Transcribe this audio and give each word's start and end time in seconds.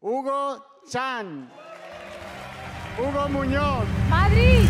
Hugo 0.00 0.64
Chan. 0.88 1.50
Hugo 2.96 3.28
Muñoz. 3.30 3.84
Madrid. 4.08 4.67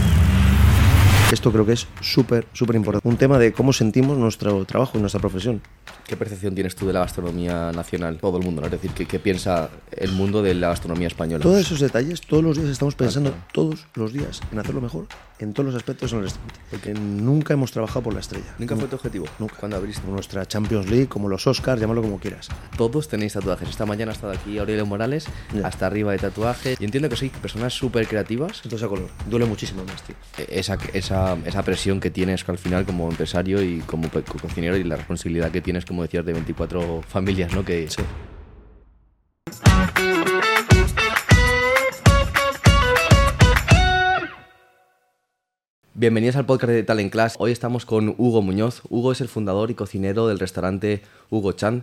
Esto 1.30 1.52
creo 1.52 1.66
que 1.66 1.72
es 1.72 1.86
súper, 2.00 2.46
súper 2.54 2.76
importante. 2.76 3.06
Un 3.06 3.18
tema 3.18 3.38
de 3.38 3.52
cómo 3.52 3.75
sentimos 3.75 4.17
nuestro 4.17 4.64
trabajo 4.64 4.96
y 4.96 5.00
nuestra 5.02 5.20
profesión. 5.20 5.60
¿Qué 6.07 6.16
percepción 6.16 6.54
tienes 6.54 6.75
tú 6.75 6.86
de 6.86 6.94
la 6.94 7.00
gastronomía 7.00 7.70
nacional? 7.70 8.16
Todo 8.16 8.39
el 8.39 8.45
mundo, 8.45 8.62
¿no? 8.62 8.66
Es 8.66 8.73
decir, 8.73 8.93
¿qué, 8.93 9.04
qué 9.04 9.18
piensa 9.18 9.68
el 9.93 10.12
mundo 10.12 10.43
de 10.43 10.54
la 10.54 10.68
gastronomía 10.68 11.06
española? 11.09 11.43
Todos 11.43 11.61
esos 11.61 11.80
detalles, 11.80 12.22
todos 12.22 12.43
los 12.43 12.57
días 12.57 12.71
estamos 12.71 12.95
pensando, 12.95 13.35
todos 13.53 13.86
los 13.95 14.14
días, 14.14 14.41
en 14.50 14.59
hacerlo 14.59 14.80
mejor 14.80 15.07
en 15.39 15.53
todos 15.53 15.67
los 15.67 15.75
aspectos 15.77 16.12
en 16.12 16.18
el 16.18 16.25
restaurante. 16.25 16.61
Porque 16.71 16.95
nunca 16.95 17.54
hemos 17.54 17.72
trabajado 17.72 18.03
por 18.03 18.14
la 18.14 18.21
estrella. 18.21 18.54
¿Nunca 18.58 18.76
fue 18.76 18.89
tu 18.89 18.96
objetivo? 18.96 19.26
Nunca. 19.39 19.57
¿Cuándo 19.57 19.76
abriste? 19.76 20.03
Como 20.03 20.14
nuestra 20.14 20.46
Champions 20.46 20.89
League, 20.90 21.08
como 21.08 21.29
los 21.29 21.46
Oscars, 21.46 21.81
llámalo 21.81 22.03
como 22.03 22.18
quieras. 22.18 22.49
Todos 22.76 23.08
tenéis 23.08 23.32
tatuajes. 23.35 23.68
Esta 23.68 23.86
mañana 23.86 24.13
ha 24.13 24.14
estado 24.14 24.32
aquí 24.32 24.58
Aurelio 24.58 24.86
Morales, 24.86 25.26
Ya. 25.54 25.67
hasta 25.67 25.86
arriba 25.86 26.13
de 26.13 26.18
tatuaje. 26.18 26.76
Y 26.79 26.85
entiendo 26.85 27.08
que 27.08 27.17
sois 27.17 27.32
personas 27.32 27.72
súper 27.75 28.07
creativas. 28.07 28.61
Entonces 28.64 28.85
a 28.85 28.89
color. 28.89 29.08
Duele 29.29 29.46
muchísimo 29.46 29.85
más, 29.85 30.03
tío. 30.03 30.17
Esa, 30.49 30.76
esa, 30.93 31.18
esa 31.45 31.63
presión 31.63 32.00
que 32.00 32.10
tienes 32.10 32.48
al 32.48 32.58
final 32.58 32.84
como 32.84 33.10
empresario 33.10 33.62
y 33.62 33.80
como 33.80 34.08
cocinero 34.10 34.77
y 34.77 34.84
la 34.84 34.96
responsabilidad 34.96 35.50
que 35.50 35.60
tienes, 35.60 35.84
como 35.84 36.02
decías, 36.02 36.24
de 36.24 36.32
24 36.32 37.02
familias, 37.02 37.52
¿no? 37.52 37.64
Que, 37.64 37.88
Sí. 37.88 38.02
Bienvenidos 45.94 46.36
al 46.36 46.46
podcast 46.46 46.70
de 46.70 46.84
Talent 46.84 47.10
Class. 47.10 47.34
Hoy 47.41 47.50
estamos 47.50 47.84
con 47.84 48.14
Hugo 48.19 48.41
Muñoz. 48.41 48.82
Hugo 48.88 49.10
es 49.10 49.20
el 49.20 49.27
fundador 49.27 49.72
y 49.72 49.74
cocinero 49.74 50.28
del 50.28 50.38
restaurante 50.38 51.02
Hugo 51.28 51.50
Chan. 51.52 51.82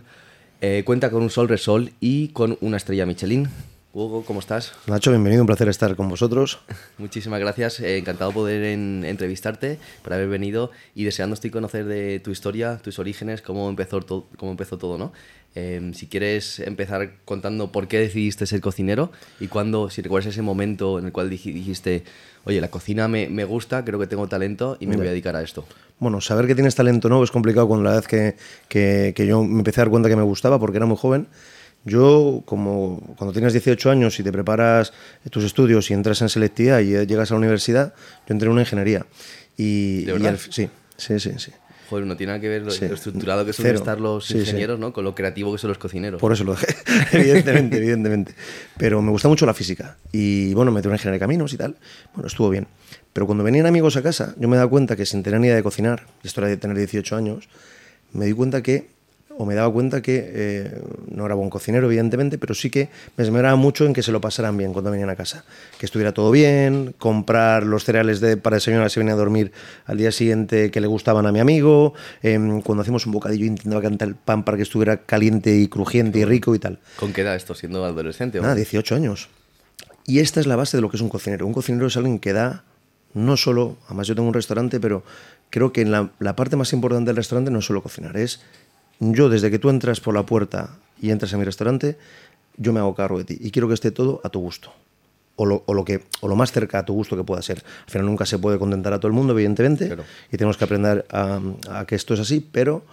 Eh, 0.62 0.84
cuenta 0.86 1.10
con 1.10 1.22
un 1.22 1.28
sol 1.28 1.48
resol 1.48 1.92
y 2.00 2.28
con 2.28 2.56
una 2.62 2.78
estrella 2.78 3.04
Michelin. 3.04 3.50
Hugo, 3.98 4.26
¿cómo 4.26 4.40
estás? 4.40 4.74
Nacho, 4.86 5.10
bienvenido, 5.10 5.42
un 5.42 5.46
placer 5.46 5.70
estar 5.70 5.96
con 5.96 6.10
vosotros. 6.10 6.58
Muchísimas 6.98 7.40
gracias. 7.40 7.80
eh, 7.80 7.96
encantado 7.96 8.30
poder 8.30 8.62
en- 8.64 9.04
entrevistarte, 9.06 9.78
por 10.02 10.12
haber 10.12 10.28
venido 10.28 10.70
y 10.94 11.04
deseando 11.04 11.32
estoy 11.32 11.48
conocer 11.48 11.86
de 11.86 12.20
tu 12.20 12.30
historia, 12.30 12.76
tus 12.76 12.98
orígenes, 12.98 13.40
cómo 13.40 13.70
empezó, 13.70 14.02
to- 14.02 14.26
cómo 14.36 14.50
empezó 14.50 14.76
todo, 14.76 14.98
¿no? 14.98 15.14
Eh, 15.54 15.92
si 15.94 16.08
quieres 16.08 16.58
empezar 16.60 17.12
contando 17.24 17.72
por 17.72 17.88
qué 17.88 17.98
decidiste 17.98 18.44
ser 18.44 18.60
cocinero 18.60 19.10
y 19.40 19.46
cuándo, 19.48 19.88
si 19.88 20.02
recuerdas 20.02 20.30
ese 20.34 20.42
momento 20.42 20.98
en 20.98 21.06
el 21.06 21.12
cual 21.12 21.30
dij- 21.30 21.54
dijiste, 21.54 22.04
oye, 22.44 22.60
la 22.60 22.68
cocina 22.68 23.08
me, 23.08 23.30
me 23.30 23.44
gusta, 23.46 23.82
creo 23.82 23.98
que 23.98 24.06
tengo 24.06 24.28
talento 24.28 24.76
y 24.78 24.86
me 24.86 24.96
voy 24.98 25.06
a 25.06 25.10
dedicar 25.12 25.36
a 25.36 25.42
esto. 25.42 25.64
Bueno, 25.98 26.20
saber 26.20 26.46
que 26.46 26.54
tienes 26.54 26.74
talento 26.74 27.08
nuevo 27.08 27.24
es 27.24 27.30
complicado 27.30 27.66
cuando 27.66 27.88
la 27.88 27.96
vez 27.96 28.06
que, 28.06 28.36
que- 28.68 29.14
que 29.16 29.26
yo 29.26 29.42
me 29.42 29.60
empecé 29.60 29.80
a 29.80 29.84
dar 29.84 29.90
cuenta 29.90 30.10
que 30.10 30.16
me 30.16 30.22
gustaba 30.22 30.58
porque 30.58 30.76
era 30.76 30.84
muy 30.84 30.98
joven. 30.98 31.28
Yo, 31.86 32.42
como 32.44 33.00
cuando 33.16 33.32
tienes 33.32 33.52
18 33.54 33.90
años 33.90 34.18
y 34.20 34.22
te 34.22 34.32
preparas 34.32 34.92
tus 35.30 35.44
estudios 35.44 35.90
y 35.90 35.94
entras 35.94 36.20
en 36.20 36.28
selectividad 36.28 36.80
y 36.80 37.06
llegas 37.06 37.30
a 37.30 37.34
la 37.34 37.38
universidad, 37.38 37.94
yo 38.26 38.32
entré 38.34 38.46
en 38.46 38.52
una 38.52 38.62
ingeniería. 38.62 39.06
Y, 39.56 40.04
¿De 40.04 40.10
y 40.10 40.12
verdad? 40.14 40.28
al- 40.32 40.38
sí, 40.38 40.68
sí, 40.96 41.18
sí, 41.20 41.30
sí. 41.38 41.52
Joder, 41.88 42.04
no 42.04 42.16
tiene 42.16 42.32
nada 42.32 42.40
que 42.40 42.48
ver 42.48 42.62
lo, 42.62 42.72
Sí. 42.72 42.84
estructurado 42.84 43.46
que 43.46 43.52
suelen 43.52 43.74
Cero. 43.74 43.78
estar 43.84 44.00
los 44.00 44.26
Sí, 44.26 44.32
sí. 44.34 44.40
ingenieros, 44.40 44.80
¿no? 44.80 44.92
Con 44.92 45.04
lo 45.04 45.14
creativo 45.14 45.52
que 45.52 45.58
son 45.58 45.68
los 45.68 45.78
cocineros. 45.78 46.20
Por 46.20 46.32
eso 46.32 46.42
lo 46.42 46.56
dejé, 46.56 46.66
evidentemente, 47.12 47.76
evidentemente. 47.76 48.34
Pero 48.76 49.00
me 49.00 49.12
gusta 49.12 49.28
mucho 49.28 49.46
la 49.46 49.54
física. 49.54 49.96
Y 50.10 50.52
bueno, 50.54 50.72
me 50.72 50.76
metí 50.76 50.86
en 50.86 50.90
una 50.90 50.96
ingeniería 50.96 51.14
de 51.18 51.20
caminos 51.20 51.52
y 51.52 51.56
tal. 51.56 51.76
Bueno, 52.12 52.26
estuvo 52.26 52.50
bien. 52.50 52.66
Pero 53.12 53.26
cuando 53.26 53.44
venían 53.44 53.66
amigos 53.66 53.96
a 53.96 54.02
casa, 54.02 54.34
yo 54.36 54.48
me 54.48 54.56
daba 54.56 54.68
cuenta 54.68 54.96
que 54.96 55.06
sin 55.06 55.22
tener 55.22 55.38
ni 55.38 55.46
idea 55.46 55.54
de 55.56 55.62
cocinar, 55.62 56.06
y 56.24 56.26
esto 56.26 56.40
era 56.40 56.48
de 56.48 56.56
tener 56.56 56.76
18 56.76 57.14
años, 57.14 57.48
me 58.12 58.26
di 58.26 58.32
cuenta 58.32 58.62
que, 58.64 58.88
o 59.38 59.44
me 59.44 59.54
daba 59.54 59.72
cuenta 59.72 60.00
que 60.00 60.24
eh, 60.26 60.82
no 61.10 61.26
era 61.26 61.34
buen 61.34 61.50
cocinero, 61.50 61.86
evidentemente, 61.86 62.38
pero 62.38 62.54
sí 62.54 62.70
que 62.70 62.88
me 63.16 63.24
esmeraba 63.24 63.56
mucho 63.56 63.84
en 63.84 63.92
que 63.92 64.02
se 64.02 64.10
lo 64.12 64.20
pasaran 64.20 64.56
bien 64.56 64.72
cuando 64.72 64.90
venían 64.90 65.10
a 65.10 65.16
casa. 65.16 65.44
Que 65.78 65.86
estuviera 65.86 66.12
todo 66.12 66.30
bien, 66.30 66.94
comprar 66.98 67.64
los 67.64 67.84
cereales 67.84 68.20
de, 68.20 68.36
para 68.36 68.56
desayunar 68.56 68.90
si 68.90 69.00
venía 69.00 69.14
a 69.14 69.16
dormir 69.16 69.52
al 69.84 69.98
día 69.98 70.10
siguiente 70.10 70.70
que 70.70 70.80
le 70.80 70.86
gustaban 70.86 71.26
a 71.26 71.32
mi 71.32 71.40
amigo. 71.40 71.92
em, 72.22 72.62
cuando 72.62 72.82
hacíamos 72.82 73.04
un 73.06 73.12
bocadillo 73.12 73.44
intentaba 73.44 73.82
cantar 73.82 74.08
el 74.08 74.14
pan 74.14 74.44
para 74.44 74.56
que 74.56 74.62
estuviera 74.62 74.98
caliente 74.98 75.54
y 75.54 75.68
crujiente 75.68 76.18
y 76.18 76.24
rico 76.24 76.54
y 76.54 76.58
tal. 76.58 76.78
¿Con 76.96 77.12
qué 77.12 77.20
edad 77.20 77.36
esto, 77.36 77.54
siendo 77.54 77.84
adolescente? 77.84 78.40
Nada, 78.40 78.54
no? 78.54 78.56
18 78.56 78.94
años. 78.94 79.28
Y 80.06 80.20
esta 80.20 80.40
es 80.40 80.46
la 80.46 80.56
base 80.56 80.76
de 80.76 80.80
lo 80.80 80.88
que 80.88 80.96
es 80.96 81.02
un 81.02 81.08
cocinero. 81.08 81.46
Un 81.46 81.52
cocinero 81.52 81.88
es 81.88 81.96
alguien 81.96 82.20
que 82.20 82.32
da, 82.32 82.64
no 83.12 83.36
solo, 83.36 83.76
además 83.86 84.06
yo 84.06 84.14
tengo 84.14 84.28
un 84.28 84.34
restaurante, 84.34 84.80
pero 84.80 85.02
creo 85.50 85.72
que 85.72 85.84
la, 85.84 86.10
la 86.20 86.36
parte 86.36 86.56
más 86.56 86.72
importante 86.72 87.08
del 87.08 87.16
restaurante 87.16 87.50
no 87.50 87.58
es 87.58 87.64
solo 87.64 87.82
cocinar, 87.82 88.16
es 88.16 88.40
yo 89.00 89.28
desde 89.28 89.50
que 89.50 89.58
tú 89.58 89.70
entras 89.70 90.00
por 90.00 90.14
la 90.14 90.24
puerta 90.24 90.76
y 91.00 91.10
entras 91.10 91.32
a 91.34 91.36
mi 91.38 91.44
restaurante, 91.44 91.96
yo 92.56 92.72
me 92.72 92.80
hago 92.80 92.94
cargo 92.94 93.18
de 93.18 93.24
ti 93.24 93.38
y 93.40 93.50
quiero 93.50 93.68
que 93.68 93.74
esté 93.74 93.90
todo 93.90 94.20
a 94.24 94.28
tu 94.30 94.40
gusto. 94.40 94.72
O 95.38 95.44
lo, 95.44 95.62
o 95.66 95.74
lo 95.74 95.84
que, 95.84 96.02
o 96.22 96.28
lo 96.28 96.36
más 96.36 96.50
cerca 96.50 96.78
a 96.78 96.84
tu 96.86 96.94
gusto 96.94 97.14
que 97.14 97.22
pueda 97.22 97.42
ser. 97.42 97.62
Al 97.84 97.90
final 97.90 98.06
nunca 98.06 98.24
se 98.24 98.38
puede 98.38 98.58
contentar 98.58 98.94
a 98.94 98.98
todo 98.98 99.08
el 99.08 99.12
mundo, 99.12 99.34
evidentemente, 99.34 99.86
Claro. 99.88 100.04
y 100.32 100.36
tenemos 100.38 100.56
que 100.56 100.64
aprender 100.64 101.04
a, 101.10 101.40
a 101.68 101.84
que 101.84 101.94
esto 101.94 102.14
es 102.14 102.20
así, 102.20 102.40
pero 102.40 102.84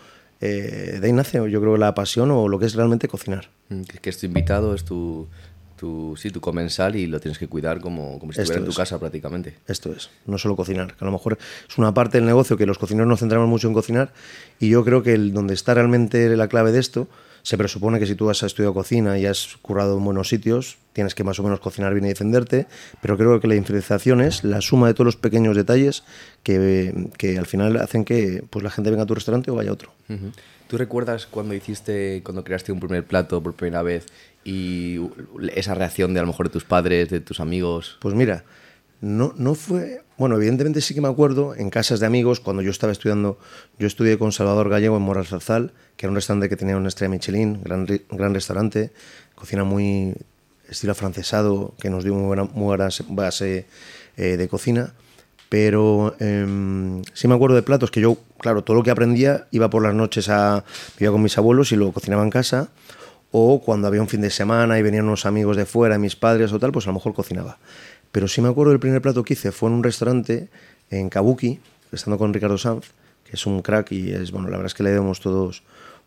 eh, 0.41 0.97
de 0.99 1.07
ahí 1.07 1.13
nace 1.13 1.37
yo 1.49 1.61
creo 1.61 1.77
la 1.77 1.95
pasión 1.95 2.31
o 2.31 2.49
lo 2.49 2.59
que 2.59 2.65
es 2.65 2.75
realmente 2.75 3.07
cocinar. 3.07 3.47
Mm, 3.69 3.83
Que, 3.83 3.97
que 3.99 4.09
es 4.09 4.17
tu 4.17 4.25
invitado, 4.25 4.75
es 4.75 4.83
tu, 4.83 5.29
tu, 5.75 6.15
sí, 6.17 6.29
tu 6.29 6.41
comensal 6.41 6.95
y 6.95 7.07
lo 7.07 7.19
tienes 7.19 7.37
que 7.37 7.47
cuidar 7.47 7.79
como, 7.79 8.19
como 8.19 8.31
si 8.31 8.41
estuviera 8.41 8.59
en 8.59 8.65
tu 8.65 8.71
es. 8.71 8.77
casa 8.77 8.99
prácticamente. 8.99 9.57
Esto 9.67 9.91
es, 9.91 10.09
no 10.25 10.37
solo 10.37 10.55
cocinar, 10.55 10.95
que 10.95 11.03
a 11.03 11.05
lo 11.05 11.11
mejor 11.11 11.37
es 11.67 11.77
una 11.77 11.93
parte 11.93 12.17
del 12.17 12.25
negocio 12.25 12.57
que 12.57 12.65
los 12.65 12.77
cocineros 12.77 13.07
nos 13.07 13.19
centramos 13.19 13.47
mucho 13.47 13.67
en 13.67 13.73
cocinar 13.73 14.13
y 14.59 14.69
yo 14.69 14.83
creo 14.83 15.03
que 15.03 15.13
el, 15.13 15.33
donde 15.33 15.53
está 15.53 15.73
realmente 15.73 16.35
la 16.35 16.47
clave 16.47 16.71
de 16.71 16.79
esto, 16.79 17.07
se 17.43 17.57
presupone 17.57 17.99
que 17.99 18.07
si 18.07 18.15
tú 18.15 18.29
has 18.29 18.41
estudiado 18.41 18.73
cocina 18.73 19.19
y 19.19 19.25
has 19.25 19.57
currado 19.61 19.97
en 19.97 20.05
buenos 20.05 20.29
sitios, 20.29 20.77
tienes 20.93 21.13
que 21.13 21.25
más 21.25 21.37
o 21.39 21.43
menos 21.43 21.59
cocinar 21.59 21.93
bien 21.93 22.05
y 22.05 22.09
defenderte, 22.09 22.67
pero 23.01 23.17
creo 23.17 23.39
que 23.41 23.47
la 23.49 23.55
diferenciación 23.55 24.21
es 24.21 24.45
la 24.45 24.61
suma 24.61 24.87
de 24.87 24.93
todos 24.93 25.05
los 25.05 25.17
pequeños 25.17 25.55
detalles 25.55 26.03
que, 26.41 27.09
que 27.17 27.37
al 27.37 27.45
final 27.45 27.77
hacen 27.77 28.05
que 28.05 28.43
pues, 28.49 28.63
la 28.63 28.71
gente 28.71 28.89
venga 28.89 29.03
a 29.03 29.05
tu 29.05 29.13
restaurante 29.13 29.51
o 29.51 29.55
vaya 29.55 29.71
a 29.71 29.73
otro. 29.73 29.91
¿Tú 30.67 30.77
recuerdas 30.77 31.27
cuando 31.27 31.53
hiciste, 31.53 32.21
cuando 32.23 32.45
creaste 32.45 32.71
un 32.71 32.79
primer 32.79 33.03
plato 33.03 33.43
por 33.43 33.53
primera 33.53 33.81
vez 33.81 34.05
y 34.45 34.99
esa 35.53 35.75
reacción 35.75 36.13
de 36.13 36.21
a 36.21 36.23
lo 36.23 36.27
mejor 36.27 36.47
de 36.47 36.53
tus 36.53 36.63
padres, 36.63 37.09
de 37.09 37.19
tus 37.19 37.41
amigos? 37.41 37.97
Pues 37.99 38.15
mira, 38.15 38.45
no, 39.03 39.33
no 39.37 39.53
fue. 39.55 40.01
Bueno, 40.17 40.35
evidentemente 40.37 40.79
sí 40.81 40.93
que 40.93 41.01
me 41.01 41.07
acuerdo 41.07 41.55
en 41.55 41.69
casas 41.69 41.99
de 41.99 42.05
amigos, 42.05 42.39
cuando 42.39 42.61
yo 42.61 42.71
estaba 42.71 42.91
estudiando, 42.91 43.37
yo 43.79 43.87
estudié 43.87 44.17
con 44.17 44.31
Salvador 44.31 44.69
Gallego 44.69 44.95
en 44.95 45.01
Moral 45.03 45.25
Zarzal, 45.25 45.73
que 45.97 46.05
era 46.05 46.11
un 46.11 46.15
restaurante 46.15 46.49
que 46.49 46.55
tenía 46.55 46.77
una 46.77 46.87
estrella 46.87 47.09
Michelin, 47.09 47.61
gran, 47.63 47.85
gran 48.11 48.33
restaurante, 48.33 48.91
cocina 49.35 49.63
muy 49.63 50.13
estilo 50.69 50.91
afrancesado, 50.93 51.73
que 51.79 51.89
nos 51.89 52.03
dio 52.03 52.13
muy 52.13 52.25
buena, 52.25 52.43
muy 52.45 52.63
buena 52.65 52.87
base- 53.09 53.65
eh, 54.15 54.37
de 54.37 54.47
cocina. 54.47 54.93
Pero 55.49 56.15
em, 56.19 57.03
sí 57.13 57.27
me 57.27 57.35
acuerdo 57.35 57.55
de 57.55 57.61
platos 57.63 57.91
que 57.91 58.01
yo, 58.01 58.17
claro, 58.39 58.63
todo 58.63 58.77
lo 58.77 58.83
que 58.83 58.91
aprendía 58.91 59.47
iba 59.51 59.69
por 59.69 59.83
las 59.83 59.93
noches 59.93 60.29
a. 60.29 60.63
iba 60.99 61.11
con 61.11 61.21
mis 61.21 61.37
abuelos 61.37 61.71
y 61.71 61.75
lo 61.75 61.91
cocinaba 61.91 62.23
en 62.23 62.29
casa 62.31 62.69
o 63.35 63.61
cuando 63.63 63.87
había 63.87 63.99
un 64.01 64.07
fin 64.07 64.21
de 64.21 64.29
semana 64.29 64.77
y 64.77 64.83
venían 64.83 65.05
unos 65.05 65.25
amigos 65.25 65.57
de 65.57 65.65
fuera, 65.65 65.97
mis 65.97 66.15
padres 66.15 66.53
o 66.53 66.59
tal, 66.59 66.71
pues 66.71 66.85
a 66.85 66.89
lo 66.91 66.93
mejor 66.95 67.13
cocinaba. 67.15 67.57
Pero 68.13 68.27
sí 68.27 68.41
me 68.41 68.47
acuerdo 68.47 68.69
del 68.69 68.79
primer 68.79 69.01
plato 69.01 69.23
que 69.23 69.33
hice, 69.33 69.51
fue 69.51 69.69
en 69.69 69.75
un 69.75 69.83
restaurante 69.83 70.47
en 70.91 71.09
Kabuki, 71.09 71.59
estando 71.91 72.19
con 72.19 72.31
Ricardo 72.31 72.59
Sanz, 72.59 72.91
que 73.25 73.31
es 73.33 73.45
un 73.47 73.63
crack 73.63 73.91
y 73.91 74.11
es, 74.11 74.31
bueno, 74.31 74.49
la 74.49 74.57
verdad 74.57 74.67
es 74.67 74.75
que 74.75 74.83
le 74.83 74.91
debemos 74.91 75.19
todos 75.19 75.63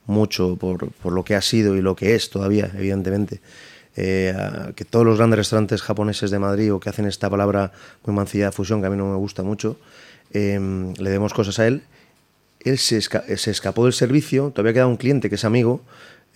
mucho 0.06 0.54
por, 0.56 0.92
por 0.92 1.12
lo 1.12 1.24
que 1.24 1.34
ha 1.34 1.42
sido 1.42 1.74
y 1.74 1.82
lo 1.82 1.96
que 1.96 2.14
es 2.14 2.30
todavía, 2.30 2.70
evidentemente. 2.76 3.40
Eh, 3.96 4.32
que 4.76 4.84
todos 4.84 5.04
los 5.04 5.18
grandes 5.18 5.38
restaurantes 5.38 5.82
japoneses 5.82 6.30
de 6.30 6.38
Madrid 6.38 6.72
o 6.72 6.78
que 6.78 6.90
hacen 6.90 7.06
esta 7.06 7.28
palabra 7.28 7.72
muy 8.04 8.14
mancilla 8.14 8.46
de 8.46 8.52
fusión, 8.52 8.80
que 8.80 8.86
a 8.86 8.90
mí 8.90 8.96
no 8.96 9.10
me 9.10 9.16
gusta 9.16 9.42
mucho, 9.42 9.76
em, 10.32 10.94
le 10.94 11.10
demos 11.10 11.34
cosas 11.34 11.58
a 11.58 11.66
él 11.66 11.82
él 12.66 12.78
se, 12.78 13.00
se 13.00 13.50
escapó 13.50 13.84
del 13.84 13.92
servicio, 13.92 14.50
todavía 14.50 14.72
queda 14.72 14.86
un 14.88 14.96
cliente 14.96 15.28
que 15.28 15.36
es 15.36 15.44
amigo, 15.44 15.82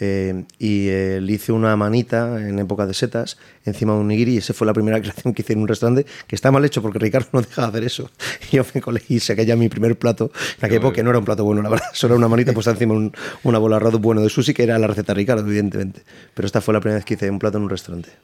eh, 0.02 0.44
y 0.58 0.88
eh, 0.88 1.20
le 1.20 1.32
hice 1.34 1.52
una 1.52 1.76
manita 1.76 2.40
en 2.40 2.58
época 2.58 2.86
de 2.86 2.94
setas 2.94 3.36
encima 3.66 3.92
de 3.92 4.00
un 4.00 4.08
nigiri, 4.08 4.34
y 4.34 4.38
esa 4.38 4.54
fue 4.54 4.66
la 4.66 4.72
primera 4.72 4.98
creación 5.02 5.34
que 5.34 5.42
hice 5.42 5.52
en 5.52 5.60
un 5.60 5.68
restaurante, 5.68 6.06
que 6.26 6.34
está 6.34 6.50
mal 6.50 6.64
hecho 6.64 6.80
porque 6.80 6.98
Ricardo 6.98 7.28
no 7.32 7.42
deja 7.42 7.62
de 7.62 7.68
hacer 7.68 7.84
eso. 7.84 8.10
Y 8.50 8.56
yo 8.56 8.64
me 8.74 8.80
colé 8.80 9.02
y 9.08 9.20
saqué 9.20 9.44
ya 9.44 9.56
mi 9.56 9.68
primer 9.68 9.98
plato, 9.98 10.32
en 10.58 10.64
aquella 10.64 10.78
época 10.78 10.96
que 10.96 11.02
no 11.02 11.10
era 11.10 11.18
un 11.18 11.24
plato 11.26 11.44
bueno, 11.44 11.60
la 11.60 11.68
verdad, 11.68 11.86
solo 11.92 12.14
era 12.14 12.18
una 12.18 12.28
manita 12.28 12.52
puesta 12.54 12.70
encima 12.70 12.94
un, 12.94 13.12
una 13.44 13.58
bola 13.58 13.78
de 13.78 13.86
arroz 13.86 14.00
bueno 14.00 14.22
de 14.22 14.30
sushi, 14.30 14.54
que 14.54 14.62
era 14.62 14.78
la 14.78 14.86
receta 14.86 15.12
de 15.12 15.18
Ricardo, 15.18 15.46
evidentemente. 15.46 16.02
Pero 16.32 16.46
esta 16.46 16.62
fue 16.62 16.72
la 16.72 16.80
primera 16.80 16.96
vez 16.96 17.04
que 17.04 17.14
hice 17.14 17.30
un 17.30 17.38
plato 17.38 17.58
en 17.58 17.64
un 17.64 17.70
restaurante. 17.70 18.10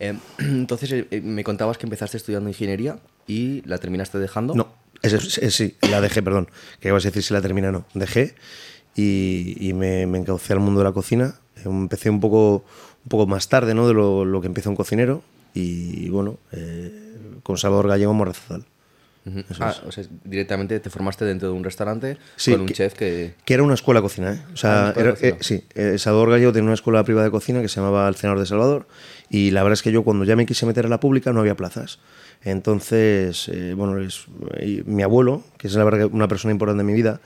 Eh, 0.00 0.16
entonces 0.38 1.06
eh, 1.10 1.20
me 1.20 1.42
contabas 1.42 1.76
que 1.76 1.84
empezaste 1.84 2.18
estudiando 2.18 2.48
ingeniería 2.48 3.00
y 3.26 3.62
la 3.66 3.78
terminaste 3.78 4.20
dejando. 4.20 4.54
No, 4.54 4.68
ese 5.02 5.50
sí, 5.50 5.74
la 5.90 6.00
dejé, 6.00 6.22
perdón. 6.22 6.48
Que 6.78 6.86
ibas 6.86 7.04
a 7.04 7.08
decir 7.08 7.24
si 7.24 7.34
la 7.34 7.40
terminé 7.40 7.72
no. 7.72 7.84
Dejé 7.94 8.36
y, 9.00 9.56
y 9.68 9.72
me, 9.72 10.06
me 10.06 10.18
encaucé 10.18 10.52
al 10.52 10.60
mundo 10.60 10.80
de 10.80 10.84
la 10.84 10.92
cocina. 10.92 11.34
Eh, 11.56 11.62
Empecé 11.66 12.10
un 12.10 12.20
poco, 12.20 12.64
un 13.04 13.08
poco 13.08 13.26
más 13.26 13.48
tarde 13.48 13.74
¿no? 13.74 13.86
de 13.88 13.94
lo, 13.94 14.24
lo 14.24 14.40
que 14.40 14.46
empieza 14.48 14.68
un 14.70 14.76
cocinero. 14.76 15.22
Y 15.54 16.08
bueno, 16.10 16.36
eh, 16.52 17.16
con 17.42 17.56
Salvador 17.56 17.88
Gallego 17.88 18.12
Morrazal. 18.14 18.64
Ah, 19.60 19.74
o 19.86 19.92
sea, 19.92 20.04
directamente 20.24 20.80
te 20.80 20.88
formaste 20.88 21.26
dentro 21.26 21.48
de 21.48 21.54
un 21.54 21.62
restaurante 21.62 22.16
Sí, 22.36 22.52
con 22.52 22.62
un 22.62 22.66
que- 22.66 22.72
chef 22.74 22.94
que... 22.94 23.34
Que 23.44 23.52
era 23.54 23.62
una 23.62 23.74
escuela 23.74 24.00
de 24.00 24.02
cocina, 24.02 24.32
¿eh? 24.32 24.40
O 24.46 24.52
Ah, 24.52 24.56
sea, 24.56 24.88
escuela 24.88 25.08
era- 25.10 25.10
cocina. 25.16 25.28
eh, 25.28 25.36
sí, 25.40 25.64
eh, 25.74 25.98
Salvador 25.98 26.30
Gallego 26.30 26.52
tenía 26.52 26.64
una 26.64 26.74
escuela 26.74 27.04
privada 27.04 27.26
de 27.26 27.30
cocina 27.30 27.60
que 27.60 27.68
se 27.68 27.76
llamaba 27.78 28.08
El 28.08 28.14
Cenador 28.14 28.40
de 28.40 28.46
Salvador 28.46 28.86
y 29.28 29.50
la 29.50 29.62
verdad 29.64 29.74
es 29.74 29.82
que 29.82 29.92
yo 29.92 30.02
cuando 30.02 30.24
ya 30.24 30.34
me 30.34 30.46
quise 30.46 30.64
meter 30.64 30.86
a 30.86 30.88
la 30.88 30.98
pública 30.98 31.32
no 31.34 31.40
había 31.40 31.56
plazas. 31.56 31.98
Entonces, 32.42 33.48
eh, 33.52 33.74
bueno, 33.76 33.98
es- 34.00 34.24
y 34.62 34.82
mi 34.86 35.02
abuelo, 35.02 35.42
que 35.58 35.66
es 35.68 35.74
la 35.74 35.84
verdad 35.84 36.08
una 36.10 36.26
persona 36.28 36.52
importante 36.52 36.80
en 36.80 36.86
mi 36.86 36.94
vida, 36.94 37.20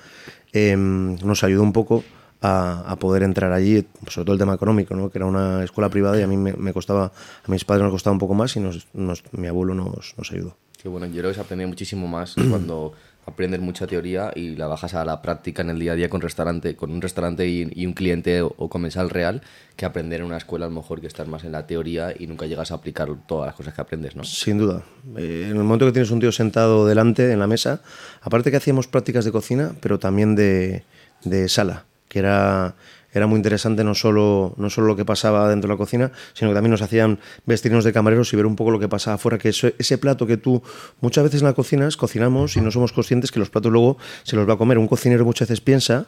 eh, 0.52 0.76
nos 0.76 1.44
ayudó 1.44 1.62
un 1.62 1.72
poco 1.72 2.04
a, 2.40 2.80
a 2.90 2.96
poder 2.96 3.22
entrar 3.22 3.52
allí, 3.52 3.86
sobre 4.08 4.24
todo 4.26 4.32
el 4.34 4.38
tema 4.38 4.54
económico, 4.54 4.94
¿no? 4.96 5.10
que 5.10 5.18
era 5.18 5.26
una 5.26 5.62
escuela 5.62 5.88
privada 5.88 6.18
y 6.18 6.22
a 6.22 6.26
mí 6.26 6.36
me, 6.36 6.52
me 6.54 6.72
costaba, 6.72 7.06
a 7.46 7.50
mis 7.50 7.64
padres 7.64 7.84
nos 7.84 7.92
costaba 7.92 8.12
un 8.12 8.18
poco 8.18 8.34
más 8.34 8.56
y 8.56 8.60
nos, 8.60 8.86
nos- 8.94 9.22
mi 9.32 9.46
abuelo 9.46 9.74
nos, 9.74 10.14
nos 10.18 10.32
ayudó. 10.32 10.56
Que 10.82 10.88
bueno, 10.88 11.06
yo 11.06 11.18
creo 11.18 11.30
que 11.30 11.34
se 11.36 11.40
aprende 11.40 11.66
muchísimo 11.66 12.08
más 12.08 12.34
cuando 12.50 12.92
aprendes 13.26 13.60
mucha 13.60 13.86
teoría 13.86 14.32
y 14.34 14.56
la 14.56 14.66
bajas 14.66 14.94
a 14.94 15.04
la 15.04 15.22
práctica 15.22 15.62
en 15.62 15.70
el 15.70 15.78
día 15.78 15.92
a 15.92 15.94
día 15.94 16.08
con 16.08 16.20
restaurante, 16.20 16.74
con 16.74 16.90
un 16.90 17.00
restaurante 17.00 17.48
y, 17.48 17.86
un 17.86 17.92
cliente 17.92 18.42
o, 18.42 18.68
comensal 18.68 19.10
real, 19.10 19.42
que 19.76 19.86
aprender 19.86 20.20
en 20.20 20.26
una 20.26 20.36
escuela 20.36 20.66
a 20.66 20.68
lo 20.68 20.74
mejor 20.74 21.00
que 21.00 21.06
estar 21.06 21.26
más 21.28 21.44
en 21.44 21.52
la 21.52 21.66
teoría 21.66 22.12
y 22.18 22.26
nunca 22.26 22.46
llegas 22.46 22.72
a 22.72 22.74
aplicar 22.74 23.08
todas 23.26 23.46
las 23.46 23.54
cosas 23.54 23.74
que 23.74 23.80
aprendes, 23.80 24.16
¿no? 24.16 24.24
Sin 24.24 24.58
duda. 24.58 24.82
Eh, 25.16 25.48
en 25.50 25.56
el 25.56 25.62
momento 25.62 25.86
que 25.86 25.92
tienes 25.92 26.10
un 26.10 26.20
tío 26.20 26.32
sentado 26.32 26.86
delante 26.86 27.32
en 27.32 27.38
la 27.38 27.46
mesa, 27.46 27.80
aparte 28.20 28.50
que 28.50 28.56
hacíamos 28.56 28.88
prácticas 28.88 29.24
de 29.24 29.32
cocina, 29.32 29.72
pero 29.80 29.98
también 29.98 30.34
de, 30.34 30.84
de 31.24 31.48
sala, 31.48 31.84
que 32.08 32.18
era, 32.18 32.74
era 33.12 33.26
muy 33.26 33.36
interesante 33.36 33.84
no 33.84 33.94
solo, 33.94 34.54
no 34.56 34.70
solo 34.70 34.86
lo 34.86 34.96
que 34.96 35.04
pasaba 35.04 35.48
dentro 35.48 35.68
de 35.68 35.74
la 35.74 35.78
cocina, 35.78 36.12
sino 36.32 36.50
que 36.50 36.54
también 36.54 36.70
nos 36.70 36.82
hacían 36.82 37.18
vestirnos 37.46 37.84
de 37.84 37.92
camareros 37.92 38.32
y 38.32 38.36
ver 38.36 38.46
un 38.46 38.56
poco 38.56 38.70
lo 38.70 38.78
que 38.80 38.88
pasaba 38.88 39.14
afuera, 39.16 39.38
que 39.38 39.50
eso- 39.50 39.70
ese 39.78 39.98
plato 39.98 40.26
que 40.26 40.36
tú 40.36 40.62
muchas 41.00 41.24
veces 41.24 41.42
en 41.42 41.46
la 41.48 41.52
cocina 41.52 41.88
cocinamos 41.96 42.56
y 42.56 42.60
no 42.60 42.70
somos 42.70 42.92
conscientes 42.92 43.30
que 43.30 43.38
los 43.38 43.50
platos 43.50 43.70
luego 43.70 43.98
se 44.22 44.36
los 44.36 44.48
va 44.48 44.54
a 44.54 44.56
comer. 44.56 44.78
Un 44.78 44.88
cocinero 44.88 45.24
muchas 45.24 45.48
veces 45.48 45.60
piensa 45.60 46.06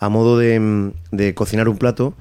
a 0.00 0.08
modo 0.08 0.38
de, 0.38 0.92
de 1.10 1.34
cocinar 1.34 1.68
un 1.68 1.76
plato 1.76 2.14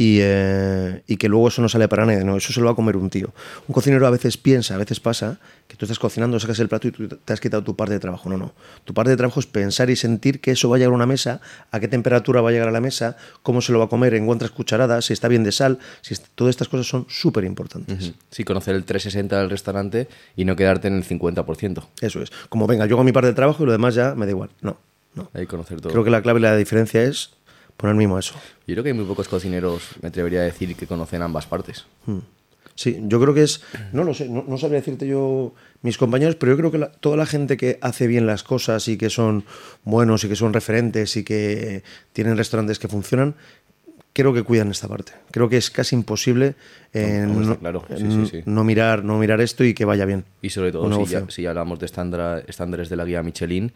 y, 0.00 0.20
eh, 0.22 1.02
y 1.06 1.18
que 1.18 1.28
luego 1.28 1.48
eso 1.48 1.60
no 1.60 1.68
sale 1.68 1.86
para 1.86 2.06
nadie, 2.06 2.24
no, 2.24 2.38
eso 2.38 2.54
se 2.54 2.60
lo 2.60 2.64
va 2.64 2.72
a 2.72 2.74
comer 2.74 2.96
un 2.96 3.10
tío. 3.10 3.34
Un 3.68 3.74
cocinero 3.74 4.06
a 4.06 4.10
veces 4.10 4.38
piensa, 4.38 4.76
a 4.76 4.78
veces 4.78 4.98
pasa, 4.98 5.38
que 5.68 5.76
tú 5.76 5.84
estás 5.84 5.98
cocinando, 5.98 6.40
sacas 6.40 6.58
el 6.60 6.70
plato 6.70 6.88
y 6.88 6.90
tú 6.90 7.06
te 7.06 7.32
has 7.34 7.38
quitado 7.38 7.62
tu 7.62 7.76
parte 7.76 7.92
de 7.92 8.00
trabajo. 8.00 8.30
No, 8.30 8.38
no. 8.38 8.54
Tu 8.84 8.94
parte 8.94 9.10
de 9.10 9.18
trabajo 9.18 9.40
es 9.40 9.44
pensar 9.44 9.90
y 9.90 9.96
sentir 9.96 10.40
que 10.40 10.52
eso 10.52 10.70
va 10.70 10.76
a 10.76 10.78
llegar 10.78 10.94
a 10.94 10.96
una 10.96 11.04
mesa, 11.04 11.42
a 11.70 11.80
qué 11.80 11.86
temperatura 11.86 12.40
va 12.40 12.48
a 12.48 12.52
llegar 12.52 12.68
a 12.68 12.70
la 12.70 12.80
mesa, 12.80 13.18
cómo 13.42 13.60
se 13.60 13.72
lo 13.72 13.78
va 13.78 13.84
a 13.84 13.88
comer, 13.88 14.14
en 14.14 14.24
cuántas 14.24 14.50
cucharadas, 14.52 15.04
si 15.04 15.12
está 15.12 15.28
bien 15.28 15.44
de 15.44 15.52
sal, 15.52 15.78
si 16.00 16.14
todas 16.34 16.52
estas 16.52 16.68
cosas 16.68 16.86
son 16.86 17.04
súper 17.10 17.44
importantes. 17.44 18.14
Sí, 18.30 18.42
conocer 18.44 18.76
el 18.76 18.84
360 18.84 19.38
del 19.38 19.50
restaurante 19.50 20.08
y 20.34 20.46
no 20.46 20.56
quedarte 20.56 20.88
en 20.88 20.94
el 20.94 21.04
50%. 21.04 21.88
Eso 22.00 22.22
es. 22.22 22.32
Como 22.48 22.66
venga, 22.66 22.86
yo 22.86 22.94
hago 22.96 23.04
mi 23.04 23.12
parte 23.12 23.26
de 23.26 23.34
trabajo 23.34 23.64
y 23.64 23.66
lo 23.66 23.72
demás 23.72 23.94
ya 23.94 24.14
me 24.14 24.24
da 24.24 24.30
igual. 24.30 24.48
No, 24.62 24.78
no. 25.14 25.28
Ahí 25.34 25.44
conocer 25.44 25.78
todo. 25.78 25.92
Creo 25.92 26.04
que 26.04 26.10
la 26.10 26.22
clave 26.22 26.40
y 26.40 26.42
la 26.42 26.56
diferencia 26.56 27.02
es 27.02 27.32
poner 27.80 27.96
mimo 27.96 28.16
a 28.16 28.20
eso. 28.20 28.34
Yo 28.66 28.74
creo 28.74 28.82
que 28.84 28.90
hay 28.90 28.94
muy 28.94 29.04
pocos 29.06 29.28
cocineros, 29.28 29.82
me 30.02 30.08
atrevería 30.08 30.40
a 30.40 30.44
decir, 30.44 30.74
que 30.76 30.86
conocen 30.86 31.22
ambas 31.22 31.46
partes. 31.46 31.86
Sí, 32.74 32.98
yo 33.02 33.20
creo 33.20 33.34
que 33.34 33.42
es, 33.42 33.62
no 33.92 34.04
lo 34.04 34.14
sé, 34.14 34.28
no, 34.28 34.42
no 34.46 34.56
sabría 34.56 34.80
decirte 34.80 35.06
yo 35.06 35.54
mis 35.82 35.98
compañeros, 35.98 36.36
pero 36.36 36.52
yo 36.52 36.56
creo 36.58 36.70
que 36.70 36.78
la- 36.78 36.90
toda 36.92 37.16
la 37.16 37.26
gente 37.26 37.56
que 37.58 37.78
hace 37.82 38.06
bien 38.06 38.26
las 38.26 38.42
cosas 38.42 38.88
y 38.88 38.96
que 38.96 39.10
son 39.10 39.44
buenos 39.84 40.24
y 40.24 40.28
que 40.28 40.36
son 40.36 40.52
referentes 40.54 41.16
y 41.16 41.24
que 41.24 41.82
tienen 42.14 42.36
restaurantes 42.38 42.78
que 42.78 42.88
funcionan, 42.88 43.34
creo 44.14 44.32
que 44.32 44.42
cuidan 44.44 44.70
esta 44.70 44.88
parte. 44.88 45.12
Creo 45.30 45.48
que 45.50 45.56
es 45.58 45.70
casi 45.70 45.94
imposible 45.94 46.54
eh, 46.94 47.24
no, 47.28 47.58
claro. 47.58 47.84
Sí, 47.96 48.04
sí, 48.10 48.26
sí. 48.30 48.42
no 48.46 48.64
mirar, 48.64 49.04
no 49.04 49.18
mirar 49.18 49.40
esto 49.42 49.62
y 49.62 49.74
que 49.74 49.84
vaya 49.84 50.06
bien. 50.06 50.24
Y 50.40 50.48
sobre 50.50 50.72
todo 50.72 50.84
si, 51.04 51.12
ya- 51.12 51.30
si 51.30 51.44
hablamos 51.46 51.78
de 51.80 51.86
estándar- 51.86 52.44
estándares 52.48 52.88
de 52.88 52.96
la 52.96 53.04
guía 53.04 53.22
Michelin, 53.22 53.72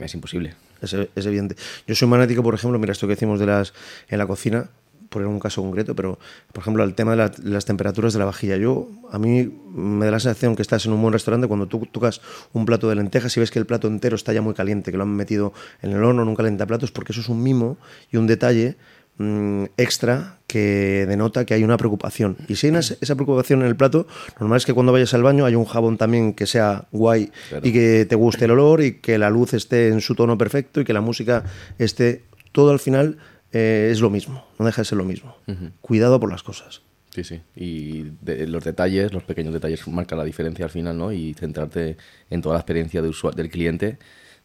es 0.00 0.14
imposible. 0.14 0.54
Es, 0.82 1.26
evidente. 1.26 1.56
Yo 1.86 1.94
soy 1.94 2.08
fanático, 2.08 2.42
por 2.42 2.54
ejemplo, 2.54 2.78
mira 2.78 2.92
esto 2.92 3.06
que 3.06 3.14
decimos 3.14 3.38
de 3.40 3.46
las 3.46 3.72
en 4.08 4.18
la 4.18 4.26
cocina, 4.26 4.68
poner 5.08 5.28
un 5.28 5.38
caso 5.38 5.62
concreto, 5.62 5.94
pero 5.94 6.18
por 6.52 6.62
ejemplo, 6.62 6.82
el 6.82 6.94
tema 6.94 7.12
de 7.12 7.18
la- 7.18 7.32
las 7.44 7.64
temperaturas 7.64 8.12
de 8.14 8.18
la 8.18 8.24
vajilla. 8.24 8.56
Yo, 8.56 8.88
a 9.10 9.18
mí 9.18 9.44
me 9.74 10.06
da 10.06 10.12
la 10.12 10.20
sensación 10.20 10.56
que 10.56 10.62
estás 10.62 10.86
en 10.86 10.92
un 10.92 11.02
buen 11.02 11.12
restaurante 11.12 11.46
cuando 11.46 11.66
tú 11.68 11.86
tocas 11.86 12.20
un 12.52 12.64
plato 12.66 12.88
de 12.88 12.96
lentejas 12.96 13.36
y 13.36 13.40
ves 13.40 13.50
que 13.50 13.58
el 13.58 13.66
plato 13.66 13.88
entero 13.88 14.16
está 14.16 14.32
ya 14.32 14.42
muy 14.42 14.54
caliente, 14.54 14.90
que 14.90 14.96
lo 14.96 15.04
han 15.04 15.14
metido 15.14 15.52
en 15.82 15.92
el 15.92 16.02
horno, 16.02 16.22
en 16.22 16.28
un 16.28 16.34
calentaplatos, 16.34 16.90
porque 16.92 17.12
eso 17.12 17.20
es 17.20 17.28
un 17.28 17.42
mimo 17.42 17.76
y 18.10 18.16
un 18.16 18.26
detalle 18.26 18.76
mm, 19.18 19.64
extra 19.76 20.38
que 20.46 21.06
denota 21.08 21.44
que 21.46 21.54
hay 21.54 21.64
una 21.64 21.76
preocupación. 21.76 22.36
Y 22.48 22.56
si 22.56 22.66
hay 22.66 22.70
una- 22.72 22.80
esa 22.80 23.14
preocupación 23.14 23.62
en 23.62 23.68
el 23.68 23.76
plato, 23.76 24.06
normal 24.40 24.58
es 24.58 24.66
que 24.66 24.74
cuando 24.74 24.92
vayas 24.92 25.14
al 25.14 25.22
baño 25.22 25.44
haya 25.46 25.56
un 25.58 25.64
jabón 25.64 25.96
también 25.96 26.34
que 26.34 26.46
sea 26.46 26.88
guay 26.92 27.30
Claro. 27.48 27.66
y 27.66 27.72
que 27.72 28.04
te 28.06 28.14
guste 28.16 28.44
el 28.44 28.50
olor 28.52 28.82
y 28.82 28.94
que 29.00 29.16
la 29.18 29.30
luz 29.30 29.54
esté 29.54 29.88
en 29.88 30.00
su 30.00 30.14
tono 30.14 30.36
perfecto 30.36 30.80
y 30.80 30.84
que 30.84 30.92
la 30.92 31.00
música 31.00 31.44
esté... 31.78 32.24
Todo 32.52 32.70
al 32.70 32.80
final 32.80 33.16
eh, 33.52 33.88
es 33.90 34.00
lo 34.00 34.10
mismo, 34.10 34.44
no 34.58 34.66
deja 34.66 34.82
de 34.82 34.86
ser 34.86 34.98
lo 34.98 35.04
mismo. 35.04 35.36
Cuidado 35.80 36.20
por 36.20 36.30
las 36.30 36.42
cosas. 36.42 36.82
Sí, 37.14 37.24
sí. 37.24 37.40
Y 37.56 38.04
de- 38.22 38.46
los 38.46 38.64
detalles, 38.64 39.12
los 39.12 39.22
pequeños 39.22 39.52
detalles 39.54 39.86
marcan 39.88 40.18
la 40.18 40.24
diferencia 40.24 40.64
al 40.66 40.70
final, 40.70 40.96
¿no? 40.98 41.12
Y 41.12 41.34
centrarte 41.34 41.96
en 42.30 42.40
toda 42.42 42.54
la 42.54 42.60
experiencia 42.60 43.00
de 43.02 43.10
del 43.36 43.48
cliente. 43.50 43.98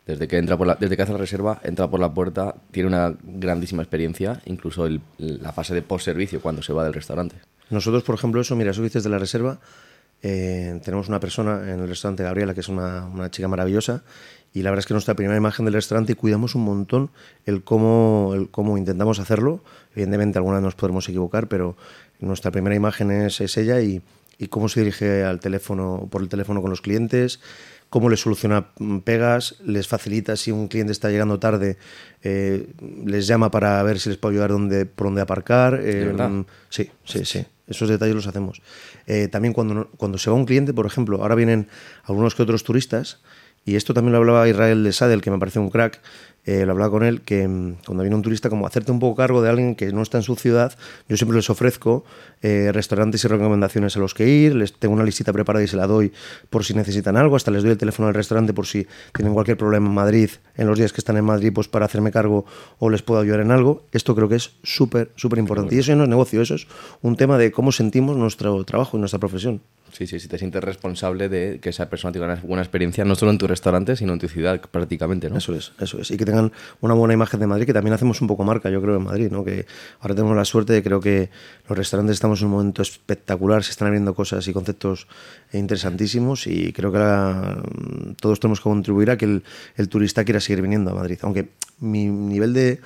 Desde 0.07 0.27
que, 0.27 0.37
entra 0.37 0.57
desde 0.79 0.95
que 0.95 1.01
hace 1.01 1.11
la 1.11 1.17
reserva, 1.17 1.59
entra 1.63 1.89
por 1.89 1.99
la 1.99 2.13
puerta, 2.13 2.55
tiene 2.71 2.87
una 2.87 3.13
grandísima 3.21 3.83
experiencia, 3.83 4.41
incluso 4.45 4.87
la 5.17 5.51
fase 5.51 5.75
de 5.75 5.81
post-servicio 5.81 6.41
cuando 6.41 6.61
se 6.61 6.71
va 6.71 6.85
del 6.85 6.93
restaurante. 6.93 7.35
Nosotros, 7.69 8.03
por 8.03 8.15
ejemplo, 8.15 8.39
eso, 8.39 8.55
mira, 8.55 8.71
eso 8.71 8.81
dices 8.81 9.03
de 9.03 9.09
la 9.09 9.19
reserva, 9.19 9.59
eh, 10.23 10.79
tenemos 10.83 11.09
una 11.09 11.19
persona 11.19 11.61
en 11.61 11.81
el 11.81 11.89
restaurante 11.89 12.23
Gabriela, 12.23 12.53
que 12.53 12.61
es 12.61 12.69
una, 12.69 13.05
una 13.05 13.29
chica 13.29 13.49
maravillosa, 13.49 14.03
y 14.53 14.61
la 14.63 14.71
verdad 14.71 14.79
es 14.79 14.85
que 14.87 14.93
nuestra 14.93 15.13
primera 15.13 15.37
imagen 15.37 15.65
del 15.65 15.73
restaurante 15.73 16.13
y 16.13 16.15
cuidamos 16.15 16.55
un 16.55 16.63
montón 16.63 17.11
el 17.45 17.63
cómo, 17.63 18.31
el 18.33 18.49
cómo 18.49 18.77
intentamos 18.77 19.19
hacerlo. 19.19 19.61
Evidentemente, 19.91 20.39
alguna 20.39 20.61
nos 20.61 20.75
podremos 20.75 21.07
equivocar, 21.09 21.47
pero 21.47 21.75
nuestra 22.19 22.49
primera 22.49 22.75
imagen 22.75 23.11
es, 23.11 23.41
es 23.41 23.57
ella 23.57 23.81
y, 23.81 24.01
y 24.39 24.47
cómo 24.47 24.69
se 24.69 24.79
dirige 24.79 25.23
al 25.23 25.39
teléfono, 25.39 26.07
por 26.09 26.21
el 26.21 26.29
teléfono 26.29 26.61
con 26.61 26.69
los 26.69 26.81
clientes, 26.81 27.39
cómo 27.89 28.09
les 28.09 28.19
soluciona 28.19 28.69
pegas, 29.03 29.55
les 29.63 29.87
facilita 29.87 30.35
si 30.35 30.51
un 30.51 30.67
cliente 30.67 30.91
está 30.91 31.09
llegando 31.09 31.39
tarde, 31.39 31.77
eh, 32.23 32.67
les 33.05 33.27
llama 33.27 33.51
para 33.51 33.81
ver 33.83 33.99
si 33.99 34.09
les 34.09 34.17
puede 34.17 34.35
ayudar 34.35 34.51
dónde, 34.51 34.85
por 34.85 35.07
dónde 35.07 35.21
aparcar. 35.21 35.79
eh? 35.81 36.45
Sí, 36.69 36.89
sí, 37.05 37.25
sí. 37.25 37.45
Esos 37.67 37.89
detalles 37.89 38.15
los 38.15 38.27
hacemos. 38.27 38.61
Eh, 39.07 39.27
también 39.27 39.53
cuando, 39.53 39.89
cuando 39.97 40.17
se 40.17 40.29
va 40.29 40.35
un 40.35 40.45
cliente, 40.45 40.73
por 40.73 40.85
ejemplo, 40.85 41.21
ahora 41.21 41.35
vienen 41.35 41.67
algunos 42.03 42.33
que 42.33 42.43
otros 42.43 42.63
turistas, 42.63 43.19
y 43.65 43.75
esto 43.75 43.93
también 43.93 44.13
lo 44.13 44.19
hablaba 44.19 44.47
Israel 44.47 44.83
de 44.83 44.93
Sadel, 44.93 45.21
que 45.21 45.31
me 45.31 45.39
parece 45.39 45.59
un 45.59 45.69
crack, 45.69 46.01
eh, 46.47 46.65
lo 46.65 46.71
hablaba 46.71 46.89
con 46.89 47.03
él, 47.03 47.23
que 47.23 47.45
mm, 47.45 47.79
cuando 47.85 48.03
viene 48.03 48.15
un 48.15 48.21
turista, 48.21 48.49
como 48.49 48.65
hacerte 48.65 48.93
un 48.93 48.99
poco 48.99 49.17
cargo 49.17 49.41
de 49.41 49.49
alguien 49.49 49.75
que 49.75 49.91
no 49.91 50.01
está 50.01 50.17
en 50.17 50.23
su 50.23 50.37
ciudad, 50.37 50.71
yo 51.09 51.17
siempre 51.17 51.35
les 51.35 51.49
ofrezco 51.49 52.05
eh, 52.41 52.71
restaurantes 52.71 53.25
y 53.25 53.27
recomendaciones 53.27 53.97
a 53.97 53.99
los 53.99 54.13
que 54.13 54.29
ir, 54.29 54.55
les 54.55 54.71
tengo 54.71 54.93
una 54.93 55.03
listita 55.03 55.33
preparada 55.33 55.65
y 55.65 55.67
se 55.67 55.75
la 55.75 55.87
doy 55.87 56.13
por 56.49 56.63
si 56.63 56.73
necesitan 56.73 57.17
algo, 57.17 57.35
hasta 57.35 57.51
les 57.51 57.63
doy 57.63 57.73
el 57.73 57.77
teléfono 57.77 58.07
del 58.07 58.15
restaurante 58.15 58.53
por 58.53 58.65
si 58.65 58.87
tienen 59.13 59.33
cualquier 59.33 59.57
problema 59.57 59.87
en 59.87 59.93
Madrid, 59.93 60.29
en 60.55 60.67
los 60.67 60.79
días 60.79 60.93
que 60.93 61.01
están 61.01 61.17
en 61.17 61.25
Madrid, 61.25 61.51
pues 61.53 61.67
para 61.67 61.85
hacerme 61.85 62.11
cargo 62.11 62.45
o 62.79 62.89
les 62.89 63.01
puedo 63.01 63.19
ayudar 63.19 63.41
en 63.41 63.51
algo. 63.51 63.83
Esto 63.91 64.15
creo 64.15 64.29
que 64.29 64.35
es 64.35 64.51
súper, 64.63 65.11
súper 65.17 65.39
importante. 65.39 65.75
Y 65.75 65.79
eso 65.79 65.89
ya 65.89 65.97
no 65.97 66.03
es 66.03 66.09
negocio, 66.09 66.41
eso 66.41 66.55
es 66.55 66.65
un 67.01 67.17
tema 67.17 67.37
de 67.37 67.51
cómo 67.51 67.73
sentimos 67.73 68.15
nuestro 68.15 68.63
trabajo 68.63 68.95
y 68.95 69.01
nuestra 69.01 69.19
profesión. 69.19 69.59
Sí, 69.91 70.05
sí, 70.05 70.19
sí, 70.19 70.27
te 70.27 70.37
sientes 70.37 70.63
responsable 70.63 71.29
de 71.29 71.59
que 71.59 71.69
esa 71.69 71.89
persona 71.89 72.11
tenga 72.11 72.25
una 72.25 72.35
buena 72.35 72.61
experiencia, 72.61 73.05
no 73.05 73.15
solo 73.15 73.31
en 73.31 73.37
tu 73.37 73.47
restaurante, 73.47 73.95
sino 73.95 74.13
en 74.13 74.19
tu 74.19 74.27
ciudad 74.27 74.61
prácticamente, 74.61 75.29
¿no? 75.29 75.37
Eso 75.37 75.55
es, 75.55 75.71
eso 75.79 75.99
es. 75.99 76.11
Y 76.11 76.17
que 76.17 76.25
tengan 76.37 76.51
una 76.81 76.93
buena 76.93 77.13
imagen 77.13 77.39
de 77.39 77.47
Madrid, 77.47 77.65
que 77.65 77.73
también 77.73 77.93
hacemos 77.93 78.21
un 78.21 78.27
poco 78.27 78.43
marca, 78.43 78.69
yo 78.69 78.81
creo, 78.81 78.95
en 78.97 79.03
Madrid, 79.03 79.29
¿no? 79.31 79.43
Que 79.43 79.65
ahora 79.99 80.15
tenemos 80.15 80.35
la 80.35 80.45
suerte 80.45 80.73
de 80.73 80.83
creo 80.83 80.99
que 80.99 81.29
los 81.67 81.77
restaurantes 81.77 82.15
estamos 82.15 82.39
en 82.41 82.47
un 82.47 82.51
momento 82.53 82.81
espectacular, 82.81 83.63
se 83.63 83.71
están 83.71 83.87
abriendo 83.87 84.13
cosas 84.13 84.47
y 84.47 84.53
conceptos 84.53 85.07
interesantísimos 85.53 86.47
y 86.47 86.71
creo 86.73 86.91
que 86.91 86.97
ahora 86.97 87.57
mm, 87.63 88.13
todos 88.21 88.39
tenemos 88.39 88.59
que 88.59 88.63
contribuir 88.63 89.11
a 89.11 89.17
que 89.17 89.25
el, 89.25 89.43
el 89.75 89.89
turista 89.89 90.23
quiera 90.23 90.39
seguir 90.39 90.61
viniendo 90.61 90.91
a 90.91 90.95
Madrid. 90.95 91.17
Aunque 91.21 91.49
mi 91.79 92.05
nivel 92.07 92.53
de 92.53 92.79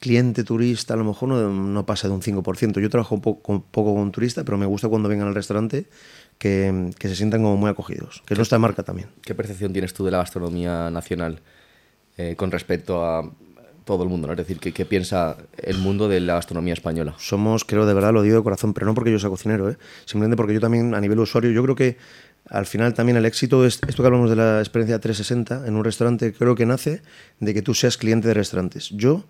cliente 0.00 0.44
turista 0.44 0.94
a 0.94 0.96
lo 0.96 1.04
mejor 1.04 1.28
no, 1.28 1.48
no 1.50 1.86
pasa 1.86 2.06
de 2.08 2.14
un 2.14 2.22
5%. 2.22 2.80
Yo 2.80 2.88
trabajo 2.90 3.14
un 3.16 3.20
poco, 3.20 3.42
con- 3.42 3.62
poco 3.62 3.94
con 3.94 4.12
turista, 4.12 4.44
pero 4.44 4.56
me 4.56 4.66
gusta 4.66 4.88
cuando 4.88 5.08
vengan 5.08 5.26
al 5.28 5.34
restaurante 5.34 5.86
que, 6.38 6.90
que 6.98 7.08
se 7.08 7.16
sientan 7.16 7.42
como 7.42 7.56
muy 7.56 7.68
acogidos, 7.70 8.22
que 8.24 8.34
es 8.34 8.38
nuestra 8.38 8.58
marca 8.60 8.84
también. 8.84 9.08
¿Qué 9.22 9.34
percepción 9.34 9.72
tienes 9.72 9.92
tú 9.94 10.04
de 10.04 10.12
la 10.12 10.18
gastronomía 10.18 10.88
nacional 10.90 11.40
eh, 12.18 12.34
con 12.36 12.50
respecto 12.50 13.04
a 13.04 13.22
todo 13.84 14.02
el 14.02 14.10
mundo? 14.10 14.26
¿no? 14.26 14.34
Es 14.34 14.38
decir, 14.38 14.60
¿qué, 14.60 14.72
qué 14.72 14.84
piensa 14.84 15.38
el 15.56 15.78
mundo 15.78 16.08
de 16.08 16.20
la 16.20 16.34
gastronomía 16.34 16.74
española? 16.74 17.14
somos, 17.16 17.64
creo 17.64 17.86
de 17.86 17.94
verdad, 17.94 18.12
lo 18.12 18.22
digo 18.22 18.36
de 18.36 18.42
corazón, 18.42 18.74
pero 18.74 18.86
no 18.86 18.94
porque 18.94 19.10
yo 19.10 19.18
sea 19.18 19.30
cocinero, 19.30 19.70
¿eh? 19.70 19.78
simplemente 20.04 20.36
porque 20.36 20.52
yo 20.52 20.60
también 20.60 20.94
a 20.94 21.00
nivel 21.00 21.18
usuario, 21.20 21.50
yo 21.50 21.62
creo 21.62 21.74
que 21.74 21.96
al 22.50 22.66
final 22.66 22.92
también 22.92 23.16
el 23.16 23.24
éxito 23.24 23.64
es 23.64 23.80
esto 23.86 24.02
que 24.02 24.06
hablamos 24.06 24.30
de 24.30 24.36
la 24.36 24.58
experiencia 24.58 24.98
360 24.98 25.66
en 25.66 25.74
un 25.74 25.84
restaurante, 25.84 26.32
creo 26.32 26.54
que 26.54 26.66
nace 26.66 27.02
de 27.40 27.54
que 27.54 27.62
tú 27.62 27.74
seas 27.74 27.96
cliente 27.96 28.28
de 28.28 28.34
restaurantes. 28.34 28.90
Yo 28.90 29.24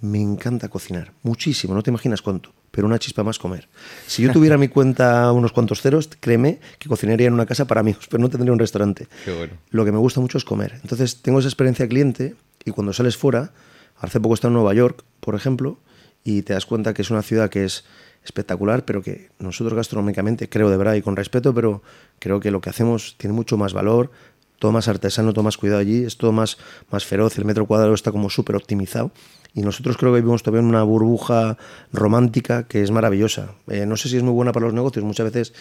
Me 0.00 0.20
encanta 0.20 0.68
cocinar, 0.68 1.12
muchísimo, 1.22 1.74
no 1.74 1.82
te 1.82 1.90
imaginas 1.90 2.20
cuánto, 2.20 2.52
pero 2.70 2.86
una 2.86 2.98
chispa 2.98 3.22
más 3.22 3.38
comer. 3.38 3.68
Si 4.06 4.22
yo 4.22 4.32
tuviera 4.32 4.58
mi 4.58 4.68
cuenta 4.68 5.32
unos 5.32 5.52
cuantos 5.52 5.80
ceros, 5.80 6.10
créeme 6.20 6.60
que 6.78 6.88
cocinaría 6.88 7.28
en 7.28 7.32
una 7.32 7.46
casa 7.46 7.66
para 7.66 7.80
amigos, 7.80 8.06
pero 8.10 8.20
no 8.20 8.28
tendría 8.28 8.52
un 8.52 8.58
restaurante. 8.58 9.08
Qué 9.24 9.34
bueno. 9.34 9.54
Lo 9.70 9.84
que 9.84 9.92
me 9.92 9.98
gusta 9.98 10.20
mucho 10.20 10.36
es 10.36 10.44
comer. 10.44 10.78
Entonces 10.82 11.22
tengo 11.22 11.38
esa 11.38 11.48
experiencia 11.48 11.88
cliente 11.88 12.34
y 12.64 12.72
cuando 12.72 12.92
sales 12.92 13.16
fuera, 13.16 13.52
hace 13.96 14.20
poco 14.20 14.34
estaba 14.34 14.50
en 14.50 14.54
Nueva 14.54 14.74
York, 14.74 15.04
por 15.20 15.34
ejemplo, 15.34 15.78
y 16.24 16.42
te 16.42 16.54
das 16.54 16.66
cuenta 16.66 16.94
que 16.94 17.02
es 17.02 17.10
una 17.10 17.22
ciudad 17.22 17.50
que 17.50 17.64
es 17.64 17.84
espectacular, 18.24 18.84
pero 18.84 19.02
que 19.02 19.30
nosotros 19.38 19.74
gastronómicamente, 19.74 20.48
creo 20.48 20.70
de 20.70 20.76
verdad 20.76 20.94
y 20.94 21.02
con 21.02 21.14
respeto, 21.16 21.54
pero 21.54 21.82
creo 22.18 22.40
que 22.40 22.50
lo 22.50 22.60
que 22.60 22.70
hacemos 22.70 23.16
tiene 23.18 23.34
mucho 23.34 23.56
más 23.56 23.74
valor, 23.74 24.10
todo 24.58 24.72
más 24.72 24.88
artesano, 24.88 25.32
todo 25.32 25.44
más 25.44 25.58
cuidado 25.58 25.80
allí, 25.80 26.04
es 26.04 26.16
todo 26.16 26.32
más, 26.32 26.56
más 26.90 27.04
feroz, 27.04 27.36
el 27.36 27.44
metro 27.44 27.66
cuadrado 27.66 27.92
está 27.94 28.12
como 28.12 28.30
súper 28.30 28.56
optimizado. 28.56 29.12
Y 29.54 29.62
nosotros 29.62 29.96
creo 29.96 30.12
que 30.12 30.20
vivimos 30.20 30.42
todavía 30.42 30.60
en 30.60 30.66
una 30.66 30.82
burbuja 30.82 31.56
romántica 31.92 32.64
que 32.66 32.82
es 32.82 32.90
maravillosa. 32.90 33.54
Eh, 33.68 33.86
no 33.86 33.96
sé 33.96 34.08
si 34.08 34.16
es 34.16 34.22
muy 34.22 34.32
buena 34.32 34.52
para 34.52 34.66
los 34.66 34.74
negocios, 34.74 35.04
muchas 35.04 35.32
veces 35.32 35.54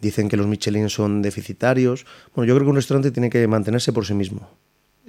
dicen 0.00 0.28
que 0.28 0.36
los 0.36 0.46
Michelin 0.46 0.88
son 0.88 1.20
deficitarios. 1.20 2.06
Bueno, 2.34 2.48
yo 2.48 2.54
creo 2.54 2.66
que 2.66 2.70
un 2.70 2.76
restaurante 2.76 3.10
tiene 3.10 3.28
que 3.28 3.46
mantenerse 3.48 3.92
por 3.92 4.06
sí 4.06 4.14
mismo. 4.14 4.48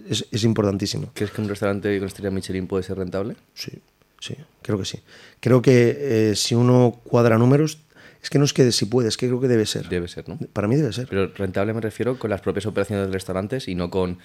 Es, 0.10 0.26
es 0.32 0.44
importantísimo. 0.44 1.12
¿Crees 1.14 1.32
que 1.32 1.42
un 1.42 1.48
restaurante 1.50 1.98
con 2.00 2.08
estrella 2.08 2.32
Michelin 2.32 2.66
puede 2.66 2.84
ser 2.84 2.98
rentable? 2.98 3.36
Sí, 3.54 3.72
sí, 4.20 4.36
creo 4.64 4.80
que 4.80 4.86
sí. 4.86 5.00
Creo 5.40 5.62
que 5.62 6.32
eh, 6.32 6.36
si 6.36 6.56
uno 6.56 7.00
cuadra 7.04 7.38
números, 7.38 7.78
es 8.24 8.30
que 8.32 8.40
no 8.40 8.46
es 8.46 8.54
que 8.54 8.72
si 8.72 8.86
puede, 8.86 9.08
es 9.10 9.18
que 9.18 9.28
creo 9.28 9.40
que 9.40 9.48
debe 9.48 9.68
ser. 9.68 9.88
Debe 9.88 10.08
ser, 10.08 10.28
¿no? 10.28 10.40
Para 10.52 10.68
mí 10.68 10.76
debe 10.76 10.92
ser. 10.94 11.08
Pero 11.08 11.28
rentable 11.36 11.74
me 11.74 11.82
refiero 11.82 12.18
con 12.18 12.32
las 12.32 12.42
propias 12.42 12.66
operaciones 12.66 13.06
de 13.08 13.14
restaurantes 13.14 13.68
y 13.68 13.76
no 13.76 13.90
con 13.92 14.18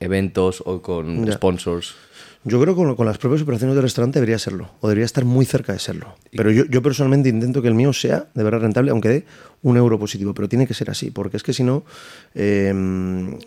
eventos 0.00 0.62
o 0.66 0.82
con 0.82 1.24
Ya. 1.26 1.32
sponsors. 1.32 1.94
Yo 2.46 2.60
creo 2.60 2.74
que 2.74 2.82
con, 2.82 2.94
con 2.94 3.06
las 3.06 3.16
propias 3.16 3.40
operaciones 3.40 3.74
de 3.74 3.80
restaurante 3.82 4.18
debería 4.20 4.38
serlo, 4.38 4.70
o 4.80 4.88
debería 4.88 5.06
estar 5.06 5.24
muy 5.24 5.46
cerca 5.46 5.72
de 5.72 5.78
serlo. 5.78 6.14
Pero 6.30 6.50
yo, 6.50 6.66
yo 6.66 6.82
personalmente 6.82 7.30
intento 7.30 7.62
que 7.62 7.68
el 7.68 7.74
mío 7.74 7.92
sea 7.94 8.26
de 8.34 8.42
verdad 8.42 8.60
rentable, 8.60 8.90
aunque 8.90 9.08
dé 9.08 9.24
un 9.62 9.78
euro 9.78 9.98
positivo, 9.98 10.34
pero 10.34 10.46
tiene 10.46 10.66
que 10.66 10.74
ser 10.74 10.90
así, 10.90 11.10
porque 11.10 11.38
es 11.38 11.42
que 11.42 11.54
si 11.54 11.62
no, 11.62 11.84
eh, 12.34 12.72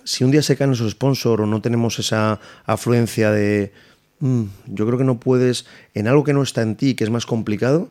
si 0.03 0.23
un 0.23 0.31
día 0.31 0.41
se 0.41 0.57
caen 0.57 0.71
esos 0.71 0.91
sponsors 0.91 1.43
o 1.43 1.45
no 1.45 1.61
tenemos 1.61 1.99
esa 1.99 2.39
afluencia 2.65 3.31
de... 3.31 3.71
mm, 4.19 4.43
yo 4.65 4.87
creo 4.87 4.97
que 4.97 5.03
no 5.03 5.19
puedes, 5.19 5.67
en 5.93 6.07
algo 6.07 6.23
que 6.23 6.33
no 6.33 6.41
está 6.41 6.63
en 6.63 6.75
ti, 6.75 6.95
que 6.95 7.03
es 7.03 7.11
más 7.11 7.27
complicado, 7.27 7.89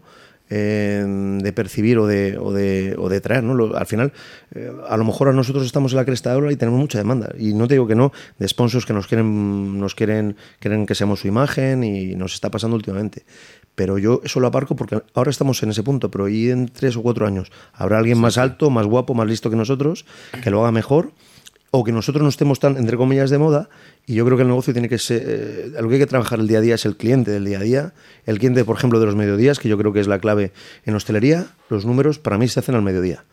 eh, 0.51 1.05
de 1.43 1.53
percibir 1.53 1.99
o 1.99 2.07
de, 2.07 2.39
o 2.39 2.53
de, 2.53 2.95
o 2.99 3.09
de 3.09 3.21
traer. 3.21 3.43
¿no? 3.45 3.55
Lo- 3.55 3.77
al 3.77 3.87
final, 3.87 4.13
eh, 4.55 4.71
a 4.89 4.97
lo 4.97 5.05
mejor 5.05 5.29
a 5.29 5.33
nosotros 5.33 5.65
estamos 5.67 5.93
en 5.93 5.97
la 5.97 6.05
cresta 6.05 6.31
de 6.31 6.37
ola 6.37 6.53
y 6.53 6.57
tenemos 6.57 6.81
mucha 6.81 6.99
demanda. 6.99 7.33
Y 7.39 7.55
no 7.55 7.67
te 7.69 7.75
digo 7.75 7.87
que 7.87 7.95
no, 7.95 8.13
de 8.39 8.49
sponsors 8.49 8.87
que 8.87 8.93
nos 8.93 9.07
quieren, 9.07 9.79
nos 9.79 9.95
quieren, 9.95 10.37
quieren 10.61 10.87
que 10.87 10.95
seamos 10.95 11.21
su 11.21 11.29
imagen 11.29 11.85
y 11.85 12.15
nos 12.15 12.35
está 12.35 12.51
pasando 12.51 12.77
últimamente. 12.77 13.25
Pero 13.75 13.99
yo 13.99 14.21
eso 14.25 14.41
lo 14.41 14.47
aparco 14.47 14.75
porque 14.75 15.03
ahora 15.15 15.31
estamos 15.31 15.63
en 15.63 15.71
ese 15.71 15.83
punto, 15.83 16.11
pero 16.11 16.29
y 16.29 16.49
en 16.51 16.67
tres 16.69 16.97
o 16.97 17.03
cuatro 17.03 17.27
años 17.27 17.53
habrá 17.75 17.99
alguien 17.99 18.19
más 18.19 18.39
alto, 18.39 18.71
más 18.71 18.87
guapo, 18.87 19.13
más 19.15 19.27
listo 19.27 19.51
que 19.51 19.57
nosotros, 19.57 20.07
que 20.43 20.51
lo 20.51 20.61
haga 20.63 20.73
mejor 20.73 21.13
o 21.79 21.85
que 21.85 21.93
nosotros 21.93 22.23
no 22.23 22.31
estemos 22.31 22.59
tan, 22.59 22.79
entre 22.79 22.97
comillas, 22.97 23.29
de 23.29 23.37
moda. 23.37 23.69
Y 24.07 24.15
yo 24.15 24.25
creo 24.25 24.39
que 24.39 24.43
el 24.43 24.49
negocio 24.49 24.73
tiene 24.73 24.89
que 24.89 24.99
ser. 24.99 25.23
eh, 25.27 25.73
lo 25.79 25.89
que 25.89 25.97
hay 25.97 26.01
que 26.01 26.07
trabajar 26.07 26.41
el 26.41 26.49
día 26.49 26.59
a 26.59 26.61
día 26.63 26.75
es 26.77 26.87
el 26.87 26.97
cliente 26.97 27.31
del 27.31 27.45
día 27.45 27.59
a 27.59 27.63
día. 27.63 27.93
El 28.25 28.39
cliente, 28.39 28.65
por 28.65 28.77
ejemplo, 28.77 28.99
de 28.99 29.05
los 29.05 29.15
mediodías, 29.15 29.59
que 29.59 29.69
yo 29.69 29.77
creo 29.77 29.93
que 29.93 30.01
es 30.01 30.07
la 30.07 30.19
clave 30.19 30.53
en 30.87 30.95
hostelería. 30.95 31.49
Los 31.69 31.85
números 31.85 32.19
para 32.19 32.39
mí 32.39 32.49
se 32.49 32.61
hacen 32.61 32.77
al 32.77 32.83
mediodía. 32.83 33.25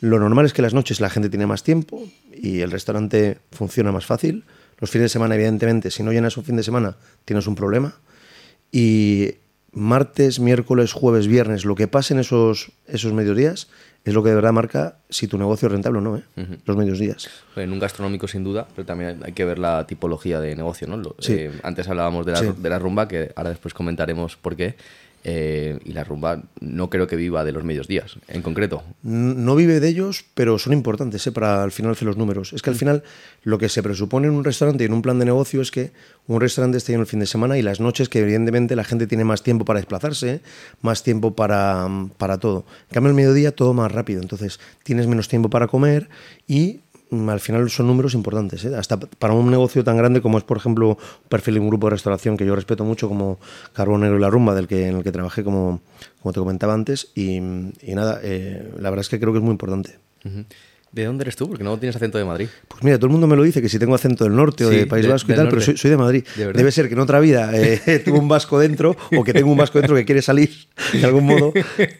Lo 0.00 0.18
normal 0.18 0.44
es 0.44 0.52
que 0.52 0.60
las 0.60 0.74
noches 0.74 1.00
la 1.00 1.08
gente 1.08 1.30
tiene 1.30 1.46
más 1.46 1.62
tiempo 1.62 2.02
y 2.34 2.60
el 2.60 2.70
restaurante 2.70 3.38
funciona 3.50 3.92
más 3.92 4.04
fácil. 4.04 4.44
Los 4.78 4.90
fines 4.90 5.06
de 5.06 5.08
semana, 5.08 5.34
evidentemente, 5.36 5.90
si 5.90 6.02
no 6.02 6.12
llenas 6.12 6.36
un 6.36 6.44
fin 6.44 6.56
de 6.56 6.62
semana, 6.62 6.96
tienes 7.24 7.46
un 7.46 7.54
problema. 7.54 7.94
Y 8.70 9.36
martes, 9.72 10.38
miércoles, 10.38 10.92
jueves, 10.92 11.28
viernes, 11.28 11.64
lo 11.64 11.74
que 11.76 11.88
pase 11.88 12.12
en 12.12 12.20
esos, 12.20 12.72
esos 12.86 13.14
mediodías 13.14 13.68
es 14.06 14.14
lo 14.14 14.22
que 14.22 14.28
de 14.30 14.34
verdad 14.36 14.52
marca 14.52 14.98
si 15.10 15.26
tu 15.28 15.36
negocio 15.36 15.66
es 15.66 15.72
rentable 15.72 15.98
o 15.98 16.00
no, 16.00 16.16
¿eh? 16.16 16.22
los 16.64 16.76
mediodías. 16.76 17.28
En 17.56 17.72
un 17.72 17.78
gastronómico 17.78 18.26
sin 18.28 18.44
duda, 18.44 18.66
pero 18.74 18.86
también 18.86 19.20
hay 19.24 19.32
que 19.32 19.44
ver 19.44 19.58
la 19.58 19.86
tipología 19.86 20.40
de 20.40 20.54
negocio, 20.56 20.86
¿no? 20.86 20.96
Lo- 20.96 21.16
Sí. 21.18 21.32
eh, 21.34 21.50
antes 21.62 21.88
hablábamos 21.88 22.24
de 22.24 22.32
la, 22.32 22.38
Sí. 22.38 22.46
de 22.56 22.70
la 22.70 22.78
rumba, 22.78 23.08
que 23.08 23.32
ahora 23.36 23.50
después 23.50 23.74
comentaremos 23.74 24.36
por 24.36 24.56
qué. 24.56 24.76
Eh, 25.28 25.80
y 25.84 25.92
la 25.92 26.04
rumba 26.04 26.44
no 26.60 26.88
creo 26.88 27.08
que 27.08 27.16
viva 27.16 27.44
de 27.44 27.50
los 27.50 27.64
medios 27.64 27.88
días, 27.88 28.16
en 28.28 28.42
concreto. 28.42 28.84
No 29.02 29.56
vive 29.56 29.80
de 29.80 29.88
ellos, 29.88 30.24
pero 30.34 30.56
son 30.56 30.72
importantes 30.72 31.26
¿eh? 31.26 31.32
para 31.32 31.64
al 31.64 31.72
final 31.72 31.90
hacer 31.90 32.06
los 32.06 32.16
números. 32.16 32.52
Es 32.52 32.62
que 32.62 32.70
al 32.70 32.76
final 32.76 33.02
lo 33.42 33.58
que 33.58 33.68
se 33.68 33.82
presupone 33.82 34.28
en 34.28 34.34
un 34.34 34.44
restaurante 34.44 34.84
y 34.84 34.86
en 34.86 34.92
un 34.92 35.02
plan 35.02 35.18
de 35.18 35.24
negocio 35.24 35.60
es 35.60 35.72
que 35.72 35.90
un 36.28 36.40
restaurante 36.40 36.78
esté 36.78 36.92
lleno 36.92 37.02
el 37.02 37.08
fin 37.08 37.18
de 37.18 37.26
semana 37.26 37.58
y 37.58 37.62
las 37.62 37.80
noches 37.80 38.08
que 38.08 38.20
evidentemente 38.20 38.76
la 38.76 38.84
gente 38.84 39.08
tiene 39.08 39.24
más 39.24 39.42
tiempo 39.42 39.64
para 39.64 39.80
desplazarse, 39.80 40.42
más 40.80 41.02
tiempo 41.02 41.34
para, 41.34 41.88
para 42.18 42.38
todo. 42.38 42.64
En 42.88 42.94
cambio 42.94 43.10
el 43.10 43.16
mediodía 43.16 43.50
todo 43.50 43.74
más 43.74 43.90
rápido, 43.90 44.22
entonces 44.22 44.60
tienes 44.84 45.08
menos 45.08 45.26
tiempo 45.26 45.50
para 45.50 45.66
comer 45.66 46.08
y 46.46 46.82
mm, 46.85 46.85
al 47.10 47.40
final 47.40 47.68
son 47.70 47.86
números 47.86 48.14
importantes. 48.14 48.64
¿eh? 48.64 48.74
Hasta 48.74 48.98
para 48.98 49.34
un 49.34 49.50
negocio 49.50 49.84
tan 49.84 49.96
grande 49.96 50.20
como 50.20 50.38
es, 50.38 50.44
por 50.44 50.56
ejemplo, 50.56 50.90
un 50.90 51.28
perfil 51.28 51.54
de 51.54 51.60
un 51.60 51.68
grupo 51.68 51.86
de 51.86 51.92
restauración 51.92 52.36
que 52.36 52.46
yo 52.46 52.54
respeto 52.56 52.84
mucho 52.84 53.08
como 53.08 53.38
Carbón 53.72 54.00
Negro 54.00 54.18
y 54.18 54.20
La 54.20 54.30
Rumba, 54.30 54.54
del 54.54 54.66
que, 54.66 54.88
en 54.88 54.96
el 54.96 55.02
que 55.02 55.12
trabajé 55.12 55.44
como, 55.44 55.80
como 56.20 56.32
te 56.32 56.40
comentaba 56.40 56.74
antes. 56.74 57.12
Y, 57.14 57.40
nada, 57.40 58.20
eh, 58.22 58.72
la 58.78 58.90
verdad 58.90 59.02
es 59.02 59.08
que 59.08 59.20
creo 59.20 59.32
que 59.32 59.38
es 59.38 59.44
muy 59.44 59.52
importante. 59.52 59.98
¿De 60.92 61.04
dónde 61.04 61.24
eres 61.24 61.36
tú? 61.36 61.46
Porque 61.48 61.62
no 61.62 61.78
tienes 61.78 61.94
acento 61.96 62.16
de 62.16 62.24
Madrid. 62.24 62.48
Pues 62.68 62.82
mira, 62.82 62.96
todo 62.96 63.06
el 63.06 63.12
mundo 63.12 63.26
me 63.26 63.36
lo 63.36 63.42
dice, 63.42 63.60
que 63.60 63.68
si 63.68 63.78
tengo 63.78 63.94
acento 63.94 64.24
del 64.24 64.34
norte 64.34 64.64
o 64.64 64.70
Sí, 64.70 64.76
de 64.76 64.86
País 64.86 65.04
de- 65.04 65.12
Vasco 65.12 65.30
y 65.30 65.34
tal, 65.34 65.44
pero 65.46 65.56
norte. 65.56 65.66
soy, 65.66 65.76
soy 65.76 65.90
de 65.90 65.96
Madrid. 65.98 66.24
¿De? 66.36 66.52
Debe 66.54 66.72
ser 66.72 66.88
que 66.88 66.94
en 66.94 67.00
otra 67.00 67.20
vida 67.20 67.50
eh, 67.54 68.00
tuve 68.04 68.18
un 68.18 68.28
vasco 68.28 68.58
dentro 68.58 68.96
o 69.14 69.22
que 69.22 69.34
tengo 69.34 69.50
un 69.50 69.58
vasco 69.58 69.78
dentro 69.78 69.94
que 69.94 70.06
quiere 70.06 70.22
salir 70.22 70.50
de 70.94 71.04
algún 71.04 71.26
modo. 71.26 71.52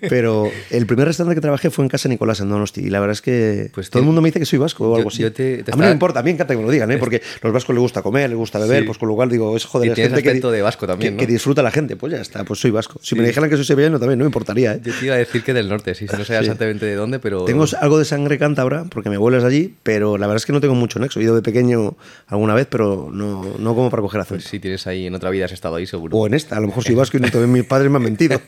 Pero 0.08 0.50
el 0.70 0.86
primer 0.86 1.06
restaurante 1.08 1.34
que 1.34 1.40
trabajé 1.42 1.68
fue 1.70 1.84
en 1.84 1.88
Casa 1.90 2.08
Nicolás, 2.08 2.40
en 2.40 2.48
Donosti. 2.48 2.80
Y 2.82 2.88
la 2.90 3.00
verdad 3.00 3.12
es 3.12 3.20
que 3.22 3.70
Pues 3.74 3.90
todo 3.90 3.98
te- 4.00 4.02
el 4.02 4.06
mundo 4.06 4.22
me 4.22 4.28
dice 4.28 4.38
que 4.38 4.46
soy 4.46 4.58
vasco 4.58 4.84
o 4.86 4.92
yo- 4.92 4.96
algo 4.96 5.08
así. 5.10 5.22
yo 5.22 5.32
te- 5.32 5.62
te 5.62 5.72
a 5.72 5.74
mí 5.76 5.80
no 5.82 5.86
me 5.88 5.92
importa, 5.92 6.20
a 6.20 6.22
mí 6.22 6.28
me 6.28 6.34
encanta 6.34 6.54
que 6.54 6.58
me 6.58 6.64
lo 6.64 6.70
digan, 6.70 6.90
¿eh? 6.90 6.96
porque 6.98 7.16
a 7.16 7.46
los 7.46 7.52
vascos 7.52 7.74
les 7.74 7.80
gusta 7.82 8.00
comer, 8.02 8.30
les 8.30 8.38
gusta 8.38 8.58
beber, 8.58 8.80
Sí. 8.82 8.86
pues 8.86 8.98
con 8.98 9.08
lo 9.08 9.14
cual 9.14 9.28
digo, 9.28 9.54
es 9.56 9.64
joder, 9.66 9.88
Y 9.88 9.90
es 9.92 9.96
gente 9.98 10.22
que, 10.22 10.32
de 10.40 10.62
vasco 10.62 10.86
también, 10.86 11.16
que, 11.16 11.22
¿no? 11.22 11.26
que 11.26 11.32
disfruta 11.32 11.62
la 11.62 11.70
gente. 11.70 11.96
Pues 11.96 12.12
ya 12.12 12.20
está, 12.20 12.44
pues 12.44 12.60
soy 12.60 12.70
vasco. 12.70 12.98
Si 13.02 13.14
me 13.14 13.22
Sí. 13.22 13.28
dijeran 13.28 13.50
que 13.50 13.56
soy 13.56 13.64
sevillano 13.64 13.98
también 13.98 14.18
no 14.18 14.24
me 14.24 14.28
importaría. 14.28 14.74
¿eh? 14.74 14.80
Yo 14.82 14.92
te 14.98 15.04
iba 15.06 15.14
a 15.16 15.18
decir 15.18 15.42
que 15.42 15.52
del 15.52 15.68
norte, 15.68 15.94
sí, 15.94 16.06
si 16.08 16.16
no 16.16 16.24
sé 16.24 16.38
exactamente 16.38 16.86
de 16.86 16.94
dónde, 16.94 17.18
pero... 17.18 17.44
Tengo 17.44 17.64
algo 17.80 17.98
de 17.98 18.04
sangre 18.04 18.38
cántabra, 18.38 18.75
porque 18.84 19.08
mi 19.08 19.16
abuelo 19.16 19.38
es 19.38 19.44
allí, 19.44 19.74
pero 19.82 20.18
la 20.18 20.26
verdad 20.26 20.36
es 20.36 20.46
que 20.46 20.52
no 20.52 20.60
tengo 20.60 20.74
mucho 20.74 20.98
nexo. 20.98 21.20
He 21.20 21.24
ido 21.24 21.34
de 21.34 21.42
pequeño 21.42 21.96
alguna 22.26 22.54
vez, 22.54 22.66
pero 22.70 23.08
no, 23.12 23.44
no 23.58 23.74
como 23.74 23.90
para 23.90 24.02
coger 24.02 24.20
acento. 24.20 24.42
Pues 24.42 24.50
si 24.50 24.60
tienes 24.60 24.86
ahí, 24.86 25.06
en 25.06 25.14
otra 25.14 25.30
vida 25.30 25.46
has 25.46 25.52
estado 25.52 25.76
ahí 25.76 25.86
seguro. 25.86 26.16
O 26.16 26.26
en 26.26 26.34
esta, 26.34 26.56
a 26.56 26.60
lo 26.60 26.66
mejor 26.68 26.84
soy 26.84 26.94
vasco 26.94 27.16
y 27.16 27.20
no 27.20 27.30
también 27.30 27.52
mis 27.52 27.64
padres 27.64 27.90
me 27.90 27.96
han 27.96 28.02
mentido. 28.02 28.40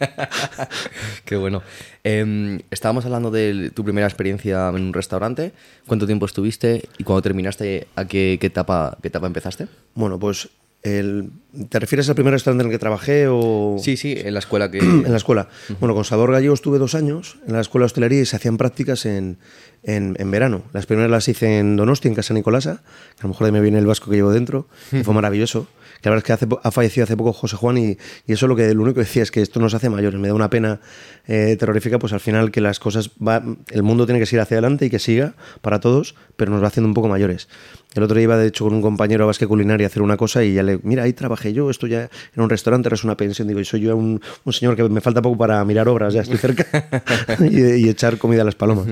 Qué 1.24 1.36
bueno. 1.36 1.62
Em, 2.04 2.60
estábamos 2.70 3.04
hablando 3.04 3.30
de 3.30 3.70
tu 3.74 3.84
primera 3.84 4.06
experiencia 4.06 4.68
en 4.68 4.76
un 4.76 4.92
restaurante. 4.92 5.52
¿Cuánto 5.86 6.06
tiempo 6.06 6.26
estuviste 6.26 6.88
y 6.98 7.04
cuando 7.04 7.22
terminaste, 7.22 7.86
a 7.96 8.04
qué, 8.06 8.38
qué 8.40 8.46
etapa, 8.46 8.96
qué 9.02 9.08
etapa 9.08 9.26
empezaste? 9.26 9.68
Bueno, 9.94 10.18
pues, 10.18 10.48
el, 10.82 11.30
¿te 11.68 11.80
refieres 11.80 12.08
al 12.08 12.14
primer 12.14 12.32
restaurante 12.32 12.62
en 12.62 12.70
el 12.70 12.74
que 12.74 12.78
trabajé 12.78 13.26
o...? 13.28 13.76
Sí, 13.82 13.96
sí, 13.96 14.14
en 14.16 14.32
la 14.32 14.38
escuela 14.38 14.70
que... 14.70 14.78
en 14.78 15.10
la 15.10 15.16
escuela. 15.16 15.48
Bueno, 15.80 15.94
con 15.94 16.04
Sabor 16.04 16.32
Gallego 16.32 16.54
estuve 16.54 16.78
dos 16.78 16.94
años 16.94 17.38
en 17.46 17.54
la 17.54 17.60
escuela 17.60 17.82
de 17.82 17.86
hostelería 17.86 18.20
y 18.20 18.26
se 18.26 18.36
hacían 18.36 18.56
prácticas 18.56 19.04
en, 19.06 19.38
en, 19.82 20.16
en 20.18 20.30
verano. 20.30 20.62
Las 20.72 20.86
primeras 20.86 21.10
las 21.10 21.28
hice 21.28 21.58
en 21.58 21.76
Donosti, 21.76 22.08
en 22.08 22.14
Casa 22.14 22.34
Nicolasa, 22.34 22.82
que 23.16 23.20
a 23.20 23.22
lo 23.24 23.30
mejor 23.30 23.46
de 23.46 23.48
ahí 23.48 23.52
me 23.52 23.60
viene 23.60 23.78
el 23.78 23.86
vasco 23.86 24.10
que 24.10 24.16
llevo 24.16 24.30
dentro, 24.30 24.68
y 24.92 25.02
fue 25.02 25.14
maravilloso. 25.14 25.66
Que 26.00 26.08
la 26.08 26.14
verdad 26.14 26.18
es 26.18 26.24
que 26.24 26.32
hace 26.32 26.46
ha 26.62 26.70
fallecido 26.70 27.04
hace 27.04 27.16
poco 27.16 27.32
José 27.32 27.56
Juan 27.56 27.78
y, 27.78 27.98
y 28.26 28.32
eso 28.32 28.46
lo 28.46 28.56
que 28.56 28.72
lo 28.74 28.82
único 28.82 28.94
que 28.94 29.00
decía 29.00 29.22
es 29.22 29.30
que 29.30 29.42
esto 29.42 29.60
nos 29.60 29.74
hace 29.74 29.90
mayores. 29.90 30.20
Me 30.20 30.28
da 30.28 30.34
una 30.34 30.50
pena 30.50 30.80
eh, 31.26 31.56
terrorífica, 31.58 31.98
pues 31.98 32.12
al 32.12 32.20
final 32.20 32.50
que 32.50 32.60
las 32.60 32.78
cosas 32.78 33.10
va, 33.20 33.42
el 33.70 33.82
mundo 33.82 34.06
tiene 34.06 34.20
que 34.20 34.26
seguir 34.26 34.40
hacia 34.40 34.56
adelante 34.56 34.86
y 34.86 34.90
que 34.90 34.98
siga 34.98 35.34
para 35.60 35.80
todos, 35.80 36.14
pero 36.36 36.50
nos 36.50 36.62
va 36.62 36.68
haciendo 36.68 36.88
un 36.88 36.94
poco 36.94 37.08
mayores. 37.08 37.48
El 37.94 38.02
otro 38.02 38.16
día 38.16 38.24
iba 38.24 38.36
de 38.36 38.46
hecho 38.46 38.64
con 38.64 38.74
un 38.74 38.82
compañero 38.82 39.24
a 39.24 39.26
Basque 39.26 39.46
Culinaria 39.46 39.86
a 39.86 39.88
hacer 39.88 40.02
una 40.02 40.16
cosa 40.16 40.44
y 40.44 40.54
ya 40.54 40.62
le, 40.62 40.78
mira, 40.82 41.04
ahí 41.04 41.14
trabajé 41.14 41.52
yo, 41.52 41.70
esto 41.70 41.86
ya 41.86 42.02
era 42.32 42.42
un 42.42 42.50
restaurante, 42.50 42.86
ahora 42.88 42.94
es 42.94 43.04
una 43.04 43.16
pensión. 43.16 43.48
Digo, 43.48 43.60
y 43.60 43.64
soy 43.64 43.80
yo 43.80 43.96
un, 43.96 44.20
un 44.44 44.52
señor 44.52 44.76
que 44.76 44.88
me 44.88 45.00
falta 45.00 45.22
poco 45.22 45.38
para 45.38 45.64
mirar 45.64 45.88
obras, 45.88 46.14
ya 46.14 46.20
estoy 46.20 46.38
cerca 46.38 46.66
y, 47.40 47.86
y 47.86 47.88
echar 47.88 48.18
comida 48.18 48.42
a 48.42 48.44
las 48.44 48.54
palomas. 48.54 48.86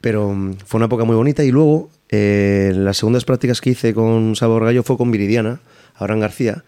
Pero 0.00 0.32
mm, 0.32 0.54
fue 0.66 0.78
una 0.78 0.86
época 0.86 1.04
muy 1.04 1.16
bonita 1.16 1.42
y 1.42 1.50
luego 1.50 1.90
eh, 2.10 2.72
las 2.74 2.98
segundas 2.98 3.24
prácticas 3.24 3.60
que 3.60 3.70
hice 3.70 3.94
con 3.94 4.36
Sabor 4.36 4.64
Gallo 4.64 4.82
fue 4.82 4.96
con 4.96 5.10
Viridiana, 5.10 5.60
Abraham 6.04 6.20
García, 6.20 6.64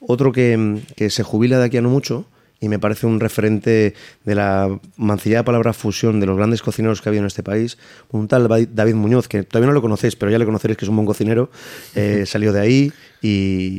otro 0.00 0.32
que, 0.32 0.80
que 0.96 1.10
se 1.10 1.22
jubila 1.22 1.58
de 1.58 1.64
aquí 1.66 1.76
a 1.76 1.80
no 1.82 1.88
mucho 1.90 2.26
y 2.60 2.68
me 2.68 2.78
parece 2.78 3.06
un 3.08 3.18
referente 3.18 3.92
de 4.24 4.34
la 4.36 4.78
mancillada 4.96 5.44
palabra 5.44 5.72
fusión 5.72 6.20
de 6.20 6.26
los 6.26 6.36
grandes 6.36 6.62
cocineros 6.62 7.00
que 7.02 7.08
ha 7.08 7.10
habido 7.10 7.22
en 7.22 7.26
este 7.26 7.42
país. 7.42 7.76
Un 8.12 8.28
tal 8.28 8.46
David 8.72 8.94
Muñoz, 8.94 9.26
que 9.26 9.42
todavía 9.42 9.66
no 9.66 9.72
lo 9.72 9.82
conocéis, 9.82 10.14
pero 10.14 10.30
ya 10.30 10.38
le 10.38 10.44
conoceréis 10.44 10.76
que 10.78 10.84
es 10.84 10.88
un 10.88 10.94
buen 10.94 11.06
cocinero, 11.06 11.50
eh, 11.96 12.24
salió 12.24 12.52
de 12.52 12.60
ahí 12.60 12.92
y, 13.20 13.28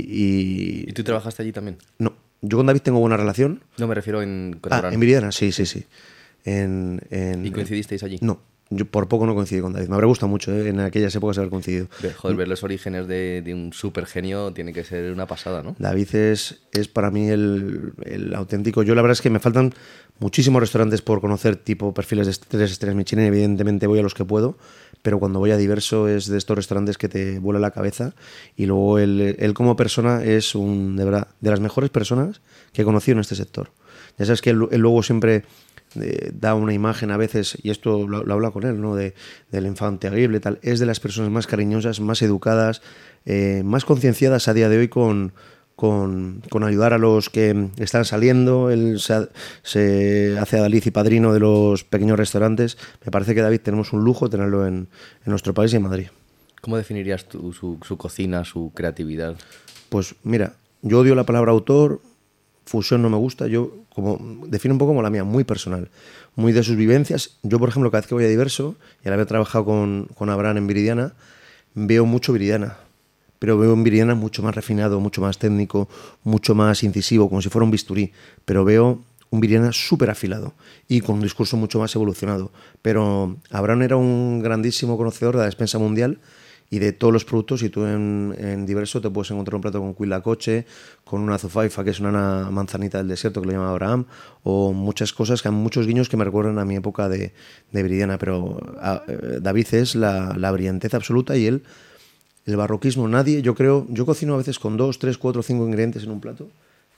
y- 0.09 0.85
¿Y 0.89 0.93
tú 0.93 1.03
trabajaste 1.03 1.43
allí 1.43 1.51
también? 1.53 1.77
No, 1.97 2.13
yo 2.41 2.57
con 2.57 2.65
David 2.65 2.81
tengo 2.81 2.99
buena 2.99 3.15
relación. 3.15 3.61
No 3.77 3.87
me 3.87 3.95
refiero 3.95 4.21
en 4.21 4.59
Ah, 4.69 4.89
en 4.91 4.99
Viridiana, 4.99 5.31
sí, 5.31 5.51
sí, 5.53 5.65
sí. 5.65 5.85
En, 6.43 6.99
en- 7.09 7.45
¿Y 7.45 7.51
coincidisteis 7.51 8.03
allí? 8.03 8.17
No, 8.21 8.41
yo 8.75 8.85
por 8.85 9.07
poco 9.07 9.25
no 9.25 9.35
coincidí 9.35 9.61
con 9.61 9.73
David. 9.73 9.87
Me 9.87 9.95
habría 9.95 10.07
gustado 10.07 10.27
mucho 10.29 10.51
¿eh? 10.51 10.69
en 10.69 10.79
aquellas 10.79 11.13
épocas 11.15 11.37
haber 11.37 11.49
coincidido. 11.49 11.87
Joder, 12.17 12.37
ver 12.37 12.47
los 12.47 12.63
orígenes 12.63 13.07
de, 13.07 13.41
de 13.41 13.53
un 13.53 13.73
super 13.73 14.05
genio 14.05 14.51
tiene 14.53 14.73
que 14.73 14.83
ser 14.83 15.11
una 15.11 15.27
pasada, 15.27 15.63
¿no? 15.63 15.75
David 15.79 16.15
es, 16.15 16.61
es 16.71 16.87
para 16.87 17.11
mí 17.11 17.29
el, 17.29 17.93
el, 18.05 18.33
auténtico. 18.35 18.83
Yo 18.83 18.95
la 18.95 19.01
verdad 19.01 19.13
es 19.13 19.21
que 19.21 19.29
me 19.29 19.39
faltan 19.39 19.73
muchísimos 20.19 20.61
restaurantes 20.61 21.01
por 21.01 21.21
conocer, 21.21 21.55
tipo 21.55 21.93
perfiles 21.93 22.27
de 22.27 22.33
tres 22.47 22.71
estrellas 22.71 22.95
Michelin. 22.95 23.25
Evidentemente 23.25 23.87
voy 23.87 23.99
a 23.99 24.03
los 24.03 24.13
que 24.13 24.25
puedo, 24.25 24.57
pero 25.01 25.19
cuando 25.19 25.39
voy 25.39 25.51
a 25.51 25.57
diverso 25.57 26.07
es 26.07 26.27
de 26.27 26.37
estos 26.37 26.55
restaurantes 26.55 26.97
que 26.97 27.09
te 27.09 27.39
vuela 27.39 27.59
la 27.59 27.71
cabeza. 27.71 28.13
Y 28.55 28.65
luego 28.65 28.99
él, 28.99 29.35
él 29.39 29.53
como 29.53 29.75
persona 29.75 30.23
es 30.23 30.55
un, 30.55 30.95
de 30.95 31.05
verdad, 31.05 31.27
de 31.41 31.49
las 31.49 31.59
mejores 31.59 31.89
personas 31.89 32.41
que 32.71 32.83
he 32.83 32.85
conocido 32.85 33.13
en 33.13 33.21
este 33.21 33.35
sector. 33.35 33.71
Ya 34.17 34.25
sabes 34.25 34.41
que 34.41 34.51
él, 34.51 34.67
él 34.71 34.81
luego 34.81 35.01
siempre 35.03 35.43
eh, 36.01 36.31
da 36.33 36.55
una 36.55 36.73
imagen 36.73 37.11
a 37.11 37.17
veces, 37.17 37.57
y 37.61 37.69
esto 37.69 38.07
lo, 38.07 38.23
lo 38.23 38.33
habla 38.33 38.51
con 38.51 38.63
él, 38.65 38.81
¿no? 38.81 38.95
De, 38.95 39.13
del 39.51 39.65
infante 39.65 40.07
Aguirre, 40.07 40.39
tal, 40.39 40.59
es 40.61 40.79
de 40.79 40.85
las 40.85 40.99
personas 40.99 41.31
más 41.31 41.47
cariñosas, 41.47 41.99
más 41.99 42.21
educadas, 42.21 42.81
eh, 43.25 43.61
más 43.63 43.85
concienciadas 43.85 44.47
a 44.47 44.53
día 44.53 44.69
de 44.69 44.77
hoy 44.77 44.87
con, 44.87 45.33
con, 45.75 46.41
con, 46.49 46.63
ayudar 46.63 46.93
a 46.93 46.97
los 46.97 47.29
que 47.29 47.69
están 47.77 48.05
saliendo. 48.05 48.69
Él 48.69 48.99
se, 48.99 49.29
se, 49.61 50.37
hace 50.39 50.57
adaliz 50.57 50.85
y 50.87 50.91
padrino 50.91 51.33
de 51.33 51.39
los 51.39 51.83
pequeños 51.83 52.17
restaurantes. 52.17 52.77
Me 53.05 53.11
parece 53.11 53.35
que 53.35 53.41
David 53.41 53.61
tenemos 53.61 53.93
un 53.93 54.03
lujo 54.03 54.29
tenerlo 54.29 54.67
en, 54.67 54.87
en 55.25 55.29
nuestro 55.29 55.53
país 55.53 55.73
y 55.73 55.77
en 55.77 55.83
Madrid. 55.83 56.07
¿Cómo 56.61 56.77
definirías 56.77 57.25
tú 57.25 57.51
su, 57.51 57.77
su 57.85 57.97
cocina, 57.97 58.45
su 58.45 58.71
creatividad? 58.73 59.35
Pues 59.89 60.15
mira, 60.23 60.53
yo 60.81 60.99
odio 60.99 61.13
la 61.13 61.25
palabra 61.25 61.51
autor, 61.51 62.01
fusión 62.65 63.01
no 63.01 63.09
me 63.09 63.17
gusta, 63.17 63.47
yo 63.47 63.82
como 63.93 64.19
defino 64.47 64.73
un 64.73 64.77
poco 64.77 64.91
como 64.91 65.01
la 65.01 65.09
mía, 65.09 65.23
muy 65.23 65.43
personal, 65.43 65.89
muy 66.35 66.51
de 66.51 66.63
sus 66.63 66.75
vivencias. 66.75 67.37
Yo, 67.43 67.59
por 67.59 67.69
ejemplo, 67.69 67.91
cada 67.91 68.01
vez 68.01 68.07
que 68.07 68.15
voy 68.15 68.25
a 68.25 68.27
Diverso, 68.27 68.75
y 69.03 69.07
ahora 69.07 69.15
había 69.15 69.25
trabajado 69.25 69.65
con, 69.65 70.07
con 70.15 70.29
Abraham 70.29 70.57
en 70.57 70.67
Viridiana, 70.67 71.13
veo 71.75 72.05
mucho 72.05 72.33
Viridiana, 72.33 72.77
pero 73.39 73.57
veo 73.57 73.73
en 73.73 73.83
Viridiana 73.83 74.15
mucho 74.15 74.41
más 74.41 74.55
refinado, 74.55 74.99
mucho 74.99 75.21
más 75.21 75.37
técnico, 75.37 75.89
mucho 76.23 76.55
más 76.55 76.83
incisivo, 76.83 77.29
como 77.29 77.41
si 77.41 77.49
fuera 77.49 77.65
un 77.65 77.71
bisturí, 77.71 78.11
pero 78.45 78.63
veo 78.65 79.03
un 79.29 79.39
Viridiana 79.39 79.71
súper 79.71 80.09
afilado 80.09 80.53
y 80.87 81.01
con 81.01 81.15
un 81.15 81.21
discurso 81.21 81.57
mucho 81.57 81.79
más 81.79 81.93
evolucionado. 81.95 82.51
Pero 82.81 83.37
Abraham 83.49 83.81
era 83.81 83.95
un 83.97 84.41
grandísimo 84.41 84.95
conocedor 84.95 85.35
de 85.35 85.39
la 85.39 85.45
despensa 85.45 85.79
mundial 85.79 86.19
y 86.69 86.79
de 86.79 86.91
todos 86.91 87.13
los 87.13 87.25
productos 87.25 87.61
y 87.63 87.69
tú 87.69 87.85
en, 87.85 88.35
en, 88.37 88.65
diverso 88.65 88.99
te 88.99 89.09
puedes 89.09 89.29
encontrar 89.31 89.55
un 89.55 89.61
plato 89.61 89.79
con 89.79 89.93
cuilacoche, 89.93 90.65
con 91.03 91.21
una 91.21 91.37
zufaifa 91.37 91.83
que 91.83 91.91
es 91.91 91.99
una 91.99 92.49
manzanita 92.49 92.97
del 92.97 93.07
desierto 93.07 93.41
que 93.41 93.47
lo 93.47 93.53
llama 93.53 93.69
Abraham 93.69 94.05
o 94.43 94.73
muchas 94.73 95.13
cosas 95.13 95.41
que 95.41 95.49
han 95.49 95.53
muchos 95.53 95.85
guiños 95.85 96.09
que 96.09 96.17
me 96.17 96.23
recuerdan 96.23 96.57
a 96.59 96.65
mi 96.65 96.75
época 96.75 97.09
de, 97.09 97.31
de 97.71 97.83
Viridiana 97.83 98.17
pero 98.17 98.57
eh, 99.07 99.39
David 99.41 99.67
es 99.73 99.95
la, 99.95 100.33
la 100.37 100.51
brillantez 100.51 100.93
absoluta 100.93 101.37
y 101.37 101.45
él 101.45 101.63
el 102.45 102.55
barroquismo 102.55 103.07
nadie 103.07 103.41
yo 103.41 103.55
creo 103.55 103.85
yo 103.89 104.05
cocino 104.05 104.33
a 104.33 104.37
veces 104.37 104.57
con 104.57 104.75
dos 104.75 104.99
tres 104.99 105.17
cuatro 105.17 105.43
cinco 105.43 105.65
ingredientes 105.65 106.03
en 106.03 106.11
un 106.11 106.21
plato 106.21 106.49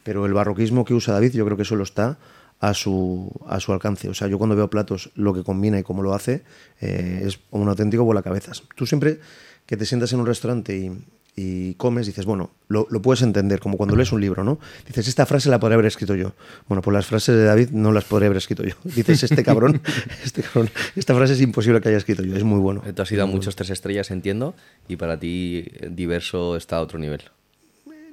pero 0.04 0.26
el 0.26 0.34
barroquismo 0.34 0.86
que 0.86 0.94
usa 0.94 1.14
David 1.14 1.34
yo 1.34 1.46
creo 1.46 1.58
que 1.58 1.66
solo 1.66 1.84
está 1.84 2.18
a 2.60 2.74
su, 2.74 3.32
a 3.48 3.60
su 3.60 3.74
alcance. 3.74 4.10
O 4.10 4.14
sea, 4.14 4.28
yo 4.28 4.38
cuando 4.38 4.56
veo 4.56 4.70
platos, 4.70 5.12
lo 5.16 5.34
que 5.34 5.44
combina 5.44 5.80
y 5.80 5.84
cómo 5.84 6.02
lo 6.04 6.14
hace, 6.14 6.44
eh, 6.82 7.24
es 7.26 7.40
un 7.52 7.68
auténtico 7.68 8.08
cabezas 8.22 8.64
Tú 8.76 8.86
siempre 8.86 9.20
que 9.66 9.78
te 9.78 9.86
sientas 9.86 10.14
en 10.14 10.20
un 10.20 10.26
restaurante 10.26 10.78
y, 10.78 10.92
y 11.36 11.74
comes, 11.74 12.06
dices, 12.06 12.26
bueno, 12.26 12.52
lo, 12.70 12.88
lo, 12.90 13.02
puedes 13.02 13.22
entender, 13.22 13.60
como 13.60 13.76
cuando 13.76 13.96
lees 13.96 14.12
un 14.14 14.22
libro, 14.22 14.44
¿no? 14.44 14.58
Dices, 14.88 15.08
esta 15.08 15.26
frase 15.26 15.50
la 15.50 15.60
podría 15.60 15.76
haber 15.76 15.88
escrito 15.88 16.16
yo. 16.16 16.34
Bueno, 16.68 16.82
pues 16.82 16.94
las 16.94 17.06
frases 17.06 17.36
de 17.36 17.44
David 17.44 17.70
no 17.72 17.92
las 17.92 18.06
podría 18.06 18.28
haber 18.28 18.38
escrito 18.38 18.64
yo. 18.64 18.76
Dices, 18.84 19.24
este 19.24 19.44
cabrón, 19.44 19.82
este 20.24 20.44
cabrón, 20.44 20.70
esta 20.96 21.14
frase 21.14 21.34
es 21.34 21.42
imposible 21.42 21.82
que 21.82 21.90
haya 21.90 21.98
escrito 21.98 22.24
yo, 22.24 22.36
es 22.36 22.44
muy 22.44 22.60
bueno. 22.60 22.82
Tú 22.94 23.02
has 23.02 23.12
ido 23.12 23.24
a 23.24 23.26
muchos 23.26 23.56
tres 23.56 23.70
estrellas, 23.70 24.12
entiendo, 24.12 24.56
y 24.88 24.96
para 24.96 25.20
ti 25.20 25.66
diverso 25.90 26.56
está 26.56 26.78
a 26.78 26.82
otro 26.82 27.00
nivel. 27.00 27.22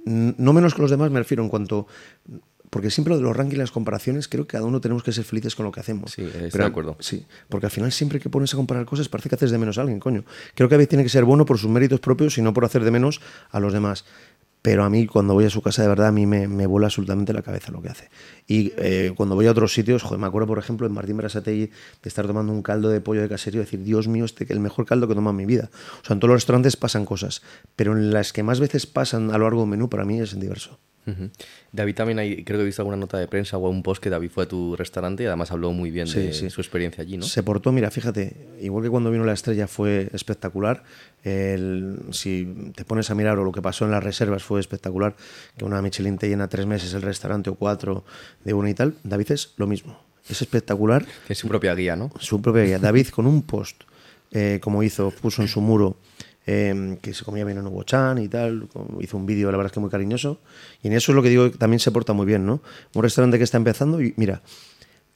No 0.05 0.53
menos 0.53 0.75
que 0.75 0.83
los 0.83 0.91
demás, 0.91 1.13
me 1.13 1.21
refiero 1.21 1.45
en 1.45 1.49
cuanto 1.49 1.87
porque 2.73 2.91
siempre 2.91 3.11
lo 3.11 3.19
de 3.19 3.23
los 3.23 3.37
rankings 3.37 3.57
y 3.57 3.59
las 3.59 3.71
comparaciones, 3.71 4.29
creo 4.29 4.47
que 4.47 4.53
cada 4.53 4.65
uno 4.65 4.81
tenemos 4.81 5.03
que 5.03 5.13
ser 5.13 5.25
felices 5.25 5.55
con 5.55 5.67
lo 5.67 5.73
que 5.73 5.81
hacemos. 5.81 6.13
Sí, 6.13 6.23
estoy 6.23 6.49
Pero, 6.51 6.65
de 6.65 6.71
acuerdo. 6.71 6.97
Sí, 7.01 7.27
porque 7.51 7.67
al 7.67 7.71
final 7.71 7.93
siempre 7.93 8.19
que 8.19 8.31
pones 8.31 8.55
a 8.55 8.57
comparar 8.57 8.87
cosas 8.87 9.11
parece 9.11 9.29
que 9.29 9.35
haces 9.35 9.51
de 9.51 9.59
menos 9.59 9.77
a 9.77 9.83
alguien, 9.83 10.01
coño. 10.01 10.25
Creo 10.55 10.71
que 10.71 10.77
a 10.77 10.79
veces 10.79 10.89
tiene 10.89 11.03
que 11.05 11.11
ser 11.11 11.27
bueno 11.27 11.45
por 11.45 11.59
sus 11.59 11.69
méritos 11.69 12.01
propios 12.01 12.39
y 12.39 12.43
no 12.43 12.55
por 12.55 12.65
hacer 12.65 12.83
de 12.83 12.91
menos 12.91 13.21
a 13.51 13.61
los 13.61 13.75
demás. 13.75 14.07
Pero 14.63 14.85
a 14.85 14.89
mí, 14.89 15.07
cuando 15.07 15.35
voy 15.35 15.45
a 15.45 15.51
su 15.51 15.61
casa, 15.61 15.83
de 15.83 15.89
verdad, 15.89 16.07
a 16.07 16.13
mí 16.13 16.25
me, 16.25 16.49
me 16.49 16.67
vuela 16.67 16.87
absolutamente 16.87 17.35
la 17.35 17.43
cabeza 17.43 17.71
lo 17.73 17.83
que 17.83 17.91
hace. 17.91 18.09
Y 18.47 18.73
eh, 18.79 19.13
cuando 19.15 19.35
voy 19.35 19.49
a 19.49 19.51
otros 19.51 19.75
sitios, 19.75 20.03
joder, 20.03 20.19
me 20.19 20.27
acuerdo, 20.27 20.47
por 20.47 20.59
ejemplo, 20.59 20.87
en 20.87 20.95
Martín 20.95 21.19
Berasategui, 21.19 21.67
de 21.67 22.09
estar 22.09 22.27
tomando 22.27 22.55
un 22.55 22.63
caldo 22.63 22.89
de 22.89 23.03
pollo 23.03 23.21
de 23.21 23.29
caserío 23.29 23.61
y 23.61 23.65
decir, 23.65 23.83
Dios 23.83 24.09
mío, 24.09 24.25
este 24.25 24.51
el 24.51 24.61
mejor 24.61 24.87
caldo 24.87 25.07
que 25.07 25.13
he 25.13 25.17
tomado 25.17 25.33
en 25.33 25.37
mi 25.37 25.47
vida. 25.47 25.69
O 26.01 26.07
sea, 26.07 26.15
en 26.15 26.21
todos 26.21 26.31
los 26.31 26.37
restaurantes 26.37 26.79
pasan 26.79 27.05
cosas, 27.05 27.43
pero 27.77 27.93
en 27.93 28.15
las 28.15 28.33
que 28.33 28.43
más 28.43 28.61
veces 28.61 28.87
pasan 28.87 29.31
a 29.31 29.37
lo 29.37 29.45
largo 29.45 29.61
del 29.61 29.69
menú, 29.69 29.91
para 29.91 30.07
mí 30.07 30.19
es 30.19 30.33
en 30.33 30.41
diverso. 30.41 30.79
Uh 31.05 31.11
-huh. 31.11 31.31
David 31.73 31.95
también 31.97 32.19
hay, 32.21 32.45
creo 32.45 32.59
que 32.59 32.63
he 32.63 32.67
visto 32.67 32.83
alguna 32.83 32.97
nota 32.97 33.19
de 33.19 33.27
prensa 33.27 33.57
o 33.57 33.69
un 33.69 33.83
post 33.83 34.01
que 34.01 34.09
David 34.09 34.31
fue 34.31 34.45
a 34.45 34.47
tu 34.47 34.77
restaurante 34.77 35.25
y 35.25 35.27
además 35.27 35.51
habló 35.51 35.73
muy 35.73 35.91
bien 35.91 36.07
sí, 36.07 36.21
de 36.21 36.33
sí. 36.33 36.49
su 36.49 36.61
experiencia 36.61 37.03
allí, 37.03 37.17
¿no? 37.17 37.25
Se 37.25 37.43
portó, 37.43 37.73
mira, 37.73 37.91
fíjate, 37.91 38.37
igual 38.61 38.85
que 38.85 38.91
cuando 38.91 39.11
vino 39.11 39.25
la 39.25 39.33
estrella 39.33 39.67
fue 39.67 40.09
espectacular, 40.13 40.85
el, 41.25 41.99
si 42.11 42.73
te 42.77 42.85
pones 42.85 43.11
a 43.11 43.15
mirar 43.15 43.39
o 43.39 43.45
lo 43.45 43.53
que 43.53 43.63
pasó 43.63 43.85
en 43.85 43.91
las 43.91 44.05
reservas 44.05 44.45
fue 44.45 44.61
espectacular, 44.61 45.17
que 45.57 45.65
una 45.65 45.83
Michelin 45.83 46.19
te 46.19 46.29
llena 46.29 46.49
tres 46.49 46.67
meses 46.67 46.95
el 46.95 47.03
restaurante 47.03 47.51
o 47.51 47.57
cuatro 47.57 48.05
de 48.45 48.55
uno 48.55 48.69
y 48.69 48.75
tal, 48.75 48.95
David 49.03 49.33
es 49.33 49.55
lo 49.57 49.67
mismo, 49.67 49.99
es 50.29 50.41
espectacular. 50.41 51.05
Es 51.29 51.39
su 51.39 51.49
propia 51.49 51.75
guía, 51.75 51.97
¿no? 51.97 52.13
Su 52.21 52.41
propia 52.41 52.63
guía. 52.63 52.79
David 52.79 53.09
con 53.09 53.27
un 53.27 53.43
post, 53.43 53.83
eh, 54.31 54.61
como 54.63 54.83
hizo, 54.83 55.11
puso 55.11 55.43
en 55.43 55.49
su 55.49 55.61
muro 55.61 55.97
eh, 56.47 56.99
que 57.01 57.15
se 57.15 57.25
comía 57.25 57.45
bien 57.45 57.59
en 57.59 57.67
Hugo 57.67 57.85
Chan 57.85 58.19
y 58.19 58.29
tal, 58.29 58.69
hizo 59.01 59.17
un 59.17 59.27
vídeo 59.27 59.51
la 59.51 59.57
verdad 59.57 59.71
es 59.71 59.75
que 59.75 59.81
muy 59.81 59.91
cariñoso 59.91 60.41
y 60.83 60.89
en 60.89 60.95
eso 60.95 61.13
es 61.13 61.17
lo 61.17 61.23
que 61.23 61.29
digo 61.29 61.51
también 61.53 61.81
se 61.81 61.91
porta 61.91 62.13
muy 62.13 62.27
bien, 62.27 62.47
¿no? 62.47 62.63
Un 62.95 63.03
restaurante 63.03 63.39
que 63.39 63.45
está 63.45 63.57
empezando 63.57 64.03
y 64.03 64.15
mira, 64.17 64.43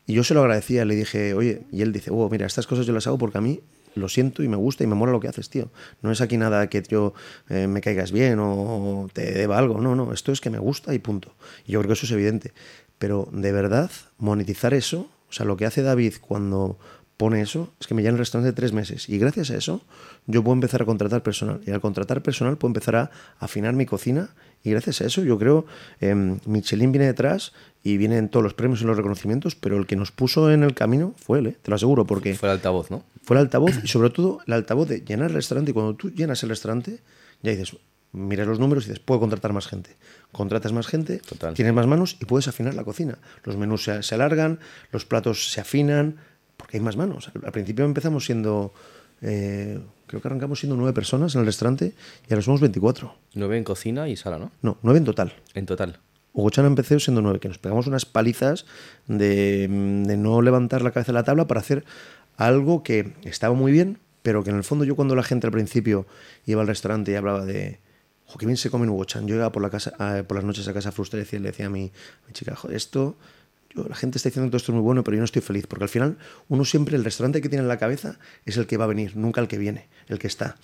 yo 0.07 0.23
se 0.23 0.35
lo 0.35 0.41
agradecía, 0.41 0.85
le 0.85 0.95
dije, 0.95 1.35
oye, 1.35 1.62
y 1.73 1.83
él 1.83 1.93
dice, 1.93 2.11
oh, 2.12 2.29
mira, 2.31 2.47
estas 2.47 2.67
cosas 2.67 2.87
yo 2.87 2.93
las 2.93 3.07
hago 3.07 3.19
porque 3.19 3.39
a 3.39 3.41
mí 3.41 3.61
lo 3.97 4.09
siento 4.09 4.43
y 4.43 4.49
me 4.49 4.57
gusta 4.57 4.85
y 4.85 4.87
me 4.87 4.95
mola 4.95 5.12
lo 5.12 5.21
que 5.21 5.29
haces, 5.29 5.49
tío. 5.51 5.71
No 6.03 6.12
es 6.12 6.21
aquí 6.21 6.37
nada 6.37 6.69
que 6.69 6.83
yo 6.83 7.15
eh, 7.49 7.67
me 7.67 7.81
caigas 7.81 8.12
bien 8.12 8.39
o 8.41 9.09
te 9.12 9.33
deba 9.33 9.59
algo, 9.59 9.81
no, 9.81 9.97
no, 9.97 10.12
esto 10.12 10.33
es 10.33 10.41
que 10.41 10.51
me 10.51 10.59
gusta 10.59 10.95
y 10.95 10.99
punto. 10.99 11.35
Y 11.67 11.73
yo 11.73 11.81
creo 11.81 11.89
que 11.89 11.95
eso 11.95 12.07
es 12.07 12.12
evidente. 12.12 12.53
Pero 12.99 13.29
de 13.33 13.53
verdad, 13.53 13.91
monetizar 14.19 14.75
eso, 14.75 15.09
o 15.29 15.33
sea, 15.33 15.45
lo 15.45 15.57
que 15.57 15.67
hace 15.67 15.83
David 15.83 16.15
cuando 16.21 16.79
pone 17.16 17.40
eso, 17.40 17.72
es 17.81 17.87
que 17.87 17.94
me 17.94 18.02
llena 18.02 18.12
el 18.12 18.18
restaurante 18.18 18.55
tres 18.55 18.72
meses. 18.72 19.09
Y 19.09 19.18
gracias 19.18 19.50
a 19.50 19.57
eso, 19.57 19.83
yo 20.26 20.42
puedo 20.42 20.55
empezar 20.55 20.83
a 20.83 20.85
contratar 20.85 21.22
personal. 21.22 21.61
Y 21.66 21.70
al 21.70 21.81
contratar 21.81 22.22
personal, 22.22 22.59
puedo 22.59 22.70
empezar 22.70 22.96
a 22.96 23.11
afinar 23.38 23.74
mi 23.74 23.87
cocina. 23.87 24.31
Y 24.62 24.70
gracias 24.70 25.00
a 25.00 25.07
eso, 25.07 25.22
yo 25.22 25.38
creo, 25.38 25.64
eh, 26.00 26.14
Michelin 26.44 26.92
viene 26.92 27.07
detrás 27.07 27.52
y 27.83 27.96
vienen 27.96 28.29
todos 28.29 28.42
los 28.42 28.55
premios 28.55 28.83
y 28.83 28.85
los 28.85 28.96
reconocimientos, 28.96 29.55
pero 29.55 29.79
el 29.79 29.87
que 29.87 29.96
nos 29.96 30.11
puso 30.11 30.50
en 30.50 30.62
el 30.62 30.74
camino 30.74 31.14
fue 31.16 31.38
él, 31.38 31.46
¿eh? 31.46 31.57
te 31.62 31.70
lo 31.70 31.76
aseguro, 31.76 32.05
porque... 32.05 32.35
Fue 32.35 32.48
el 32.48 32.57
altavoz, 32.57 32.90
¿no? 32.90 33.05
Fue 33.22 33.37
el 33.37 33.42
altavoz 33.42 33.72
y 33.83 33.87
sobre 33.87 34.11
todo 34.11 34.40
el 34.46 34.52
altavoz 34.52 34.88
de 34.88 35.00
llenar 35.00 35.31
el 35.31 35.37
restaurante. 35.37 35.70
Y 35.70 35.74
cuando 35.74 35.94
tú 35.94 36.11
llenas 36.11 36.42
el 36.42 36.48
restaurante, 36.48 37.00
ya 37.42 37.52
dices, 37.52 37.76
miras 38.12 38.46
los 38.46 38.59
números 38.59 38.85
y 38.87 38.88
dices, 38.88 39.02
puedo 39.05 39.20
contratar 39.20 39.52
más 39.52 39.68
gente. 39.68 39.96
Contratas 40.33 40.72
más 40.72 40.87
gente, 40.87 41.18
Total. 41.18 41.55
tienes 41.55 41.72
más 41.72 41.87
manos 41.87 42.16
y 42.20 42.24
puedes 42.24 42.48
afinar 42.48 42.74
la 42.74 42.85
cocina. 42.85 43.18
Los 43.44 43.57
menús 43.57 43.85
se, 43.85 44.02
se 44.02 44.14
alargan, 44.14 44.59
los 44.90 45.05
platos 45.05 45.50
se 45.52 45.61
afinan, 45.61 46.16
porque 46.57 46.77
hay 46.77 46.83
más 46.83 46.97
manos. 46.97 47.31
Al 47.45 47.53
principio 47.53 47.85
empezamos 47.85 48.25
siendo, 48.25 48.73
eh, 49.23 49.81
creo 50.07 50.21
que 50.21 50.29
arrancamos 50.29 50.61
siendo 50.61 50.77
nueve 50.77 50.92
personas 50.92 51.35
en 51.35 51.40
el 51.40 51.47
restaurante 51.47 51.95
y 52.29 52.33
ahora 52.33 52.42
somos 52.42 52.61
24. 52.61 53.14
Nueve 53.35 53.59
en 53.59 53.64
cocina 53.64 54.09
y 54.09 54.16
sala, 54.16 54.38
¿no? 54.38 54.53
No, 54.62 54.79
nueve 54.83 54.99
en 54.99 55.05
total. 55.05 55.33
En 55.55 55.66
total. 55.66 55.99
Hugo 56.33 56.51
Chan 56.51 56.66
empecé 56.66 57.01
siendo 57.01 57.23
nueve, 57.23 57.40
que 57.40 57.49
nos 57.49 57.59
pegamos 57.59 57.87
unas 57.87 58.05
palizas 58.05 58.66
de, 59.07 59.69
de, 59.69 60.16
no 60.19 60.42
levantar 60.42 60.83
la 60.83 60.90
cabeza 60.90 61.12
de 61.12 61.14
la 61.14 61.25
tabla 61.25 61.47
para 61.47 61.61
hacer 61.61 61.85
algo 62.37 62.83
que 62.83 63.14
estaba 63.25 63.55
muy 63.55 63.73
bien, 63.73 63.99
pero 64.23 64.45
que 64.45 64.51
en 64.51 64.57
el 64.57 64.64
fondo 64.64 64.85
yo 64.85 64.97
cuando 64.97 65.14
la 65.14 65.23
gente 65.23 65.47
al 65.47 65.53
principio 65.53 66.07
iba 66.45 66.61
al 66.61 66.66
restaurante 66.66 67.12
y 67.12 67.14
hablaba 67.14 67.47
de, 67.47 67.81
jo, 68.27 68.38
qué 68.38 68.45
bien 68.45 68.59
se 68.59 68.69
come 68.69 68.85
en 68.85 68.90
Hugo 68.90 69.05
Chan, 69.05 69.27
yo 69.27 69.37
iba 69.37 69.51
por, 69.51 69.62
la 69.62 69.71
casa, 69.71 69.95
a, 69.99 70.25
por 70.25 70.37
las 70.37 70.45
noches 70.45 70.69
a 70.69 70.75
casa 70.75 70.92
frustrada 70.92 71.25
y 71.31 71.38
le 71.38 71.49
decía 71.49 71.66
a 71.66 71.71
mi, 71.71 71.85
a 72.25 72.27
mi 72.27 72.33
chica, 72.35 72.55
joder, 72.55 72.77
esto 72.77 73.16
la 73.89 73.95
gente 73.95 74.19
está 74.19 74.29
diciendo 74.29 74.49
que 74.49 74.51
todo 74.53 74.57
esto 74.59 74.73
es 74.73 74.77
muy 74.77 74.83
bueno, 74.83 75.05
pero 75.05 75.17
yo 75.17 75.21
no 75.21 75.25
estoy 75.25 75.43
feliz, 75.43 75.67
porque 75.67 75.85
al 75.85 75.89
final 75.89 76.19
uno 76.49 76.65
siempre, 76.65 76.97
el 76.97 77.05
restaurante 77.05 77.43
que 77.43 77.49
tiene 77.49 77.62
en 77.62 77.69
la 77.69 77.79
cabeza 77.79 78.19
es 78.45 78.57
el 78.57 78.67
que 78.67 78.77
va 78.77 78.85
a 78.85 78.89
venir, 78.89 79.17
nunca 79.17 79.41
el 79.41 79.49
que 79.49 79.59
viene, 79.59 79.89
el 80.09 80.19
que 80.19 80.27
está. 80.27 80.57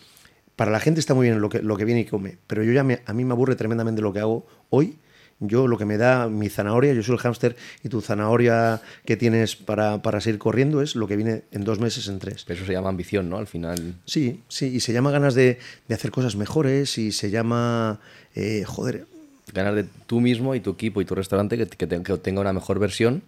Para 0.56 0.70
la 0.70 0.80
gente 0.80 1.00
está 1.00 1.14
muy 1.14 1.26
bien 1.26 1.40
lo 1.40 1.48
que, 1.48 1.62
lo 1.62 1.76
que 1.76 1.84
viene 1.84 2.00
y 2.00 2.04
come, 2.04 2.38
pero 2.46 2.62
yo 2.62 2.72
ya 2.72 2.84
me, 2.84 3.02
a 3.06 3.12
mí 3.12 3.24
me 3.24 3.32
aburre 3.32 3.56
tremendamente 3.56 4.02
lo 4.02 4.12
que 4.12 4.20
hago 4.20 4.46
hoy. 4.70 4.98
Yo 5.44 5.66
lo 5.66 5.76
que 5.76 5.84
me 5.84 5.96
da 5.96 6.28
mi 6.28 6.48
zanahoria, 6.48 6.92
yo 6.92 7.02
soy 7.02 7.14
el 7.14 7.20
hámster 7.20 7.56
y 7.82 7.88
tu 7.88 8.00
zanahoria 8.00 8.80
que 9.04 9.16
tienes 9.16 9.56
para, 9.56 10.00
para 10.00 10.20
seguir 10.20 10.38
corriendo 10.38 10.82
es 10.82 10.94
lo 10.94 11.08
que 11.08 11.16
viene 11.16 11.42
en 11.50 11.64
dos 11.64 11.80
meses, 11.80 12.06
en 12.06 12.20
tres. 12.20 12.44
Pero 12.46 12.58
eso 12.58 12.66
se 12.66 12.72
llama 12.72 12.90
ambición, 12.90 13.28
¿no? 13.28 13.38
Al 13.38 13.48
final. 13.48 13.96
Sí, 14.04 14.40
sí, 14.46 14.66
y 14.66 14.78
se 14.78 14.92
llama 14.92 15.10
ganas 15.10 15.34
de, 15.34 15.58
de 15.88 15.94
hacer 15.96 16.12
cosas 16.12 16.36
mejores 16.36 16.96
y 16.96 17.10
se 17.10 17.30
llama, 17.30 17.98
eh, 18.36 18.62
joder, 18.64 19.06
ganar 19.52 19.74
de 19.74 19.84
tú 20.06 20.20
mismo 20.20 20.54
y 20.54 20.60
tu 20.60 20.70
equipo 20.70 21.00
y 21.00 21.04
tu 21.04 21.14
restaurante 21.14 21.56
que, 21.58 21.66
que, 21.66 21.86
te, 21.86 22.02
que 22.02 22.16
tenga 22.18 22.40
una 22.40 22.52
mejor 22.52 22.78
versión 22.78 23.22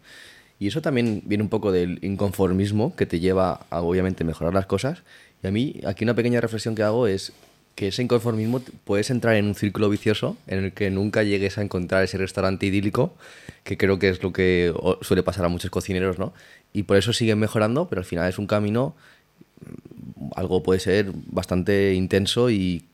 Y 0.58 0.68
eso 0.68 0.80
también 0.82 1.22
viene 1.26 1.42
un 1.42 1.50
poco 1.50 1.72
del 1.72 1.98
inconformismo 2.02 2.94
que 2.96 3.06
te 3.06 3.20
lleva 3.20 3.66
a, 3.70 3.80
obviamente, 3.80 4.24
mejorar 4.24 4.54
las 4.54 4.66
cosas. 4.66 5.02
Y 5.42 5.46
a 5.46 5.50
mí, 5.50 5.80
aquí 5.86 6.04
una 6.04 6.14
pequeña 6.14 6.40
reflexión 6.40 6.74
que 6.74 6.82
hago 6.82 7.06
es 7.06 7.32
que 7.74 7.88
ese 7.88 8.02
inconformismo 8.02 8.62
puedes 8.84 9.10
entrar 9.10 9.34
en 9.34 9.46
un 9.46 9.56
círculo 9.56 9.90
vicioso 9.90 10.36
en 10.46 10.64
el 10.64 10.72
que 10.72 10.90
nunca 10.90 11.24
llegues 11.24 11.58
a 11.58 11.62
encontrar 11.62 12.04
ese 12.04 12.18
restaurante 12.18 12.66
idílico, 12.66 13.16
que 13.64 13.76
creo 13.76 13.98
que 13.98 14.10
es 14.10 14.22
lo 14.22 14.32
que 14.32 14.72
suele 15.00 15.24
pasar 15.24 15.44
a 15.44 15.48
muchos 15.48 15.70
cocineros, 15.70 16.18
¿no? 16.18 16.32
Y 16.72 16.84
por 16.84 16.96
eso 16.96 17.12
siguen 17.12 17.40
mejorando, 17.40 17.88
pero 17.88 18.00
al 18.00 18.04
final 18.04 18.28
es 18.28 18.38
un 18.38 18.46
camino 18.46 18.94
algo 20.34 20.62
puede 20.62 20.80
ser 20.80 21.12
bastante 21.12 21.94
intenso 21.94 22.50
y, 22.50 22.84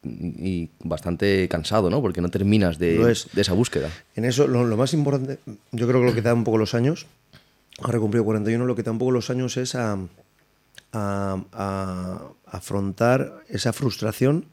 bastante 0.82 1.48
cansado, 1.48 1.90
¿no? 1.90 2.00
Porque 2.00 2.20
no 2.20 2.28
terminas 2.28 2.78
de, 2.78 3.10
esa 3.36 3.52
búsqueda. 3.52 3.90
En 4.14 4.24
eso, 4.24 4.46
lo, 4.46 4.76
más 4.76 4.92
importante, 4.94 5.38
yo 5.72 5.86
creo 5.86 6.00
que 6.00 6.06
lo 6.06 6.14
que 6.14 6.22
te 6.22 6.28
da 6.28 6.34
un 6.34 6.44
poco 6.44 6.58
los 6.58 6.74
años, 6.74 7.06
ahora 7.80 7.98
he 7.98 8.00
cumplido 8.00 8.24
41, 8.24 8.64
lo 8.64 8.76
que 8.76 8.82
te 8.82 8.86
da 8.86 8.92
un 8.92 8.98
poco 8.98 9.12
los 9.12 9.30
años 9.30 9.56
es 9.56 9.74
a, 9.74 9.98
a 10.92 12.18
afrontar 12.46 13.42
esa 13.48 13.72
frustración 13.72 14.46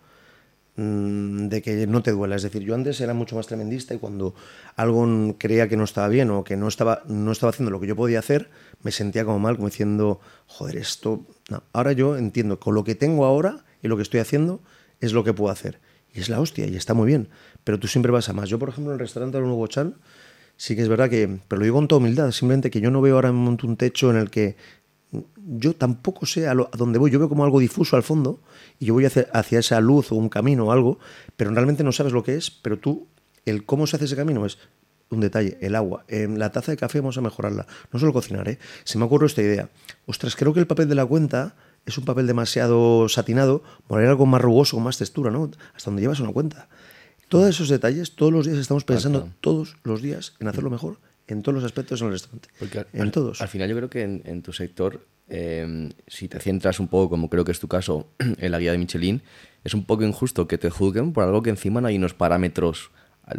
de 0.78 1.62
que 1.64 1.88
no 1.88 2.04
te 2.04 2.12
duela. 2.12 2.36
Es 2.36 2.44
decir, 2.44 2.62
yo 2.62 2.76
antes 2.76 3.02
era 3.02 3.16
mucho 3.16 3.36
más 3.36 3.48
tremendista 3.48 3.96
y 3.96 3.98
cuando 3.98 4.36
algo 4.76 5.36
creía 5.40 5.68
que 5.68 5.76
no 5.76 5.84
estaba 5.84 6.08
bien 6.08 6.30
o 6.30 6.44
que 6.44 6.56
no 6.56 6.68
estaba, 6.68 7.02
no 7.08 7.32
estaba 7.32 7.50
haciendo 7.50 7.72
lo 7.72 7.80
que 7.80 7.88
yo 7.88 7.96
podía 7.96 8.20
hacer, 8.20 8.50
me 8.84 8.92
sentía 8.92 9.26
como 9.26 9.40
mal, 9.40 9.56
como 9.56 9.70
diciendo, 9.70 10.20
joder, 10.46 10.78
esto... 10.78 11.26
Ahora 11.74 11.94
yo 11.94 12.16
entiendo, 12.16 12.60
con 12.60 12.76
lo 12.76 12.84
que 12.84 12.94
tengo 12.94 13.26
ahora 13.26 13.66
y 13.82 13.88
lo 13.88 13.98
que 13.98 14.04
estoy 14.04 14.20
haciendo 14.20 14.62
es 15.02 15.14
lo 15.14 15.24
que 15.24 15.34
puedo 15.34 15.52
hacer. 15.52 15.80
Y 16.14 16.20
es 16.20 16.30
la 16.30 16.40
hostia 16.40 16.68
y 16.68 16.76
está 16.76 16.94
muy 16.94 17.08
bien. 17.08 17.30
Pero 17.64 17.80
tú 17.80 17.88
siempre 17.88 18.12
vas 18.12 18.30
a 18.30 18.34
más. 18.34 18.48
Yo, 18.48 18.60
por 18.60 18.70
ejemplo, 18.70 18.92
en 18.92 18.96
el 18.96 19.00
restaurante 19.00 19.38
del 19.38 19.48
Nuevo 19.48 19.66
Chan, 19.68 19.96
sí 20.58 20.76
que 20.76 20.84
es 20.84 20.90
verdad 20.90 21.10
que, 21.10 21.40
pero 21.48 21.60
lo 21.60 21.64
digo 21.64 21.78
con 21.78 21.88
toda 21.88 22.00
humildad, 22.00 22.32
simplemente 22.32 22.70
que 22.70 22.82
yo 22.82 22.92
no 22.92 23.02
veo 23.02 23.16
ahora 23.16 23.32
un 23.32 23.78
techo 23.78 24.12
en 24.12 24.18
el 24.18 24.30
que 24.30 24.58
yo 25.12 25.76
tampoco 25.76 26.26
sé 26.26 26.48
a, 26.48 26.54
dónde 26.54 27.00
voy. 27.00 27.12
Yo 27.12 27.20
veo 27.20 27.30
como 27.30 27.44
algo 27.44 27.60
difuso 27.60 27.96
al 27.96 28.04
fondo 28.04 28.40
y 28.80 28.86
yo 28.86 28.94
voy 28.94 29.06
hacia, 29.06 29.28
hacia, 29.34 29.60
esa 29.60 29.80
luz 29.80 30.12
o 30.12 30.16
un 30.16 30.30
camino 30.30 30.66
o 30.66 30.72
algo, 30.72 31.00
pero 31.36 31.52
realmente 31.52 31.84
no 31.84 31.92
sabes 31.92 32.14
lo 32.14 32.24
que 32.24 32.36
es. 32.36 32.52
Pero 32.52 32.78
tú, 32.78 33.08
el 33.46 33.66
cómo 33.66 33.88
se 33.88 33.96
hace 33.96 34.06
ese 34.06 34.16
camino 34.16 34.46
es 34.46 34.58
un 35.10 35.22
detalle, 35.22 35.58
el 35.62 35.76
agua. 35.76 36.04
En 36.08 36.40
la 36.40 36.52
taza 36.52 36.72
de 36.72 36.78
café 36.78 37.00
vamos 37.00 37.18
a 37.18 37.22
mejorarla. 37.22 37.66
No 37.92 38.00
solo 38.00 38.14
cocinar, 38.14 38.48
¿eh? 38.50 38.60
Se 38.84 38.98
me 38.98 39.06
ocurrió 39.06 39.28
esta 39.28 39.42
idea. 39.42 39.70
Ostras, 40.06 40.36
creo 40.36 40.54
que 40.54 40.60
el 40.60 40.68
papel 40.68 40.90
de 40.90 40.96
la 40.96 41.06
cuenta 41.06 41.56
es 41.86 41.98
un 41.98 42.04
papel 42.04 42.28
demasiado 42.28 43.08
satinado, 43.08 43.64
poner 43.88 44.08
algo 44.08 44.26
más 44.26 44.42
rugoso, 44.42 44.76
con 44.76 44.84
más 44.84 44.98
textura, 44.98 45.32
¿no? 45.32 45.50
Hasta 45.74 45.90
donde 45.90 46.02
llevas 46.02 46.20
una 46.20 46.34
cuenta. 46.34 46.68
Todos 47.30 47.50
esos 47.50 47.70
detalles, 47.70 48.16
todos 48.16 48.34
los 48.34 48.46
días 48.46 48.58
estamos 48.58 48.84
pensando, 48.84 49.30
todos 49.40 49.78
los 49.84 50.02
días, 50.02 50.34
en 50.40 50.48
hacerlo 50.48 50.70
mejor 50.70 50.98
en 51.28 51.42
todos 51.42 51.56
los 51.56 51.64
aspectos 51.64 52.02
en 52.02 52.08
el 52.08 52.14
restaurante. 52.14 52.50
en 52.94 53.12
todos. 53.12 53.42
Al 53.42 53.48
final 53.48 53.70
yo 53.70 53.76
creo 53.76 53.90
que 53.90 54.04
en, 54.04 54.42
tu 54.42 54.54
sector, 54.54 55.06
em, 55.28 55.92
si 56.08 56.28
te 56.28 56.40
centras 56.40 56.80
un 56.80 56.88
poco, 56.88 57.10
como 57.10 57.30
creo 57.30 57.44
que 57.44 57.52
es 57.52 57.60
tu 57.60 57.68
caso, 57.68 58.08
en 58.20 58.52
la 58.52 58.60
guía 58.60 58.72
de 58.72 58.78
Michelin, 58.78 59.22
es 59.64 59.74
un 59.74 59.86
poco 59.86 60.04
injusto 60.04 60.48
que 60.48 60.58
te 60.58 60.70
juzguen 60.70 61.14
por 61.14 61.24
algo 61.24 61.44
que 61.44 61.50
encima 61.50 61.82
no 61.82 61.88
hay 61.88 61.98
unos 61.98 62.14
parámetros 62.14 62.92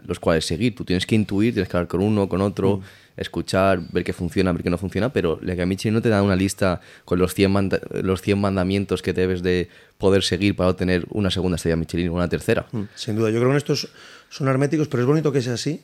los 0.06 0.20
cuales 0.20 0.44
seguir. 0.44 0.74
Tú 0.74 0.84
tienes 0.84 1.06
que 1.06 1.14
intuir, 1.14 1.54
tienes 1.54 1.68
que 1.68 1.76
hablar 1.76 1.88
con 1.88 2.02
uno, 2.02 2.28
con 2.28 2.40
otro, 2.42 2.78
mm. 2.78 2.82
escuchar, 3.16 3.80
ver 3.90 4.04
qué 4.04 4.12
funciona, 4.12 4.52
ver 4.52 4.62
qué 4.62 4.70
no 4.70 4.78
funciona, 4.78 5.12
pero 5.12 5.38
la 5.42 5.54
guía 5.54 5.66
Michelin 5.66 5.94
no 5.94 6.02
te 6.02 6.10
da 6.10 6.22
una 6.22 6.36
lista 6.36 6.80
con 7.04 7.18
los 7.18 7.34
100, 7.34 7.70
los 8.02 8.20
100 8.20 8.38
mandamientos 8.38 9.02
que 9.02 9.12
debes 9.12 9.42
de 9.42 9.68
poder 9.96 10.22
seguir 10.22 10.56
para 10.56 10.70
obtener 10.70 11.06
una 11.10 11.30
segunda 11.30 11.56
estrella 11.56 11.76
Michelin 11.76 12.10
o 12.10 12.14
una 12.14 12.28
tercera. 12.28 12.66
Mm, 12.70 12.82
sin 12.94 13.16
duda, 13.16 13.30
yo 13.30 13.38
creo 13.38 13.50
que 13.50 13.56
estos 13.56 13.88
son 14.28 14.48
herméticos, 14.48 14.88
pero 14.88 15.02
es 15.02 15.06
bonito 15.06 15.32
que 15.32 15.40
sea 15.40 15.54
así 15.54 15.82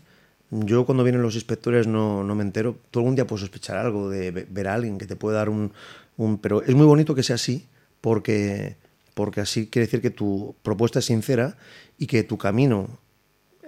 yo 0.50 0.85
cuando 0.87 1.04
vienen 1.04 1.22
los 1.22 1.35
inspectores 1.35 1.87
no, 1.87 2.22
no, 2.22 2.35
me 2.35 2.42
entero. 2.42 2.76
Tú 2.90 3.00
algún 3.00 3.14
día 3.14 3.26
puedes 3.26 3.40
sospechar 3.40 3.76
algo 3.76 4.09
de 4.09 4.30
ver 4.30 4.68
a 4.68 4.74
alguien 4.74 4.98
que 4.98 5.07
te 5.07 5.16
puede 5.16 5.37
dar 5.37 5.48
un, 5.48 5.72
un... 6.16 6.38
Pero 6.38 6.62
es 6.62 6.74
muy 6.74 6.87
bonito 6.87 7.14
que 7.14 7.22
sea 7.22 7.37
así 7.37 7.66
porque, 8.00 8.76
porque 9.14 9.40
así 9.40 9.66
quiere 9.66 9.87
decir 9.87 10.00
que 10.00 10.11
tu 10.11 10.54
propuesta 10.62 10.98
es 11.00 11.07
sincera 11.07 11.57
y 11.98 12.07
que 12.07 12.22
tu 12.22 12.38
camino 12.38 12.98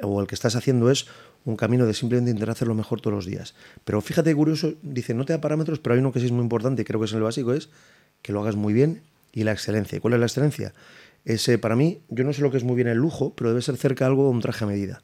o 0.03 0.21
el 0.21 0.27
que 0.27 0.35
estás 0.35 0.57
haciendo 0.57 0.91
es 0.91 1.07
un 1.45 1.57
camino 1.57 1.87
de 1.87 1.95
simplemente 1.95 2.31
intentar 2.31 2.51
hacerlo 2.51 2.75
mejor 2.75 3.01
todos 3.01 3.15
los 3.15 3.27
días. 3.27 3.55
Pero 3.85 4.01
fíjate, 4.01 4.35
curioso, 4.35 4.75
dice, 4.83 5.15
no 5.15 5.25
te 5.25 5.33
da 5.33 5.41
parámetros, 5.41 5.79
pero 5.79 5.95
hay 5.95 6.01
uno 6.01 6.13
que 6.13 6.21
sí 6.21 6.27
es 6.27 6.33
muy 6.33 6.43
importante 6.43 6.83
y 6.83 6.85
creo 6.85 7.01
que 7.01 7.07
es 7.07 7.13
el 7.13 7.23
básico, 7.23 7.53
es 7.55 7.71
que 8.23 8.33
lo 8.33 8.43
hagas 8.43 8.57
muy 8.57 8.75
bien 8.75 9.03
y 9.33 9.45
la 9.45 9.53
excelencia. 9.53 9.97
¿Y 9.97 10.01
cuál 10.01 10.15
es 10.15 10.21
la 10.21 10.27
excelencia? 10.27 10.75
Ese, 11.25 11.59
para 11.59 11.77
mí, 11.77 12.01
yo 12.09 12.25
no 12.25 12.33
sé 12.33 12.43
lo 12.43 12.51
que 12.51 12.57
es 12.57 12.65
muy 12.65 12.75
bien 12.77 12.89
el 12.89 12.99
lujo, 12.99 13.33
pero 13.37 13.51
debe 13.51 13.63
ser 13.63 13.77
cerca 13.77 14.07
algo 14.07 14.25
de 14.25 14.31
un 14.31 14.41
traje 14.41 14.65
a 14.65 14.69
medida. 14.69 15.03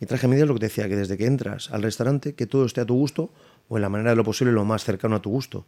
Y 0.00 0.06
traje 0.06 0.28
medidas 0.28 0.48
lo 0.48 0.54
que 0.54 0.60
te 0.60 0.66
decía, 0.66 0.88
que 0.88 0.96
desde 0.96 1.16
que 1.16 1.26
entras 1.26 1.70
al 1.70 1.82
restaurante, 1.82 2.34
que 2.34 2.46
todo 2.46 2.64
esté 2.64 2.80
a 2.80 2.84
tu 2.84 2.94
gusto 2.94 3.30
o 3.68 3.76
en 3.76 3.82
la 3.82 3.88
manera 3.88 4.10
de 4.10 4.16
lo 4.16 4.24
posible 4.24 4.52
lo 4.52 4.64
más 4.64 4.84
cercano 4.84 5.16
a 5.16 5.22
tu 5.22 5.30
gusto. 5.30 5.64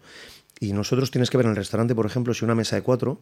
Y 0.60 0.72
nosotros 0.72 1.10
tienes 1.10 1.30
que 1.30 1.36
ver 1.36 1.46
en 1.46 1.50
el 1.50 1.56
restaurante, 1.56 1.94
por 1.94 2.06
ejemplo, 2.06 2.34
si 2.34 2.44
una 2.44 2.54
mesa 2.54 2.76
de 2.76 2.82
cuatro 2.82 3.20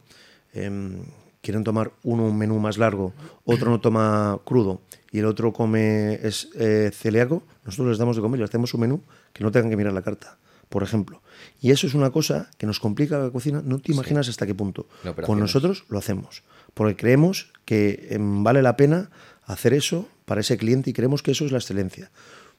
em, 0.53 1.03
quieren 1.43 1.62
tomar 1.64 1.93
uno 2.03 2.27
un 2.27 2.38
menú 2.38 2.59
más 2.59 2.79
largo, 2.79 3.12
otro 3.45 3.71
no 3.71 3.81
toma 3.81 4.40
crudo 4.45 4.81
y 5.12 5.19
el 5.19 5.27
otro 5.27 5.53
come 5.53 6.14
es 6.27 6.49
eh, 6.57 6.90
celíaco, 6.93 7.45
nosotros 7.64 7.90
les 7.90 7.99
damos 7.99 8.17
de 8.17 8.23
comer 8.23 8.38
y 8.38 8.43
les 8.43 8.51
hacemos 8.51 8.75
un 8.75 8.81
menú 8.81 9.03
que 9.33 9.45
no 9.45 9.53
tengan 9.53 9.71
que 9.71 9.77
mirar 9.77 9.93
la 9.93 10.03
carta, 10.03 10.38
por 10.69 10.83
ejemplo. 10.83 11.23
Y 11.61 11.71
eso 11.71 11.87
es 11.87 11.95
una 11.95 12.11
cosa 12.11 12.51
que 12.59 12.67
nos 12.67 12.81
complica 12.81 13.19
la 13.19 13.31
cocina, 13.31 13.62
no 13.64 13.79
te 13.79 13.93
imaginas 13.93 14.29
hasta 14.29 14.47
qué 14.47 14.55
punto. 14.55 14.88
Con 15.25 15.38
nosotros 15.38 15.85
lo 15.88 15.99
hacemos, 15.99 16.43
porque 16.73 16.97
creemos 16.97 17.53
que 17.64 18.09
em, 18.11 18.43
vale 18.43 18.62
la 18.62 18.77
pena 18.77 19.11
hacer 19.46 19.74
eso 19.74 20.09
para 20.24 20.40
ese 20.40 20.57
cliente 20.57 20.90
y 20.90 20.92
creemos 20.92 21.22
que 21.22 21.33
eso 21.33 21.44
es 21.44 21.52
la 21.52 21.59
excelencia. 21.59 22.11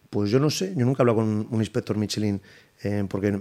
Pues 0.09 0.29
yo 0.29 0.39
no 0.39 0.49
sé, 0.49 0.73
yo 0.75 0.85
nunca 0.85 1.01
he 1.01 1.03
hablado 1.03 1.19
con 1.19 1.47
un 1.49 1.59
inspector 1.59 1.97
Michelin 1.97 2.41
eh, 2.83 3.05
porque, 3.09 3.37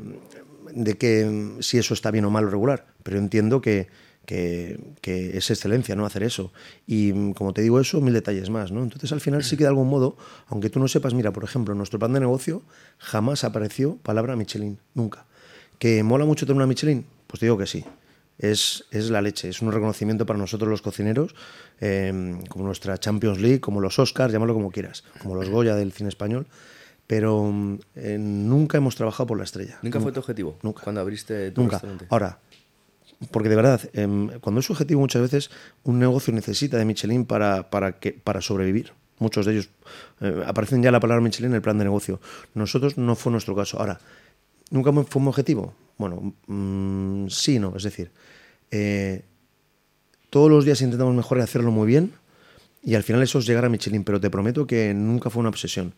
de 0.74 0.96
que 0.96 1.56
si 1.60 1.78
eso 1.78 1.94
está 1.94 2.10
bien 2.10 2.24
o 2.24 2.30
mal 2.30 2.44
o 2.44 2.50
regular, 2.50 2.86
pero 3.02 3.18
entiendo 3.18 3.60
que, 3.60 3.88
que, 4.26 4.78
es 5.04 5.50
excelencia 5.50 5.94
no 5.94 6.06
hacer 6.06 6.22
eso. 6.22 6.52
Y 6.86 7.32
como 7.34 7.52
te 7.52 7.62
digo 7.62 7.78
eso, 7.80 8.00
mil 8.00 8.14
detalles 8.14 8.50
más. 8.50 8.72
¿no? 8.72 8.82
Entonces 8.82 9.12
al 9.12 9.20
final 9.20 9.44
sí 9.44 9.56
que 9.56 9.64
de 9.64 9.68
algún 9.68 9.88
modo, 9.88 10.16
aunque 10.48 10.70
tú 10.70 10.80
no 10.80 10.88
sepas, 10.88 11.14
mira, 11.14 11.32
por 11.32 11.44
ejemplo, 11.44 11.72
en 11.72 11.78
nuestro 11.78 11.98
plan 11.98 12.12
de 12.12 12.20
negocio 12.20 12.62
jamás 12.98 13.44
apareció 13.44 13.96
palabra 13.98 14.36
Michelin, 14.36 14.78
nunca. 14.94 15.26
¿Que 15.78 16.02
mola 16.02 16.24
mucho 16.24 16.46
tener 16.46 16.56
una 16.56 16.66
Michelin? 16.66 17.04
Pues 17.26 17.40
te 17.40 17.46
digo 17.46 17.58
que 17.58 17.66
sí 17.66 17.84
es, 18.38 18.84
es, 18.90 19.10
la 19.10 19.22
leche, 19.22 19.48
es 19.48 19.62
un 19.62 19.72
reconocimiento 19.72 20.26
para 20.26 20.38
nosotros 20.38 20.68
los 20.68 20.82
cocineros, 20.82 21.34
em, 21.80 22.44
como 22.46 22.64
nuestra 22.64 22.98
Champions 22.98 23.40
League, 23.40 23.60
como 23.60 23.80
los 23.80 23.98
Oscars, 23.98 24.32
llámalo 24.32 24.54
como 24.54 24.70
quieras, 24.70 25.04
como 25.20 25.34
los 25.34 25.48
Goya 25.48 25.74
del 25.76 25.92
cine 25.92 26.08
español, 26.08 26.46
pero 27.06 27.52
eh, 27.94 28.16
nunca 28.18 28.78
hemos 28.78 28.96
trabajado 28.96 29.26
por 29.28 29.38
la 29.38 29.44
estrella. 29.44 29.78
¿Nunca, 29.82 30.00
fue 30.00 30.12
tu 30.12 30.20
objetivo? 30.20 30.58
Nunca. 30.62 30.82
Cuando 30.82 31.00
abriste 31.00 31.50
tu 31.52 31.62
nunca. 31.62 31.80
Ahora, 32.08 32.38
porque 33.30 33.48
de 33.48 33.56
verdad, 33.56 33.80
em, 33.92 34.40
cuando 34.40 34.60
es 34.60 34.70
objetivo 34.70 35.00
muchas 35.00 35.22
veces 35.22 35.50
un 35.84 35.98
negocio 35.98 36.32
necesita 36.32 36.76
de 36.78 36.84
Michelin 36.84 37.26
para, 37.26 37.70
para, 37.70 37.98
que, 37.98 38.12
para 38.12 38.40
sobrevivir. 38.40 38.92
Muchos 39.18 39.46
de 39.46 39.52
ellos 39.52 39.70
eh, 40.20 40.42
aparecen 40.44 40.82
ya 40.82 40.90
la 40.90 40.98
palabra 40.98 41.22
Michelin 41.22 41.52
en 41.52 41.56
el 41.56 41.62
plan 41.62 41.78
de 41.78 41.84
negocio. 41.84 42.20
Nosotros 42.54 42.98
no 42.98 43.14
fue 43.14 43.30
nuestro 43.30 43.54
caso. 43.54 43.78
Ahora, 43.78 44.00
¿nunca 44.70 44.92
fue 44.92 45.22
un 45.22 45.28
objetivo? 45.28 45.74
Bueno, 45.96 46.34
mm, 46.46 47.28
sí, 47.28 47.58
no. 47.58 47.74
Es 47.76 47.84
decir, 47.84 48.10
eh, 48.70 49.24
todos 50.30 50.50
los 50.50 50.64
días 50.64 50.80
intentamos 50.82 51.14
mejorar 51.14 51.42
y 51.42 51.44
hacerlo 51.44 51.70
muy 51.70 51.86
bien 51.86 52.12
y 52.82 52.94
al 52.94 53.02
final 53.02 53.22
eso 53.22 53.38
es 53.38 53.46
llegar 53.46 53.64
a 53.64 53.68
Michelin, 53.68 54.04
pero 54.04 54.20
te 54.20 54.30
prometo 54.30 54.66
que 54.66 54.92
nunca 54.94 55.30
fue 55.30 55.40
una 55.40 55.48
obsesión. 55.48 55.94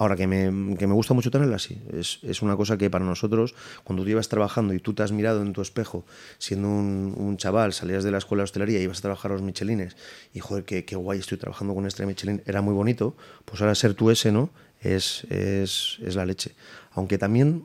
Ahora, 0.00 0.14
que 0.14 0.28
me, 0.28 0.76
que 0.76 0.86
me 0.86 0.94
gusta 0.94 1.12
mucho 1.12 1.28
tenerla, 1.32 1.58
sí. 1.58 1.82
Es, 1.92 2.20
es, 2.22 2.40
una 2.40 2.54
cosa 2.54 2.78
que 2.78 2.88
para 2.88 3.04
nosotros, 3.04 3.56
cuando 3.82 4.04
tú 4.04 4.10
ibas 4.10 4.28
trabajando 4.28 4.72
y 4.72 4.78
tú 4.78 4.94
te 4.94 5.02
has 5.02 5.10
mirado 5.10 5.42
en 5.42 5.52
tu 5.52 5.60
espejo, 5.60 6.04
siendo 6.38 6.68
un, 6.68 7.14
un 7.16 7.36
chaval, 7.36 7.72
salías 7.72 8.04
de 8.04 8.12
la 8.12 8.18
escuela 8.18 8.42
de 8.42 8.44
hostelería 8.44 8.78
y 8.78 8.84
ibas 8.84 8.98
a 9.00 9.02
trabajar 9.02 9.32
los 9.32 9.42
Michelines, 9.42 9.96
y 10.32 10.38
joder, 10.38 10.64
qué, 10.64 10.84
qué 10.84 10.94
guay 10.94 11.18
estoy 11.18 11.36
trabajando 11.36 11.74
con 11.74 11.84
este 11.84 12.06
Michelin, 12.06 12.42
era 12.46 12.62
muy 12.62 12.74
bonito, 12.74 13.16
pues 13.44 13.60
ahora 13.60 13.74
ser 13.74 13.94
tú 13.94 14.12
ese, 14.12 14.30
¿no? 14.30 14.50
Es, 14.80 15.24
es, 15.24 15.98
es 16.04 16.14
la 16.14 16.24
leche. 16.24 16.54
Aunque 16.92 17.18
también 17.18 17.64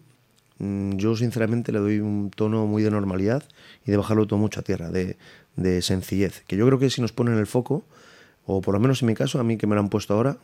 yo 0.59 1.15
sinceramente 1.15 1.71
le 1.71 1.79
doy 1.79 1.99
un 1.99 2.29
tono 2.29 2.65
muy 2.67 2.83
de 2.83 2.91
normalidad 2.91 3.43
y 3.85 3.91
de 3.91 3.97
bajarlo 3.97 4.27
todo 4.27 4.39
mucho 4.39 4.59
a 4.59 4.63
tierra, 4.63 4.89
de, 4.89 5.81
sencillez, 5.81 6.43
que 6.47 6.55
yo 6.55 6.65
creo 6.65 6.79
que 6.79 6.89
si 6.89 7.01
nos 7.01 7.11
ponen 7.11 7.37
el 7.37 7.47
foco, 7.47 7.83
o 8.45 8.61
por 8.61 8.73
lo 8.73 8.79
menos 8.79 9.01
en 9.01 9.07
mi 9.07 9.15
caso, 9.15 9.39
a 9.39 9.43
mí 9.43 9.57
que 9.57 9.67
me 9.67 9.75
lo 9.75 9.81
han 9.81 9.89
puesto 9.89 10.13
ahora, 10.13 10.37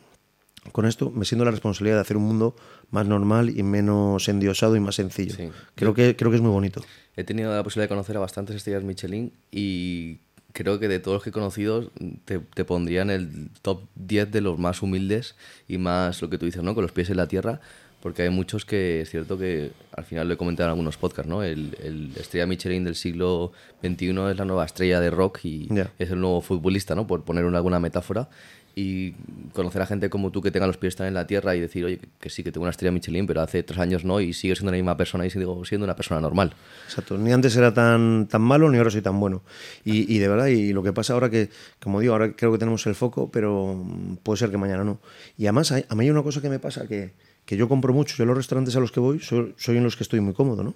con 0.72 0.84
esto 0.84 1.10
me 1.10 1.24
siento 1.24 1.44
la 1.44 1.50
responsabilidad 1.50 1.96
de 1.96 2.02
hacer 2.02 2.16
un 2.16 2.24
mundo 2.24 2.54
más 2.90 3.06
normal 3.06 3.56
y 3.56 3.62
menos 3.62 4.28
endiosado 4.28 4.76
y 4.76 4.80
más 4.80 4.96
sencillo. 4.96 5.34
Creo, 5.74 5.94
que, 5.94 6.16
creo 6.16 6.30
que 6.30 6.36
es 6.36 6.42
muy 6.42 6.50
bonito. 6.50 6.84
He 7.16 7.24
tenido 7.24 7.54
la 7.54 7.62
posibilidad 7.62 7.84
de 7.84 7.94
conocer 7.94 8.16
a 8.16 8.20
bastantes 8.20 8.56
estrellas 8.56 8.84
Michelin 8.84 9.32
y 9.50 10.18
creo 10.52 10.78
que 10.78 10.88
de 10.88 10.98
todos 10.98 11.16
los 11.16 11.22
que 11.22 11.30
he 11.30 11.32
conocido 11.32 11.90
te, 12.24 12.40
te 12.40 12.64
pondría 12.64 13.02
en 13.02 13.10
el 13.10 13.50
top 13.62 13.84
10 13.94 14.30
de 14.32 14.40
los 14.42 14.58
más 14.58 14.82
humildes 14.82 15.34
y 15.66 15.78
más 15.78 16.20
lo 16.20 16.28
que 16.28 16.36
tú 16.36 16.44
dices, 16.44 16.62
¿no? 16.62 16.74
Con 16.74 16.82
los 16.82 16.92
pies 16.92 17.08
en 17.08 17.16
la 17.16 17.26
tierra 17.26 17.60
porque 18.02 18.22
hay 18.22 18.30
muchos 18.30 18.64
que 18.64 19.02
es 19.02 19.10
cierto 19.10 19.36
que 19.38 19.70
al 19.96 20.04
final 20.04 20.26
lo 20.28 20.34
he 20.34 20.36
comentado 20.36 20.68
en 20.68 20.70
algunos 20.70 20.96
podcasts, 20.96 21.28
¿no? 21.28 21.42
El, 21.42 21.76
el 21.82 22.12
estrella 22.16 22.46
Michelin 22.46 22.84
del 22.84 22.94
siglo 22.94 23.52
XXI 23.82 24.08
es 24.30 24.36
la 24.38 24.44
nueva 24.44 24.64
estrella 24.64 25.00
de 25.00 25.10
rock 25.10 25.40
y 25.44 25.68
Ya. 25.74 25.90
es 25.98 26.10
el 26.10 26.20
nuevo 26.20 26.40
futbolista, 26.40 26.94
¿no? 26.94 27.06
Por 27.06 27.24
poner 27.24 27.44
una- 27.44 27.58
alguna 27.58 27.78
metáfora. 27.80 28.28
Y 28.76 29.14
conocer 29.52 29.82
a 29.82 29.86
gente 29.86 30.08
como 30.08 30.30
tú 30.30 30.40
que 30.40 30.52
tenga 30.52 30.66
los 30.68 30.76
pies 30.76 30.94
tan 30.94 31.08
en 31.08 31.14
la 31.14 31.26
tierra 31.26 31.56
y 31.56 31.60
decir, 31.60 31.84
oye, 31.84 31.98
que, 31.98 32.08
que 32.20 32.30
sí, 32.30 32.44
que 32.44 32.52
tengo 32.52 32.62
una 32.62 32.70
estrella 32.70 32.92
Michelin, 32.92 33.26
pero 33.26 33.40
hace 33.42 33.64
tres 33.64 33.80
años 33.80 34.04
no 34.04 34.20
y 34.20 34.32
sigue 34.32 34.54
siendo 34.54 34.70
la 34.70 34.76
misma 34.76 34.96
persona 34.96 35.26
y 35.26 35.30
sigo 35.30 35.64
siendo 35.64 35.84
una 35.84 35.96
persona 35.96 36.20
normal. 36.20 36.54
Exacto. 36.86 37.18
Ni 37.18 37.32
antes 37.32 37.56
era 37.56 37.74
tan, 37.74 38.28
tan 38.28 38.40
malo, 38.40 38.70
ni 38.70 38.78
ahora 38.78 38.90
soy 38.90 39.02
tan 39.02 39.18
bueno. 39.18 39.42
Y, 39.84 40.14
y 40.14 40.18
de 40.20 40.28
verdad, 40.28 40.46
y 40.46 40.72
lo 40.72 40.84
que 40.84 40.92
pasa 40.92 41.14
ahora 41.14 41.28
que, 41.28 41.50
como 41.82 41.98
digo, 42.00 42.12
ahora 42.12 42.32
creo 42.36 42.52
que 42.52 42.58
tenemos 42.58 42.86
el 42.86 42.94
foco, 42.94 43.28
pero 43.32 43.74
mm, 43.74 44.16
puede 44.22 44.38
ser 44.38 44.50
que 44.50 44.56
mañana 44.56 44.84
no. 44.84 45.00
Y 45.36 45.46
además, 45.46 45.72
hay- 45.72 45.84
a 45.88 45.94
mí 45.96 46.04
hay 46.04 46.10
una 46.10 46.22
cosa 46.22 46.40
que 46.40 46.48
me 46.48 46.60
pasa, 46.60 46.86
que, 46.86 47.10
que 47.44 47.56
yo 47.56 47.68
compro 47.68 47.92
mucho. 47.92 48.16
Yo 48.16 48.24
los 48.24 48.36
restaurantes 48.36 48.76
a 48.76 48.80
los 48.80 48.92
que 48.92 49.00
voy, 49.00 49.20
soy, 49.20 49.54
en 49.68 49.82
los 49.84 49.96
que 49.96 50.02
estoy 50.04 50.20
muy 50.20 50.34
cómodo, 50.34 50.62
¿no? 50.62 50.74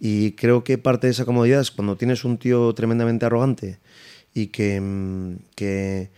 Y 0.00 0.32
creo 0.32 0.64
que 0.64 0.78
parte 0.78 1.06
de 1.06 1.12
esa 1.12 1.24
comodidad 1.24 1.60
es 1.60 1.70
cuando 1.70 1.96
tienes 1.96 2.24
un 2.24 2.38
tío 2.38 2.72
tremendamente 2.74 3.24
arrogante 3.26 3.78
y 4.34 4.48
que, 4.48 4.80
mm, 4.80 5.36
que, 5.54 6.10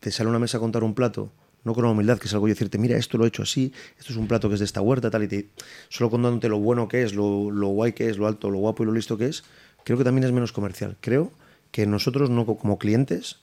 te 0.00 0.10
sale 0.10 0.28
a 0.28 0.30
una 0.30 0.38
mesa 0.38 0.56
a 0.56 0.60
contar 0.60 0.82
un 0.82 0.94
plato, 0.94 1.30
no 1.64 1.74
con 1.74 1.84
humildad, 1.84 2.18
que 2.18 2.26
es 2.26 2.32
algo 2.32 2.46
de 2.46 2.52
decirte, 2.54 2.78
mira, 2.78 2.96
esto 2.96 3.18
lo 3.18 3.24
he 3.24 3.28
hecho 3.28 3.42
así, 3.42 3.72
esto 3.98 4.12
es 4.12 4.18
un 4.18 4.26
plato 4.26 4.48
que 4.48 4.54
es 4.54 4.60
de 4.60 4.64
esta 4.64 4.80
huerta, 4.80 5.10
tal, 5.10 5.24
y 5.24 5.28
te, 5.28 5.48
solo 5.88 6.10
contándote 6.10 6.48
lo 6.48 6.58
bueno 6.58 6.88
que 6.88 7.02
es, 7.02 7.14
lo, 7.14 7.50
lo 7.50 7.68
guay 7.68 7.92
que 7.92 8.08
es, 8.08 8.16
lo 8.16 8.26
alto, 8.26 8.50
lo 8.50 8.58
guapo 8.58 8.82
y 8.82 8.86
lo 8.86 8.92
listo 8.92 9.18
que 9.18 9.26
es, 9.26 9.44
creo 9.84 9.98
que 9.98 10.04
también 10.04 10.24
es 10.24 10.32
menos 10.32 10.52
comercial. 10.52 10.96
Creo 11.00 11.30
que 11.70 11.86
nosotros, 11.86 12.30
no 12.30 12.46
co- 12.46 12.56
como 12.56 12.78
clientes, 12.78 13.40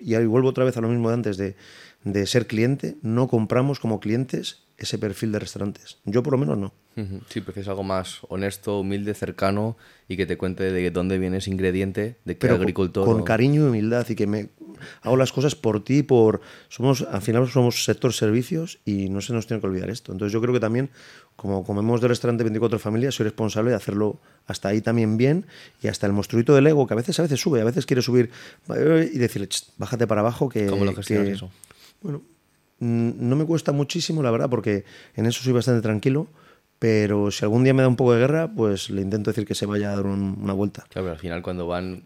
y 0.00 0.16
vuelvo 0.24 0.48
otra 0.48 0.64
vez 0.64 0.76
a 0.76 0.80
lo 0.80 0.88
mismo 0.88 1.08
de 1.08 1.14
antes 1.14 1.36
de, 1.36 1.54
de 2.04 2.26
ser 2.26 2.46
cliente, 2.46 2.96
no 3.02 3.28
compramos 3.28 3.78
como 3.78 4.00
clientes 4.00 4.62
ese 4.84 4.98
perfil 4.98 5.32
de 5.32 5.38
restaurantes. 5.38 5.98
Yo 6.04 6.22
por 6.22 6.32
lo 6.32 6.38
menos 6.38 6.58
no. 6.58 6.72
Sí, 7.30 7.40
prefieres 7.40 7.68
algo 7.68 7.82
más 7.82 8.18
honesto, 8.28 8.80
humilde, 8.80 9.14
cercano 9.14 9.76
y 10.06 10.16
que 10.18 10.26
te 10.26 10.36
cuente 10.36 10.64
de 10.70 10.90
dónde 10.90 11.18
viene 11.18 11.38
ese 11.38 11.50
ingrediente, 11.50 12.16
de 12.26 12.34
qué 12.34 12.40
pero 12.40 12.56
agricultor. 12.56 13.06
con 13.06 13.20
o- 13.22 13.24
cariño 13.24 13.64
y 13.64 13.68
humildad 13.68 14.06
y 14.10 14.14
que 14.14 14.26
me 14.26 14.50
hago 15.02 15.16
las 15.16 15.32
cosas 15.32 15.54
por 15.54 15.82
ti 15.84 16.02
por 16.02 16.40
somos 16.68 17.02
al 17.02 17.22
final 17.22 17.48
somos 17.48 17.84
sector 17.84 18.12
servicios 18.12 18.80
y 18.84 19.08
no 19.08 19.20
se 19.20 19.32
nos 19.32 19.46
tiene 19.46 19.60
que 19.60 19.66
olvidar 19.66 19.88
esto 19.90 20.10
entonces 20.12 20.32
yo 20.32 20.40
creo 20.40 20.52
que 20.54 20.60
también 20.60 20.90
como 21.36 21.64
comemos 21.64 22.00
de 22.00 22.08
restaurante 22.08 22.44
24 22.44 22.78
familias 22.78 23.14
soy 23.14 23.24
responsable 23.24 23.70
de 23.70 23.76
hacerlo 23.76 24.18
hasta 24.46 24.68
ahí 24.68 24.80
también 24.80 25.16
bien 25.18 25.46
y 25.82 25.88
hasta 25.88 26.06
el 26.06 26.12
monstruito 26.14 26.54
del 26.54 26.66
ego 26.66 26.86
que 26.86 26.94
a 26.94 26.96
veces 26.96 27.18
a 27.18 27.22
veces 27.22 27.38
sube 27.40 27.60
a 27.60 27.64
veces 27.64 27.84
quiere 27.86 28.00
subir 28.02 28.30
y 28.68 29.18
decirle 29.18 29.48
"Ch, 29.48 29.66
bájate 29.78 30.06
para 30.06 30.22
abajo 30.22 30.48
que 30.48 30.66
¿Cómo 30.66 30.84
lo 30.86 30.94
gestionas 30.94 31.26
que- 31.28 31.32
eso? 31.34 31.50
bueno 32.02 32.22
no 32.80 33.36
me 33.36 33.44
cuesta 33.44 33.72
muchísimo 33.72 34.22
la 34.22 34.30
verdad 34.30 34.48
porque 34.50 34.84
en 35.14 35.26
eso 35.26 35.42
soy 35.42 35.52
bastante 35.52 35.82
tranquilo 35.82 36.26
pero 36.78 37.30
si 37.30 37.44
algún 37.44 37.62
día 37.62 37.74
me 37.74 37.82
da 37.82 37.88
un 37.88 37.96
poco 37.96 38.14
de 38.14 38.20
guerra 38.20 38.50
pues 38.54 38.88
le 38.90 39.02
intento 39.02 39.30
decir 39.30 39.46
que 39.46 39.54
se 39.54 39.66
vaya 39.66 39.92
a 39.92 39.96
dar 39.96 40.06
un- 40.06 40.38
una 40.42 40.54
vuelta 40.54 40.84
Claro, 40.88 41.04
pero 41.06 41.12
al 41.12 41.18
final 41.18 41.42
cuando 41.42 41.66
van... 41.66 42.04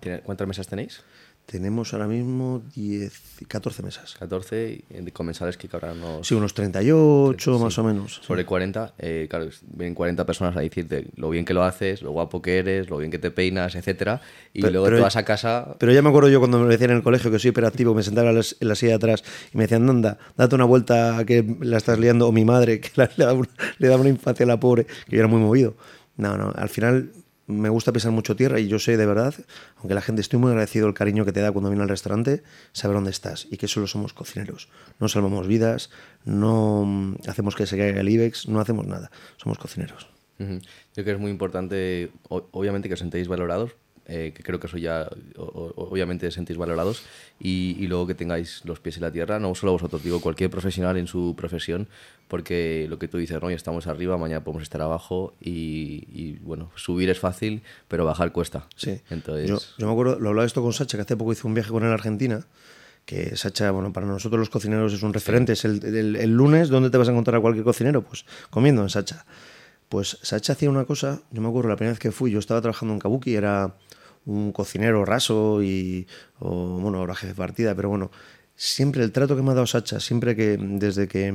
¿tiene- 0.00 0.20
¿Cuántas 0.20 0.46
mesas 0.46 0.68
tenéis? 0.68 1.02
Tenemos 1.46 1.92
ahora 1.92 2.06
mismo 2.06 2.62
10, 2.74 3.12
14 3.46 3.82
mesas. 3.82 4.14
14 4.18 4.84
y 4.88 4.94
de 5.02 5.12
comensales 5.12 5.58
que 5.58 5.68
cabrán 5.68 5.98
unos... 5.98 6.26
Sí, 6.26 6.34
unos 6.34 6.54
38 6.54 7.56
Sí. 7.58 7.62
más 7.62 7.76
o 7.78 7.84
menos. 7.84 8.20
Sobre 8.22 8.46
40, 8.46 8.94
eh, 8.98 9.26
claro, 9.28 9.48
vienen 9.72 9.94
40 9.94 10.24
personas 10.24 10.56
a 10.56 10.60
decirte 10.60 11.08
lo 11.16 11.28
bien 11.28 11.44
que 11.44 11.52
lo 11.52 11.62
haces, 11.64 12.00
lo 12.00 12.12
guapo 12.12 12.40
que 12.40 12.58
eres, 12.58 12.88
lo 12.88 12.96
bien 12.98 13.10
que 13.10 13.18
te 13.18 13.30
peinas, 13.30 13.74
etcétera 13.74 14.22
Y 14.54 14.60
Pero- 14.62 14.72
luego 14.72 14.84
pero- 14.86 14.96
te 14.98 15.02
vas 15.02 15.16
a 15.16 15.24
casa... 15.24 15.76
Pero 15.78 15.92
ya 15.92 16.00
me 16.00 16.08
acuerdo 16.08 16.30
yo 16.30 16.38
cuando 16.38 16.58
me 16.60 16.68
decían 16.68 16.90
en 16.92 16.96
el 16.98 17.02
colegio 17.02 17.30
que 17.30 17.38
soy 17.38 17.50
hiperactivo, 17.50 17.92
me 17.92 18.02
sentaba 18.02 18.30
en 18.30 18.36
la, 18.36 18.44
en 18.60 18.68
la 18.68 18.74
silla 18.74 18.90
de 18.92 18.96
atrás 18.96 19.24
y 19.52 19.58
me 19.58 19.64
decían, 19.64 19.90
anda, 19.90 20.18
date 20.38 20.54
una 20.54 20.64
vuelta 20.64 21.22
que 21.26 21.56
la 21.60 21.76
estás 21.76 21.98
liando, 21.98 22.28
o 22.28 22.32
mi 22.32 22.44
madre, 22.46 22.80
que 22.80 22.90
la- 22.94 23.10
le, 23.16 23.24
daba 23.26 23.32
una, 23.38 23.48
le 23.78 23.88
daba 23.88 24.00
una 24.00 24.10
infancia 24.10 24.44
a 24.44 24.46
la 24.46 24.58
pobre, 24.60 24.86
que 24.86 25.16
yo 25.16 25.18
era 25.18 25.28
muy 25.28 25.40
movido. 25.40 25.74
No, 26.16 26.36
no, 26.38 26.50
al 26.54 26.68
final 26.68 27.10
me 27.52 27.68
gusta 27.68 27.92
pisar 27.92 28.12
mucho 28.12 28.36
tierra 28.36 28.58
y 28.60 28.68
yo 28.68 28.78
sé 28.78 28.96
de 28.96 29.06
verdad, 29.06 29.34
aunque 29.76 29.94
la 29.94 30.00
gente 30.00 30.20
estoy 30.20 30.38
muy 30.38 30.50
agradecido 30.50 30.88
el 30.88 30.94
cariño 30.94 31.24
que 31.24 31.32
te 31.32 31.40
da 31.40 31.52
cuando 31.52 31.70
viene 31.70 31.82
al 31.82 31.88
restaurante, 31.88 32.42
saber 32.72 32.96
dónde 32.96 33.10
estás 33.10 33.46
y 33.50 33.56
que 33.56 33.68
solo 33.68 33.86
somos 33.86 34.12
cocineros. 34.12 34.68
No 34.98 35.08
salvamos 35.08 35.46
vidas, 35.46 35.90
no 36.24 36.84
mm, 36.84 37.28
hacemos 37.28 37.54
que 37.54 37.66
se 37.66 37.76
caiga 37.76 38.00
el 38.00 38.08
IBEX, 38.08 38.48
no 38.48 38.60
hacemos 38.60 38.86
nada, 38.86 39.10
somos 39.36 39.58
cocineros. 39.58 40.08
Ujú. 40.38 40.60
Creo 40.94 41.04
que 41.04 41.12
es 41.12 41.18
muy 41.18 41.30
importante, 41.30 42.10
obviamente, 42.28 42.88
que 42.88 42.94
os 42.94 43.00
sentéis 43.00 43.28
valorados, 43.28 43.76
eh, 44.06 44.32
que 44.34 44.42
creo 44.42 44.58
que 44.60 44.66
eso 44.66 44.78
ya, 44.78 45.08
o- 45.36 45.72
obviamente, 45.90 46.30
sentís 46.30 46.56
valorados, 46.56 47.02
y, 47.40 47.76
y 47.78 47.86
luego 47.86 48.06
que 48.06 48.14
tengáis 48.14 48.62
los 48.64 48.80
pies 48.80 48.96
en 48.96 49.02
la 49.02 49.10
tierra, 49.12 49.38
no 49.38 49.54
solo 49.54 49.72
vosotros, 49.72 50.02
digo, 50.02 50.20
cualquier 50.20 50.50
profesional 50.50 50.96
en 50.96 51.06
su 51.06 51.34
profesión, 51.36 51.88
porque 52.28 52.86
lo 52.88 52.98
que 52.98 53.08
tú 53.08 53.18
dices, 53.18 53.40
¿no? 53.40 53.48
Hoy 53.48 53.54
estamos 53.54 53.86
arriba, 53.86 54.16
mañana 54.18 54.42
podemos 54.44 54.62
estar 54.62 54.80
abajo, 54.82 55.34
y, 55.40 56.06
y, 56.12 56.38
bueno, 56.42 56.70
subir 56.76 57.10
es 57.10 57.18
fácil, 57.18 57.62
pero 57.88 58.04
bajar 58.04 58.32
cuesta. 58.32 58.66
Sí. 58.76 59.00
Entonces, 59.10 59.48
Yo, 59.48 59.58
yo 59.78 59.86
me 59.86 59.92
acuerdo, 59.92 60.18
lo 60.18 60.30
hablaba 60.30 60.46
esto 60.46 60.62
con 60.62 60.72
Sacha, 60.72 60.96
que 60.98 61.02
hace 61.02 61.16
poco 61.16 61.32
hizo 61.32 61.46
un 61.48 61.54
viaje 61.54 61.70
con 61.70 61.82
él 61.84 61.90
a 61.90 61.94
Argentina, 61.94 62.44
que 63.04 63.36
Sacha, 63.36 63.70
bueno, 63.72 63.92
para 63.92 64.06
nosotros 64.06 64.38
los 64.38 64.48
cocineros 64.50 64.92
es 64.92 65.02
un 65.02 65.12
referente. 65.12 65.54
Es 65.54 65.64
el, 65.64 65.84
el- 65.84 66.16
el 66.16 66.30
lunes, 66.30 66.68
¿dónde 66.68 66.88
te 66.88 66.98
vas 66.98 67.08
a 67.08 67.10
encontrar 67.10 67.36
a 67.36 67.40
cualquier 67.40 67.64
cocinero? 67.64 68.02
Pues 68.02 68.24
comiendo 68.48 68.80
en 68.82 68.90
Sacha. 68.90 69.24
Pues 69.92 70.16
Sacha 70.22 70.54
hacía 70.54 70.70
una 70.70 70.86
cosa, 70.86 71.20
yo 71.32 71.42
me 71.42 71.48
acuerdo 71.48 71.68
la 71.68 71.76
primera 71.76 71.92
vez 71.92 71.98
que 71.98 72.12
fui, 72.12 72.30
yo 72.30 72.38
estaba 72.38 72.62
trabajando 72.62 72.94
en 72.94 72.98
Kabuki, 72.98 73.34
era 73.34 73.74
un 74.24 74.50
cocinero 74.50 75.04
raso 75.04 75.62
y, 75.62 76.06
o, 76.38 76.78
bueno, 76.80 76.96
ahora 76.96 77.14
jefe 77.14 77.26
de 77.26 77.34
partida, 77.34 77.74
pero 77.74 77.90
bueno, 77.90 78.10
siempre 78.56 79.04
el 79.04 79.12
trato 79.12 79.36
que 79.36 79.42
me 79.42 79.50
ha 79.50 79.54
dado 79.54 79.66
Sacha, 79.66 80.00
siempre 80.00 80.34
que, 80.34 80.56
desde 80.58 81.08
que, 81.08 81.30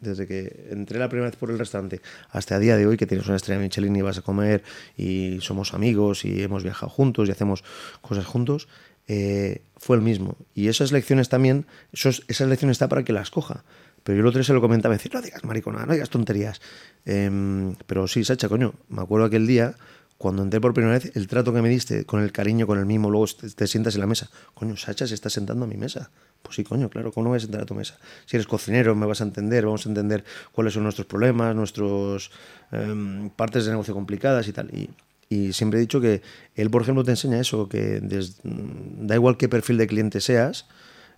desde 0.00 0.26
que 0.26 0.68
entré 0.68 0.98
la 0.98 1.08
primera 1.08 1.30
vez 1.30 1.38
por 1.38 1.50
el 1.50 1.58
restaurante 1.58 2.02
hasta 2.28 2.56
a 2.56 2.58
día 2.58 2.76
de 2.76 2.86
hoy, 2.86 2.98
que 2.98 3.06
tienes 3.06 3.26
una 3.28 3.36
estrella 3.36 3.58
Michelin 3.62 3.96
y 3.96 4.02
vas 4.02 4.18
a 4.18 4.20
comer 4.20 4.62
y 4.94 5.38
somos 5.40 5.72
amigos 5.72 6.26
y 6.26 6.42
hemos 6.42 6.64
viajado 6.64 6.90
juntos 6.90 7.30
y 7.30 7.32
hacemos 7.32 7.64
cosas 8.02 8.26
juntos, 8.26 8.68
eh, 9.08 9.62
fue 9.78 9.96
el 9.96 10.02
mismo. 10.02 10.36
Y 10.54 10.68
esas 10.68 10.92
lecciones 10.92 11.30
también, 11.30 11.64
esas 11.94 12.20
lecciones 12.46 12.74
está 12.74 12.90
para 12.90 13.04
que 13.04 13.14
las 13.14 13.30
coja. 13.30 13.64
Pero 14.04 14.16
yo 14.16 14.20
el 14.22 14.26
otro 14.26 14.42
se 14.42 14.52
lo 14.52 14.60
comentaba, 14.60 14.94
decir, 14.94 15.12
no 15.14 15.22
digas 15.22 15.44
maricona, 15.44 15.86
no 15.86 15.92
digas 15.92 16.10
tonterías. 16.10 16.60
Em, 17.04 17.74
pero 17.86 18.08
sí, 18.08 18.24
Sacha, 18.24 18.48
coño, 18.48 18.74
me 18.88 19.02
acuerdo 19.02 19.26
aquel 19.26 19.46
día, 19.46 19.76
cuando 20.22 20.42
entré 20.42 20.60
por 20.60 20.72
primera 20.72 20.94
vez, 20.98 21.16
el 21.16 21.26
trato 21.26 21.52
que 21.52 21.62
me 21.62 21.68
diste, 21.68 22.04
con 22.04 22.22
el 22.22 22.30
cariño, 22.30 22.66
con 22.66 22.78
el 22.78 22.86
mimo, 22.86 23.10
luego 23.10 23.26
te, 23.26 23.66
sientas 23.66 23.94
en 23.96 24.00
la 24.00 24.06
mesa. 24.06 24.30
Coño, 24.54 24.76
Sacha 24.76 25.06
se 25.06 25.14
está 25.14 25.28
sentando 25.30 25.64
a 25.64 25.68
mi 25.68 25.76
mesa. 25.76 26.10
Pues 26.42 26.56
sí, 26.56 26.64
coño, 26.64 26.88
claro, 26.90 27.10
¿cómo 27.12 27.24
no 27.24 27.30
voy 27.30 27.38
a 27.38 27.40
sentar 27.40 27.62
a 27.62 27.66
tu 27.66 27.74
mesa? 27.74 27.98
Si 28.26 28.36
eres 28.36 28.46
cocinero, 28.46 28.94
me 28.94 29.06
vas 29.06 29.20
a 29.20 29.24
entender, 29.24 29.64
vamos 29.64 29.84
a 29.86 29.88
entender 29.88 30.24
cuáles 30.52 30.74
son 30.74 30.84
nuestros 30.84 31.08
problemas, 31.08 31.56
nuestros 31.56 32.30
em, 32.70 33.30
partes 33.30 33.64
de 33.64 33.72
negocio 33.72 33.94
complicadas 33.94 34.46
y 34.46 34.52
tal. 34.52 34.70
Y, 34.72 34.90
y 35.28 35.52
siempre 35.54 35.78
he 35.78 35.80
dicho 35.80 36.00
que 36.00 36.22
él, 36.54 36.70
por 36.70 36.82
ejemplo, 36.82 37.02
te 37.02 37.10
enseña 37.10 37.40
eso, 37.40 37.68
que 37.68 38.00
da 38.44 39.14
igual 39.14 39.36
qué 39.36 39.48
perfil 39.48 39.78
de 39.78 39.86
cliente 39.86 40.20
seas, 40.20 40.66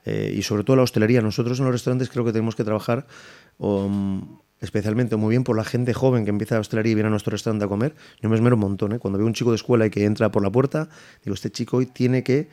eh, 0.04 0.34
y 0.36 0.42
sobre 0.42 0.64
todo 0.64 0.76
la 0.76 0.82
hostelería. 0.82 1.20
Nosotros 1.20 1.58
en 1.58 1.64
los 1.66 1.74
restaurantes 1.74 2.08
creo 2.10 2.24
que 2.24 2.32
tenemos 2.32 2.54
que 2.54 2.64
trabajar 2.64 3.06
um, 3.58 4.38
especialmente 4.60 5.16
muy 5.16 5.30
bien 5.30 5.44
por 5.44 5.56
la 5.56 5.64
gente 5.64 5.94
joven 5.94 6.24
que 6.24 6.30
empieza 6.30 6.56
a 6.56 6.60
hostelería 6.60 6.92
y 6.92 6.94
viene 6.94 7.08
a 7.08 7.10
nuestro 7.10 7.30
restaurante 7.30 7.64
a 7.64 7.68
comer. 7.68 7.94
Yo 8.20 8.28
me 8.28 8.36
esmero 8.36 8.56
un 8.56 8.60
montón. 8.60 8.92
¿eh? 8.92 8.98
Cuando 8.98 9.18
veo 9.18 9.26
un 9.26 9.34
chico 9.34 9.50
de 9.50 9.56
escuela 9.56 9.86
y 9.86 9.90
que 9.90 10.04
entra 10.04 10.30
por 10.30 10.42
la 10.42 10.50
puerta, 10.50 10.88
digo, 11.24 11.34
este 11.34 11.50
chico 11.50 11.78
hoy 11.78 11.86
tiene 11.86 12.22
que, 12.22 12.48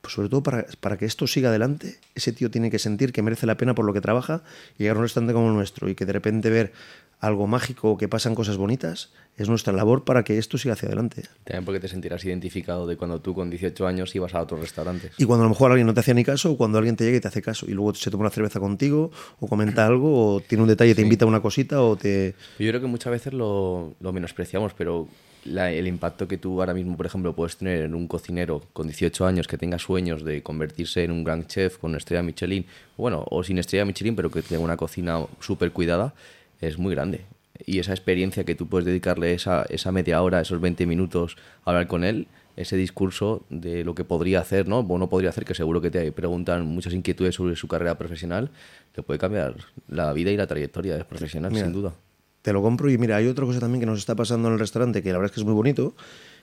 pues 0.00 0.14
sobre 0.14 0.28
todo 0.28 0.42
para, 0.42 0.66
para 0.80 0.96
que 0.96 1.06
esto 1.06 1.26
siga 1.26 1.48
adelante, 1.48 1.98
ese 2.14 2.32
tío 2.32 2.50
tiene 2.50 2.70
que 2.70 2.78
sentir 2.78 3.12
que 3.12 3.22
merece 3.22 3.46
la 3.46 3.56
pena 3.56 3.74
por 3.74 3.84
lo 3.84 3.92
que 3.92 4.00
trabaja 4.00 4.42
y 4.78 4.82
llegar 4.82 4.96
a 4.96 4.98
un 5.00 5.04
restaurante 5.04 5.32
como 5.32 5.48
el 5.48 5.54
nuestro 5.54 5.88
y 5.88 5.94
que 5.94 6.06
de 6.06 6.12
repente 6.12 6.50
ver 6.50 6.72
algo 7.20 7.46
mágico 7.46 7.92
o 7.92 7.96
que 7.96 8.08
pasan 8.08 8.34
cosas 8.34 8.56
bonitas 8.56 9.12
es 9.36 9.48
nuestra 9.48 9.72
labor 9.72 10.04
para 10.04 10.22
que 10.22 10.38
esto 10.38 10.58
siga 10.58 10.74
hacia 10.74 10.86
adelante. 10.86 11.22
también 11.44 11.64
porque 11.64 11.80
te 11.80 11.88
sentirás 11.88 12.24
identificado 12.24 12.86
de 12.86 12.96
cuando 12.96 13.20
tú 13.20 13.34
con 13.34 13.50
18 13.50 13.86
años 13.86 14.14
ibas 14.14 14.32
a 14.34 14.40
otros 14.40 14.60
restaurantes. 14.60 15.12
Y 15.18 15.24
cuando 15.24 15.42
a 15.44 15.46
lo 15.46 15.50
mejor 15.50 15.70
alguien 15.72 15.86
no 15.86 15.94
te 15.94 16.00
hacía 16.00 16.14
ni 16.14 16.22
caso, 16.24 16.52
o 16.52 16.56
cuando 16.56 16.78
alguien 16.78 16.94
te 16.96 17.04
llega 17.04 17.16
y 17.16 17.20
te 17.20 17.28
hace 17.28 17.42
caso, 17.42 17.66
y 17.68 17.72
luego 17.72 17.94
se 17.94 18.10
toma 18.10 18.22
una 18.22 18.30
cerveza 18.30 18.60
contigo, 18.60 19.10
o 19.40 19.48
comenta 19.48 19.86
algo, 19.86 20.34
o 20.36 20.40
tiene 20.40 20.62
un 20.62 20.68
detalle, 20.68 20.94
te 20.94 21.02
invita 21.02 21.24
a 21.24 21.28
una 21.28 21.40
cosita, 21.40 21.82
o 21.82 21.96
te. 21.96 22.34
Yo 22.58 22.68
creo 22.68 22.80
que 22.80 22.86
muchas 22.86 23.10
veces 23.10 23.32
lo, 23.32 23.94
lo 24.00 24.12
menospreciamos, 24.12 24.72
pero 24.74 25.08
la- 25.44 25.72
el 25.72 25.86
impacto 25.88 26.28
que 26.28 26.38
tú 26.38 26.60
ahora 26.60 26.72
mismo, 26.72 26.96
por 26.96 27.04
ejemplo, 27.06 27.34
puedes 27.34 27.56
tener 27.56 27.82
en 27.82 27.94
un 27.94 28.06
cocinero 28.06 28.62
con 28.72 28.86
18 28.86 29.26
años 29.26 29.46
que 29.48 29.58
tenga 29.58 29.78
sueños 29.80 30.24
de 30.24 30.42
convertirse 30.44 31.02
en 31.04 31.10
un 31.10 31.24
gran 31.24 31.46
chef 31.48 31.78
con 31.78 31.94
estrella 31.96 32.22
Michelin, 32.22 32.64
bueno, 32.96 33.24
o 33.30 33.42
sin 33.42 33.58
estrella 33.58 33.84
Michelin, 33.84 34.14
pero 34.14 34.30
que 34.30 34.42
tenga 34.42 34.62
una 34.62 34.76
cocina 34.76 35.18
súper 35.40 35.72
cuidada, 35.72 36.14
es 36.60 36.78
muy 36.78 36.94
grande. 36.94 37.26
Y 37.64 37.78
esa 37.78 37.92
experiencia 37.92 38.44
que 38.44 38.54
tú 38.54 38.68
puedes 38.68 38.84
dedicarle 38.84 39.32
esa, 39.32 39.64
esa 39.68 39.92
media 39.92 40.22
hora, 40.22 40.40
esos 40.40 40.60
20 40.60 40.86
minutos 40.86 41.36
a 41.64 41.70
hablar 41.70 41.86
con 41.86 42.04
él, 42.04 42.26
ese 42.56 42.76
discurso 42.76 43.44
de 43.50 43.84
lo 43.84 43.94
que 43.94 44.04
podría 44.04 44.40
hacer, 44.40 44.68
¿no? 44.68 44.80
O 44.80 44.98
no 44.98 45.08
podría 45.08 45.30
hacer, 45.30 45.44
que 45.44 45.54
seguro 45.54 45.80
que 45.80 45.90
te 45.90 46.12
preguntan 46.12 46.66
muchas 46.66 46.92
inquietudes 46.92 47.34
sobre 47.34 47.56
su 47.56 47.68
carrera 47.68 47.96
profesional, 47.98 48.50
le 48.96 49.02
puede 49.02 49.18
cambiar 49.18 49.56
la 49.88 50.12
vida 50.12 50.30
y 50.30 50.36
la 50.36 50.46
trayectoria 50.46 50.96
es 50.96 51.04
profesional, 51.04 51.52
Mira, 51.52 51.64
sin 51.64 51.72
duda. 51.72 51.94
Te 52.42 52.52
lo 52.52 52.62
compro 52.62 52.90
y 52.90 52.98
mira, 52.98 53.16
hay 53.16 53.26
otra 53.26 53.44
cosa 53.46 53.58
también 53.58 53.80
que 53.80 53.86
nos 53.86 53.98
está 53.98 54.14
pasando 54.14 54.48
en 54.48 54.54
el 54.54 54.60
restaurante, 54.60 55.02
que 55.02 55.10
la 55.10 55.18
verdad 55.18 55.30
es 55.30 55.34
que 55.34 55.40
es 55.40 55.46
muy 55.46 55.54
bonito, 55.54 55.94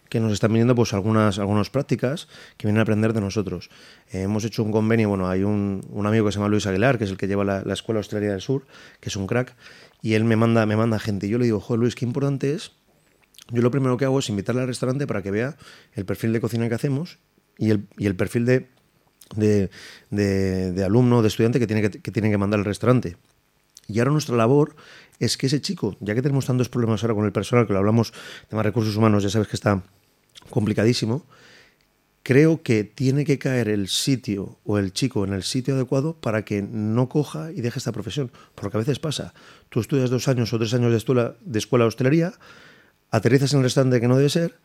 que 0.10 0.20
nos 0.20 0.34
están 0.34 0.52
viniendo 0.52 0.76
pues 0.76 0.94
algunas, 0.94 1.40
algunas 1.40 1.70
prácticas 1.70 2.28
que 2.58 2.68
vienen 2.68 2.80
a 2.80 2.82
aprender 2.82 3.14
de 3.14 3.22
nosotros. 3.22 3.70
Eh, 4.12 4.24
hemos 4.24 4.44
hecho 4.44 4.62
un 4.64 4.72
convenio, 4.72 5.08
bueno, 5.08 5.30
hay 5.30 5.44
un, 5.44 5.86
un, 5.90 6.06
amigo 6.06 6.26
que 6.26 6.34
se 6.34 6.40
llama 6.40 6.50
Luis 6.50 6.68
Aguilar, 6.68 6.98
que 6.98 7.06
es 7.06 7.12
el 7.12 7.18
que 7.18 7.28
lleva 7.28 7.46
la, 7.46 7.64
la 7.64 7.74
Escuela 7.74 8.02
Hostelería 8.02 8.32
del 8.32 8.42
Sur, 8.42 8.66
que 9.00 9.08
es 9.08 9.16
un 9.16 9.26
crack, 9.26 9.56
y 10.02 10.14
él 10.14 10.24
me 10.24 10.36
manda, 10.36 10.66
me 10.66 10.76
manda 10.76 11.00
gente. 11.00 11.28
Y 11.28 11.30
yo 11.30 11.38
le 11.38 11.46
digo, 11.46 11.60
joder 11.60 11.80
Luis, 11.80 11.96
qué 11.96 12.06
importante 12.06 12.54
es. 12.54 12.72
Yo 13.50 13.62
lo 13.62 13.72
primero 13.72 13.98
que 13.98 14.06
hago 14.06 14.20
es 14.20 14.30
invitarle 14.30 14.62
al 14.62 14.68
restaurante 14.68 15.08
para 15.08 15.22
que 15.22 15.32
vea 15.32 15.58
el 15.94 16.06
perfil 16.06 16.34
de 16.34 16.42
cocina 16.42 16.70
que 16.70 16.76
hacemos 16.76 17.20
y 17.58 17.70
el, 17.70 17.88
y 17.98 18.06
el 18.06 18.16
perfil 18.16 18.46
de, 18.46 18.70
de, 19.36 19.70
de, 20.10 20.72
de, 20.72 20.84
alumno, 20.84 21.22
de 21.22 21.28
estudiante 21.28 21.60
que 21.60 21.68
tiene 21.68 21.82
que, 21.82 22.02
que 22.02 22.12
tiene 22.12 22.30
que 22.32 22.38
mandar 22.38 22.60
al 22.60 22.66
restaurante. 22.66 23.18
Y 23.88 24.00
ahora 24.00 24.12
nuestra 24.12 24.36
labor 24.36 24.76
es 25.20 25.38
que 25.38 25.48
ese 25.48 25.62
chico, 25.62 25.98
ya 26.00 26.16
que 26.16 26.22
tenemos 26.22 26.46
tantos 26.46 26.70
problemas 26.70 27.04
ahora 27.04 27.16
con 27.16 27.26
el 27.26 27.32
personal, 27.32 27.68
que 27.68 27.74
lo 27.74 27.80
hablamos 27.80 28.14
más 28.52 28.66
recursos 28.66 28.96
humanos, 28.96 29.24
ya 29.24 29.30
sabes 29.30 29.48
que 29.48 29.56
está 29.56 29.84
complicadísimo, 30.50 31.26
creo 32.24 32.62
que 32.62 32.84
tiene 32.84 33.26
que 33.26 33.40
caer 33.40 33.68
el 33.68 33.88
sitio 33.88 34.60
o 34.64 34.78
el 34.78 34.94
chico 34.94 35.26
en 35.26 35.34
el 35.34 35.44
sitio 35.44 35.76
adecuado 35.76 36.14
para 36.14 36.46
que 36.46 36.62
no 36.62 37.10
coja 37.10 37.52
y 37.52 37.62
deje 37.62 37.80
esta 37.80 37.92
profesión. 37.92 38.32
Porque 38.56 38.78
a 38.78 38.80
veces 38.80 39.00
pasa, 39.00 39.34
tú 39.70 39.80
estudias 39.80 40.10
dos 40.10 40.28
años 40.28 40.54
o 40.54 40.58
tres 40.58 40.74
años 40.74 40.92
de 40.92 40.98
escuela 40.98 41.36
de, 41.42 41.60
escuela 41.60 41.86
hostelería, 41.86 42.34
aterrizas 43.10 43.54
en 43.54 43.60
el 43.60 43.64
restaurante 43.64 44.00
que 44.00 44.08
no 44.08 44.18
debe 44.18 44.30
ser 44.30 44.56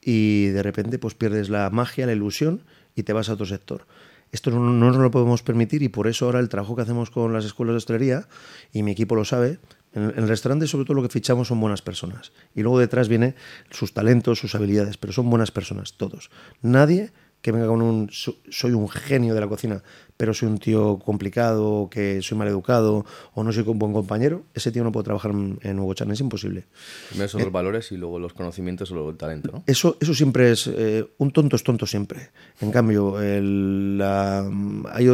y 0.00 0.46
de 0.46 0.62
repente 0.62 0.98
pues 0.98 1.14
pierdes 1.14 1.48
la 1.48 1.70
magia, 1.70 2.06
la 2.06 2.12
ilusión 2.12 2.62
y 2.94 3.04
te 3.04 3.12
vas 3.12 3.28
a 3.28 3.34
otro 3.34 3.46
sector. 3.46 3.86
Esto 4.32 4.50
no, 4.50 4.58
no 4.58 4.72
nos 4.72 4.96
lo 4.96 5.10
podemos 5.12 5.42
permitir 5.42 5.82
y 5.82 5.88
por 5.88 6.08
eso 6.08 6.26
ahora 6.26 6.40
el 6.40 6.48
trabajo 6.48 6.74
que 6.74 6.82
hacemos 6.82 7.10
con 7.10 7.32
las 7.32 7.44
escuelas 7.44 7.74
de 7.74 7.78
hostelería, 7.78 8.28
y 8.72 8.82
mi 8.82 8.90
equipo 8.90 9.14
lo 9.14 9.24
sabe, 9.24 9.60
en 9.96 10.12
el 10.16 10.28
restaurante 10.28 10.66
sobre 10.66 10.84
todo 10.84 10.94
lo 10.94 11.02
que 11.02 11.08
fichamos 11.08 11.48
son 11.48 11.60
buenas 11.60 11.82
personas. 11.82 12.32
Y 12.54 12.62
luego 12.62 12.78
detrás 12.78 13.08
viene 13.08 13.34
sus 13.70 13.94
talentos, 13.94 14.38
sus 14.38 14.54
habilidades, 14.54 14.98
pero 14.98 15.12
son 15.12 15.30
buenas 15.30 15.50
personas, 15.50 15.94
todos. 15.94 16.30
Nadie 16.60 17.12
que 17.40 17.52
venga 17.52 17.66
con 17.66 17.80
un 17.80 18.10
soy 18.10 18.72
un 18.72 18.88
genio 18.88 19.34
de 19.34 19.40
la 19.40 19.48
cocina, 19.48 19.82
pero 20.16 20.34
soy 20.34 20.48
un 20.48 20.58
tío 20.58 20.98
complicado, 20.98 21.88
que 21.90 22.22
soy 22.22 22.38
mal 22.38 22.48
educado 22.48 23.04
o 23.34 23.44
no 23.44 23.52
soy 23.52 23.64
un 23.66 23.78
buen 23.78 23.92
compañero, 23.92 24.44
ese 24.54 24.72
tío 24.72 24.84
no 24.84 24.92
puede 24.92 25.04
trabajar 25.04 25.32
en 25.32 25.78
Hugo 25.78 25.94
Chan, 25.94 26.10
es 26.10 26.20
imposible. 26.20 26.64
Primero 27.08 27.28
son 27.28 27.40
eh, 27.40 27.44
los 27.44 27.52
valores 27.52 27.92
y 27.92 27.96
luego 27.96 28.18
los 28.18 28.32
conocimientos 28.32 28.90
o 28.90 28.94
luego 28.94 29.10
el 29.10 29.16
talento, 29.16 29.50
¿no? 29.52 29.62
Eso, 29.66 29.96
eso 30.00 30.14
siempre 30.14 30.52
es, 30.52 30.66
eh, 30.66 31.06
un 31.18 31.30
tonto 31.30 31.56
es 31.56 31.62
tonto 31.62 31.86
siempre. 31.86 32.30
En 32.60 32.70
cambio, 32.70 33.20
el, 33.20 33.98
la, 33.98 34.48
hay, 34.92 35.08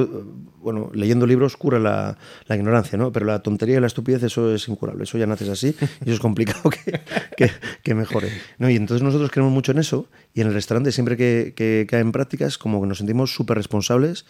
bueno, 0.63 0.91
leyendo 0.95 1.27
libros 1.27 1.57
cura 1.57 1.79
la, 1.79 2.17
la, 2.47 2.57
ignorancia, 2.57 2.97
¿no? 2.97 3.13
Pero 3.13 3.27
la 3.27 3.43
tontería 3.43 3.79
y 3.79 3.81
la 3.81 3.87
estupidez, 3.87 4.23
eso 4.23 4.55
es 4.55 4.69
incurable, 4.69 5.05
eso 5.05 5.19
ya 5.19 5.27
naces 5.27 5.49
así 5.49 5.75
y 5.81 6.05
eso 6.05 6.15
es 6.15 6.21
complicado 6.21 6.71
que, 6.71 7.01
que, 7.37 7.51
que 7.83 7.95
mejore. 7.95 8.31
¿no? 8.59 8.71
Y 8.71 8.77
entonces 8.77 9.03
nosotros 9.03 9.31
creemos 9.31 9.53
mucho 9.53 9.73
en 9.73 9.79
eso 9.79 10.07
y 10.35 10.41
en 10.41 10.49
el 10.49 10.55
restaurante 10.55 10.93
siempre 10.93 11.17
que, 11.17 11.53
que 11.57 11.87
caen 11.89 12.13
prácticas 12.13 12.59
como 12.59 12.81
que 12.81 12.87
nos 12.87 12.99
sentimos 12.99 13.35
súper 13.35 13.57
responsables 13.57 14.25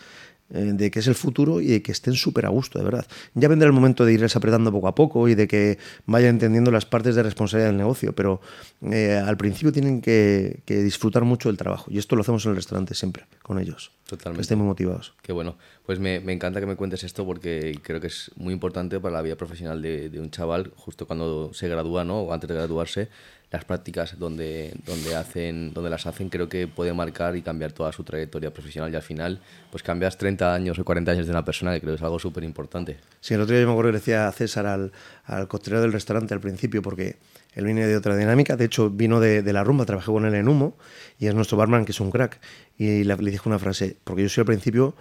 de 0.52 0.90
que 0.90 0.98
es 0.98 1.06
el 1.06 1.14
futuro 1.14 1.60
y 1.60 1.68
de 1.68 1.82
que 1.82 1.92
estén 1.92 2.14
súper 2.14 2.44
a 2.46 2.50
gusto, 2.50 2.78
de 2.78 2.84
verdad. 2.84 3.06
Ya 3.34 3.48
vendrá 3.48 3.66
el 3.66 3.72
momento 3.72 4.04
de 4.04 4.12
irles 4.12 4.36
apretando 4.36 4.70
poco 4.70 4.88
a 4.88 4.94
poco 4.94 5.28
y 5.28 5.34
de 5.34 5.48
que 5.48 5.78
vayan 6.06 6.30
entendiendo 6.30 6.70
las 6.70 6.84
partes 6.84 7.14
de 7.14 7.22
responsabilidad 7.22 7.70
del 7.70 7.78
negocio, 7.78 8.12
pero 8.14 8.40
eh, 8.82 9.14
al 9.14 9.36
principio 9.36 9.72
tienen 9.72 10.02
que, 10.02 10.60
que, 10.66 10.82
disfrutar 10.82 11.24
mucho 11.24 11.48
del 11.48 11.56
trabajo 11.56 11.90
y 11.90 11.98
esto 11.98 12.16
lo 12.16 12.22
hacemos 12.22 12.44
en 12.44 12.50
el 12.50 12.56
restaurante 12.56 12.94
siempre, 12.94 13.24
con 13.42 13.58
ellos. 13.58 13.92
Totalmente. 14.06 14.38
Que 14.38 14.42
estén 14.42 14.58
muy 14.58 14.66
motivados. 14.66 15.14
Qué 15.22 15.32
bueno. 15.32 15.56
Pues 15.86 15.98
me, 15.98 16.20
me, 16.20 16.32
encanta 16.32 16.60
que 16.60 16.66
me 16.66 16.76
cuentes 16.76 17.02
esto 17.02 17.24
porque 17.24 17.78
creo 17.82 18.00
que 18.00 18.08
es 18.08 18.30
muy 18.36 18.52
importante 18.52 19.00
para 19.00 19.14
la 19.14 19.22
vida 19.22 19.36
profesional 19.36 19.80
de, 19.80 20.10
de 20.10 20.20
un 20.20 20.30
chaval 20.30 20.72
justo 20.76 21.06
cuando 21.06 21.54
se 21.54 21.68
gradúa 21.68 22.04
¿no? 22.04 22.20
o 22.20 22.32
antes 22.32 22.48
de 22.48 22.54
graduarse 22.54 23.08
las 23.52 23.64
prácticas 23.66 24.18
donde, 24.18 24.72
donde, 24.86 25.14
hacen, 25.14 25.74
donde 25.74 25.90
las 25.90 26.06
hacen 26.06 26.30
creo 26.30 26.48
que 26.48 26.66
puede 26.66 26.94
marcar 26.94 27.36
y 27.36 27.42
cambiar 27.42 27.72
toda 27.72 27.92
su 27.92 28.02
trayectoria 28.02 28.52
profesional. 28.52 28.90
Y 28.90 28.96
al 28.96 29.02
final 29.02 29.40
pues 29.70 29.82
cambias 29.82 30.16
30 30.16 30.54
años 30.54 30.78
o 30.78 30.84
40 30.84 31.12
años 31.12 31.26
de 31.26 31.32
una 31.32 31.44
persona 31.44 31.74
que 31.74 31.80
creo 31.80 31.92
que 31.92 31.96
es 31.96 32.02
algo 32.02 32.18
súper 32.18 32.44
importante. 32.44 32.96
Sí, 33.20 33.34
el 33.34 33.42
otro 33.42 33.54
día 33.54 33.60
yo 33.60 33.68
me 33.68 33.74
acuerdo 33.74 33.90
que 33.90 33.98
decía 33.98 34.32
César 34.32 34.66
al, 34.66 34.92
al 35.26 35.48
costelero 35.48 35.82
del 35.82 35.92
restaurante 35.92 36.32
al 36.32 36.40
principio 36.40 36.80
porque 36.80 37.16
él 37.54 37.66
viene 37.66 37.86
de 37.86 37.96
otra 37.96 38.16
dinámica, 38.16 38.56
de 38.56 38.64
hecho 38.64 38.88
vino 38.88 39.20
de, 39.20 39.42
de, 39.42 39.52
la 39.52 39.62
rumba, 39.62 39.84
trabajé 39.84 40.10
con 40.10 40.24
él 40.24 40.34
en 40.34 40.48
Humo 40.48 40.74
y 41.18 41.26
es 41.26 41.34
nuestro 41.34 41.58
barman 41.58 41.84
que 41.84 41.92
es 41.92 42.00
un 42.00 42.10
crack. 42.10 42.40
Y 42.78 43.04
le, 43.04 43.16
le 43.16 43.30
dije 43.30 43.46
una 43.46 43.58
frase, 43.58 43.96
porque 44.04 44.22
yo 44.22 44.30
soy 44.30 44.42
al 44.42 44.46
principio 44.46 44.94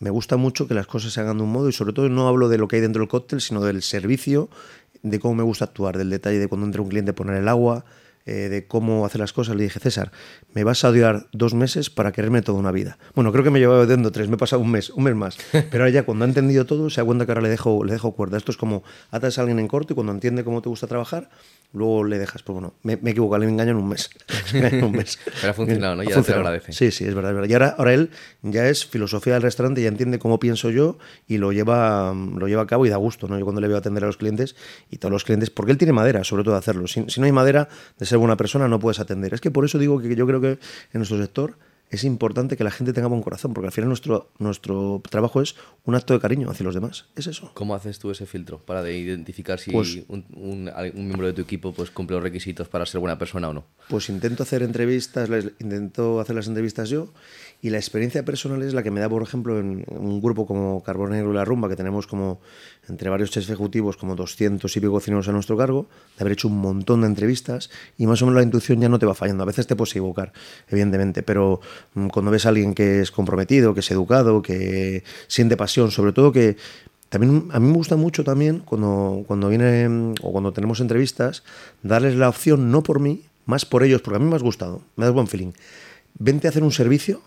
me 0.00 0.10
gusta 0.10 0.36
mucho 0.36 0.68
que 0.68 0.74
las 0.74 0.86
cosas 0.86 1.12
se 1.12 1.20
hagan 1.20 1.38
de 1.38 1.42
un 1.42 1.50
modo 1.50 1.68
y 1.68 1.72
sobre 1.72 1.92
todo 1.92 2.08
no 2.08 2.28
hablo 2.28 2.48
de 2.48 2.58
lo 2.58 2.68
que 2.68 2.76
hay 2.76 2.82
dentro 2.82 3.00
del 3.00 3.08
cóctel, 3.08 3.40
sino 3.40 3.60
del 3.60 3.82
servicio 3.82 4.48
de 5.02 5.18
cómo 5.20 5.34
me 5.34 5.42
gusta 5.42 5.64
actuar, 5.64 5.96
del 5.98 6.10
detalle 6.10 6.38
de 6.38 6.48
cuando 6.48 6.66
entra 6.66 6.82
un 6.82 6.88
cliente 6.88 7.12
poner 7.12 7.36
el 7.36 7.48
agua, 7.48 7.84
eh, 8.28 8.48
de 8.50 8.66
cómo 8.66 9.06
hacer 9.06 9.20
las 9.20 9.32
cosas. 9.32 9.56
Le 9.56 9.62
dije, 9.62 9.80
César, 9.80 10.12
me 10.52 10.62
vas 10.62 10.84
a 10.84 10.90
odiar 10.90 11.28
dos 11.32 11.54
meses 11.54 11.88
para 11.88 12.12
quererme 12.12 12.42
toda 12.42 12.58
una 12.58 12.72
vida. 12.72 12.98
Bueno, 13.14 13.32
creo 13.32 13.42
que 13.42 13.50
me 13.50 13.58
llevaba 13.58 13.80
odiando 13.80 14.12
tres, 14.12 14.28
me 14.28 14.34
he 14.34 14.38
pasado 14.38 14.60
un 14.60 14.70
mes, 14.70 14.90
un 14.90 15.04
mes 15.04 15.14
más. 15.14 15.38
Pero 15.52 15.84
ahora 15.84 15.90
ya 15.90 16.02
cuando 16.02 16.26
ha 16.26 16.28
entendido 16.28 16.66
todo, 16.66 16.90
se 16.90 17.00
da 17.00 17.06
cuenta 17.06 17.24
que 17.24 17.32
ahora 17.32 17.40
le 17.40 17.48
dejo, 17.48 17.84
le 17.84 17.92
dejo 17.92 18.12
cuerda. 18.12 18.36
Esto 18.36 18.52
es 18.52 18.58
como 18.58 18.82
atas 19.10 19.38
a 19.38 19.40
alguien 19.40 19.58
en 19.58 19.66
corto 19.66 19.94
y 19.94 19.96
cuando 19.96 20.12
entiende 20.12 20.44
cómo 20.44 20.60
te 20.60 20.68
gusta 20.68 20.86
trabajar, 20.86 21.30
luego 21.72 22.04
le 22.04 22.18
dejas. 22.18 22.42
Pues 22.42 22.52
bueno, 22.52 22.74
me, 22.82 22.98
me 22.98 23.10
he 23.10 23.12
equivocado, 23.12 23.42
le 23.42 23.48
engaño 23.48 23.70
en 23.70 23.76
un 23.78 23.88
mes. 23.88 24.10
en 24.52 24.84
un 24.84 24.92
mes. 24.92 25.18
Pero 25.40 25.50
ha 25.50 25.54
funcionado, 25.54 25.96
¿no? 25.96 26.02
Ya 26.02 26.20
te 26.20 26.32
lo 26.32 26.38
agradece. 26.38 26.72
Sí, 26.72 26.90
sí, 26.90 27.04
es 27.04 27.14
verdad, 27.14 27.30
es 27.30 27.34
verdad. 27.34 27.48
Y 27.48 27.52
ahora, 27.54 27.74
ahora 27.78 27.94
él 27.94 28.10
ya 28.42 28.68
es 28.68 28.84
filosofía 28.84 29.34
del 29.34 29.42
restaurante, 29.42 29.82
ya 29.82 29.88
entiende 29.88 30.18
cómo 30.18 30.38
pienso 30.38 30.70
yo 30.70 30.98
y 31.26 31.38
lo 31.38 31.52
lleva, 31.52 32.14
lo 32.14 32.46
lleva 32.46 32.62
a 32.62 32.66
cabo 32.66 32.84
y 32.84 32.90
da 32.90 32.96
gusto, 32.96 33.26
¿no? 33.26 33.38
Yo 33.38 33.44
cuando 33.44 33.62
le 33.62 33.68
veo 33.68 33.78
atender 33.78 34.04
a 34.04 34.06
los 34.06 34.18
clientes 34.18 34.56
y 34.90 34.98
todos 34.98 35.12
los 35.12 35.24
clientes, 35.24 35.50
porque 35.50 35.72
él 35.72 35.78
tiene 35.78 35.92
madera, 35.92 36.24
sobre 36.24 36.44
todo, 36.44 36.52
de 36.54 36.58
hacerlo. 36.58 36.86
Si, 36.86 37.04
si 37.08 37.20
no 37.20 37.26
hay 37.26 37.32
madera 37.32 37.68
de 37.98 38.06
ser 38.06 38.17
buena 38.18 38.36
persona, 38.36 38.68
no 38.68 38.78
puedes 38.78 39.00
atender. 39.00 39.34
Es 39.34 39.40
que 39.40 39.50
por 39.50 39.64
eso 39.64 39.78
digo 39.78 40.00
que 40.00 40.14
yo 40.14 40.26
creo 40.26 40.40
que 40.40 40.50
en 40.50 40.58
nuestro 40.94 41.18
sector 41.18 41.56
es 41.90 42.04
importante 42.04 42.56
que 42.56 42.64
la 42.64 42.70
gente 42.70 42.92
tenga 42.92 43.08
buen 43.08 43.22
corazón, 43.22 43.54
porque 43.54 43.66
al 43.66 43.72
final 43.72 43.88
nuestro, 43.88 44.30
nuestro 44.38 45.02
trabajo 45.08 45.40
es 45.40 45.54
un 45.84 45.94
acto 45.94 46.12
de 46.12 46.20
cariño 46.20 46.50
hacia 46.50 46.64
los 46.64 46.74
demás. 46.74 47.06
Es 47.16 47.26
eso. 47.26 47.50
¿Cómo 47.54 47.74
haces 47.74 47.98
tú 47.98 48.10
ese 48.10 48.26
filtro 48.26 48.58
para 48.58 48.82
de 48.82 48.96
identificar 48.98 49.58
si 49.58 49.70
pues, 49.70 50.00
un, 50.08 50.24
un, 50.34 50.70
un, 50.94 51.06
miembro 51.06 51.26
de 51.26 51.32
tu 51.32 51.42
equipo 51.42 51.72
pues, 51.72 51.90
cumple 51.90 52.16
los 52.16 52.22
requisitos 52.22 52.68
para 52.68 52.84
ser 52.84 53.00
buena 53.00 53.18
persona 53.18 53.48
o 53.48 53.54
no? 53.54 53.64
Pues 53.88 54.08
intento 54.10 54.42
hacer 54.42 54.62
entrevistas, 54.62 55.30
intento 55.58 56.20
hacer 56.20 56.36
las 56.36 56.46
entrevistas 56.46 56.90
yo 56.90 57.12
y 57.60 57.70
la 57.70 57.78
experiencia 57.78 58.24
personal 58.24 58.62
es 58.62 58.72
la 58.72 58.84
que 58.84 58.92
me 58.92 59.00
da, 59.00 59.08
por 59.08 59.22
ejemplo, 59.22 59.58
en 59.58 59.84
un 59.88 60.20
grupo 60.20 60.46
como 60.46 60.80
Carbón 60.84 61.10
Negro 61.10 61.32
y 61.32 61.34
La 61.34 61.44
Rumba, 61.44 61.68
que 61.68 61.74
tenemos 61.74 62.06
como 62.06 62.40
entre 62.88 63.10
varios 63.10 63.32
chefs 63.32 63.48
ejecutivos, 63.48 63.96
como 63.96 64.14
200 64.14 64.74
y 64.76 64.80
pico 64.80 64.92
cocineros 64.92 65.28
a 65.28 65.32
nuestro 65.32 65.56
cargo, 65.56 65.88
de 66.16 66.22
haber 66.22 66.34
hecho 66.34 66.46
un 66.46 66.58
montón 66.58 67.00
de 67.00 67.08
entrevistas 67.08 67.68
y 67.96 68.06
más 68.06 68.22
o 68.22 68.26
menos 68.26 68.36
la 68.36 68.44
intuición 68.44 68.80
ya 68.80 68.88
no 68.88 69.00
te 69.00 69.06
va 69.06 69.14
fallando. 69.14 69.42
A 69.42 69.46
veces 69.46 69.66
te 69.66 69.74
puedes 69.74 69.90
equivocar, 69.90 70.32
evidentemente, 70.68 71.24
pero 71.24 71.60
mm, 71.94 72.08
cuando 72.08 72.30
ves 72.30 72.46
a 72.46 72.50
alguien 72.50 72.74
que 72.74 73.00
es 73.00 73.10
comprometido, 73.10 73.74
que 73.74 73.80
es 73.80 73.90
educado, 73.90 74.40
que 74.40 75.02
siente 75.26 75.56
pasión, 75.56 75.90
sobre 75.90 76.12
todo 76.12 76.30
que 76.30 76.56
también 77.08 77.48
a 77.50 77.58
mí 77.58 77.66
me 77.66 77.74
gusta 77.74 77.96
mucho 77.96 78.22
también 78.22 78.60
cuando, 78.60 79.24
cuando 79.26 79.48
viene 79.48 80.14
o 80.22 80.30
cuando 80.30 80.52
tenemos 80.52 80.78
entrevistas, 80.78 81.42
darles 81.82 82.14
la 82.14 82.28
opción 82.28 82.70
no 82.70 82.84
por 82.84 83.00
mí, 83.00 83.24
más 83.46 83.64
por 83.64 83.82
ellos, 83.82 84.00
porque 84.00 84.16
a 84.16 84.20
mí 84.20 84.26
me 84.26 84.36
has 84.36 84.42
gustado, 84.44 84.82
me 84.94 85.06
das 85.06 85.14
buen 85.14 85.26
feeling. 85.26 85.52
Vente 86.20 86.46
a 86.46 86.50
hacer 86.50 86.62
un 86.62 86.72
servicio 86.72 87.20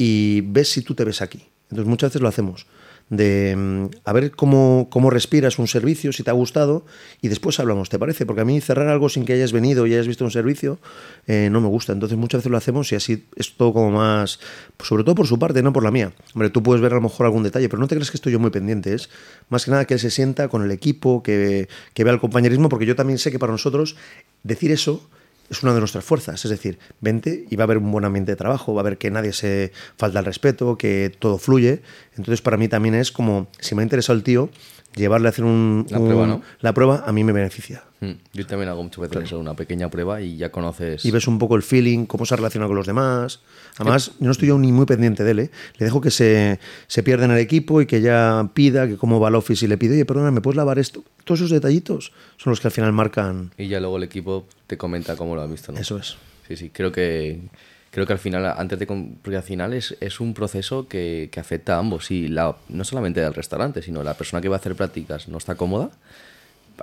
y 0.00 0.40
ves 0.40 0.70
si 0.70 0.80
tú 0.80 0.94
te 0.94 1.04
ves 1.04 1.20
aquí. 1.20 1.44
Entonces 1.64 1.86
muchas 1.86 2.08
veces 2.08 2.22
lo 2.22 2.28
hacemos, 2.28 2.66
de 3.10 3.54
mm, 3.54 3.84
a 4.06 4.12
ver 4.14 4.30
cómo, 4.30 4.88
cómo 4.90 5.10
respiras 5.10 5.58
un 5.58 5.68
servicio, 5.68 6.10
si 6.10 6.22
te 6.22 6.30
ha 6.30 6.32
gustado, 6.32 6.86
y 7.20 7.28
después 7.28 7.60
hablamos, 7.60 7.90
¿te 7.90 7.98
parece? 7.98 8.24
Porque 8.24 8.40
a 8.40 8.46
mí 8.46 8.62
cerrar 8.62 8.88
algo 8.88 9.10
sin 9.10 9.26
que 9.26 9.34
hayas 9.34 9.52
venido 9.52 9.86
y 9.86 9.92
hayas 9.92 10.06
visto 10.06 10.24
un 10.24 10.30
servicio 10.30 10.78
eh, 11.26 11.50
no 11.52 11.60
me 11.60 11.68
gusta. 11.68 11.92
Entonces 11.92 12.16
muchas 12.16 12.38
veces 12.38 12.50
lo 12.50 12.56
hacemos 12.56 12.90
y 12.92 12.94
así 12.94 13.26
es 13.36 13.52
todo 13.58 13.74
como 13.74 13.90
más, 13.90 14.40
sobre 14.82 15.04
todo 15.04 15.14
por 15.14 15.26
su 15.26 15.38
parte, 15.38 15.62
no 15.62 15.70
por 15.70 15.84
la 15.84 15.90
mía. 15.90 16.12
Hombre, 16.34 16.48
tú 16.48 16.62
puedes 16.62 16.80
ver 16.80 16.92
a 16.92 16.94
lo 16.94 17.02
mejor 17.02 17.26
algún 17.26 17.42
detalle, 17.42 17.68
pero 17.68 17.78
no 17.78 17.86
te 17.86 17.94
crees 17.94 18.10
que 18.10 18.16
estoy 18.16 18.32
yo 18.32 18.38
muy 18.38 18.50
pendiente. 18.50 18.94
Es 18.94 19.10
más 19.50 19.66
que 19.66 19.70
nada 19.70 19.84
que 19.84 19.92
él 19.94 20.00
se 20.00 20.10
sienta 20.10 20.48
con 20.48 20.64
el 20.64 20.70
equipo, 20.70 21.22
que, 21.22 21.68
que 21.92 22.04
vea 22.04 22.14
el 22.14 22.20
compañerismo, 22.20 22.70
porque 22.70 22.86
yo 22.86 22.96
también 22.96 23.18
sé 23.18 23.30
que 23.30 23.38
para 23.38 23.52
nosotros 23.52 23.96
decir 24.44 24.72
eso 24.72 25.06
es 25.50 25.62
una 25.62 25.74
de 25.74 25.80
nuestras 25.80 26.04
fuerzas. 26.04 26.44
Es 26.44 26.50
decir, 26.50 26.78
vente 27.00 27.44
y 27.50 27.56
va 27.56 27.64
a 27.64 27.66
haber 27.66 27.78
un 27.78 27.90
buen 27.90 28.04
ambiente 28.04 28.32
de 28.32 28.36
trabajo, 28.36 28.72
va 28.72 28.80
a 28.80 28.82
haber 28.82 28.98
que 28.98 29.10
nadie 29.10 29.32
se 29.32 29.72
falta 29.96 30.20
el 30.20 30.24
respeto, 30.24 30.78
que 30.78 31.12
todo 31.18 31.38
fluye. 31.38 31.82
Entonces, 32.16 32.40
para 32.40 32.56
mí 32.56 32.68
también 32.68 32.94
es 32.94 33.12
como, 33.12 33.48
si 33.58 33.74
me 33.74 33.82
ha 33.82 33.84
interesado 33.84 34.16
el 34.16 34.22
tío, 34.22 34.48
llevarle 34.94 35.28
a 35.28 35.30
hacer 35.30 35.44
un, 35.44 35.86
la, 35.88 35.98
un, 35.98 36.06
prueba, 36.06 36.26
¿no? 36.26 36.42
la 36.60 36.72
prueba 36.74 37.04
a 37.06 37.12
mí 37.12 37.24
me 37.24 37.32
beneficia. 37.32 37.84
Mm. 38.00 38.12
Yo 38.32 38.46
también 38.46 38.68
hago 38.70 38.82
muchas 38.82 39.00
veces 39.00 39.28
claro. 39.28 39.40
una 39.40 39.54
pequeña 39.54 39.90
prueba 39.90 40.20
y 40.20 40.36
ya 40.36 40.50
conoces. 40.50 41.04
Y 41.04 41.10
ves 41.10 41.26
un 41.28 41.38
poco 41.38 41.56
el 41.56 41.62
feeling, 41.62 42.06
cómo 42.06 42.26
se 42.26 42.34
relaciona 42.34 42.66
con 42.66 42.76
los 42.76 42.86
demás. 42.86 43.40
Además, 43.76 44.12
yo 44.18 44.26
no 44.26 44.32
estoy 44.32 44.48
yo 44.48 44.58
ni 44.58 44.72
muy 44.72 44.86
pendiente 44.86 45.22
de 45.22 45.30
él. 45.30 45.38
¿eh? 45.40 45.50
Le 45.78 45.84
dejo 45.84 46.00
que 46.00 46.10
se, 46.10 46.58
se 46.86 47.02
pierda 47.02 47.26
en 47.26 47.32
el 47.32 47.38
equipo 47.38 47.80
y 47.80 47.86
que 47.86 48.00
ya 48.00 48.48
pida 48.54 48.88
que 48.88 48.96
cómo 48.96 49.20
va 49.20 49.28
al 49.28 49.34
office 49.34 49.64
y 49.64 49.68
le 49.68 49.78
pide, 49.78 49.94
oye, 49.94 50.04
perdona, 50.04 50.30
¿me 50.30 50.40
puedes 50.40 50.56
lavar 50.56 50.78
esto? 50.78 51.04
Todos 51.24 51.40
esos 51.40 51.50
detallitos 51.50 52.12
son 52.36 52.50
los 52.50 52.60
que 52.60 52.68
al 52.68 52.72
final 52.72 52.92
marcan. 52.92 53.52
Y 53.58 53.68
ya 53.68 53.80
luego 53.80 53.96
el 53.98 54.04
equipo 54.04 54.46
te 54.66 54.76
comenta 54.76 55.16
cómo 55.16 55.34
lo 55.34 55.42
ha 55.42 55.46
visto. 55.46 55.72
¿no? 55.72 55.78
Eso 55.78 55.98
es. 55.98 56.16
Sí, 56.48 56.56
sí, 56.56 56.70
creo 56.70 56.90
que 56.90 57.40
creo 57.90 58.06
que 58.06 58.12
al 58.12 58.18
final, 58.18 58.44
antes 58.46 58.78
de 58.78 58.86
porque 58.86 59.36
al 59.36 59.42
final 59.42 59.72
es, 59.72 59.96
es 60.00 60.20
un 60.20 60.34
proceso 60.34 60.88
que, 60.88 61.28
que, 61.32 61.40
afecta 61.40 61.76
a 61.76 61.78
ambos. 61.78 62.10
Y 62.10 62.28
la, 62.28 62.56
no 62.68 62.84
solamente 62.84 63.22
al 63.22 63.34
restaurante, 63.34 63.82
sino 63.82 64.02
la 64.02 64.14
persona 64.14 64.40
que 64.40 64.48
va 64.48 64.56
a 64.56 64.58
hacer 64.58 64.74
prácticas 64.74 65.28
no 65.28 65.38
está 65.38 65.54
cómoda, 65.54 65.90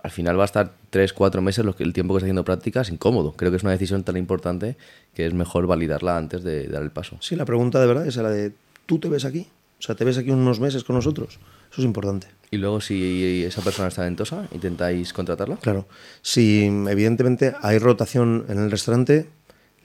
al 0.03 0.11
final 0.11 0.37
va 0.37 0.43
a 0.43 0.45
estar 0.45 0.71
tres, 0.89 1.13
cuatro 1.13 1.41
meses 1.41 1.65
lo 1.65 1.75
que, 1.75 1.83
el 1.83 1.93
tiempo 1.93 2.13
que 2.13 2.19
está 2.19 2.25
haciendo 2.25 2.45
prácticas 2.45 2.89
incómodo. 2.89 3.33
Creo 3.33 3.51
que 3.51 3.57
es 3.57 3.63
una 3.63 3.71
decisión 3.71 4.03
tan 4.03 4.17
importante 4.17 4.77
que 5.13 5.25
es 5.25 5.33
mejor 5.33 5.67
validarla 5.67 6.17
antes 6.17 6.43
de 6.43 6.67
dar 6.67 6.83
el 6.83 6.91
paso. 6.91 7.17
Sí, 7.21 7.35
la 7.35 7.45
pregunta 7.45 7.79
de 7.79 7.87
verdad 7.87 8.07
es 8.07 8.15
la 8.17 8.29
de, 8.29 8.53
¿tú 8.85 8.99
te 8.99 9.09
ves 9.09 9.25
aquí? 9.25 9.47
O 9.79 9.81
sea, 9.81 9.95
¿te 9.95 10.05
ves 10.05 10.17
aquí 10.17 10.31
unos 10.31 10.59
meses 10.59 10.83
con 10.83 10.95
nosotros? 10.95 11.39
Eso 11.71 11.81
es 11.81 11.85
importante. 11.85 12.27
Y 12.49 12.57
luego, 12.57 12.81
si 12.81 13.43
esa 13.43 13.61
persona 13.61 13.89
está 13.89 14.01
talentosa, 14.01 14.47
¿intentáis 14.53 15.13
contratarla? 15.13 15.57
Claro. 15.57 15.87
Si 16.21 16.65
evidentemente 16.65 17.53
hay 17.61 17.77
rotación 17.77 18.45
en 18.49 18.57
el 18.57 18.71
restaurante, 18.71 19.27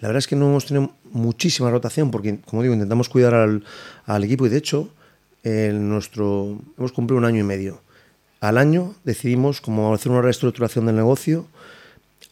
la 0.02 0.08
verdad 0.08 0.18
es 0.18 0.26
que 0.26 0.34
no 0.34 0.48
hemos 0.48 0.66
tenido 0.66 0.90
muchísima 1.12 1.70
rotación 1.70 2.10
porque, 2.10 2.40
como 2.40 2.62
digo, 2.62 2.74
intentamos 2.74 3.08
cuidar 3.08 3.34
al, 3.34 3.62
al 4.04 4.24
equipo 4.24 4.44
y 4.44 4.48
de 4.48 4.56
hecho, 4.56 4.88
en 5.44 5.88
nuestro, 5.88 6.58
hemos 6.76 6.90
cumplido 6.90 7.18
un 7.18 7.24
año 7.24 7.38
y 7.38 7.44
medio. 7.44 7.80
Al 8.40 8.58
año 8.58 8.96
decidimos 9.04 9.60
como 9.60 9.94
hacer 9.94 10.10
una 10.10 10.20
reestructuración 10.20 10.86
del 10.86 10.96
negocio. 10.96 11.46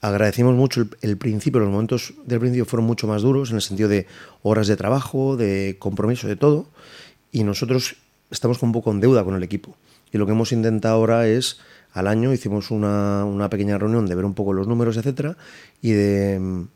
Agradecimos 0.00 0.56
mucho 0.56 0.80
el, 0.80 0.90
el, 1.00 1.16
principio, 1.16 1.60
los 1.60 1.70
momentos 1.70 2.12
del 2.26 2.40
principio 2.40 2.64
fueron 2.64 2.88
mucho 2.88 3.06
más 3.06 3.22
duros 3.22 3.50
en 3.50 3.56
el 3.56 3.62
sentido 3.62 3.88
de 3.88 4.08
horas 4.42 4.66
de 4.66 4.76
trabajo, 4.76 5.36
de 5.36 5.76
compromiso, 5.78 6.26
de 6.26 6.34
todo. 6.34 6.66
Y 7.30 7.44
nosotros 7.44 7.94
estamos 8.32 8.60
un 8.64 8.72
poco 8.72 8.90
en 8.90 8.98
deuda 8.98 9.22
con 9.22 9.36
el 9.36 9.44
equipo. 9.44 9.76
Y 10.10 10.18
lo 10.18 10.26
que 10.26 10.32
hemos 10.32 10.50
intentado 10.50 10.96
ahora 10.96 11.28
es, 11.28 11.60
al 11.92 12.08
año 12.08 12.32
hicimos 12.32 12.72
una, 12.72 13.24
una 13.24 13.48
pequeña 13.48 13.78
reunión 13.78 14.06
de 14.06 14.16
ver 14.16 14.24
un 14.24 14.34
poco 14.34 14.52
los 14.54 14.66
números, 14.66 14.96
etcétera, 14.96 15.36
y 15.80 15.92
de 15.92 16.66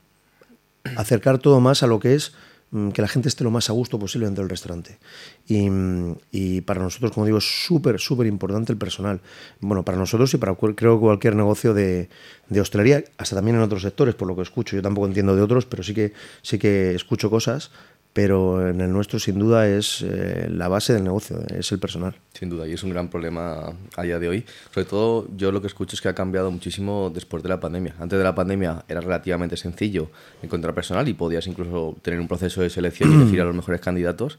acercar 0.97 1.39
todo 1.39 1.61
más 1.61 1.83
a 1.83 1.87
lo 1.87 1.99
que 1.99 2.15
es 2.15 2.33
mm, 2.71 2.91
que 2.91 3.03
la 3.03 3.09
gente 3.09 3.29
esté 3.29 3.45
lo 3.45 3.51
más 3.51 3.71
a 3.71 3.73
gusto 3.73 3.99
posible 3.99 4.27
dentro 4.27 4.43
del 4.43 4.51
restaurante. 4.51 4.99
Y, 5.47 5.69
mm, 5.69 6.17
y 6.31 6.61
para 6.63 6.83
nosotros, 6.83 7.13
como 7.13 7.27
digo, 7.27 7.39
es 7.39 7.67
súper, 7.67 7.99
súper 7.99 8.27
importante 8.27 8.73
el 8.73 8.79
personal. 8.79 9.21
Bueno, 9.61 9.85
para 9.85 9.99
nosotros 9.99 10.33
y 10.35 10.39
para 10.39 10.55
creo 10.55 11.01
cualquier 11.01 11.37
negocio 11.37 11.75
de, 11.75 12.09
de, 12.49 12.61
hostelería, 12.61 13.05
hasta 13.19 13.37
también 13.37 13.57
en 13.57 13.63
otros 13.63 13.83
sectores, 13.83 14.15
por 14.15 14.29
lo 14.29 14.37
que 14.37 14.43
escucho. 14.43 14.77
Yo 14.77 14.83
tampoco 14.83 15.07
entiendo 15.07 15.35
de 15.37 15.43
otros, 15.43 15.67
pero 15.67 15.83
sí 15.83 15.95
que, 15.95 16.13
sí 16.43 16.59
que 16.59 16.95
escucho 16.95 17.31
cosas 17.31 17.71
pero 18.15 18.69
en 18.69 18.81
el 18.81 18.93
nuestro 18.93 19.19
sin 19.19 19.41
duda 19.41 19.69
es 19.69 20.01
eh, 20.03 20.47
la 20.49 20.69
base 20.69 20.93
del 20.93 21.03
negocio, 21.03 21.37
es 21.49 21.73
el 21.73 21.81
personal. 21.81 22.15
Sin 22.33 22.49
duda, 22.49 22.67
y 22.67 22.73
es 22.73 22.83
un 22.85 22.91
gran 22.91 23.11
problema 23.11 23.75
a 23.97 24.03
día 24.05 24.21
de 24.21 24.29
hoy. 24.29 24.45
Sobre 24.73 24.87
todo 24.87 25.29
yo 25.37 25.51
lo 25.51 25.61
que 25.61 25.67
escucho 25.67 25.97
es 25.97 26.01
que 26.01 26.09
ha 26.09 26.15
cambiado 26.15 26.49
muchísimo 26.53 27.11
después 27.13 27.43
de 27.43 27.49
la 27.49 27.59
pandemia. 27.59 27.97
Antes 27.99 28.17
de 28.17 28.25
la 28.25 28.33
pandemia 28.33 28.85
era 28.87 29.01
relativamente 29.01 29.57
sencillo 29.57 30.11
encontrar 30.43 30.75
personal 30.75 31.09
y 31.09 31.15
podías 31.15 31.49
incluso 31.49 31.97
tener 32.03 32.21
un 32.21 32.29
proceso 32.29 32.63
de 32.63 32.71
selección 32.71 33.11
y 33.11 33.15
elegir 33.17 33.41
a 33.41 33.45
los 33.45 33.55
mejores 33.55 33.81
candidatos. 33.81 34.39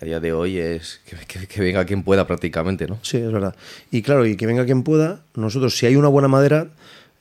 Y 0.00 0.02
a 0.02 0.06
día 0.06 0.18
de 0.18 0.32
hoy 0.32 0.58
es 0.58 1.00
que, 1.06 1.16
que, 1.24 1.46
que, 1.46 1.60
venga 1.60 1.84
quien 1.84 2.02
pueda 2.02 2.26
prácticamente, 2.26 2.88
¿no? 2.88 2.98
Sí, 3.02 3.18
es 3.18 3.30
verdad. 3.30 3.54
Y 3.92 4.02
claro, 4.02 4.26
y 4.26 4.36
que 4.36 4.44
venga 4.44 4.64
quien 4.64 4.82
pueda, 4.82 5.22
nosotros 5.36 5.78
si 5.78 5.86
hay 5.86 5.94
una 5.94 6.08
buena 6.08 6.26
madera, 6.26 6.66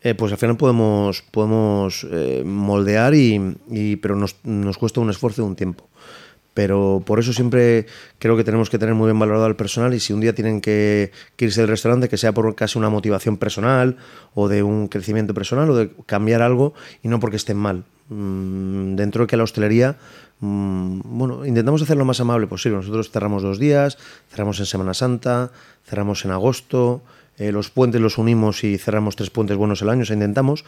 eh, 0.04 0.16
pues 0.16 0.32
al 0.34 0.38
final 0.38 0.58
podemos, 0.58 1.22
podemos 1.22 2.06
eh, 2.12 2.44
moldear, 2.46 3.16
y, 3.16 3.56
y, 3.70 3.96
pero 3.96 4.16
nos, 4.16 4.36
nos, 4.44 4.78
cuesta 4.78 5.00
un 5.00 5.10
esfuerzo 5.10 5.44
de 5.44 5.48
un 5.48 5.56
tiempo. 5.56 5.90
Pero 6.54 7.02
por 7.04 7.20
eso 7.20 7.34
siempre 7.34 7.88
creo 8.20 8.38
que 8.38 8.44
tenemos 8.44 8.70
que 8.70 8.78
tener 8.78 8.94
muy 8.94 9.08
bien 9.08 9.18
valorado 9.18 9.46
al 9.46 9.56
personal 9.56 9.94
y 9.94 10.00
si 10.00 10.14
un 10.14 10.20
día 10.20 10.36
tienen 10.36 10.62
que, 10.62 11.12
que 11.36 11.46
irse 11.46 11.62
del 11.62 11.70
restaurante, 11.70 12.10
que 12.10 12.18
sea 12.18 12.32
por 12.32 12.54
casi 12.54 12.78
una 12.78 12.90
motivación 12.90 13.38
personal 13.38 13.98
o 14.36 14.48
de 14.48 14.62
un 14.62 14.88
crecimiento 14.88 15.34
personal 15.34 15.70
o 15.72 15.76
de 15.76 15.90
cambiar 16.06 16.44
algo 16.44 16.76
y 17.02 17.08
no 17.08 17.20
porque 17.20 17.38
estén 17.38 17.58
mal. 17.58 17.86
Mm, 18.10 18.96
dentro 18.96 19.24
de 19.24 19.28
que 19.28 19.38
la 19.38 19.44
hostelería, 19.44 19.98
mm, 20.42 21.00
bueno, 21.06 21.46
intentamos 21.46 21.82
hacer 21.82 21.98
lo 21.98 22.06
más 22.06 22.20
amable 22.20 22.46
posible. 22.46 22.78
Nosotros 22.78 23.10
cerramos 23.10 23.42
dos 23.42 23.58
días, 23.58 23.98
cerramos 24.30 24.60
en 24.60 24.66
Semana 24.68 24.94
Santa, 24.94 25.52
cerramos 25.86 26.24
en 26.26 26.32
agosto, 26.32 27.02
eh, 27.38 27.52
los 27.52 27.70
puentes 27.70 28.02
los 28.02 28.18
unimos 28.18 28.64
y 28.64 28.78
cerramos 28.78 29.16
tres 29.16 29.30
puentes 29.30 29.58
buenos 29.58 29.82
al 29.82 29.90
año, 29.90 30.04
o 30.04 30.06
sea, 30.06 30.14
intentamos, 30.16 30.66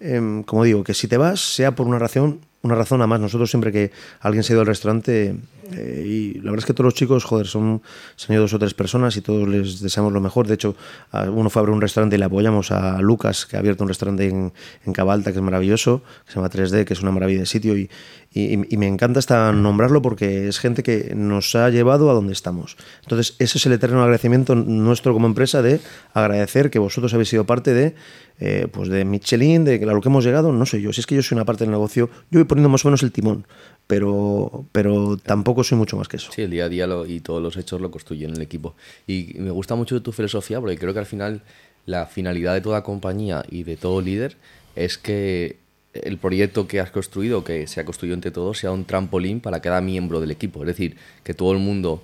eh, 0.00 0.42
como 0.46 0.64
digo, 0.64 0.84
que 0.84 0.94
si 0.94 1.08
te 1.08 1.16
vas 1.16 1.40
sea 1.40 1.74
por 1.74 1.86
una 1.86 1.98
razón, 1.98 2.40
una 2.62 2.74
razón 2.74 3.02
a 3.02 3.06
más. 3.06 3.20
Nosotros 3.20 3.50
siempre 3.50 3.72
que 3.72 3.90
alguien 4.20 4.42
se 4.42 4.52
ha 4.52 4.54
ido 4.54 4.60
al 4.60 4.66
restaurante 4.66 5.36
eh, 5.76 6.04
y 6.06 6.34
la 6.34 6.50
verdad 6.50 6.60
es 6.60 6.66
que 6.66 6.74
todos 6.74 6.86
los 6.86 6.94
chicos, 6.94 7.24
joder, 7.24 7.46
son, 7.46 7.82
dos 8.28 8.54
o 8.54 8.58
tres 8.58 8.74
personas 8.74 9.16
y 9.16 9.20
todos 9.20 9.48
les 9.48 9.80
deseamos 9.80 10.12
lo 10.12 10.20
mejor. 10.20 10.46
De 10.46 10.54
hecho, 10.54 10.74
uno 11.12 11.50
fue 11.50 11.60
a 11.60 11.62
abrir 11.62 11.74
un 11.74 11.80
restaurante 11.80 12.16
y 12.16 12.18
le 12.18 12.24
apoyamos 12.24 12.70
a 12.70 13.00
Lucas, 13.00 13.46
que 13.46 13.56
ha 13.56 13.60
abierto 13.60 13.84
un 13.84 13.88
restaurante 13.88 14.28
en, 14.28 14.52
Cabalta, 14.92 15.32
que 15.32 15.38
es 15.38 15.44
maravilloso, 15.44 16.02
que 16.26 16.32
se 16.32 16.36
llama 16.36 16.50
3D, 16.50 16.84
que 16.84 16.92
es 16.92 17.00
una 17.00 17.12
maravilla 17.12 17.40
de 17.40 17.46
sitio 17.46 17.76
y, 17.76 17.88
y, 18.32 18.74
y, 18.74 18.76
me 18.76 18.86
encanta 18.86 19.18
hasta 19.18 19.52
nombrarlo 19.52 20.02
porque 20.02 20.48
es 20.48 20.58
gente 20.58 20.82
que 20.82 21.14
nos 21.14 21.54
ha 21.54 21.70
llevado 21.70 22.10
a 22.10 22.14
donde 22.14 22.32
estamos. 22.32 22.76
Entonces, 23.02 23.36
ese 23.38 23.58
es 23.58 23.66
el 23.66 23.72
eterno 23.72 24.02
agradecimiento 24.02 24.54
nuestro 24.54 25.12
como 25.12 25.26
empresa 25.26 25.62
de 25.62 25.80
agradecer 26.12 26.70
que 26.70 26.78
vosotros 26.78 27.14
habéis 27.14 27.30
sido 27.30 27.44
parte 27.44 27.72
de, 27.72 27.94
eh, 28.40 28.66
pues 28.72 28.88
de 28.88 29.04
Michelin, 29.04 29.64
de 29.64 29.78
lo 29.78 30.00
que 30.00 30.08
hemos 30.08 30.24
llegado, 30.24 30.52
no 30.52 30.66
sé 30.66 30.80
yo, 30.80 30.92
si 30.92 31.00
es 31.00 31.06
que 31.06 31.14
yo 31.14 31.22
soy 31.22 31.36
una 31.36 31.44
parte 31.44 31.64
del 31.64 31.70
negocio, 31.70 32.10
yo 32.30 32.40
voy 32.40 32.44
poniendo 32.44 32.68
más 32.68 32.84
o 32.84 32.88
menos 32.88 33.02
el 33.02 33.12
timón, 33.12 33.46
pero, 33.86 34.66
pero 34.72 35.16
tampoco 35.16 35.61
soy 35.64 35.78
mucho 35.78 35.96
más 35.96 36.08
que 36.08 36.16
eso. 36.16 36.30
Sí, 36.32 36.42
el 36.42 36.50
día 36.50 36.66
a 36.66 36.68
día 36.68 36.86
lo, 36.86 37.06
y 37.06 37.20
todos 37.20 37.42
los 37.42 37.56
hechos 37.56 37.80
lo 37.80 37.90
construyen 37.90 38.30
el 38.30 38.42
equipo. 38.42 38.74
Y 39.06 39.34
me 39.38 39.50
gusta 39.50 39.74
mucho 39.74 40.00
tu 40.02 40.12
filosofía 40.12 40.60
porque 40.60 40.78
creo 40.78 40.92
que 40.92 41.00
al 41.00 41.06
final 41.06 41.42
la 41.86 42.06
finalidad 42.06 42.54
de 42.54 42.60
toda 42.60 42.82
compañía 42.82 43.44
y 43.50 43.64
de 43.64 43.76
todo 43.76 44.00
líder 44.00 44.36
es 44.76 44.98
que 44.98 45.56
el 45.92 46.16
proyecto 46.18 46.66
que 46.66 46.80
has 46.80 46.90
construido, 46.90 47.44
que 47.44 47.66
se 47.66 47.80
ha 47.80 47.84
construido 47.84 48.14
entre 48.14 48.30
todos, 48.30 48.58
sea 48.58 48.72
un 48.72 48.84
trampolín 48.84 49.40
para 49.40 49.60
cada 49.60 49.80
miembro 49.80 50.20
del 50.20 50.30
equipo. 50.30 50.60
Es 50.62 50.66
decir, 50.68 50.96
que 51.22 51.34
todo 51.34 51.52
el 51.52 51.58
mundo, 51.58 52.02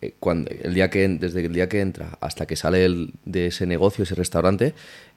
eh, 0.00 0.14
cuando, 0.18 0.50
el 0.50 0.74
día 0.74 0.90
que, 0.90 1.08
desde 1.08 1.46
el 1.46 1.52
día 1.52 1.68
que 1.68 1.80
entra 1.80 2.18
hasta 2.20 2.46
que 2.46 2.56
sale 2.56 2.84
el, 2.84 3.12
de 3.24 3.46
ese 3.46 3.66
negocio, 3.66 4.04
ese 4.04 4.14
restaurante, 4.14 4.74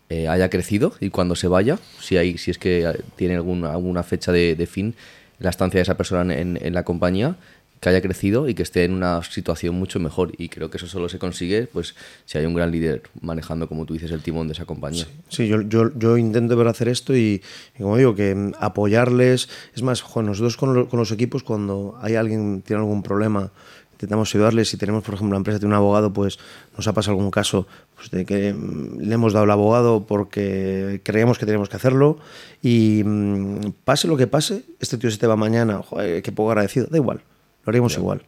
eh, 0.09 0.27
haya 0.27 0.49
crecido 0.49 0.93
y 0.99 1.09
cuando 1.09 1.35
se 1.35 1.47
vaya, 1.47 1.79
si, 1.99 2.17
hay, 2.17 2.37
si 2.37 2.51
es 2.51 2.57
que 2.57 3.03
tiene 3.15 3.35
alguna, 3.35 3.71
alguna 3.71 4.03
fecha 4.03 4.31
de, 4.31 4.55
de 4.55 4.67
fin 4.67 4.95
la 5.39 5.49
estancia 5.49 5.77
de 5.77 5.83
esa 5.83 5.97
persona 5.97 6.33
en, 6.37 6.57
en, 6.61 6.73
la 6.73 6.83
compañía, 6.83 7.35
que 7.83 7.89
haya 7.89 8.01
crecido 8.01 8.47
y 8.47 8.53
que 8.53 8.63
esté 8.63 8.85
en 8.85 8.93
una 8.93 9.21
situación 9.23 9.75
mucho 9.75 9.99
mejor. 9.99 10.31
Y 10.37 10.47
creo 10.47 10.69
que 10.69 10.77
eso 10.77 10.87
solo 10.87 11.09
se 11.09 11.19
consigue 11.19 11.67
pues 11.67 11.95
si 12.25 12.37
hay 12.37 12.45
un 12.45 12.53
gran 12.53 12.71
líder 12.71 13.03
manejando, 13.19 13.67
como 13.67 13.85
tú 13.85 13.93
dices, 13.93 14.09
el 14.11 14.21
timón 14.21 14.47
de 14.47 14.53
esa 14.53 14.63
compañía. 14.63 15.03
Sí, 15.03 15.11
sí 15.29 15.47
yo, 15.49 15.61
yo, 15.61 15.91
yo, 15.97 16.17
intento 16.17 16.55
ver 16.55 16.67
hacer 16.67 16.87
esto 16.87 17.13
y, 17.13 17.41
y, 17.77 17.81
como 17.81 17.97
digo, 17.97 18.15
que 18.15 18.51
apoyarles. 18.57 19.49
Es 19.75 19.83
más, 19.83 20.01
nosotros 20.15 20.55
con, 20.55 20.73
lo, 20.73 20.87
con 20.87 20.97
los 20.97 21.11
equipos, 21.11 21.43
cuando 21.43 21.99
hay 22.01 22.15
alguien 22.15 22.61
tiene 22.61 22.81
algún 22.81 23.03
problema, 23.03 23.51
intentamos 23.91 24.33
ayudarles. 24.33 24.69
Si 24.69 24.77
tenemos, 24.77 25.03
por 25.03 25.15
ejemplo, 25.15 25.33
la 25.33 25.39
empresa 25.39 25.59
tiene 25.59 25.73
un 25.73 25.77
abogado, 25.77 26.13
pues 26.13 26.39
nos 26.77 26.87
ha 26.87 26.93
pasado 26.93 27.17
algún 27.17 27.31
caso 27.31 27.67
pues, 27.95 28.11
de 28.11 28.25
que 28.25 28.55
le 28.97 29.13
hemos 29.13 29.33
dado 29.33 29.43
el 29.43 29.51
abogado 29.51 30.05
porque 30.07 31.01
creíamos 31.03 31.37
que 31.37 31.45
teníamos 31.45 31.67
que 31.67 31.75
hacerlo 31.75 32.17
y 32.61 33.03
mmm, 33.03 33.71
pase 33.83 34.07
lo 34.07 34.15
que 34.15 34.27
pase, 34.27 34.63
este 34.79 34.97
tío 34.97 35.11
se 35.11 35.17
te 35.17 35.27
va 35.27 35.35
mañana, 35.35 35.81
joder, 35.83 36.23
qué 36.23 36.31
poco 36.31 36.51
agradecido, 36.51 36.87
da 36.89 36.97
igual, 36.97 37.21
lo 37.65 37.69
haríamos 37.69 37.93
claro. 37.93 38.03
igual. 38.03 38.21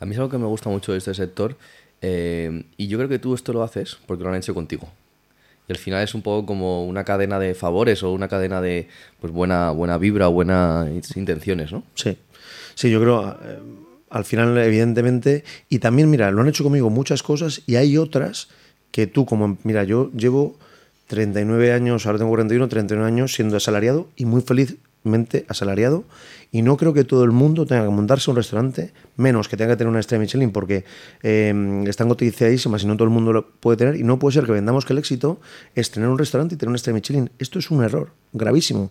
A 0.00 0.06
mí 0.06 0.12
es 0.12 0.18
algo 0.18 0.30
que 0.30 0.38
me 0.38 0.46
gusta 0.46 0.70
mucho 0.70 0.92
de 0.92 0.98
este 0.98 1.14
sector 1.14 1.56
eh, 2.00 2.64
y 2.76 2.86
yo 2.86 2.98
creo 2.98 3.08
que 3.08 3.18
tú 3.18 3.34
esto 3.34 3.52
lo 3.52 3.62
haces 3.62 3.98
porque 4.06 4.24
lo 4.24 4.30
han 4.30 4.36
hecho 4.36 4.54
contigo. 4.54 4.88
Y 5.68 5.72
al 5.72 5.78
final 5.78 6.02
es 6.02 6.14
un 6.14 6.22
poco 6.22 6.46
como 6.46 6.86
una 6.86 7.04
cadena 7.04 7.38
de 7.38 7.54
favores 7.54 8.02
o 8.02 8.12
una 8.12 8.28
cadena 8.28 8.60
de 8.60 8.88
pues 9.20 9.32
buena, 9.32 9.70
buena 9.70 9.98
vibra 9.98 10.28
o 10.28 10.32
buenas 10.32 10.88
intenciones, 11.16 11.72
¿no? 11.72 11.82
Sí, 11.94 12.16
sí, 12.74 12.90
yo 12.90 13.00
creo... 13.00 13.30
Eh, 13.42 13.58
al 14.10 14.24
final, 14.24 14.56
evidentemente, 14.56 15.44
y 15.68 15.80
también, 15.80 16.08
mira, 16.08 16.30
lo 16.30 16.40
han 16.40 16.48
hecho 16.48 16.64
conmigo 16.64 16.88
muchas 16.88 17.22
cosas 17.22 17.60
y 17.66 17.76
hay 17.76 17.98
otras 17.98 18.48
que 18.90 19.06
tú, 19.06 19.26
como, 19.26 19.58
mira, 19.64 19.84
yo 19.84 20.10
llevo 20.12 20.56
39 21.08 21.72
años, 21.72 22.06
ahora 22.06 22.18
tengo 22.18 22.30
41, 22.30 22.68
39 22.68 23.06
años 23.06 23.34
siendo 23.34 23.58
asalariado 23.58 24.08
y 24.16 24.24
muy 24.24 24.40
felizmente 24.40 24.87
asalariado 25.48 26.04
y 26.50 26.62
no 26.62 26.76
creo 26.76 26.94
que 26.94 27.04
todo 27.04 27.24
el 27.24 27.30
mundo 27.30 27.66
tenga 27.66 27.84
que 27.84 27.90
montarse 27.90 28.30
un 28.30 28.36
restaurante, 28.36 28.92
menos 29.16 29.48
que 29.48 29.56
tenga 29.56 29.72
que 29.72 29.78
tener 29.78 29.90
una 29.90 30.00
estrella 30.00 30.20
Michelin, 30.20 30.50
porque 30.50 30.84
eh, 31.22 31.84
están 31.86 32.08
cotizadísimas 32.08 32.82
y 32.82 32.86
no 32.86 32.94
todo 32.96 33.04
el 33.04 33.10
mundo 33.10 33.32
lo 33.32 33.50
puede 33.50 33.76
tener. 33.76 33.96
Y 33.96 34.02
no 34.02 34.18
puede 34.18 34.34
ser 34.34 34.44
que 34.44 34.52
vendamos 34.52 34.84
que 34.86 34.94
el 34.94 34.98
éxito 34.98 35.40
es 35.74 35.90
tener 35.90 36.08
un 36.08 36.18
restaurante 36.18 36.54
y 36.54 36.58
tener 36.58 36.68
una 36.70 36.76
estrella 36.76 36.94
Michelin. 36.94 37.30
Esto 37.38 37.58
es 37.58 37.70
un 37.70 37.84
error 37.84 38.12
gravísimo. 38.32 38.90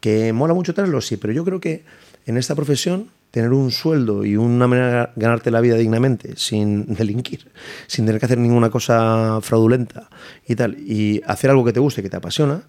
Que 0.00 0.32
mola 0.32 0.52
mucho 0.52 0.74
tenerlo, 0.74 1.00
sí, 1.00 1.16
pero 1.16 1.32
yo 1.32 1.44
creo 1.44 1.60
que 1.60 1.84
en 2.26 2.36
esta 2.36 2.54
profesión 2.54 3.10
tener 3.30 3.52
un 3.52 3.70
sueldo 3.70 4.24
y 4.24 4.36
una 4.36 4.66
manera 4.66 5.12
de 5.14 5.20
ganarte 5.20 5.50
la 5.50 5.60
vida 5.60 5.76
dignamente 5.76 6.34
sin 6.36 6.94
delinquir, 6.94 7.50
sin 7.86 8.06
tener 8.06 8.18
que 8.18 8.26
hacer 8.26 8.38
ninguna 8.38 8.70
cosa 8.70 9.40
fraudulenta 9.42 10.08
y 10.46 10.56
tal, 10.56 10.78
y 10.78 11.20
hacer 11.26 11.50
algo 11.50 11.64
que 11.64 11.72
te 11.72 11.80
guste, 11.80 12.02
que 12.02 12.10
te 12.10 12.16
apasiona, 12.16 12.62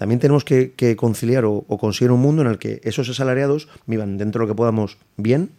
también 0.00 0.18
tenemos 0.18 0.46
que, 0.46 0.72
que 0.72 0.96
conciliar 0.96 1.44
o, 1.44 1.62
o, 1.68 1.76
conseguir 1.76 2.10
un 2.10 2.20
mundo 2.20 2.40
en 2.40 2.48
el 2.48 2.56
que 2.56 2.80
esos 2.84 3.10
asalariados 3.10 3.68
vivan 3.84 4.16
dentro 4.16 4.40
de 4.40 4.46
lo 4.46 4.54
que 4.54 4.56
podamos 4.56 4.96
bien, 5.18 5.50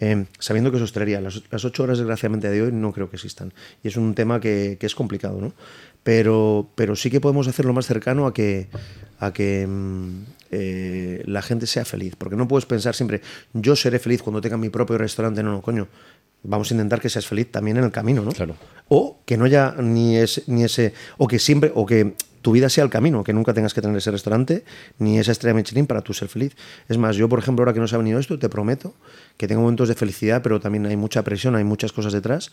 eh, 0.00 0.24
sabiendo 0.40 0.72
que 0.72 0.78
es 0.78 0.82
hostelería. 0.82 1.20
Las, 1.20 1.40
las, 1.52 1.64
ocho 1.64 1.84
horas, 1.84 1.98
desgraciadamente, 1.98 2.50
de 2.50 2.62
hoy 2.62 2.72
no 2.72 2.92
creo 2.92 3.08
que 3.08 3.14
existan. 3.14 3.54
Y 3.84 3.86
es 3.86 3.96
un 3.96 4.16
tema 4.16 4.40
que, 4.40 4.76
que 4.80 4.86
es 4.86 4.96
complicado, 4.96 5.40
¿no? 5.40 5.52
Pero, 6.02 6.68
pero 6.74 6.96
sí 6.96 7.10
que 7.10 7.20
podemos 7.20 7.46
hacerlo 7.46 7.72
más 7.74 7.86
cercano 7.86 8.26
a 8.26 8.34
que, 8.34 8.66
a 9.20 9.32
que 9.32 9.68
eh, 10.50 11.22
la 11.24 11.42
gente 11.42 11.68
sea 11.68 11.84
feliz. 11.84 12.16
Porque 12.16 12.34
no 12.34 12.48
puedes 12.48 12.66
pensar 12.66 12.96
siempre, 12.96 13.20
yo 13.52 13.76
seré 13.76 14.00
feliz 14.00 14.20
cuando 14.20 14.40
tenga 14.40 14.56
mi 14.56 14.68
propio 14.68 14.98
restaurante. 14.98 15.44
No, 15.44 15.52
no, 15.52 15.62
coño. 15.62 15.86
Vamos 16.42 16.72
a 16.72 16.74
intentar 16.74 17.00
que 17.00 17.08
seas 17.08 17.26
feliz 17.28 17.52
también 17.52 17.76
en 17.76 17.84
el 17.84 17.92
camino, 17.92 18.22
¿no? 18.22 18.32
Claro. 18.32 18.56
O 18.88 19.20
que 19.24 19.36
no 19.36 19.44
haya 19.44 19.76
ni 19.80 20.16
ese, 20.16 20.42
ni 20.48 20.64
ese. 20.64 20.92
O 21.18 21.28
que 21.28 21.38
siempre. 21.38 21.70
O 21.72 21.86
que 21.86 22.14
tu 22.46 22.52
vida 22.52 22.68
sea 22.68 22.84
el 22.84 22.90
camino, 22.90 23.24
que 23.24 23.32
nunca 23.32 23.52
tengas 23.54 23.74
que 23.74 23.82
tener 23.82 23.96
ese 23.96 24.12
restaurante 24.12 24.62
ni 25.00 25.18
esa 25.18 25.32
estrella 25.32 25.52
Michelin 25.52 25.84
para 25.88 26.02
tú 26.02 26.14
ser 26.14 26.28
feliz. 26.28 26.54
Es 26.88 26.96
más, 26.96 27.16
yo, 27.16 27.28
por 27.28 27.40
ejemplo, 27.40 27.64
ahora 27.64 27.72
que 27.74 27.80
nos 27.80 27.92
ha 27.92 27.98
venido 27.98 28.20
esto, 28.20 28.38
te 28.38 28.48
prometo 28.48 28.94
que 29.36 29.48
tengo 29.48 29.62
momentos 29.62 29.88
de 29.88 29.96
felicidad, 29.96 30.42
pero 30.44 30.60
también 30.60 30.86
hay 30.86 30.96
mucha 30.96 31.24
presión, 31.24 31.56
hay 31.56 31.64
muchas 31.64 31.90
cosas 31.90 32.12
detrás. 32.12 32.52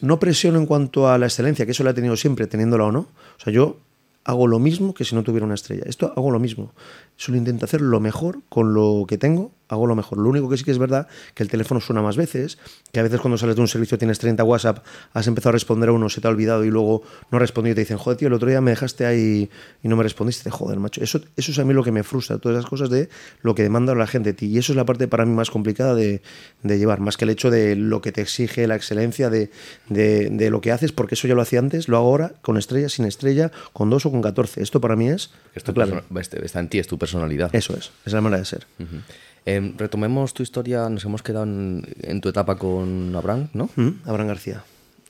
No 0.00 0.18
presión 0.18 0.56
en 0.56 0.66
cuanto 0.66 1.08
a 1.08 1.18
la 1.18 1.26
excelencia, 1.26 1.66
que 1.66 1.70
eso 1.70 1.84
la 1.84 1.90
he 1.90 1.94
tenido 1.94 2.16
siempre, 2.16 2.48
teniéndola 2.48 2.86
o 2.86 2.90
no. 2.90 2.98
O 2.98 3.40
sea, 3.44 3.52
yo 3.52 3.78
hago 4.24 4.48
lo 4.48 4.58
mismo 4.58 4.92
que 4.92 5.04
si 5.04 5.14
no 5.14 5.22
tuviera 5.22 5.46
una 5.46 5.54
estrella. 5.54 5.84
Esto 5.86 6.12
hago 6.16 6.32
lo 6.32 6.40
mismo. 6.40 6.74
Solo 7.14 7.38
intento 7.38 7.66
hacer 7.66 7.82
lo 7.82 8.00
mejor 8.00 8.40
con 8.48 8.74
lo 8.74 9.04
que 9.06 9.18
tengo 9.18 9.52
hago 9.70 9.86
lo 9.86 9.94
mejor. 9.94 10.18
Lo 10.18 10.28
único 10.28 10.48
que 10.48 10.56
sí 10.56 10.64
que 10.64 10.70
es 10.70 10.78
verdad 10.78 11.08
que 11.34 11.42
el 11.42 11.48
teléfono 11.48 11.80
suena 11.80 12.02
más 12.02 12.16
veces, 12.16 12.58
que 12.92 13.00
a 13.00 13.02
veces 13.02 13.20
cuando 13.20 13.38
sales 13.38 13.56
de 13.56 13.62
un 13.62 13.68
servicio 13.68 13.96
tienes 13.98 14.18
30 14.18 14.42
WhatsApp, 14.44 14.84
has 15.12 15.26
empezado 15.26 15.50
a 15.50 15.52
responder 15.52 15.88
a 15.88 15.92
uno, 15.92 16.08
se 16.08 16.20
te 16.20 16.26
ha 16.26 16.30
olvidado 16.30 16.64
y 16.64 16.70
luego 16.70 17.02
no 17.30 17.36
has 17.38 17.42
respondido 17.42 17.72
y 17.72 17.74
te 17.76 17.80
dicen, 17.82 17.98
joder, 17.98 18.18
tío, 18.18 18.28
el 18.28 18.34
otro 18.34 18.48
día 18.48 18.60
me 18.60 18.72
dejaste 18.72 19.06
ahí 19.06 19.48
y 19.82 19.88
no 19.88 19.96
me 19.96 20.02
respondiste. 20.02 20.50
Joder, 20.50 20.78
macho. 20.78 21.02
Eso, 21.02 21.20
eso 21.36 21.52
es 21.52 21.58
a 21.58 21.64
mí 21.64 21.72
lo 21.72 21.84
que 21.84 21.92
me 21.92 22.02
frustra, 22.02 22.38
todas 22.38 22.58
esas 22.58 22.68
cosas 22.68 22.90
de 22.90 23.08
lo 23.42 23.54
que 23.54 23.62
demanda 23.62 23.94
la 23.94 24.06
gente 24.06 24.30
de 24.30 24.34
ti. 24.34 24.46
Y 24.46 24.58
eso 24.58 24.72
es 24.72 24.76
la 24.76 24.84
parte 24.84 25.08
para 25.08 25.24
mí 25.24 25.32
más 25.32 25.50
complicada 25.50 25.94
de, 25.94 26.22
de 26.62 26.78
llevar, 26.78 27.00
más 27.00 27.16
que 27.16 27.24
el 27.24 27.30
hecho 27.30 27.50
de 27.50 27.76
lo 27.76 28.00
que 28.00 28.12
te 28.12 28.20
exige 28.20 28.66
la 28.66 28.76
excelencia 28.76 29.30
de, 29.30 29.50
de, 29.88 30.30
de, 30.30 30.50
lo 30.50 30.60
que 30.60 30.72
haces, 30.72 30.92
porque 30.92 31.14
eso 31.14 31.28
ya 31.28 31.34
lo 31.34 31.42
hacía 31.42 31.60
antes, 31.60 31.88
lo 31.88 31.96
hago 31.96 32.08
ahora 32.08 32.32
con 32.42 32.56
estrella, 32.56 32.88
sin 32.88 33.04
estrella, 33.04 33.50
con 33.72 33.90
dos 33.90 34.06
o 34.06 34.10
con 34.10 34.22
14. 34.22 34.62
Esto 34.62 34.80
para 34.80 34.96
mí 34.96 35.08
es... 35.08 35.30
Esto 35.54 35.74
claro. 35.74 36.02
está 36.20 36.60
en 36.60 36.68
ti, 36.68 36.78
es 36.78 36.86
tu 36.86 36.98
personalidad. 36.98 37.54
Eso 37.54 37.74
es, 37.76 37.92
es 38.04 38.12
la 38.12 38.20
manera 38.20 38.40
de 38.40 38.46
ser. 38.46 38.66
Uh 38.78 38.82
-huh. 38.84 39.02
Eh, 39.46 39.74
retomemos 39.76 40.34
tu 40.34 40.42
historia, 40.42 40.88
nos 40.88 41.04
hemos 41.04 41.22
quedado 41.22 41.44
en, 41.44 41.86
en 42.02 42.20
tu 42.20 42.28
etapa 42.28 42.56
con 42.56 43.14
Abraham, 43.16 43.48
¿no? 43.54 43.70
Mm, 43.76 44.02
Abraham 44.04 44.28
García. 44.28 44.64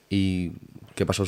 ¿Y 0.09 0.51
qué 0.95 1.05
pasó 1.05 1.25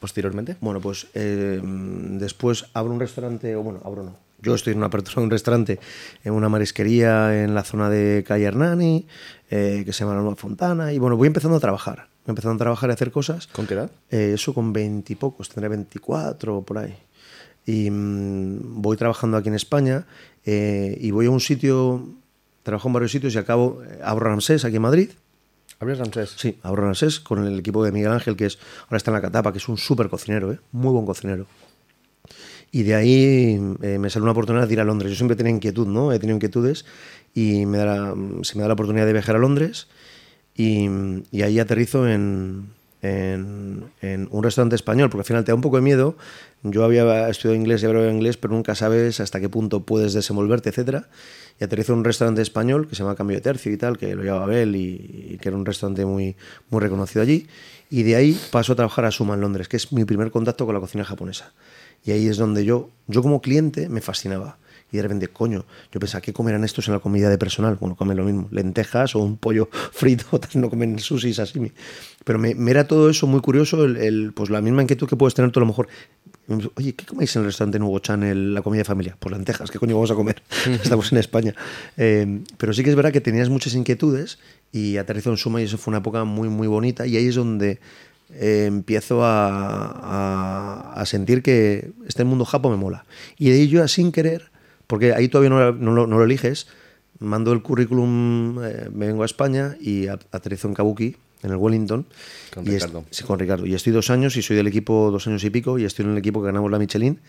posteriormente? 0.00 0.56
Bueno, 0.60 0.80
pues 0.80 1.08
eh, 1.14 1.60
después 1.62 2.66
abro 2.74 2.92
un 2.92 3.00
restaurante, 3.00 3.56
o 3.56 3.62
bueno, 3.62 3.80
abro 3.84 4.02
no. 4.04 4.16
Yo 4.42 4.54
estoy 4.54 4.72
en 4.72 4.78
una 4.78 4.86
apertura 4.86 5.16
de 5.16 5.22
un 5.24 5.30
restaurante, 5.30 5.80
en 6.24 6.32
una 6.32 6.48
marisquería 6.48 7.42
en 7.42 7.54
la 7.54 7.64
zona 7.64 7.88
de 7.88 8.24
Calle 8.26 8.44
Hernani, 8.44 9.06
eh, 9.50 9.82
que 9.84 9.92
se 9.92 10.00
llama 10.00 10.14
La 10.14 10.20
Nueva 10.20 10.36
Fontana, 10.36 10.92
y 10.92 10.98
bueno, 10.98 11.16
voy 11.16 11.26
empezando 11.26 11.56
a 11.56 11.60
trabajar. 11.60 12.08
Voy 12.24 12.32
empezando 12.32 12.56
a 12.56 12.58
trabajar 12.58 12.90
y 12.90 12.92
a 12.92 12.94
hacer 12.94 13.10
cosas. 13.10 13.46
¿Con 13.46 13.66
qué 13.66 13.74
edad? 13.74 13.90
Eh, 14.10 14.32
eso 14.34 14.52
con 14.52 14.72
veintipocos, 14.72 15.48
tendré 15.48 15.68
24 15.68 16.58
o 16.58 16.62
por 16.62 16.78
ahí. 16.78 16.94
Y 17.64 17.90
mmm, 17.90 18.82
voy 18.82 18.96
trabajando 18.96 19.36
aquí 19.36 19.48
en 19.48 19.54
España 19.54 20.06
eh, 20.44 20.96
y 21.00 21.10
voy 21.10 21.26
a 21.26 21.30
un 21.30 21.40
sitio 21.40 22.06
trabajo 22.66 22.88
en 22.88 22.94
varios 22.94 23.12
sitios 23.12 23.32
y 23.34 23.38
acabo, 23.38 23.80
abro 24.02 24.28
Ramsés 24.28 24.64
aquí 24.64 24.76
en 24.76 24.82
Madrid. 24.82 25.10
¿Abres 25.78 25.98
Ramsés? 25.98 26.34
Sí, 26.36 26.58
abro 26.62 26.82
Ramsés 26.82 27.20
con 27.20 27.46
el 27.46 27.60
equipo 27.60 27.84
de 27.84 27.92
Miguel 27.92 28.10
Ángel, 28.10 28.34
que 28.34 28.46
es 28.46 28.58
ahora 28.84 28.96
está 28.96 29.12
en 29.12 29.14
la 29.14 29.20
Catapa, 29.20 29.52
que 29.52 29.58
es 29.58 29.68
un 29.68 29.76
súper 29.76 30.08
cocinero, 30.08 30.52
¿eh? 30.52 30.58
muy 30.72 30.90
buen 30.90 31.06
cocinero. 31.06 31.46
Y 32.72 32.82
de 32.82 32.94
ahí 32.96 33.60
eh, 33.82 33.98
me 33.98 34.10
sale 34.10 34.24
una 34.24 34.32
oportunidad 34.32 34.66
de 34.66 34.72
ir 34.72 34.80
a 34.80 34.84
Londres. 34.84 35.12
Yo 35.12 35.16
siempre 35.16 35.36
tenía 35.36 35.52
inquietud, 35.52 35.86
¿no? 35.86 36.12
He 36.12 36.18
tenido 36.18 36.34
inquietudes 36.34 36.84
y 37.34 37.66
me 37.66 37.78
da 37.78 37.86
la, 37.86 38.14
se 38.42 38.56
me 38.56 38.62
da 38.62 38.68
la 38.68 38.74
oportunidad 38.74 39.06
de 39.06 39.12
viajar 39.12 39.36
a 39.36 39.38
Londres 39.38 39.86
y, 40.56 40.88
y 41.30 41.42
ahí 41.42 41.60
aterrizo 41.60 42.08
en, 42.08 42.70
en, 43.00 43.84
en, 44.00 44.28
un 44.32 44.42
restaurante 44.42 44.74
español, 44.74 45.08
porque 45.08 45.20
al 45.20 45.26
final 45.26 45.44
te 45.44 45.52
da 45.52 45.54
un 45.54 45.60
poco 45.60 45.76
de 45.76 45.82
miedo. 45.82 46.16
Yo 46.64 46.84
había 46.84 47.28
estudiado 47.28 47.54
inglés 47.54 47.82
y 47.82 47.86
hablaba 47.86 48.10
inglés, 48.10 48.36
pero 48.36 48.54
nunca 48.54 48.74
sabes 48.74 49.20
hasta 49.20 49.38
qué 49.38 49.48
punto 49.48 49.84
puedes 49.84 50.14
desenvolverte, 50.14 50.70
etcétera 50.70 51.08
y 51.58 51.64
aterrizo 51.64 51.92
en 51.92 52.00
un 52.00 52.04
restaurante 52.04 52.42
español 52.42 52.86
que 52.86 52.94
se 52.94 53.02
llama 53.02 53.14
Cambio 53.14 53.36
de 53.36 53.40
Tercio 53.40 53.72
y 53.72 53.76
tal, 53.76 53.96
que 53.96 54.14
lo 54.14 54.22
llevaba 54.22 54.44
Abel 54.44 54.76
y, 54.76 55.38
que 55.40 55.48
era 55.48 55.56
un 55.56 55.64
restaurante 55.64 56.04
muy, 56.04 56.36
muy 56.70 56.80
reconocido 56.80 57.22
allí. 57.22 57.46
Y 57.88 58.02
de 58.02 58.16
ahí 58.16 58.38
paso 58.50 58.72
a 58.72 58.76
trabajar 58.76 59.04
a 59.04 59.10
Suma 59.10 59.34
en 59.34 59.40
Londres, 59.40 59.68
que 59.68 59.76
es 59.76 59.92
mi 59.92 60.04
primer 60.04 60.30
contacto 60.30 60.66
con 60.66 60.74
la 60.74 60.80
cocina 60.80 61.04
japonesa. 61.04 61.52
Y 62.04 62.12
ahí 62.12 62.28
es 62.28 62.36
donde 62.36 62.64
yo, 62.64 62.90
yo 63.06 63.22
como 63.22 63.40
cliente 63.40 63.88
me 63.88 64.00
fascinaba. 64.00 64.58
Y 64.92 64.98
de 64.98 65.02
repente, 65.02 65.28
coño, 65.28 65.64
yo 65.92 65.98
pensaba, 65.98 66.20
¿qué 66.20 66.32
comerán 66.32 66.62
estos 66.62 66.86
en 66.86 66.94
la 66.94 67.00
comida 67.00 67.28
de 67.28 67.38
personal? 67.38 67.76
Bueno, 67.76 67.96
comen 67.96 68.16
lo 68.16 68.24
mismo, 68.24 68.48
lentejas 68.52 69.16
o 69.16 69.20
un 69.20 69.36
pollo 69.36 69.68
frito, 69.92 70.40
no 70.54 70.70
comen 70.70 70.98
sushi, 70.98 71.34
sashimi. 71.34 71.72
Pero 72.26 72.40
me, 72.40 72.56
me, 72.56 72.72
era 72.72 72.88
todo 72.88 73.08
eso 73.08 73.28
muy 73.28 73.40
curioso, 73.40 73.84
el, 73.84 73.96
el, 73.98 74.32
pues 74.34 74.50
la 74.50 74.60
misma 74.60 74.82
inquietud 74.82 75.08
que 75.08 75.14
puedes 75.14 75.34
tener 75.34 75.52
tú 75.52 75.60
a 75.60 75.62
lo 75.62 75.68
mejor. 75.68 75.86
Oye, 76.74 76.92
¿qué 76.92 77.06
coméis 77.06 77.36
en 77.36 77.42
el 77.42 77.46
restaurante 77.46 77.78
Nuevo 77.78 78.00
Chan, 78.00 78.52
la 78.52 78.62
comida 78.62 78.80
de 78.80 78.84
familia? 78.84 79.16
Pues 79.16 79.32
lentejas, 79.32 79.70
¿qué 79.70 79.78
coño 79.78 79.94
vamos 79.94 80.10
a 80.10 80.16
comer? 80.16 80.42
Estamos 80.82 81.12
en 81.12 81.18
España. 81.18 81.54
Eh, 81.96 82.40
pero 82.58 82.72
sí 82.72 82.82
que 82.82 82.90
es 82.90 82.96
verdad 82.96 83.12
que 83.12 83.20
tenías 83.20 83.48
muchas 83.48 83.74
inquietudes 83.74 84.40
y 84.72 84.96
aterrizó 84.96 85.30
en 85.30 85.36
Suma 85.36 85.60
y 85.60 85.66
eso 85.66 85.78
fue 85.78 85.92
una 85.92 85.98
época 85.98 86.24
muy, 86.24 86.48
muy 86.48 86.66
bonita. 86.66 87.06
Y 87.06 87.16
ahí 87.16 87.28
es 87.28 87.36
donde 87.36 87.78
eh, 88.34 88.64
empiezo 88.66 89.22
a, 89.22 89.46
a, 89.86 91.00
a, 91.00 91.06
sentir 91.06 91.44
que 91.44 91.92
este 92.08 92.24
mundo 92.24 92.44
japo 92.44 92.70
me 92.70 92.76
mola. 92.76 93.04
Y 93.38 93.50
de 93.50 93.54
ahí 93.54 93.68
yo, 93.68 93.86
sin 93.86 94.10
querer, 94.10 94.50
porque 94.88 95.14
ahí 95.14 95.28
todavía 95.28 95.50
no, 95.50 95.70
no, 95.70 95.92
lo, 95.92 96.08
no 96.08 96.18
lo, 96.18 96.24
eliges, 96.24 96.66
mando 97.20 97.52
el 97.52 97.62
currículum, 97.62 98.64
eh, 98.64 98.90
me 98.92 99.06
vengo 99.06 99.22
a 99.22 99.26
España 99.26 99.76
y 99.80 100.08
aterrizo 100.08 100.66
en 100.66 100.74
Kabuki, 100.74 101.16
en 101.46 101.52
el 101.52 101.58
Wellington. 101.58 102.06
Con 102.52 102.66
y 102.66 102.70
Ricardo. 102.70 103.04
Es, 103.10 103.16
sí, 103.16 103.24
con 103.24 103.38
Ricardo. 103.38 103.66
Y 103.66 103.74
estoy 103.74 103.92
dos 103.92 104.10
años 104.10 104.36
y 104.36 104.42
soy 104.42 104.56
del 104.56 104.66
equipo 104.66 105.10
dos 105.10 105.26
años 105.26 105.42
y 105.44 105.50
pico 105.50 105.78
y 105.78 105.84
estoy 105.84 106.04
en 106.04 106.12
el 106.12 106.18
equipo 106.18 106.40
que 106.40 106.46
ganamos 106.46 106.70
la 106.70 106.78
Michelin. 106.78 107.20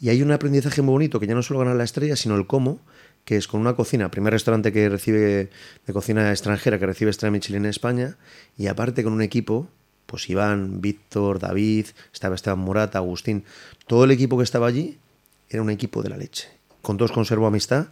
Y 0.00 0.10
hay 0.10 0.22
un 0.22 0.30
aprendizaje 0.30 0.82
muy 0.82 0.92
bonito 0.92 1.20
que 1.20 1.26
ya 1.26 1.34
no 1.34 1.42
solo 1.42 1.60
ganar 1.60 1.76
la 1.76 1.84
estrella, 1.84 2.16
sino 2.16 2.36
el 2.36 2.46
cómo, 2.46 2.80
que 3.24 3.36
es 3.36 3.48
con 3.48 3.60
una 3.60 3.74
cocina, 3.74 4.10
primer 4.10 4.32
restaurante 4.32 4.72
que 4.72 4.88
recibe 4.88 5.50
de 5.86 5.92
cocina 5.92 6.30
extranjera 6.30 6.78
que 6.78 6.86
recibe 6.86 7.10
estrella 7.10 7.32
Michelin 7.32 7.64
en 7.64 7.70
España, 7.70 8.16
y 8.58 8.66
aparte 8.66 9.02
con 9.02 9.14
un 9.14 9.22
equipo, 9.22 9.68
pues 10.04 10.28
Iván, 10.28 10.82
Víctor, 10.82 11.38
David, 11.38 11.86
estaba 12.12 12.34
Esteban 12.34 12.58
Morata, 12.58 12.98
Agustín, 12.98 13.44
todo 13.86 14.04
el 14.04 14.10
equipo 14.10 14.36
que 14.36 14.44
estaba 14.44 14.66
allí 14.66 14.98
era 15.48 15.62
un 15.62 15.70
equipo 15.70 16.02
de 16.02 16.10
la 16.10 16.18
leche. 16.18 16.48
Con 16.82 16.98
todos 16.98 17.10
conservo 17.10 17.46
amistad 17.46 17.86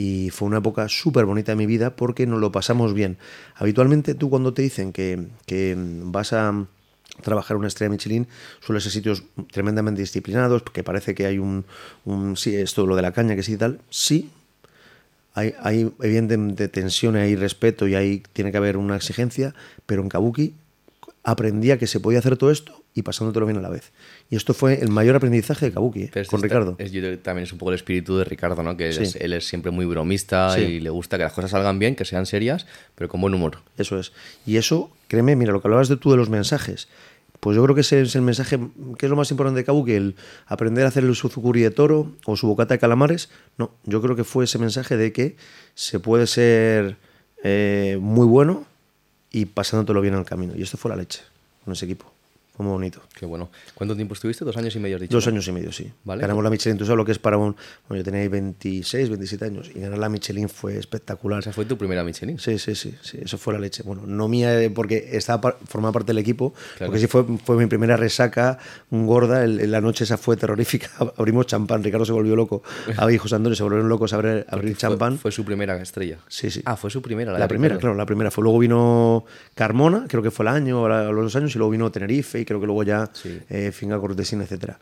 y 0.00 0.30
fue 0.30 0.48
una 0.48 0.58
época 0.58 0.88
súper 0.88 1.26
bonita 1.26 1.52
de 1.52 1.56
mi 1.56 1.66
vida 1.66 1.94
porque 1.94 2.26
nos 2.26 2.40
lo 2.40 2.50
pasamos 2.50 2.94
bien. 2.94 3.18
Habitualmente 3.54 4.14
tú 4.14 4.30
cuando 4.30 4.54
te 4.54 4.62
dicen 4.62 4.94
que, 4.94 5.26
que 5.44 5.76
vas 5.76 6.32
a 6.32 6.66
trabajar 7.22 7.58
una 7.58 7.68
estrella 7.68 7.90
Michelin 7.90 8.26
suele 8.60 8.80
ser 8.80 8.92
sitios 8.92 9.24
tremendamente 9.52 10.00
disciplinados, 10.00 10.62
porque 10.62 10.82
parece 10.82 11.14
que 11.14 11.26
hay 11.26 11.38
un, 11.38 11.66
un 12.06 12.38
sí, 12.38 12.56
esto 12.56 12.86
lo 12.86 12.96
de 12.96 13.02
la 13.02 13.12
caña 13.12 13.36
que 13.36 13.42
sí 13.42 13.52
y 13.52 13.56
tal, 13.58 13.80
sí, 13.90 14.30
hay, 15.34 15.52
hay 15.62 15.92
evidentemente 16.00 16.68
tensión, 16.68 17.16
hay 17.16 17.36
respeto 17.36 17.86
y 17.86 17.94
ahí 17.94 18.22
tiene 18.32 18.52
que 18.52 18.56
haber 18.56 18.78
una 18.78 18.96
exigencia, 18.96 19.54
pero 19.84 20.00
en 20.00 20.08
Kabuki 20.08 20.54
aprendía 21.24 21.78
que 21.78 21.86
se 21.86 22.00
podía 22.00 22.20
hacer 22.20 22.38
todo 22.38 22.50
esto 22.50 22.79
y 22.94 23.02
pasándotelo 23.02 23.46
bien 23.46 23.58
a 23.58 23.60
la 23.60 23.68
vez. 23.68 23.92
Y 24.30 24.36
esto 24.36 24.52
fue 24.52 24.80
el 24.80 24.88
mayor 24.88 25.16
aprendizaje 25.16 25.66
de 25.66 25.72
Kabuki, 25.72 26.02
¿eh? 26.04 26.26
con 26.28 26.42
Ricardo. 26.42 26.76
Es, 26.78 26.90
también 27.22 27.44
es 27.44 27.52
un 27.52 27.58
poco 27.58 27.70
el 27.70 27.76
espíritu 27.76 28.16
de 28.16 28.24
Ricardo, 28.24 28.62
¿no? 28.62 28.76
Que 28.76 28.92
sí. 28.92 29.02
es, 29.02 29.16
él 29.16 29.32
es 29.32 29.46
siempre 29.46 29.70
muy 29.70 29.86
bromista 29.86 30.54
sí. 30.54 30.62
y 30.62 30.80
le 30.80 30.90
gusta 30.90 31.16
que 31.16 31.24
las 31.24 31.32
cosas 31.32 31.52
salgan 31.52 31.78
bien, 31.78 31.94
que 31.94 32.04
sean 32.04 32.26
serias, 32.26 32.66
pero 32.94 33.08
con 33.08 33.20
buen 33.20 33.34
humor. 33.34 33.58
Eso 33.78 33.98
es. 33.98 34.12
Y 34.46 34.56
eso, 34.56 34.90
créeme, 35.08 35.36
mira, 35.36 35.52
lo 35.52 35.62
que 35.62 35.68
hablabas 35.68 35.88
de 35.88 35.96
tú 35.96 36.10
de 36.10 36.16
los 36.16 36.28
mensajes, 36.28 36.88
pues 37.40 37.56
yo 37.56 37.62
creo 37.64 37.74
que 37.74 37.80
ese 37.80 38.02
es 38.02 38.14
el 38.16 38.22
mensaje, 38.22 38.58
que 38.98 39.06
es 39.06 39.10
lo 39.10 39.16
más 39.16 39.30
importante 39.30 39.58
de 39.58 39.64
Kabuki, 39.64 39.92
el 39.92 40.14
aprender 40.46 40.84
a 40.84 40.88
hacer 40.88 41.04
el 41.04 41.14
suzukuri 41.14 41.62
de 41.62 41.70
toro 41.70 42.12
o 42.26 42.36
su 42.36 42.46
bocata 42.46 42.74
de 42.74 42.78
calamares. 42.78 43.30
No, 43.56 43.72
yo 43.84 44.02
creo 44.02 44.14
que 44.14 44.24
fue 44.24 44.44
ese 44.44 44.58
mensaje 44.58 44.96
de 44.96 45.12
que 45.12 45.36
se 45.74 46.00
puede 46.00 46.26
ser 46.26 46.96
eh, 47.42 47.98
muy 48.00 48.26
bueno 48.26 48.66
y 49.32 49.46
pasándotelo 49.46 50.02
bien 50.02 50.14
en 50.14 50.20
el 50.20 50.26
camino. 50.26 50.52
Y 50.54 50.62
esto 50.62 50.76
fue 50.76 50.90
la 50.90 50.96
leche 50.96 51.22
con 51.64 51.72
ese 51.72 51.86
equipo. 51.86 52.12
Fue 52.60 52.66
muy 52.66 52.74
bonito. 52.74 53.00
Qué 53.18 53.24
bueno. 53.24 53.48
¿Cuánto 53.74 53.96
tiempo 53.96 54.12
estuviste? 54.12 54.44
¿Dos 54.44 54.54
años 54.54 54.76
y 54.76 54.80
medio 54.80 54.96
has 54.96 55.00
dicho? 55.00 55.16
Dos 55.16 55.26
años 55.26 55.48
y 55.48 55.52
medio, 55.52 55.72
sí. 55.72 55.90
¿Vale? 56.04 56.20
Ganamos 56.20 56.44
la 56.44 56.50
Michelin. 56.50 56.76
Tú 56.76 56.84
sabes 56.84 56.98
lo 56.98 57.06
que 57.06 57.12
es 57.12 57.18
para 57.18 57.38
un... 57.38 57.56
Bueno, 57.88 58.02
yo 58.02 58.04
tenía 58.04 58.20
ahí 58.20 58.28
26, 58.28 59.08
27 59.08 59.44
años 59.46 59.70
y 59.74 59.80
ganar 59.80 59.96
la 59.96 60.10
Michelin 60.10 60.50
fue 60.50 60.76
espectacular. 60.76 61.38
O 61.38 61.42
sea, 61.42 61.54
fue 61.54 61.64
tu 61.64 61.78
primera 61.78 62.04
Michelin. 62.04 62.38
Sí, 62.38 62.58
sí, 62.58 62.74
sí. 62.74 62.94
sí 63.00 63.18
eso 63.22 63.38
fue 63.38 63.54
la 63.54 63.60
leche. 63.60 63.82
Bueno, 63.82 64.02
no 64.06 64.28
mía 64.28 64.60
eh, 64.60 64.68
porque 64.68 65.08
estaba 65.12 65.56
formaba 65.66 65.94
parte 65.94 66.08
del 66.08 66.18
equipo. 66.18 66.52
Claro. 66.76 66.90
Porque 66.90 66.98
sí 67.00 67.06
fue, 67.06 67.24
fue 67.42 67.56
mi 67.56 67.64
primera 67.64 67.96
resaca 67.96 68.58
gorda. 68.90 69.42
El, 69.42 69.70
la 69.70 69.80
noche 69.80 70.04
esa 70.04 70.18
fue 70.18 70.36
terrorífica. 70.36 70.90
Abrimos 71.16 71.46
champán. 71.46 71.82
Ricardo 71.82 72.04
se 72.04 72.12
volvió 72.12 72.36
loco. 72.36 72.62
Abel 72.98 73.14
y 73.14 73.18
José 73.18 73.36
Antonio 73.36 73.56
se 73.56 73.62
volvieron 73.62 73.88
locos 73.88 74.12
a 74.12 74.16
abrir, 74.16 74.44
abrir 74.50 74.76
champán. 74.76 75.12
Fue, 75.12 75.30
fue, 75.30 75.32
su 75.32 75.46
primera 75.46 75.80
estrella. 75.80 76.18
Sí, 76.28 76.50
sí. 76.50 76.60
Ah, 76.66 76.76
fue 76.76 76.90
su 76.90 77.00
primera. 77.00 77.32
La, 77.32 77.38
la 77.38 77.48
primera, 77.48 77.78
claro, 77.78 77.94
la 77.94 78.04
primera. 78.04 78.30
Fue 78.30 78.44
luego 78.44 78.58
vino 78.58 79.24
Carmona, 79.54 80.04
creo 80.08 80.22
que 80.22 80.30
fue 80.30 80.44
el 80.44 80.48
año, 80.48 80.86
los 80.86 81.24
dos 81.24 81.36
años, 81.36 81.54
y 81.54 81.58
luego 81.58 81.70
vino 81.70 81.90
Tenerife 81.90 82.38
y 82.38 82.49
creo 82.50 82.60
que 82.60 82.66
luego 82.66 82.82
ya 82.82 83.08
sí. 83.12 83.38
eh, 83.48 83.70
Finca 83.72 83.96
Cortesín, 84.00 84.40
etcétera. 84.42 84.80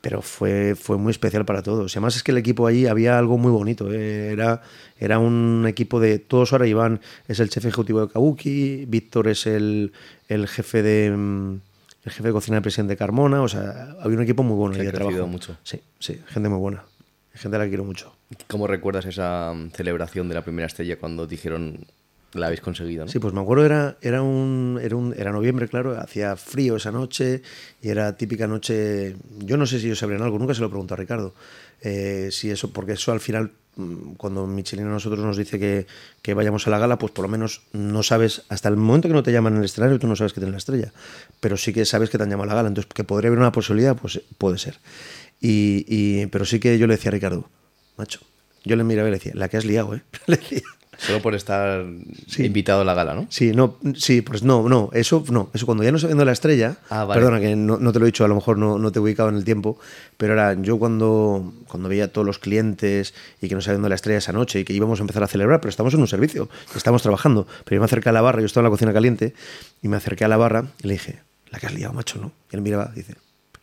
Pero 0.00 0.22
fue, 0.22 0.74
fue 0.74 0.96
muy 0.96 1.10
especial 1.10 1.44
para 1.44 1.62
todos. 1.62 1.92
Y 1.94 1.98
además 1.98 2.16
es 2.16 2.22
que 2.22 2.30
el 2.32 2.38
equipo 2.38 2.66
allí 2.66 2.86
había 2.86 3.18
algo 3.18 3.36
muy 3.36 3.52
bonito. 3.52 3.92
Eh. 3.92 4.32
Era, 4.32 4.62
era 4.98 5.18
un 5.18 5.66
equipo 5.68 6.00
de 6.00 6.18
todos. 6.18 6.52
Ahora 6.52 6.66
Iván 6.66 7.00
es 7.28 7.38
el 7.40 7.50
jefe 7.50 7.68
ejecutivo 7.68 8.00
de 8.00 8.08
Kabuki, 8.10 8.86
Víctor 8.86 9.28
es 9.28 9.46
el, 9.46 9.92
el 10.28 10.48
jefe 10.48 10.82
de 10.82 11.10
mm, 11.10 11.60
el 12.04 12.12
jefe 12.12 12.22
de 12.28 12.32
cocina 12.32 12.54
del 12.56 12.62
presidente 12.62 12.96
Carmona. 12.96 13.42
O 13.42 13.48
sea, 13.48 13.94
había 14.00 14.16
un 14.16 14.22
equipo 14.22 14.42
muy 14.42 14.56
bueno 14.56 14.74
Se 14.74 14.80
ahí 14.80 14.86
de 14.86 14.92
trabajo. 14.92 15.26
mucho. 15.26 15.58
Sí, 15.62 15.80
sí, 15.98 16.18
gente 16.28 16.48
muy 16.48 16.58
buena. 16.58 16.82
Gente 17.34 17.56
a 17.56 17.58
la 17.58 17.64
que 17.66 17.70
quiero 17.70 17.84
mucho. 17.84 18.14
¿Cómo 18.48 18.66
recuerdas 18.66 19.04
esa 19.04 19.52
celebración 19.74 20.28
de 20.28 20.34
la 20.36 20.42
primera 20.42 20.66
estrella 20.66 20.96
cuando 20.98 21.26
dijeron 21.26 21.84
la 22.32 22.46
habéis 22.46 22.60
conseguido. 22.60 23.08
Sí, 23.08 23.18
pues 23.18 23.34
me 23.34 23.40
acuerdo, 23.40 23.64
era, 23.64 23.96
era, 24.02 24.22
un, 24.22 24.78
era, 24.82 24.96
un, 24.96 25.14
era 25.16 25.32
noviembre, 25.32 25.68
claro, 25.68 25.98
hacía 25.98 26.36
frío 26.36 26.76
esa 26.76 26.92
noche 26.92 27.42
y 27.82 27.88
era 27.88 28.16
típica 28.16 28.46
noche. 28.46 29.16
Yo 29.38 29.56
no 29.56 29.66
sé 29.66 29.80
si 29.80 29.86
ellos 29.86 29.98
sabrían 29.98 30.22
algo, 30.22 30.38
nunca 30.38 30.54
se 30.54 30.60
lo 30.60 30.70
pregunto 30.70 30.94
a 30.94 30.96
Ricardo. 30.96 31.34
Eh, 31.82 32.28
si 32.30 32.50
eso, 32.50 32.72
porque 32.72 32.92
eso 32.92 33.10
al 33.10 33.20
final, 33.20 33.52
mm, 33.76 34.12
cuando 34.14 34.46
Michelin 34.46 34.86
a 34.86 34.90
nosotros 34.90 35.24
nos 35.24 35.36
dice 35.36 35.58
que, 35.58 35.86
que, 36.22 36.34
vayamos 36.34 36.66
a 36.66 36.70
la 36.70 36.78
gala, 36.78 36.98
pues 36.98 37.12
por 37.12 37.24
lo 37.24 37.28
menos 37.28 37.62
no 37.72 38.02
sabes, 38.02 38.42
hasta 38.48 38.68
el 38.68 38.76
momento 38.76 39.08
que 39.08 39.14
no 39.14 39.22
te 39.22 39.32
llaman 39.32 39.54
en 39.54 39.60
el 39.60 39.64
escenario, 39.64 39.98
tú 39.98 40.06
no 40.06 40.14
sabes 40.14 40.32
que 40.32 40.40
tienes 40.40 40.52
la 40.52 40.58
estrella, 40.58 40.92
pero 41.40 41.56
sí 41.56 41.72
que 41.72 41.84
sabes 41.84 42.10
que 42.10 42.18
te 42.18 42.24
han 42.24 42.30
llamado 42.30 42.50
a 42.50 42.54
la 42.54 42.54
gala. 42.56 42.68
Entonces, 42.68 42.92
que 42.94 43.02
podría 43.02 43.28
haber 43.28 43.40
una 43.40 43.52
posibilidad, 43.52 43.96
pues 43.96 44.20
puede 44.38 44.58
ser. 44.58 44.78
Y, 45.40 45.84
y, 45.88 46.26
pero 46.26 46.44
sí 46.44 46.60
que 46.60 46.78
yo 46.78 46.86
le 46.86 46.94
decía 46.94 47.08
a 47.08 47.12
Ricardo, 47.12 47.48
macho, 47.96 48.20
yo 48.62 48.76
le 48.76 48.84
miraba 48.84 49.08
y 49.08 49.12
le 49.12 49.18
decía, 49.18 49.32
la 49.34 49.48
que 49.48 49.56
has 49.56 49.64
liado, 49.64 49.94
¿eh? 49.94 50.02
le 50.26 50.36
decía. 50.36 50.62
Solo 51.00 51.22
por 51.22 51.34
estar 51.34 51.84
sí. 52.28 52.44
invitado 52.44 52.82
a 52.82 52.84
la 52.84 52.92
gala, 52.92 53.14
¿no? 53.14 53.26
Sí, 53.30 53.52
no, 53.52 53.78
sí, 53.96 54.20
pues 54.20 54.42
no, 54.42 54.68
no, 54.68 54.90
eso 54.92 55.24
no, 55.30 55.50
eso 55.54 55.64
cuando 55.64 55.82
ya 55.82 55.92
no 55.92 55.98
sabiendo 55.98 56.24
la 56.26 56.32
estrella, 56.32 56.76
ah, 56.90 57.04
vale. 57.04 57.20
perdona 57.20 57.40
que 57.40 57.56
no, 57.56 57.78
no, 57.78 57.92
te 57.92 57.98
lo 57.98 58.04
he 58.04 58.08
dicho, 58.08 58.24
a 58.24 58.28
lo 58.28 58.34
mejor 58.34 58.58
no, 58.58 58.78
no, 58.78 58.92
te 58.92 58.98
he 58.98 59.02
ubicado 59.02 59.30
en 59.30 59.36
el 59.36 59.44
tiempo, 59.44 59.78
pero 60.18 60.34
era 60.34 60.54
yo 60.60 60.78
cuando, 60.78 61.52
cuando 61.68 61.88
veía 61.88 62.04
a 62.04 62.08
todos 62.08 62.26
los 62.26 62.38
clientes 62.38 63.14
y 63.40 63.48
que 63.48 63.54
no 63.54 63.62
sabiendo 63.62 63.88
la 63.88 63.94
estrella 63.94 64.18
esa 64.18 64.32
noche 64.32 64.60
y 64.60 64.64
que 64.64 64.74
íbamos 64.74 65.00
a 65.00 65.02
empezar 65.02 65.22
a 65.22 65.26
celebrar, 65.26 65.60
pero 65.60 65.70
estamos 65.70 65.94
en 65.94 66.00
un 66.00 66.08
servicio, 66.08 66.50
estamos 66.76 67.00
trabajando, 67.02 67.46
pero 67.64 67.76
yo 67.76 67.80
me 67.80 67.86
acerqué 67.86 68.10
a 68.10 68.12
la 68.12 68.20
barra, 68.20 68.40
yo 68.40 68.46
estaba 68.46 68.66
en 68.66 68.70
la 68.70 68.70
cocina 68.70 68.92
caliente 68.92 69.34
y 69.82 69.88
me 69.88 69.96
acerqué 69.96 70.24
a 70.26 70.28
la 70.28 70.36
barra 70.36 70.66
y 70.82 70.88
le 70.88 70.94
dije, 70.94 71.20
la 71.50 71.58
que 71.58 71.66
has 71.66 71.74
liado, 71.74 71.94
macho, 71.94 72.20
¿no? 72.20 72.32
Y 72.52 72.56
él 72.56 72.62
miraba 72.62 72.90
y 72.94 72.98
dice, 72.98 73.16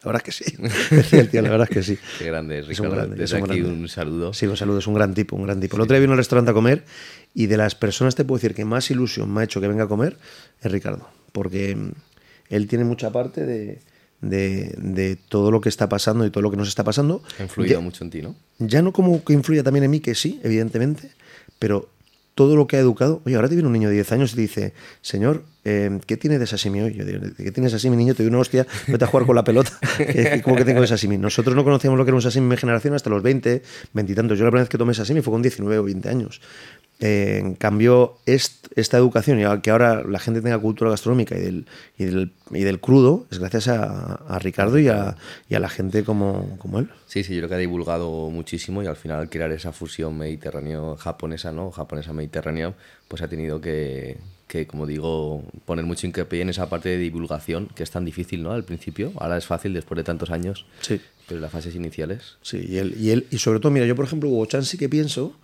la 0.03 0.11
verdad 0.11 0.23
es 0.27 0.37
que 0.37 0.43
sí. 0.43 0.57
Decía 0.95 1.21
el 1.21 1.29
tío, 1.29 1.41
la 1.41 1.49
verdad 1.49 1.67
es 1.69 1.75
que 1.75 1.83
sí. 1.83 1.97
Qué 2.19 2.25
grande, 2.25 2.61
Ricardo. 2.61 2.95
Grande, 2.95 3.15
Desde 3.15 3.37
aquí 3.37 3.47
grande. 3.47 3.69
un 3.69 3.89
saludo. 3.89 4.33
Sí, 4.33 4.45
un 4.45 4.55
saludo, 4.55 4.79
es 4.79 4.87
un 4.87 4.93
gran 4.93 5.13
tipo, 5.13 5.35
un 5.35 5.43
gran 5.43 5.59
tipo. 5.59 5.75
El 5.75 5.81
otro 5.81 5.95
día 5.95 6.01
vino 6.01 6.13
al 6.13 6.17
restaurante 6.17 6.51
a 6.51 6.53
comer 6.53 6.83
y 7.33 7.47
de 7.47 7.57
las 7.57 7.75
personas 7.75 8.15
te 8.15 8.23
puedo 8.23 8.37
decir 8.37 8.53
que 8.53 8.63
más 8.63 8.91
ilusión 8.91 9.33
me 9.33 9.41
ha 9.41 9.43
hecho 9.43 9.59
que 9.59 9.67
venga 9.67 9.85
a 9.85 9.87
comer 9.87 10.17
es 10.61 10.71
Ricardo, 10.71 11.09
porque 11.31 11.77
él 12.49 12.67
tiene 12.67 12.83
mucha 12.83 13.11
parte 13.11 13.45
de, 13.45 13.79
de, 14.21 14.73
de, 14.77 15.15
todo 15.15 15.51
lo 15.51 15.61
que 15.61 15.69
está 15.69 15.89
pasando 15.89 16.25
y 16.25 16.29
todo 16.29 16.41
lo 16.41 16.51
que 16.51 16.57
nos 16.57 16.67
está 16.67 16.83
pasando. 16.83 17.23
Ha 17.39 17.43
influido 17.43 17.75
ya, 17.75 17.79
mucho 17.79 18.03
en 18.03 18.09
ti, 18.11 18.21
¿no? 18.21 18.35
Ya 18.59 18.81
no 18.81 18.93
como 18.93 19.23
que 19.23 19.33
influya 19.33 19.63
también 19.63 19.83
en 19.83 19.91
mí, 19.91 19.99
que 19.99 20.15
sí, 20.15 20.39
evidentemente, 20.43 21.11
pero 21.59 21.89
todo 22.37 22.55
lo 22.55 22.67
que 22.67 22.77
ha 22.77 22.79
educado. 22.79 23.19
Oye, 23.25 23.35
ahora 23.35 23.49
te 23.49 23.55
viene 23.55 23.65
un 23.65 23.73
niño 23.73 23.89
de 23.89 23.95
10 23.95 24.11
años 24.11 24.33
y 24.33 24.35
te 24.35 24.41
dice, 24.41 24.73
señor, 25.01 25.41
eh, 25.65 25.99
¿qué 26.05 26.17
tiene 26.17 26.37
de 26.37 26.45
sashimi 26.45 26.81
hoy? 26.81 26.93
Yo 26.93 27.03
digo, 27.03 27.19
¿qué 27.35 27.51
tienes 27.51 27.71
de 27.71 27.79
sashimi, 27.79 27.97
niño? 27.97 28.13
Te 28.13 28.21
doy 28.21 28.29
una 28.29 28.37
hostia, 28.37 28.67
vete 28.85 29.05
a 29.05 29.07
jugar 29.07 29.25
con 29.25 29.35
la 29.35 29.43
pelota. 29.43 29.71
¿Cómo 30.43 30.55
que 30.55 30.63
tengo 30.63 30.79
de 30.79 30.85
sashimi? 30.85 31.17
Nosotros 31.17 31.55
no 31.55 31.63
conocíamos 31.63 31.97
lo 31.97 32.05
que 32.05 32.09
era 32.09 32.15
un 32.15 32.21
sashimi 32.21 32.43
en 32.43 32.49
mi 32.49 32.57
generación 32.57 32.93
hasta 32.93 33.09
los 33.09 33.23
20, 33.23 33.63
20 33.91 34.11
y 34.11 34.15
tantos. 34.15 34.37
Yo 34.37 34.45
la 34.45 34.51
primera 34.51 34.65
vez 34.65 34.69
que 34.69 34.77
tomé 34.77 34.93
sashimi 34.93 35.21
fue 35.21 35.33
con 35.33 35.41
19 35.41 35.79
o 35.79 35.83
20 35.83 36.09
años. 36.09 36.39
Eh, 36.99 37.37
en 37.39 37.53
cambio, 37.53 38.17
est, 38.25 38.67
esta 38.75 38.97
educación 38.97 39.39
y 39.39 39.61
que 39.61 39.69
ahora 39.69 40.03
la 40.03 40.17
gente 40.17 40.41
tenga 40.41 40.57
cultura 40.57 40.89
gastronómica 40.89 41.37
y 41.37 41.41
del, 41.41 41.65
y 41.97 42.05
del, 42.05 42.31
y 42.51 42.63
del 42.63 42.79
crudo 42.79 43.27
es 43.29 43.37
gracias 43.37 43.67
a, 43.67 44.15
a 44.15 44.39
Ricardo 44.39 44.79
y 44.79 44.87
a, 44.87 45.15
y 45.47 45.53
a, 45.53 45.59
la 45.59 45.69
gente 45.69 46.03
como, 46.03 46.57
como, 46.57 46.79
él. 46.79 46.89
Sí, 47.05 47.23
sí, 47.23 47.35
yo 47.35 47.41
creo 47.41 47.49
que 47.49 47.55
ha 47.55 47.59
divulgado 47.59 48.31
muchísimo 48.31 48.81
y 48.81 48.87
al 48.87 48.95
final 48.95 49.29
crear 49.29 49.51
esa 49.51 49.73
fusión 49.73 50.17
mediterráneo-japonesa, 50.17 51.51
¿no? 51.51 51.71
Japonesa-mediterránea, 51.71 52.73
pues 53.07 53.21
ha 53.21 53.27
tenido 53.27 53.61
que, 53.61 54.17
que, 54.47 54.65
como 54.65 54.87
digo, 54.87 55.43
poner 55.65 55.85
mucho 55.85 56.07
hincapié 56.07 56.41
en 56.41 56.49
esa 56.49 56.67
parte 56.67 56.89
de 56.89 56.97
divulgación 56.97 57.67
que 57.75 57.83
es 57.83 57.91
tan 57.91 58.05
difícil, 58.05 58.41
¿no? 58.41 58.53
Al 58.53 58.63
principio, 58.63 59.11
ahora 59.17 59.37
es 59.37 59.45
fácil 59.45 59.73
después 59.73 59.97
de 59.97 60.03
tantos 60.03 60.31
años. 60.31 60.65
Sí. 60.81 60.99
Pero 61.27 61.37
en 61.37 61.41
las 61.43 61.51
fases 61.51 61.75
iniciales. 61.75 62.37
Sí, 62.41 62.65
y 62.67 62.77
él, 62.77 62.95
y 62.99 63.11
él, 63.11 63.27
y 63.29 63.37
sobre 63.37 63.59
todo, 63.59 63.71
mira, 63.71 63.85
yo 63.85 63.95
por 63.95 64.05
ejemplo, 64.05 64.29
Hugo 64.29 64.45
Chan 64.47 64.65
sí 64.65 64.77
que 64.77 64.89
pienso 64.89 65.35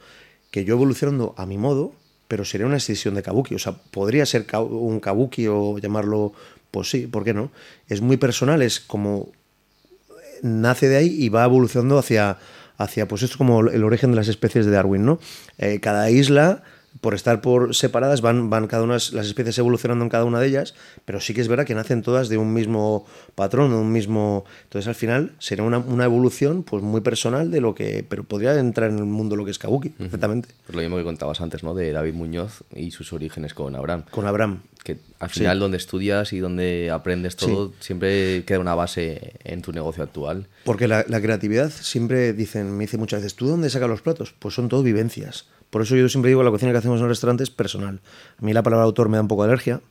que 0.54 0.66
yo 0.66 0.76
evolucionando 0.76 1.34
a 1.36 1.48
mi 1.48 1.58
modo, 1.58 1.94
pero 2.28 2.46
sería 2.46 2.68
una 2.68 2.76
decisión 2.76 3.16
de 3.16 3.24
kabuki. 3.24 3.56
O 3.56 3.60
sea, 3.60 3.74
podría 3.74 4.24
ser 4.28 4.46
un 4.56 5.00
kabuki 5.00 5.48
o 5.48 5.80
llamarlo, 5.80 6.32
pues 6.70 6.92
sí, 6.92 7.08
¿por 7.08 7.24
qué 7.24 7.34
no? 7.34 7.52
Es 7.90 8.02
muy 8.02 8.18
personal, 8.18 8.62
es 8.62 8.80
como 8.80 9.30
nace 10.44 10.90
de 10.90 10.98
ahí 10.98 11.08
y 11.08 11.30
va 11.30 11.44
evolucionando 11.44 11.98
hacia, 11.98 12.38
hacia 12.78 13.08
pues 13.08 13.24
esto 13.24 13.34
es 13.34 13.38
como 13.38 13.62
el 13.62 13.84
origen 13.84 14.12
de 14.12 14.18
las 14.18 14.28
especies 14.28 14.68
de 14.68 14.72
Darwin, 14.74 15.04
¿no? 15.04 15.18
Eh, 15.58 15.80
cada 15.80 16.12
isla 16.12 16.62
por 17.02 17.14
estar 17.14 17.42
por 17.42 17.76
separadas 17.76 18.22
van, 18.22 18.50
van 18.50 18.68
cada 18.68 18.84
una 18.84 18.94
las 18.94 19.14
especies 19.14 19.58
evolucionando 19.58 20.04
en 20.04 20.10
cada 20.10 20.26
una 20.26 20.40
de 20.40 20.48
ellas, 20.48 20.76
pero 21.06 21.20
sí 21.20 21.34
que 21.34 21.42
es 21.42 21.48
verdad 21.48 21.66
que 21.66 21.76
nacen 21.76 22.02
todas 22.02 22.30
de 22.30 22.38
un 22.38 22.54
mismo 22.54 23.06
patrón, 23.36 23.72
de 23.72 23.78
un 23.78 23.92
mismo. 23.92 24.46
Entonces 24.64 24.88
al 24.88 24.96
final 24.96 25.34
será 25.40 25.64
una, 25.64 25.80
una, 25.80 26.06
evolución 26.06 26.64
pues 26.64 26.84
muy 26.84 27.02
personal 27.02 27.52
de 27.52 27.62
lo 27.62 27.76
que. 27.76 28.06
Pero 28.08 28.24
podría 28.24 28.58
entrar 28.60 28.90
en 28.90 29.00
el 29.00 29.06
mundo 29.06 29.36
lo 29.36 29.46
que 29.46 29.52
es 29.52 29.60
Kabuki, 29.60 29.90
perfectamente. 29.90 30.50
Pues 30.66 30.76
lo 30.76 30.82
mismo 30.82 30.98
que 30.98 31.04
contabas 31.04 31.42
antes, 31.42 31.64
¿no? 31.64 31.74
De 31.74 31.92
David 31.92 32.14
Muñoz 32.14 32.64
y 32.76 32.92
sus 32.92 33.12
orígenes 33.14 33.54
con 33.54 33.76
Abraham. 33.76 34.04
Con 34.10 34.28
Abraham. 34.28 34.62
Que 34.84 34.98
al 35.20 35.30
final 35.30 35.58
sí. 35.58 35.62
donde 35.62 35.78
estudias 35.78 36.34
y 36.34 36.40
donde 36.40 36.92
aprendes 36.92 37.38
todo, 37.38 37.70
sí. 37.70 37.76
siempre 37.80 38.44
queda 38.44 38.60
una 38.60 38.76
base 38.76 39.34
en 39.46 39.62
tu 39.62 39.72
negocio 39.72 40.04
actual. 40.04 40.48
Porque 40.66 40.90
la, 40.90 41.06
la 41.08 41.22
creatividad 41.22 41.72
siempre 41.72 42.34
dicen, 42.34 42.76
me 42.76 42.84
dice 42.84 42.98
muchas 42.98 43.22
veces, 43.22 43.36
¿tú 43.36 43.48
dónde 43.48 43.70
sacas 43.70 43.90
los 43.90 44.02
platos? 44.02 44.36
Pues 44.38 44.56
son 44.56 44.68
todo 44.68 44.84
vivencias. 44.84 45.48
Por 45.74 45.82
eso 45.82 45.96
yo 45.96 46.08
siempre 46.08 46.30
digo 46.30 46.44
la 46.44 46.52
cocina 46.52 46.72
que 46.72 46.78
hacemos 46.78 47.00
en 47.00 47.06
el 47.06 47.10
restaurante 47.10 47.42
es 47.42 47.50
personal. 47.50 48.00
A 48.38 48.46
mí 48.46 48.54
la 48.54 48.62
palabra 48.62 48.86
autor 48.86 49.10
me 49.10 49.18
da 49.18 49.22
un 49.22 49.28
poco 49.28 49.42
de 49.42 49.50
alergia 49.50 49.82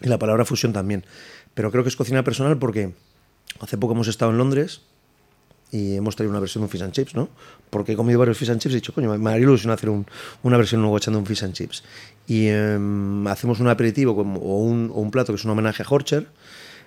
y 0.00 0.06
la 0.08 0.20
palabra 0.20 0.44
fusión 0.44 0.72
también. 0.72 1.04
Pero 1.52 1.72
creo 1.72 1.82
que 1.82 1.88
es 1.88 1.96
cocina 1.96 2.22
personal 2.22 2.58
porque 2.58 2.94
hace 3.58 3.76
poco 3.76 3.94
hemos 3.94 4.06
estado 4.06 4.30
en 4.30 4.38
Londres 4.38 4.82
y 5.72 5.96
hemos 5.96 6.14
traído 6.14 6.30
una 6.30 6.38
versión 6.38 6.62
de 6.62 6.66
un 6.66 6.70
fish 6.70 6.82
and 6.82 6.92
chips, 6.92 7.16
¿no? 7.16 7.28
Porque 7.70 7.94
he 7.94 7.96
comido 7.96 8.20
varios 8.20 8.38
fish 8.38 8.52
and 8.52 8.60
chips 8.60 8.72
y 8.72 8.76
he 8.76 8.80
dicho, 8.80 8.94
coño, 8.94 9.18
me 9.18 9.30
haría 9.30 9.42
ilusión 9.42 9.72
hacer 9.72 9.90
un, 9.90 10.06
una 10.44 10.56
versión 10.56 10.80
nueva 10.80 10.98
echando 10.98 11.18
un 11.18 11.26
fish 11.26 11.42
and 11.42 11.54
chips. 11.54 11.82
Y 12.28 12.46
eh, 12.46 12.78
hacemos 13.26 13.58
un 13.58 13.66
aperitivo 13.66 14.14
como, 14.14 14.38
o, 14.38 14.58
un, 14.58 14.92
o 14.94 15.00
un 15.00 15.10
plato 15.10 15.32
que 15.32 15.38
es 15.38 15.44
un 15.44 15.50
homenaje 15.50 15.82
a 15.82 15.86
Horcher, 15.88 16.28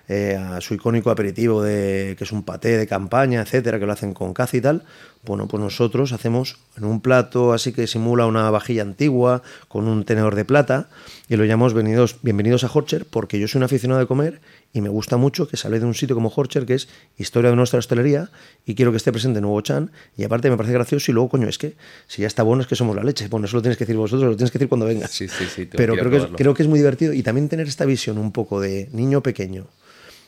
eh, 0.08 0.36
a 0.36 0.60
su 0.60 0.74
icónico 0.74 1.10
aperitivo 1.10 1.62
de 1.62 2.14
que 2.18 2.24
es 2.24 2.32
un 2.32 2.42
paté 2.42 2.76
de 2.76 2.86
campaña, 2.86 3.42
etcétera, 3.42 3.78
que 3.78 3.86
lo 3.86 3.92
hacen 3.92 4.12
con 4.12 4.34
caza 4.34 4.56
y 4.56 4.60
tal. 4.60 4.82
Bueno, 5.24 5.48
pues 5.48 5.62
nosotros 5.62 6.12
hacemos 6.12 6.58
en 6.76 6.84
un 6.84 7.00
plato 7.00 7.54
así 7.54 7.72
que 7.72 7.86
simula 7.86 8.26
una 8.26 8.50
vajilla 8.50 8.82
antigua 8.82 9.42
con 9.68 9.88
un 9.88 10.04
tenedor 10.04 10.34
de 10.34 10.44
plata 10.44 10.90
y 11.30 11.36
lo 11.36 11.46
llamamos 11.46 11.72
bienvenidos, 11.72 12.16
bienvenidos 12.20 12.62
a 12.62 12.70
Horcher 12.70 13.06
porque 13.06 13.40
yo 13.40 13.48
soy 13.48 13.60
un 13.60 13.64
aficionado 13.64 14.00
de 14.00 14.06
comer 14.06 14.40
y 14.74 14.82
me 14.82 14.90
gusta 14.90 15.16
mucho 15.16 15.48
que 15.48 15.56
sale 15.56 15.80
de 15.80 15.86
un 15.86 15.94
sitio 15.94 16.14
como 16.14 16.30
Horcher 16.34 16.66
que 16.66 16.74
es 16.74 16.88
historia 17.16 17.48
de 17.48 17.56
nuestra 17.56 17.78
hostelería 17.78 18.28
y 18.66 18.74
quiero 18.74 18.90
que 18.90 18.98
esté 18.98 19.12
presente 19.12 19.40
Nuevo 19.40 19.62
Chan 19.62 19.90
y 20.14 20.24
aparte 20.24 20.50
me 20.50 20.58
parece 20.58 20.74
gracioso 20.74 21.10
y 21.10 21.14
luego 21.14 21.30
coño 21.30 21.48
es 21.48 21.56
que 21.56 21.74
si 22.06 22.20
ya 22.20 22.26
está 22.26 22.42
bueno 22.42 22.60
es 22.60 22.68
que 22.68 22.76
somos 22.76 22.94
la 22.94 23.02
leche 23.02 23.28
bueno 23.28 23.46
eso 23.46 23.56
lo 23.56 23.62
tienes 23.62 23.78
que 23.78 23.86
decir 23.86 23.96
vosotros 23.96 24.28
lo 24.28 24.36
tienes 24.36 24.50
que 24.50 24.58
decir 24.58 24.68
cuando 24.68 24.84
vengas 24.84 25.10
sí, 25.10 25.26
sí, 25.28 25.46
sí, 25.46 25.66
pero 25.74 25.94
creo 25.94 26.10
que, 26.10 26.16
es, 26.18 26.26
creo 26.36 26.52
que 26.52 26.62
es 26.62 26.68
muy 26.68 26.80
divertido 26.80 27.14
y 27.14 27.22
también 27.22 27.48
tener 27.48 27.66
esta 27.66 27.86
visión 27.86 28.18
un 28.18 28.30
poco 28.30 28.60
de 28.60 28.90
niño 28.92 29.22
pequeño 29.22 29.68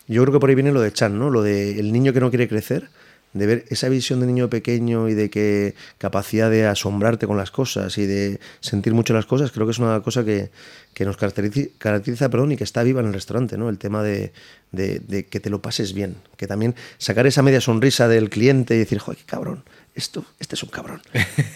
yo 0.08 0.22
creo 0.22 0.32
que 0.32 0.40
por 0.40 0.48
ahí 0.48 0.54
viene 0.54 0.72
lo 0.72 0.80
de 0.80 0.92
Chan, 0.92 1.18
¿no? 1.18 1.30
Lo 1.30 1.42
de 1.42 1.78
el 1.78 1.92
niño 1.92 2.12
que 2.12 2.20
no 2.20 2.30
quiere 2.30 2.48
crecer, 2.48 2.88
de 3.32 3.46
ver 3.46 3.64
esa 3.68 3.88
visión 3.88 4.20
de 4.20 4.26
niño 4.26 4.48
pequeño 4.48 5.08
y 5.08 5.14
de 5.14 5.28
que 5.28 5.74
capacidad 5.98 6.50
de 6.50 6.66
asombrarte 6.66 7.26
con 7.26 7.36
las 7.36 7.50
cosas 7.50 7.98
y 7.98 8.06
de 8.06 8.40
sentir 8.60 8.94
mucho 8.94 9.12
las 9.12 9.26
cosas, 9.26 9.52
creo 9.52 9.66
que 9.66 9.72
es 9.72 9.78
una 9.78 10.00
cosa 10.00 10.24
que, 10.24 10.50
que 10.94 11.04
nos 11.04 11.16
caracteriza, 11.16 11.70
caracteriza 11.78 12.28
perdón, 12.30 12.52
y 12.52 12.56
que 12.56 12.64
está 12.64 12.82
viva 12.82 13.00
en 13.00 13.08
el 13.08 13.12
restaurante, 13.12 13.58
¿no? 13.58 13.68
El 13.68 13.78
tema 13.78 14.02
de, 14.02 14.32
de, 14.72 15.00
de, 15.00 15.26
que 15.26 15.40
te 15.40 15.50
lo 15.50 15.60
pases 15.60 15.92
bien, 15.92 16.16
que 16.36 16.46
también 16.46 16.74
sacar 16.98 17.26
esa 17.26 17.42
media 17.42 17.60
sonrisa 17.60 18.08
del 18.08 18.30
cliente 18.30 18.74
y 18.74 18.78
decir, 18.78 18.98
joder, 18.98 19.18
qué 19.18 19.26
cabrón, 19.26 19.64
esto, 19.94 20.24
este 20.38 20.54
es 20.54 20.62
un 20.62 20.70
cabrón. 20.70 21.02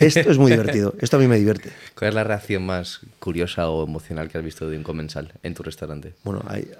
Esto 0.00 0.30
es 0.30 0.38
muy 0.38 0.50
divertido, 0.50 0.94
esto 1.00 1.16
a 1.16 1.20
mí 1.20 1.28
me 1.28 1.38
divierte. 1.38 1.70
¿Cuál 1.94 2.10
es 2.10 2.14
la 2.14 2.24
reacción 2.24 2.64
más 2.64 3.00
curiosa 3.18 3.68
o 3.68 3.84
emocional 3.84 4.28
que 4.28 4.38
has 4.38 4.44
visto 4.44 4.68
de 4.68 4.76
un 4.76 4.82
comensal 4.82 5.32
en 5.42 5.54
tu 5.54 5.62
restaurante? 5.62 6.14
Bueno, 6.24 6.42
hay, 6.46 6.70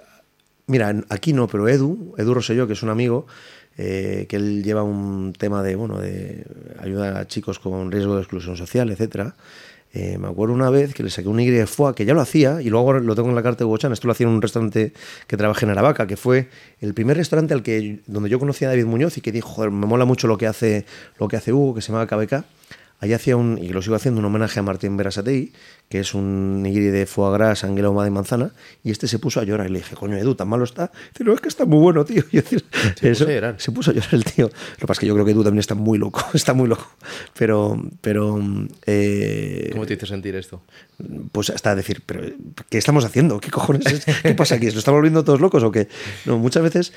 Mira, 0.71 0.95
aquí 1.09 1.33
no, 1.33 1.49
pero 1.49 1.67
Edu, 1.67 2.15
Edu 2.17 2.33
Rosselló, 2.33 2.65
que 2.65 2.71
es 2.71 2.81
un 2.81 2.87
amigo, 2.87 3.27
eh, 3.77 4.25
que 4.29 4.37
él 4.37 4.63
lleva 4.63 4.83
un 4.83 5.33
tema 5.37 5.61
de, 5.61 5.75
bueno, 5.75 5.99
de 5.99 6.45
ayudar 6.79 7.17
a 7.17 7.27
chicos 7.27 7.59
con 7.59 7.91
riesgo 7.91 8.15
de 8.15 8.21
exclusión 8.21 8.55
social, 8.55 8.89
etcétera. 8.89 9.35
Eh, 9.93 10.17
me 10.17 10.29
acuerdo 10.29 10.53
una 10.53 10.69
vez 10.69 10.93
que 10.93 11.03
le 11.03 11.09
saqué 11.09 11.27
un 11.27 11.41
Y 11.41 11.49
de 11.49 11.67
foie, 11.67 11.93
que 11.93 12.05
ya 12.05 12.13
lo 12.13 12.21
hacía, 12.21 12.61
y 12.61 12.69
luego 12.69 12.93
lo 12.93 13.15
tengo 13.15 13.27
en 13.27 13.35
la 13.35 13.43
carta 13.43 13.65
de 13.65 13.65
Bochan, 13.65 13.91
esto 13.91 14.07
lo 14.07 14.13
hacía 14.13 14.27
en 14.27 14.31
un 14.31 14.41
restaurante 14.41 14.93
que 15.27 15.35
trabajé 15.35 15.65
en 15.65 15.71
Aravaca, 15.71 16.07
que 16.07 16.15
fue 16.15 16.47
el 16.79 16.93
primer 16.93 17.17
restaurante 17.17 17.53
al 17.53 17.63
que, 17.63 17.99
donde 18.07 18.29
yo 18.29 18.39
conocí 18.39 18.63
a 18.63 18.69
David 18.69 18.85
Muñoz 18.85 19.17
y 19.17 19.21
que 19.21 19.33
dijo, 19.33 19.49
joder, 19.49 19.71
me 19.71 19.87
mola 19.87 20.05
mucho 20.05 20.29
lo 20.29 20.37
que 20.37 20.47
hace, 20.47 20.85
lo 21.19 21.27
que 21.27 21.35
hace 21.35 21.51
Hugo, 21.51 21.75
que 21.75 21.81
se 21.81 21.91
llama 21.91 22.07
KBK. 22.07 22.45
Allí 23.01 23.13
hacía 23.13 23.35
un, 23.35 23.57
y 23.57 23.69
lo 23.69 23.81
sigo 23.81 23.95
haciendo, 23.95 24.19
un 24.19 24.25
homenaje 24.25 24.59
a 24.59 24.63
Martín 24.63 24.95
Berasatei, 24.95 25.51
que 25.89 25.99
es 25.99 26.13
un 26.13 26.61
nigiri 26.61 26.91
de 26.91 27.07
foie 27.07 27.33
gras, 27.33 27.63
anguila 27.63 27.87
ahumada 27.87 28.07
y 28.07 28.11
manzana, 28.11 28.51
y 28.83 28.91
este 28.91 29.07
se 29.07 29.17
puso 29.17 29.39
a 29.39 29.43
llorar. 29.43 29.67
Y 29.67 29.73
le 29.73 29.79
dije, 29.79 29.95
coño, 29.95 30.17
Edu, 30.17 30.35
tan 30.35 30.47
malo 30.47 30.63
está. 30.63 30.91
Dice, 31.11 31.23
no, 31.23 31.33
es 31.33 31.41
que 31.41 31.49
está 31.49 31.65
muy 31.65 31.79
bueno, 31.79 32.05
tío. 32.05 32.23
Y 32.31 32.37
decir, 32.37 32.63
se, 32.99 33.09
eso, 33.09 33.25
puso 33.25 33.31
a 33.31 33.33
llorar. 33.33 33.55
se 33.57 33.71
puso 33.71 33.89
a 33.89 33.93
llorar 33.95 34.13
el 34.13 34.23
tío. 34.23 34.45
Lo 34.45 34.77
que 34.77 34.85
pasa 34.85 34.93
es 34.93 34.99
que 34.99 35.07
yo 35.07 35.15
creo 35.15 35.25
que 35.25 35.31
Edu 35.31 35.43
también 35.43 35.61
está 35.61 35.73
muy 35.73 35.97
loco, 35.97 36.23
está 36.35 36.53
muy 36.53 36.67
loco. 36.67 36.87
Pero, 37.33 37.81
pero... 38.01 38.39
Eh, 38.85 39.69
¿Cómo 39.71 39.87
te 39.87 39.95
hizo 39.95 40.05
sentir 40.05 40.35
esto? 40.35 40.61
Pues 41.31 41.49
hasta 41.49 41.75
decir, 41.75 42.03
pero 42.05 42.21
¿qué 42.69 42.77
estamos 42.77 43.03
haciendo? 43.03 43.39
¿Qué 43.39 43.49
cojones 43.49 43.87
es? 43.87 44.05
¿Qué 44.21 44.35
pasa 44.35 44.55
aquí? 44.55 44.67
¿Nos 44.67 44.75
estamos 44.75 44.99
volviendo 44.99 45.23
todos 45.23 45.41
locos 45.41 45.63
o 45.63 45.71
qué? 45.71 45.87
No, 46.25 46.37
muchas 46.37 46.61
veces 46.61 46.93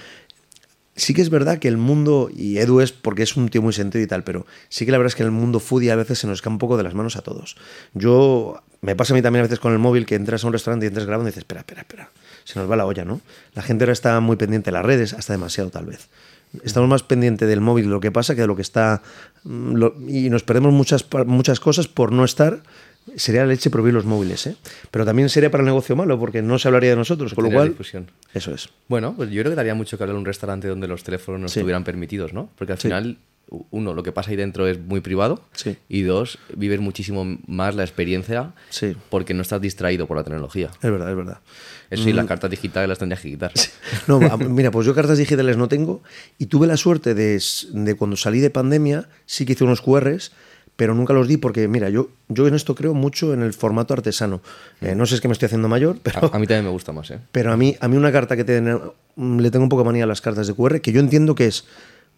sí 0.97 1.15
que 1.15 1.23
es 1.23 1.31
verdad 1.31 1.59
que 1.59 1.69
el 1.69 1.77
mundo, 1.77 2.31
y 2.35 2.59
Edu 2.59 2.81
es 2.81 2.93
porque 2.93 3.23
es 3.23 3.37
un 3.37 3.49
tío 3.49 3.63
muy 3.63 3.73
sentido 3.73 4.03
y 4.03 4.07
tal, 4.07 4.25
pero 4.25 4.47
sí 4.69 4.85
que 4.85 4.93
la 4.93 4.99
verdad 4.99 5.09
es 5.09 5.17
que 5.17 5.23
el 5.23 5.31
mundo 5.31 5.61
foodie 5.61 5.91
a 5.91 5.97
veces 5.97 6.19
se 6.19 6.27
nos 6.27 6.43
cae 6.43 6.53
un 6.53 6.59
poco 6.59 6.77
de 6.77 6.83
las 6.83 6.95
manos 6.95 7.17
a 7.17 7.23
todos. 7.23 7.57
Yo 7.95 8.63
me 8.81 8.95
pasa 8.97 9.13
a 9.13 9.17
mí 9.17 9.23
también 9.23 9.41
a 9.41 9.45
veces 9.45 9.61
con 9.61 9.73
el 9.73 9.79
móvil 9.79 10.07
que 10.07 10.15
entras 10.15 10.45
a 10.45 10.47
un 10.47 10.53
restaurante 10.53 10.87
y 10.87 10.89
entras 10.89 11.07
grabando 11.07 11.29
y 11.29 11.31
dices, 11.31 11.43
espera, 11.43 11.61
espera, 11.61 11.81
espera, 11.83 12.11
se 12.45 12.59
nos 12.59 12.71
va 12.71 12.77
la 12.77 12.87
olla, 12.87 13.05
¿no? 13.05 13.21
La 13.55 13.63
gente 13.63 13.85
ahora 13.85 13.93
está 13.93 14.21
muy 14.21 14.37
pendiente 14.37 14.71
de 14.71 14.73
las 14.73 14.85
redes, 14.85 15.15
hasta 15.15 15.33
demasiado 15.33 15.71
tal 15.71 15.87
vez. 15.87 16.09
Estamos 16.63 16.89
más 16.89 17.03
pendientes 17.03 17.49
del 17.49 17.61
móvil 17.61 17.87
lo 17.87 17.99
que 17.99 18.13
pasa 18.13 18.35
que 18.35 18.43
de 18.43 18.47
lo 18.47 18.55
que 18.55 18.63
está... 18.63 19.03
mm, 19.43 20.09
y 20.09 20.31
nos 20.31 20.45
perdemos 20.45 20.73
muchas, 20.73 21.05
muchas 21.27 21.61
cosas 21.61 21.89
por 21.89 22.13
no 22.13 22.25
estar... 22.25 22.63
Sería 23.17 23.43
la 23.43 23.49
leche 23.49 23.71
prohibir 23.71 23.95
los 23.95 24.05
móviles, 24.05 24.47
¿eh? 24.47 24.57
Pero 24.91 25.05
también 25.05 25.29
sería 25.29 25.51
para 25.51 25.63
el 25.63 25.67
negocio 25.67 25.95
malo, 25.95 26.19
porque 26.19 26.41
no 26.43 26.59
se 26.59 26.69
hablaría 26.69 26.91
de 26.91 26.97
nosotros, 26.97 27.35
con 27.35 27.45
lo 27.45 27.51
cual... 27.51 27.69
difusión. 27.69 28.11
Eso 28.33 28.53
es. 28.55 28.71
Bueno, 28.89 29.15
pues 29.17 29.31
yo 29.31 29.43
creo 29.43 29.53
que 29.53 29.57
daría 29.57 29.75
mucho 29.75 29.97
que 29.99 30.05
hablar 30.05 30.15
de 30.15 30.21
un 30.21 30.25
restaurante 30.27 30.69
donde 30.69 30.89
los 30.89 31.05
teléfonos 31.05 31.41
no 31.41 31.49
Sí. 31.49 31.61
estuvieran 31.61 31.85
permitidos, 31.85 32.33
¿no? 32.33 32.49
Porque 32.57 32.73
al 32.73 32.79
Sí. 32.79 32.89
final, 32.89 33.19
uno, 33.71 33.93
lo 33.93 34.03
que 34.03 34.11
pasa 34.11 34.31
ahí 34.31 34.37
dentro 34.37 34.67
es 34.67 34.81
muy 34.81 35.01
privado. 35.01 35.43
Sí. 35.53 35.77
Y 35.89 36.03
dos, 36.03 36.39
vives 36.57 36.81
muchísimo 36.81 37.39
más 37.47 37.75
la 37.77 37.83
experiencia 37.85 38.53
Sí. 38.71 38.97
porque 39.11 39.35
no 39.35 39.43
estás 39.43 39.61
distraído 39.61 40.07
por 40.07 40.17
la 40.17 40.25
tecnología. 40.25 40.71
Es 40.83 40.91
verdad, 40.91 41.11
es 41.11 41.17
verdad. 41.17 41.39
Eso 41.91 42.05
sí, 42.05 42.13
las 42.15 42.27
cartas 42.27 42.51
digitales 42.51 42.89
las 42.89 42.99
tendrías 42.99 43.21
que 43.21 43.31
quitar. 43.31 43.53
No, 44.09 44.19
mira, 44.39 44.71
pues 44.71 44.87
yo 44.87 44.95
cartas 44.95 45.19
digitales 45.19 45.57
no 45.59 45.69
tengo 45.69 46.03
y 46.39 46.47
tuve 46.47 46.67
la 46.67 46.79
suerte 46.79 47.15
de, 47.15 47.41
de 47.73 47.95
cuando 47.95 48.17
salí 48.17 48.41
de 48.41 48.49
pandemia, 48.51 49.09
sí 49.27 49.45
que 49.45 49.53
hice 49.53 49.63
unos 49.65 49.83
QRs, 49.83 50.33
pero 50.77 50.95
nunca 50.95 51.13
los 51.13 51.29
di 51.29 51.37
porque, 51.37 51.69
mira, 51.69 51.89
yo, 51.89 52.09
yo 52.29 52.47
en 52.49 52.55
esto 52.55 52.75
creo 52.75 52.95
mucho 52.95 53.33
en 53.33 53.43
el 53.43 53.53
formato 53.53 53.95
artesano. 53.95 54.41
Eh, 54.81 54.95
no 54.95 55.07
sé 55.07 55.11
si 55.11 55.15
es 55.17 55.21
que 55.21 55.29
me 55.29 55.33
estoy 55.33 55.47
haciendo 55.47 55.69
mayor, 55.69 55.99
pero... 56.03 56.19
A, 56.33 56.37
a 56.37 56.39
mí 56.39 56.47
también 56.47 56.65
me 56.65 56.71
gusta 56.71 56.93
más, 56.93 57.11
¿eh? 57.11 57.19
Pero 57.33 57.53
a 57.53 57.57
mí, 57.57 57.77
a 57.81 57.89
mí 57.89 57.97
una 57.97 58.11
carta 58.13 58.37
que 58.37 58.45
tiene, 58.45 58.77
mm, 59.17 59.39
le 59.41 59.51
tengo 59.51 59.63
un 59.63 59.69
poco 59.69 59.85
manía 59.85 60.05
a 60.05 60.07
las 60.07 60.21
cartas 60.21 60.47
de 60.47 60.55
QR, 60.55 60.81
que 60.81 60.91
yo 60.93 61.01
entiendo 61.01 61.35
que 61.35 61.47
es 61.47 61.65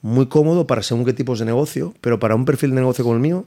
muy 0.02 0.26
cómodo 0.26 0.66
para 0.66 0.82
según 0.82 1.04
qué 1.04 1.12
tipos 1.12 1.38
de 1.38 1.44
negocio, 1.44 1.94
pero 2.00 2.18
para 2.18 2.34
un 2.34 2.44
perfil 2.44 2.70
de 2.70 2.76
negocio 2.76 3.04
como 3.04 3.14
el 3.16 3.20
mío 3.20 3.44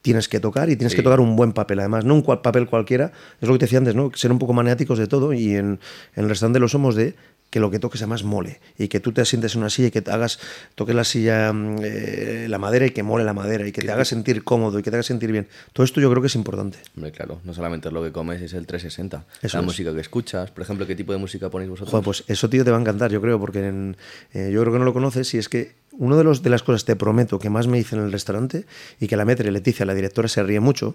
tienes 0.00 0.28
que 0.28 0.38
tocar 0.40 0.70
y 0.70 0.76
tienes 0.76 0.94
que 0.94 1.02
tocar 1.02 1.18
un 1.20 1.34
buen 1.36 1.52
papel. 1.52 1.80
Además, 1.80 2.04
no 2.04 2.14
un 2.14 2.22
cual- 2.22 2.40
papel 2.40 2.66
cualquiera, 2.66 3.12
es 3.40 3.48
lo 3.48 3.54
que 3.54 3.58
te 3.58 3.64
decía 3.66 3.78
antes, 3.78 3.94
¿no? 3.96 4.10
Ser 4.14 4.30
un 4.32 4.38
poco 4.38 4.52
maniáticos 4.52 4.98
de 4.98 5.06
todo 5.08 5.32
y 5.32 5.56
en, 5.56 5.80
en 6.14 6.22
el 6.24 6.28
restaurante 6.28 6.60
lo 6.60 6.68
somos 6.68 6.94
de 6.94 7.14
que 7.50 7.60
lo 7.60 7.70
que 7.70 7.78
toques 7.78 8.02
además 8.02 8.24
mole 8.24 8.60
y 8.76 8.88
que 8.88 9.00
tú 9.00 9.12
te 9.12 9.24
sientes 9.24 9.54
en 9.54 9.60
una 9.62 9.70
silla 9.70 9.88
y 9.88 9.90
que 9.90 10.02
te 10.02 10.10
hagas, 10.10 10.38
toques 10.74 10.94
la 10.94 11.04
silla, 11.04 11.52
mm, 11.52 11.76
eh, 11.82 12.46
la 12.48 12.58
madera 12.58 12.86
y 12.86 12.90
que 12.90 13.02
mole 13.02 13.24
la 13.24 13.32
madera 13.32 13.66
y 13.66 13.72
que 13.72 13.80
te 13.80 13.90
haga 13.90 14.04
sentir 14.04 14.44
cómodo 14.44 14.78
y 14.78 14.82
que 14.82 14.90
te 14.90 14.96
haga 14.96 15.02
sentir 15.02 15.32
bien. 15.32 15.48
Todo 15.72 15.84
esto 15.84 16.00
yo 16.00 16.10
creo 16.10 16.20
que 16.20 16.26
es 16.26 16.34
importante. 16.34 16.78
Hombre, 16.96 17.10
claro, 17.12 17.40
no 17.44 17.54
solamente 17.54 17.88
es 17.88 17.94
lo 17.94 18.02
que 18.02 18.12
comes, 18.12 18.42
es 18.42 18.52
el 18.52 18.66
360. 18.66 19.24
Eso 19.42 19.56
la 19.56 19.60
es. 19.62 19.66
música 19.66 19.94
que 19.94 20.00
escuchas, 20.00 20.50
por 20.50 20.62
ejemplo, 20.62 20.86
¿qué 20.86 20.94
tipo 20.94 21.12
de 21.12 21.18
música 21.18 21.48
ponéis 21.48 21.70
vosotros? 21.70 21.90
Joder, 21.90 22.04
pues 22.04 22.24
eso, 22.26 22.50
tío, 22.50 22.64
te 22.64 22.70
va 22.70 22.76
a 22.76 22.80
encantar, 22.80 23.10
yo 23.10 23.20
creo, 23.20 23.40
porque 23.40 23.66
en- 23.66 23.96
eh, 24.34 24.50
yo 24.52 24.60
creo 24.60 24.72
que 24.74 24.78
no 24.78 24.84
lo 24.84 24.92
conoces 24.92 25.32
y 25.34 25.38
es 25.38 25.48
que 25.48 25.72
una 25.92 26.16
de, 26.16 26.24
los, 26.24 26.42
de 26.42 26.50
las 26.50 26.62
cosas, 26.62 26.84
te 26.84 26.96
prometo, 26.96 27.38
que 27.38 27.50
más 27.50 27.66
me 27.66 27.78
hice 27.78 27.96
en 27.96 28.02
el 28.02 28.12
restaurante 28.12 28.66
y 29.00 29.06
que 29.08 29.16
la 29.16 29.24
metre 29.24 29.50
Leticia, 29.50 29.84
la 29.86 29.94
directora, 29.94 30.28
se 30.28 30.42
ríe 30.42 30.60
mucho, 30.60 30.94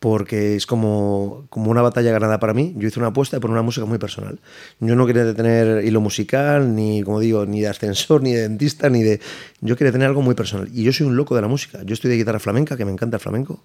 porque 0.00 0.56
es 0.56 0.66
como, 0.66 1.44
como 1.50 1.70
una 1.70 1.82
batalla 1.82 2.10
ganada 2.10 2.40
para 2.40 2.54
mí. 2.54 2.74
Yo 2.76 2.88
hice 2.88 2.98
una 2.98 3.08
apuesta 3.08 3.38
por 3.38 3.50
una 3.50 3.60
música 3.62 3.86
muy 3.86 3.98
personal. 3.98 4.40
Yo 4.80 4.96
no 4.96 5.06
quería 5.06 5.34
tener 5.34 5.84
hilo 5.84 6.00
musical, 6.00 6.74
ni, 6.74 7.02
como 7.02 7.20
digo, 7.20 7.44
ni 7.44 7.60
de 7.60 7.68
ascensor, 7.68 8.22
ni 8.22 8.32
de 8.32 8.42
dentista, 8.42 8.88
ni 8.88 9.02
de... 9.02 9.20
Yo 9.60 9.76
quería 9.76 9.92
tener 9.92 10.08
algo 10.08 10.22
muy 10.22 10.34
personal. 10.34 10.68
Y 10.72 10.84
yo 10.84 10.92
soy 10.92 11.06
un 11.06 11.16
loco 11.16 11.36
de 11.36 11.42
la 11.42 11.48
música. 11.48 11.82
Yo 11.84 11.92
estoy 11.92 12.10
de 12.10 12.16
guitarra 12.16 12.38
flamenca, 12.40 12.78
que 12.78 12.86
me 12.86 12.92
encanta 12.92 13.18
el 13.18 13.20
flamenco. 13.20 13.62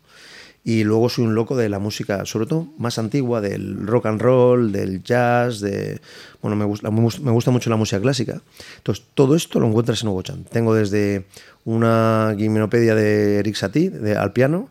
Y 0.66 0.84
luego 0.84 1.08
soy 1.08 1.24
un 1.24 1.36
loco 1.36 1.56
de 1.56 1.70
la 1.70 1.80
música, 1.80 2.26
sobre 2.26 2.48
todo 2.48 2.68
más 2.80 2.98
antigua, 3.00 3.40
del 3.40 3.88
rock 3.88 4.08
and 4.08 4.22
roll, 4.22 4.74
del 4.74 5.04
jazz, 5.04 5.62
de... 5.62 6.02
Bueno, 6.42 6.58
me 6.58 6.66
gusta, 6.66 6.92
me 6.92 7.32
gusta- 7.32 7.52
mucho 7.52 7.70
la 7.70 7.78
música 7.78 8.02
clásica. 8.02 8.42
Entonces, 8.78 9.06
todo 9.14 9.36
esto 9.36 9.62
lo 9.62 9.68
encuentras 9.68 10.02
en 10.02 10.10
Hugo 10.10 10.22
Chan. 10.24 10.44
Tengo 10.52 10.74
desde 10.76 11.28
una 11.64 12.36
gimenopedia 12.38 12.94
de 12.94 13.38
Eric 13.40 13.56
Satie, 13.56 13.90
de, 13.90 14.18
al 14.18 14.34
piano, 14.34 14.70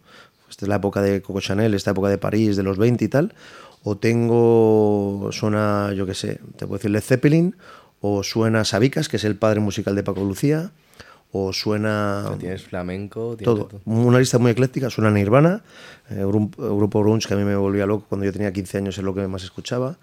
esta 0.55 0.67
es 0.67 0.69
la 0.69 0.77
época 0.77 1.03
de 1.03 1.21
Coco 1.21 1.41
Chanel, 1.41 1.75
esta 1.75 1.91
época 1.91 2.09
de 2.09 2.17
París, 2.17 2.55
de 2.55 2.63
los 2.63 2.79
20 2.79 3.05
y 3.05 3.09
tal, 3.09 3.35
o 3.83 3.97
tengo, 3.97 5.31
suena, 5.33 5.93
yo 5.95 6.07
qué 6.07 6.15
sé, 6.15 6.39
te 6.57 6.65
puedo 6.65 6.79
decir 6.79 6.93
Led 6.93 7.01
Zeppelin, 7.01 7.57
o 8.01 8.23
suena 8.23 8.65
Sabicas, 8.65 9.09
que 9.09 9.17
es 9.17 9.25
el 9.25 9.35
padre 9.35 9.59
musical 9.59 9.97
de 9.97 10.05
Paco 10.05 10.23
Lucía, 10.23 10.71
o 11.33 11.53
suena 11.53 12.37
Tienes 12.39 12.63
flamenco, 12.63 13.35
tienes 13.37 13.45
todo. 13.45 13.81
Una 13.85 14.21
lista 14.21 14.39
muy 14.39 14.53
ecléctica, 14.53 14.91
suena 14.91 15.11
Nirvana, 15.11 15.65
eh, 16.09 16.25
grupo, 16.25 16.77
grupo 16.77 17.01
grunge 17.01 17.27
que 17.27 17.35
a 17.35 17.37
mí 17.37 17.43
me 17.43 17.57
volvía 17.57 17.85
loco 17.85 18.07
cuando 18.09 18.25
yo 18.25 18.33
tenía 18.33 18.53
15 18.53 18.79
años, 18.79 18.97
es 18.97 19.03
lo 19.03 19.13
que 19.13 19.27
más 19.27 19.43
escuchaba. 19.43 19.99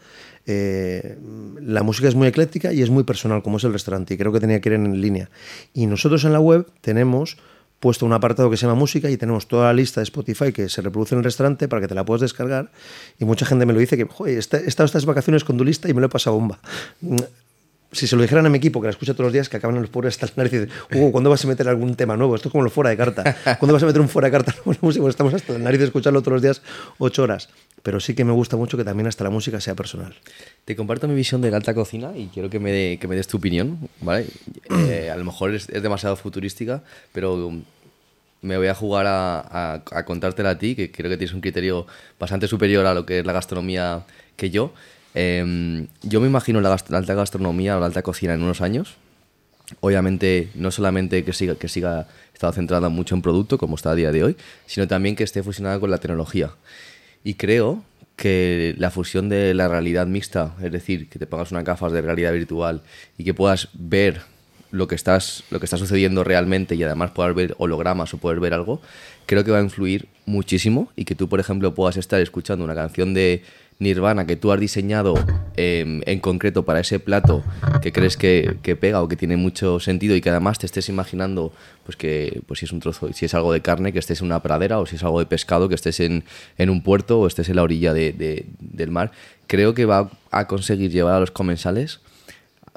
Eh, 0.45 1.17
la 1.61 1.81
música 1.83 2.09
es 2.09 2.15
muy 2.15 2.27
ecléctica 2.27 2.73
y 2.73 2.81
es 2.81 2.89
muy 2.89 3.05
personal, 3.05 3.41
como 3.41 3.55
es 3.55 3.63
el 3.63 3.71
restaurante, 3.71 4.15
y 4.15 4.17
creo 4.17 4.33
que 4.33 4.41
tenía 4.41 4.59
que 4.59 4.67
ir 4.67 4.73
en 4.73 4.99
línea. 4.99 5.29
Y 5.73 5.85
nosotros 5.85 6.25
en 6.25 6.33
la 6.33 6.41
web 6.41 6.67
tenemos 6.81 7.37
puesto 7.81 8.05
un 8.05 8.13
apartado 8.13 8.49
que 8.49 8.57
se 8.57 8.67
llama 8.67 8.75
música 8.79 9.09
y 9.09 9.17
tenemos 9.17 9.47
toda 9.47 9.65
la 9.65 9.73
lista 9.73 9.99
de 9.99 10.03
Spotify 10.03 10.53
que 10.53 10.69
se 10.69 10.81
reproduce 10.81 11.15
en 11.15 11.19
el 11.19 11.23
restaurante 11.23 11.67
para 11.67 11.81
que 11.81 11.87
te 11.87 11.95
la 11.95 12.05
puedas 12.05 12.21
descargar. 12.21 12.71
Y 13.19 13.25
mucha 13.25 13.45
gente 13.45 13.65
me 13.65 13.73
lo 13.73 13.79
dice 13.79 13.97
que, 13.97 14.05
joder, 14.05 14.35
he 14.35 14.37
estado 14.37 14.85
estas 14.85 15.05
vacaciones 15.05 15.43
con 15.43 15.57
tu 15.57 15.65
lista 15.65 15.89
y 15.89 15.93
me 15.93 15.99
lo 15.99 16.05
he 16.05 16.09
pasado 16.09 16.35
bomba. 16.37 16.59
Si 17.93 18.07
se 18.07 18.15
lo 18.15 18.21
dijeran 18.21 18.45
a 18.45 18.49
mi 18.49 18.57
equipo, 18.57 18.79
que 18.79 18.87
la 18.87 18.91
escucha 18.91 19.13
todos 19.13 19.25
los 19.25 19.33
días, 19.33 19.49
que 19.49 19.57
acaban 19.57 19.75
los 19.81 19.89
pobres 19.89 20.13
hasta 20.15 20.27
las 20.27 20.37
narices, 20.37 20.69
Hugo, 20.93 21.11
¿cuándo 21.11 21.29
vas 21.29 21.43
a 21.43 21.47
meter 21.49 21.67
algún 21.67 21.95
tema 21.95 22.15
nuevo? 22.15 22.35
Esto 22.35 22.47
es 22.47 22.51
como 22.53 22.63
lo 22.63 22.69
fuera 22.69 22.89
de 22.89 22.95
carta. 22.97 23.35
¿Cuándo 23.59 23.73
vas 23.73 23.83
a 23.83 23.85
meter 23.85 23.99
un 23.99 24.07
fuera 24.07 24.27
de 24.27 24.31
carta 24.31 24.53
nuevo 24.53 24.71
en 24.71 24.77
la 24.81 24.85
música? 24.87 25.01
Pues 25.03 25.11
estamos 25.13 25.33
hasta 25.33 25.51
las 25.53 25.61
narices 25.61 25.81
de 25.81 25.85
escucharlo 25.87 26.21
todos 26.21 26.33
los 26.35 26.41
días, 26.41 26.61
ocho 26.99 27.23
horas. 27.23 27.49
Pero 27.83 27.99
sí 27.99 28.13
que 28.15 28.23
me 28.23 28.31
gusta 28.31 28.55
mucho 28.55 28.77
que 28.77 28.83
también 28.85 29.07
hasta 29.07 29.23
la 29.25 29.29
música 29.29 29.59
sea 29.59 29.75
personal. 29.75 30.15
Te 30.63 30.75
comparto 30.75 31.07
mi 31.09 31.15
visión 31.15 31.41
de 31.41 31.51
la 31.51 31.57
alta 31.57 31.73
cocina 31.73 32.11
y 32.15 32.27
quiero 32.27 32.49
que 32.49 32.59
me, 32.59 32.71
de- 32.71 32.97
que 33.01 33.07
me 33.09 33.15
des 33.17 33.27
tu 33.27 33.37
opinión, 33.37 33.77
¿vale? 34.01 34.25
Eh, 34.87 35.09
a 35.11 35.15
lo 35.17 35.25
mejor 35.25 35.53
es, 35.53 35.67
es 35.69 35.83
demasiado 35.83 36.15
futurística, 36.15 36.83
pero 37.11 37.51
me 38.41 38.57
voy 38.57 38.67
a 38.67 38.73
jugar 38.75 39.05
a, 39.07 39.39
a- 39.41 39.83
a 39.91 40.05
contártela 40.05 40.51
a 40.51 40.57
ti, 40.57 40.75
que 40.75 40.91
creo 40.91 41.09
que 41.09 41.17
tienes 41.17 41.33
un 41.33 41.41
criterio 41.41 41.87
bastante 42.19 42.47
superior 42.47 42.85
a 42.85 42.93
lo 42.93 43.05
que 43.05 43.19
es 43.19 43.25
la 43.25 43.33
gastronomía 43.33 44.03
que 44.37 44.49
yo. 44.49 44.73
Em, 45.13 45.87
yo 46.03 46.21
me 46.21 46.27
imagino 46.27 46.61
la, 46.61 46.69
gast- 46.75 46.89
la 46.89 46.97
alta 46.97 47.13
gastronomía 47.13 47.77
o 47.77 47.79
la 47.79 47.85
alta 47.87 48.01
cocina 48.01 48.33
en 48.33 48.43
unos 48.43 48.61
años. 48.61 48.95
Obviamente, 49.79 50.49
no 50.55 50.71
solamente 50.71 51.23
que 51.23 51.33
siga, 51.33 51.55
que 51.55 51.67
siga 51.69 52.07
estado 52.33 52.53
centrada 52.53 52.89
mucho 52.89 53.15
en 53.15 53.21
producto, 53.21 53.57
como 53.57 53.75
está 53.75 53.91
a 53.91 53.95
día 53.95 54.11
de 54.11 54.23
hoy, 54.23 54.37
sino 54.65 54.87
también 54.87 55.15
que 55.15 55.23
esté 55.23 55.43
fusionada 55.43 55.79
con 55.79 55.89
la 55.91 55.97
tecnología. 55.99 56.51
Y 57.23 57.35
creo 57.35 57.83
que 58.17 58.75
la 58.77 58.91
fusión 58.91 59.29
de 59.29 59.53
la 59.53 59.67
realidad 59.67 60.07
mixta, 60.07 60.55
es 60.61 60.71
decir, 60.71 61.07
que 61.09 61.19
te 61.19 61.25
pongas 61.27 61.51
unas 61.51 61.63
gafas 61.63 61.91
de 61.91 62.01
realidad 62.01 62.33
virtual 62.33 62.81
y 63.17 63.23
que 63.23 63.33
puedas 63.33 63.69
ver 63.73 64.21
lo 64.71 64.87
que 64.87 64.95
estás 64.95 65.43
lo 65.49 65.59
que 65.59 65.65
está 65.65 65.77
sucediendo 65.77 66.23
realmente 66.23 66.75
y 66.75 66.83
además 66.83 67.11
puedas 67.11 67.35
ver 67.35 67.55
hologramas 67.57 68.13
o 68.13 68.17
poder 68.19 68.39
ver 68.39 68.53
algo, 68.53 68.81
creo 69.25 69.43
que 69.43 69.51
va 69.51 69.57
a 69.57 69.61
influir 69.63 70.07
muchísimo 70.25 70.91
y 70.95 71.03
que 71.05 71.13
tú, 71.15 71.27
por 71.27 71.39
ejemplo, 71.41 71.73
puedas 71.75 71.97
estar 71.97 72.21
escuchando 72.21 72.63
una 72.63 72.75
canción 72.75 73.13
de 73.13 73.43
Nirvana 73.81 74.25
que 74.25 74.35
tú 74.35 74.51
has 74.51 74.59
diseñado 74.59 75.15
eh, 75.57 76.01
en 76.05 76.19
concreto 76.19 76.63
para 76.63 76.79
ese 76.79 76.99
plato 76.99 77.43
que 77.81 77.91
crees 77.91 78.15
que, 78.15 78.57
pega 78.79 79.01
o 79.01 79.07
que 79.07 79.15
tiene 79.17 79.35
mucho 79.37 79.79
sentido 79.79 80.15
y 80.15 80.21
que 80.21 80.29
además 80.29 80.59
te 80.59 80.65
estés 80.67 80.87
imaginando 80.87 81.51
pues 81.85 81.97
que 81.97 82.41
pues 82.47 82.59
si 82.59 82.65
es 82.65 82.71
un 82.71 82.79
trozo, 82.79 83.11
si 83.11 83.25
es 83.25 83.33
algo 83.33 83.51
de 83.51 83.61
carne, 83.61 83.91
que 83.91 83.99
estés 83.99 84.21
en 84.21 84.27
una 84.27 84.41
pradera 84.41 84.79
o 84.79 84.85
si 84.85 84.95
es 84.95 85.03
algo 85.03 85.19
de 85.19 85.25
pescado, 85.25 85.67
que 85.67 85.75
estés 85.75 85.99
en, 85.99 86.23
en 86.57 86.69
un 86.69 86.81
puerto 86.83 87.19
o 87.19 87.27
estés 87.27 87.49
en 87.49 87.55
la 87.57 87.63
orilla 87.63 87.93
de- 87.93 88.45
del 88.59 88.91
mar, 88.91 89.11
creo 89.47 89.73
que 89.73 89.85
va 89.85 90.09
a 90.29 90.47
conseguir 90.47 90.91
llevar 90.91 91.15
a 91.15 91.19
los 91.19 91.31
comensales 91.31 91.99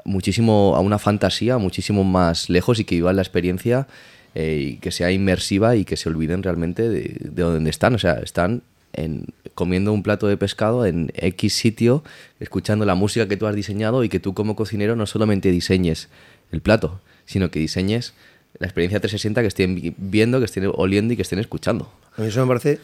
muchísimo 0.03 0.73
a 0.75 0.79
una 0.81 0.99
fantasía 0.99 1.57
muchísimo 1.57 2.03
más 2.03 2.49
lejos 2.49 2.79
y 2.79 2.83
que 2.85 2.95
vivan 2.95 3.15
la 3.15 3.21
experiencia 3.21 3.87
eh, 4.35 4.73
y 4.73 4.77
que 4.77 4.91
sea 4.91 5.11
inmersiva 5.11 5.75
y 5.75 5.85
que 5.85 5.97
se 5.97 6.09
olviden 6.09 6.43
realmente 6.43 6.89
de, 6.89 7.15
de 7.21 7.41
dónde 7.41 7.69
están. 7.69 7.95
O 7.95 7.99
sea, 7.99 8.13
están 8.15 8.61
en, 8.95 9.25
comiendo 9.53 9.93
un 9.93 10.03
plato 10.03 10.27
de 10.27 10.37
pescado 10.37 10.85
en 10.85 11.11
X 11.15 11.53
sitio, 11.53 12.03
escuchando 12.39 12.85
la 12.85 12.95
música 12.95 13.27
que 13.27 13.37
tú 13.37 13.47
has 13.47 13.55
diseñado 13.55 14.03
y 14.03 14.09
que 14.09 14.19
tú 14.19 14.33
como 14.33 14.55
cocinero 14.55 14.95
no 14.95 15.05
solamente 15.05 15.51
diseñes 15.51 16.09
el 16.51 16.61
plato, 16.61 16.99
sino 17.25 17.51
que 17.51 17.59
diseñes 17.59 18.13
la 18.59 18.67
experiencia 18.67 18.99
360 18.99 19.41
que 19.41 19.47
estén 19.47 19.75
vi- 19.75 19.93
viendo, 19.97 20.39
que 20.39 20.45
estén 20.45 20.69
oliendo 20.73 21.13
y 21.13 21.15
que 21.15 21.21
estén 21.23 21.39
escuchando. 21.39 21.91
A 22.17 22.21
mí 22.21 22.27
eso 22.27 22.41
me 22.41 22.47
parece 22.47 22.79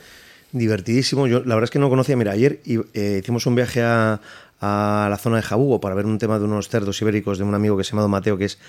divertidísimo. 0.51 1.27
Yo 1.27 1.39
la 1.39 1.55
verdad 1.55 1.63
es 1.65 1.69
que 1.71 1.79
no 1.79 1.89
conocía, 1.89 2.15
mira, 2.17 2.31
ayer 2.31 2.59
eh, 2.93 3.19
hicimos 3.21 3.45
un 3.45 3.55
viaje 3.55 3.81
a, 3.81 4.19
a 4.61 5.07
la 5.09 5.17
zona 5.17 5.37
de 5.37 5.41
Jabugo 5.41 5.81
para 5.81 5.95
ver 5.95 6.05
un 6.05 6.19
tema 6.19 6.37
de 6.37 6.45
unos 6.45 6.69
cerdos 6.69 7.01
ibéricos 7.01 7.39
de 7.39 7.43
un 7.43 7.55
amigo 7.55 7.75
que 7.77 7.83
se 7.83 7.91
llama 7.95 8.07
Mateo, 8.07 8.37
que 8.37 8.45
es, 8.45 8.59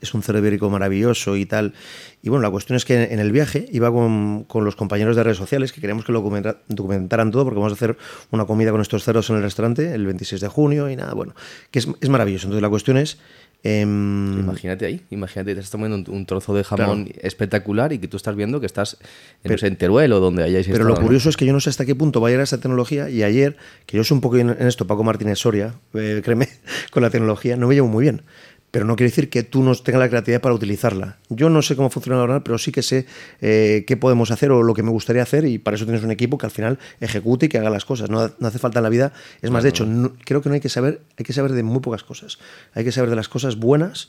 es 0.00 0.12
un 0.12 0.22
cerdo 0.22 0.40
ibérico 0.40 0.68
maravilloso 0.68 1.36
y 1.36 1.46
tal. 1.46 1.74
Y 2.22 2.28
bueno, 2.28 2.42
la 2.42 2.50
cuestión 2.50 2.76
es 2.76 2.84
que 2.84 3.04
en 3.04 3.20
el 3.20 3.30
viaje 3.30 3.66
iba 3.70 3.90
con, 3.92 4.44
con 4.44 4.64
los 4.64 4.74
compañeros 4.74 5.14
de 5.14 5.22
redes 5.22 5.38
sociales 5.38 5.72
que 5.72 5.80
queríamos 5.80 6.04
que 6.04 6.10
lo 6.12 6.20
documenta- 6.22 6.58
documentaran 6.66 7.30
todo 7.30 7.44
porque 7.44 7.58
vamos 7.60 7.72
a 7.72 7.76
hacer 7.76 7.96
una 8.32 8.46
comida 8.46 8.72
con 8.72 8.80
estos 8.80 9.04
cerdos 9.04 9.30
en 9.30 9.36
el 9.36 9.42
restaurante 9.42 9.94
el 9.94 10.04
26 10.06 10.40
de 10.40 10.48
junio 10.48 10.90
y 10.90 10.96
nada, 10.96 11.14
bueno, 11.14 11.34
que 11.70 11.78
es, 11.78 11.88
es 12.00 12.08
maravilloso. 12.08 12.46
Entonces 12.46 12.62
la 12.62 12.68
cuestión 12.70 12.96
es... 12.96 13.18
em, 13.62 14.38
Imagínate 14.40 14.86
ahí, 14.86 15.02
imagínate, 15.10 15.54
te 15.54 15.60
estás 15.60 15.70
tomando 15.70 16.10
un, 16.12 16.26
trozo 16.26 16.54
de 16.54 16.64
jamón 16.64 17.08
espectacular 17.20 17.92
y 17.92 17.98
que 17.98 18.08
tú 18.08 18.16
estás 18.16 18.36
viendo 18.36 18.60
que 18.60 18.66
estás 18.66 18.98
en, 19.44 19.52
no 19.52 19.58
sé, 19.58 19.66
en 19.66 19.76
Teruel 19.76 20.12
o 20.12 20.20
donde 20.20 20.44
hayáis 20.44 20.66
Pero 20.66 20.78
estado, 20.78 20.90
lo 20.90 20.94
¿no? 20.96 21.02
curioso 21.02 21.28
es 21.28 21.36
que 21.36 21.46
yo 21.46 21.52
no 21.52 21.60
sé 21.60 21.70
hasta 21.70 21.86
qué 21.86 21.94
punto 21.94 22.20
va 22.20 22.28
a 22.28 22.30
llegar 22.30 22.44
esa 22.44 22.60
tecnología 22.60 23.08
y 23.10 23.22
ayer, 23.22 23.56
que 23.86 23.96
yo 23.96 24.04
soy 24.04 24.16
un 24.16 24.20
poco 24.20 24.36
en 24.36 24.50
en 24.50 24.66
esto, 24.66 24.86
Paco 24.86 25.04
Martínez 25.04 25.38
Soria, 25.38 25.74
eh, 25.94 26.20
créeme, 26.24 26.48
con 26.90 27.02
la 27.02 27.10
tecnología, 27.10 27.56
no 27.56 27.68
me 27.68 27.74
llevo 27.74 27.88
muy 27.88 28.02
bien. 28.02 28.22
Pero 28.70 28.84
no 28.84 28.96
quiere 28.96 29.10
decir 29.10 29.30
que 29.30 29.42
tú 29.42 29.62
no 29.62 29.74
tengas 29.74 30.00
la 30.00 30.08
creatividad 30.08 30.40
para 30.40 30.54
utilizarla. 30.54 31.18
Yo 31.28 31.48
no 31.48 31.62
sé 31.62 31.76
cómo 31.76 31.90
funciona 31.90 32.16
la 32.16 32.22
ordenador, 32.24 32.44
pero 32.44 32.58
sí 32.58 32.72
que 32.72 32.82
sé 32.82 33.06
eh, 33.40 33.84
qué 33.86 33.96
podemos 33.96 34.30
hacer 34.30 34.50
o 34.50 34.62
lo 34.62 34.74
que 34.74 34.82
me 34.82 34.90
gustaría 34.90 35.22
hacer 35.22 35.46
y 35.46 35.58
para 35.58 35.76
eso 35.76 35.84
tienes 35.84 36.02
un 36.02 36.10
equipo 36.10 36.38
que 36.38 36.46
al 36.46 36.52
final 36.52 36.78
ejecute 37.00 37.46
y 37.46 37.48
que 37.48 37.58
haga 37.58 37.70
las 37.70 37.84
cosas. 37.84 38.10
No, 38.10 38.30
no 38.38 38.48
hace 38.48 38.58
falta 38.58 38.80
en 38.80 38.82
la 38.82 38.90
vida. 38.90 39.12
Es 39.40 39.50
más, 39.50 39.62
de 39.62 39.70
hecho, 39.70 39.86
creo 40.24 40.42
que 40.42 40.48
no 40.48 40.54
hay 40.54 40.60
que 40.60 40.68
saber, 40.68 41.00
hay 41.16 41.24
que 41.24 41.32
saber 41.32 41.52
de 41.52 41.62
muy 41.62 41.80
pocas 41.80 42.04
cosas. 42.04 42.38
Hay 42.74 42.84
que 42.84 42.92
saber 42.92 43.10
de 43.10 43.16
las 43.16 43.28
cosas 43.28 43.56
buenas 43.56 44.08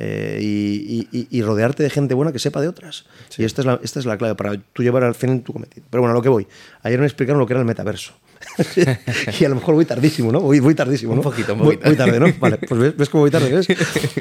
eh, 0.00 0.38
y, 0.40 1.42
rodearte 1.42 1.82
de 1.82 1.90
gente 1.90 2.14
buena 2.14 2.32
que 2.32 2.38
sepa 2.38 2.60
de 2.60 2.68
otras. 2.68 3.04
Y 3.36 3.44
esta 3.44 3.62
es, 3.62 3.66
la, 3.66 3.80
esta 3.82 3.98
es 3.98 4.06
la 4.06 4.16
clave 4.16 4.36
para 4.36 4.56
tú 4.72 4.82
llevar 4.84 5.02
al 5.02 5.16
fin 5.16 5.42
tu 5.42 5.52
cometido. 5.52 5.84
Pero 5.90 6.02
bueno, 6.02 6.12
a 6.12 6.14
lo 6.14 6.22
que 6.22 6.28
voy. 6.28 6.46
Ayer 6.82 7.00
me 7.00 7.06
explicaron 7.06 7.40
lo 7.40 7.46
que 7.46 7.54
era 7.54 7.60
el 7.60 7.66
metaverso. 7.66 8.14
y 9.40 9.44
a 9.44 9.48
lo 9.48 9.56
mejor 9.56 9.74
voy 9.74 9.84
tardísimo, 9.84 10.30
¿no? 10.30 10.40
Voy, 10.40 10.74
tardísimo, 10.76 11.14
¿no? 11.14 11.20
Un 11.20 11.24
poquito, 11.24 11.54
un 11.54 11.60
poquito. 11.60 11.82
Voy, 11.84 11.96
tarde, 11.96 12.20
¿no? 12.20 12.26
Vale, 12.40 12.58
pues 12.58 12.96
ves, 12.96 13.08
cómo 13.08 13.22
voy 13.22 13.30
tarde, 13.32 13.52
¿ves? 13.52 13.66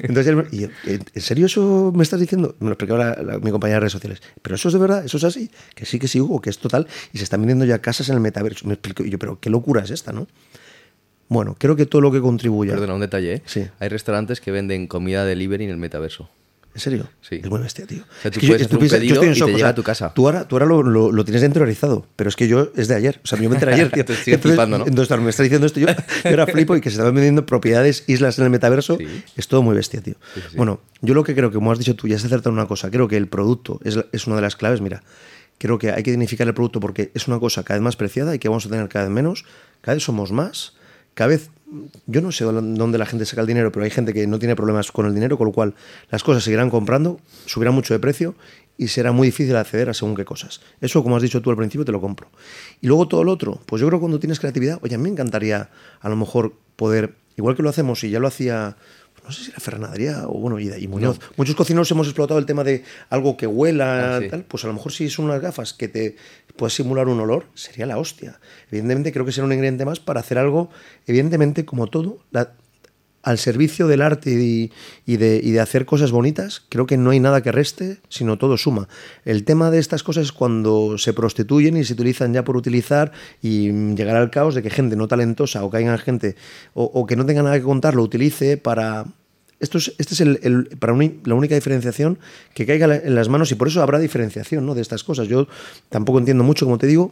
Entonces, 0.01 0.35
y, 0.51 0.63
¿en 0.63 1.21
serio 1.21 1.45
eso 1.45 1.93
me 1.95 2.01
estás 2.01 2.19
diciendo? 2.19 2.55
Me 2.59 2.67
lo 2.67 2.73
explicaba 2.73 3.15
mi 3.41 3.51
compañera 3.51 3.75
de 3.75 3.81
redes 3.81 3.93
sociales. 3.93 4.21
¿Pero 4.41 4.55
eso 4.55 4.69
es 4.69 4.73
de 4.73 4.79
verdad? 4.79 5.05
¿Eso 5.05 5.17
es 5.17 5.23
así? 5.23 5.51
Que 5.75 5.85
sí, 5.85 5.99
que 5.99 6.07
sí, 6.07 6.19
Hugo, 6.19 6.41
que 6.41 6.49
es 6.49 6.57
total. 6.57 6.87
Y 7.13 7.19
se 7.19 7.23
están 7.23 7.41
vendiendo 7.41 7.65
ya 7.65 7.79
casas 7.79 8.09
en 8.09 8.15
el 8.15 8.21
metaverso. 8.21 8.67
Me 8.67 8.73
explico. 8.73 9.03
Y 9.03 9.11
yo, 9.11 9.19
pero 9.19 9.39
qué 9.39 9.51
locura 9.51 9.83
es 9.83 9.91
esta, 9.91 10.11
¿no? 10.11 10.27
Bueno, 11.29 11.55
creo 11.59 11.75
que 11.75 11.85
todo 11.85 12.01
lo 12.01 12.11
que 12.11 12.21
contribuye. 12.21 12.71
Perdona, 12.71 12.93
un 12.93 13.01
detalle. 13.01 13.33
¿eh? 13.33 13.41
Sí. 13.45 13.67
Hay 13.79 13.89
restaurantes 13.89 14.41
que 14.41 14.51
venden 14.51 14.87
comida 14.87 15.25
delivery 15.25 15.65
en 15.65 15.71
el 15.71 15.77
metaverso. 15.77 16.29
¿En 16.77 16.81
serio? 16.81 17.09
Sí. 17.21 17.41
Es 17.43 17.49
muy 17.49 17.59
bestia, 17.59 17.87
tío. 17.87 18.03
O 18.03 18.21
sea, 18.21 18.29
tú 18.29 18.39
puedes 18.39 18.61
hacer 18.61 18.77
un 18.77 18.87
pedido 18.87 19.23
y 19.23 19.33
te 19.33 19.51
llega 19.51 19.69
a 19.69 19.73
tu 19.73 19.81
casa. 19.81 20.13
Tú 20.13 20.27
ahora, 20.27 20.47
tú 20.47 20.57
ahora 20.57 20.67
lo, 20.67 20.83
lo, 20.83 21.25
tienes 21.25 21.41
interiorizado, 21.41 22.05
pero 22.15 22.29
es 22.29 22.35
que 22.35 22.47
yo 22.47 22.71
es 22.75 22.87
de 22.87 22.93
ayer. 22.93 23.19
O 23.23 23.25
sea, 23.25 23.39
yo 23.39 23.49
me 23.49 23.55
enteré 23.55 23.73
ayer, 23.73 23.91
tío. 23.91 24.05
te 24.05 24.13
estoy 24.13 24.37
flipando, 24.37 24.77
¿no? 24.77 24.85
Entonces, 24.85 25.19
me 25.19 25.31
está 25.31 25.41
diciendo 25.41 25.65
esto, 25.65 25.79
yo, 25.79 25.87
yo 25.87 26.29
era 26.29 26.45
flipo 26.45 26.75
y 26.75 26.81
que 26.81 26.91
se 26.91 26.97
estaban 26.97 27.15
vendiendo 27.15 27.47
propiedades, 27.47 28.03
islas 28.05 28.37
en 28.37 28.43
el 28.43 28.51
metaverso. 28.51 28.99
Es 29.35 29.47
todo 29.47 29.63
muy 29.63 29.75
bestia, 29.75 30.01
tío. 30.01 30.17
bueno, 30.55 30.79
yo 31.01 31.15
lo 31.15 31.23
que 31.23 31.33
creo 31.33 31.49
que, 31.49 31.55
como 31.55 31.71
has 31.71 31.79
dicho 31.79 31.95
tú, 31.95 32.07
ya 32.07 32.19
se 32.19 32.27
acertado 32.27 32.51
en 32.51 32.59
una 32.59 32.67
cosa. 32.67 32.91
Creo 32.91 33.07
que 33.07 33.17
el 33.17 33.27
producto 33.27 33.79
es, 33.83 33.97
es 34.11 34.27
una 34.27 34.35
de 34.35 34.43
las 34.43 34.55
claves. 34.55 34.79
Mira, 34.79 35.01
creo 35.57 35.79
que 35.79 35.89
hay 35.89 36.03
que 36.03 36.11
dignificar 36.11 36.45
el 36.47 36.53
producto 36.53 36.79
porque 36.79 37.09
es 37.15 37.27
una 37.27 37.39
cosa 37.39 37.63
cada 37.63 37.79
vez 37.79 37.83
más 37.83 37.95
preciada 37.95 38.35
y 38.35 38.39
que 38.39 38.49
vamos 38.49 38.67
a 38.67 38.69
tener 38.69 38.87
cada 38.87 39.05
vez 39.05 39.13
menos. 39.15 39.45
Cada 39.81 39.95
vez 39.95 40.03
somos 40.03 40.31
más. 40.31 40.76
Cada 41.17 41.29
vez 41.29 41.49
yo 42.05 42.21
no 42.21 42.31
sé 42.31 42.45
dónde 42.45 42.97
la 42.99 43.07
gente 43.07 43.25
saca 43.25 43.41
el 43.41 43.47
dinero, 43.47 43.71
pero 43.71 43.83
hay 43.83 43.89
gente 43.89 44.13
que 44.13 44.27
no 44.27 44.37
tiene 44.37 44.55
problemas 44.55 44.91
con 44.91 45.07
el 45.07 45.15
dinero, 45.15 45.35
con 45.35 45.47
lo 45.47 45.51
cual 45.51 45.73
las 46.11 46.21
cosas 46.21 46.43
seguirán 46.43 46.69
comprando, 46.69 47.19
subirán 47.47 47.73
mucho 47.73 47.95
de 47.95 47.99
precio 47.99 48.35
y 48.77 48.89
será 48.89 49.11
muy 49.11 49.29
difícil 49.29 49.55
acceder 49.55 49.89
a 49.89 49.95
según 49.95 50.15
qué 50.15 50.25
cosas. 50.25 50.61
Eso, 50.79 51.01
como 51.01 51.17
has 51.17 51.23
dicho 51.23 51.41
tú 51.41 51.49
al 51.49 51.57
principio, 51.57 51.85
te 51.85 51.91
lo 51.91 51.99
compro. 51.99 52.29
Y 52.81 52.87
luego 52.87 53.07
todo 53.07 53.23
lo 53.23 53.31
otro, 53.31 53.59
pues 53.65 53.81
yo 53.81 53.87
creo 53.87 53.97
que 53.97 54.01
cuando 54.01 54.19
tienes 54.19 54.39
creatividad, 54.39 54.77
oye, 54.83 54.93
a 54.93 54.99
mí 54.99 55.05
me 55.05 55.09
encantaría 55.09 55.71
a 55.99 56.07
lo 56.07 56.15
mejor 56.15 56.53
poder, 56.75 57.15
igual 57.35 57.55
que 57.55 57.63
lo 57.63 57.69
hacemos 57.69 58.03
y 58.03 58.11
ya 58.11 58.19
lo 58.19 58.27
hacía 58.27 58.77
no 59.27 59.33
sé 59.33 59.43
si 59.43 59.51
era 59.51 59.59
Fernadería 59.59 60.23
o 60.27 60.39
bueno, 60.39 60.57
y, 60.59 60.87
Muñoz. 60.87 61.19
Muchos 61.35 61.55
cocineros 61.55 61.91
hemos 61.91 62.07
explotado 62.07 62.39
el 62.39 62.45
tema 62.45 62.63
de 62.63 62.83
algo 63.09 63.35
que 63.35 63.45
huela, 63.45 64.17
ah, 64.17 64.21
tal, 64.29 64.43
pues 64.43 64.63
a 64.63 64.67
lo 64.67 64.73
mejor 64.73 64.93
si 64.93 65.09
son 65.09 65.25
unas 65.25 65.41
gafas 65.41 65.73
que 65.73 65.89
te 65.89 66.15
puedes 66.57 66.73
simular 66.73 67.07
un 67.07 67.19
olor, 67.19 67.45
sería 67.53 67.85
la 67.85 67.97
hostia. 67.97 68.39
Evidentemente 68.69 69.11
creo 69.13 69.25
que 69.25 69.31
será 69.31 69.45
un 69.45 69.53
ingrediente 69.53 69.85
más 69.85 69.99
para 69.99 70.19
hacer 70.19 70.37
algo, 70.37 70.69
evidentemente 71.05 71.65
como 71.65 71.87
todo, 71.87 72.19
al 73.27 73.37
servicio 73.37 73.87
del 73.87 74.01
arte 74.01 74.31
y, 75.05 75.17
de, 75.17 75.59
hacer 75.59 75.85
cosas 75.85 76.11
bonitas, 76.11 76.63
creo 76.69 76.85
que 76.85 76.95
no 76.95 77.09
hay 77.09 77.19
nada 77.19 77.41
que 77.41 77.51
reste, 77.51 77.97
sino 78.07 78.37
todo 78.37 78.55
suma. 78.55 78.87
El 79.25 79.43
tema 79.43 79.69
de 79.69 79.79
estas 79.79 80.01
cosas 80.01 80.27
es 80.27 80.31
cuando 80.31 80.97
se 80.97 81.11
prostituyen 81.11 81.75
y 81.75 81.83
se 81.83 81.91
utilizan 81.91 82.33
ya 82.33 82.45
por 82.45 82.55
utilizar 82.55 83.11
y 83.41 83.69
llegar 83.95 84.15
al 84.15 84.29
caos 84.29 84.55
de 84.55 84.63
que 84.63 84.69
gente 84.69 84.95
no 84.95 85.09
talentosa 85.09 85.65
o 85.65 85.69
caiga 85.69 85.97
gente 85.97 86.37
o, 86.73 87.05
que 87.05 87.17
no 87.17 87.25
tenga 87.25 87.43
nada 87.43 87.57
que 87.57 87.63
contar 87.63 87.95
lo 87.95 88.03
utilice 88.03 88.55
para... 88.55 89.05
Esto 89.59 89.77
es, 89.79 89.93
este 89.97 90.13
es 90.13 90.21
el, 90.21 90.69
para 90.79 90.93
la 90.93 91.33
única 91.33 91.55
diferenciación 91.55 92.19
que 92.53 92.65
caiga 92.65 92.95
en 92.95 93.15
las 93.15 93.27
manos 93.27 93.51
y 93.51 93.55
por 93.55 93.67
eso 93.67 93.81
habrá 93.81 93.99
diferenciación 93.99 94.65
¿no? 94.65 94.75
de 94.75 94.81
estas 94.81 95.03
cosas. 95.03 95.27
Yo 95.27 95.47
tampoco 95.89 96.19
entiendo 96.19 96.43
mucho, 96.43 96.65
como 96.65 96.77
te 96.77 96.85
digo, 96.85 97.11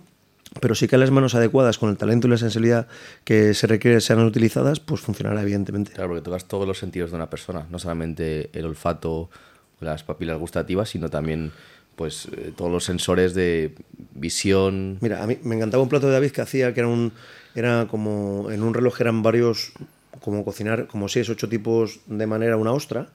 pero 0.60 0.76
sí 0.76 0.88
que 0.88 0.98
las 0.98 1.12
manos 1.12 1.36
adecuadas 1.36 1.78
con 1.78 1.90
el 1.90 1.98
talento 1.98 2.28
y 2.28 2.32
la 2.32 2.38
sensibilidad 2.38 2.88
que 3.24 3.54
se 3.54 3.68
requiere 3.68 4.00
sean 4.00 4.20
utilizadas, 4.20 4.80
pues 4.80 5.02
funcionará 5.02 5.42
evidentemente. 5.42 5.92
Claro, 5.92 6.10
porque 6.10 6.24
tocas 6.24 6.46
todos 6.46 6.68
los 6.68 6.78
sentidos 6.78 7.12
de 7.12 7.18
una 7.18 7.30
persona, 7.30 7.66
no 7.70 7.80
solamente 7.80 8.50
el 8.54 8.66
olfato, 8.66 9.30
las 9.80 10.04
papilas 10.04 10.38
gustativas, 10.38 10.90
sino 10.90 11.10
también 11.10 11.52
pues 11.96 12.28
eh, 12.32 12.52
todos 12.56 12.72
los 12.72 12.84
sensores 12.84 13.34
de 13.34 13.74
visión. 14.14 14.98
Mira, 15.02 15.24
a 15.24 15.28
mí 15.28 15.38
me 15.44 15.56
encantaba 15.56 15.82
un 15.82 15.90
plato 15.90 16.08
de 16.08 16.14
David 16.14 16.32
que 16.32 16.42
hacía 16.42 16.74
que 16.74 16.82
era 16.82 16.90
un 16.90 17.14
era 17.56 17.88
como 17.90 18.52
en 18.52 18.64
un 18.64 18.74
reloj 18.74 19.00
eran 19.00 19.24
varios 19.24 19.72
como 20.22 20.44
cocinar 20.44 20.88
como 20.88 21.08
seis 21.08 21.30
ocho 21.30 21.50
tipos 21.50 22.00
de 22.08 22.28
manera 22.28 22.58
una 22.58 22.72
ostra 22.72 23.10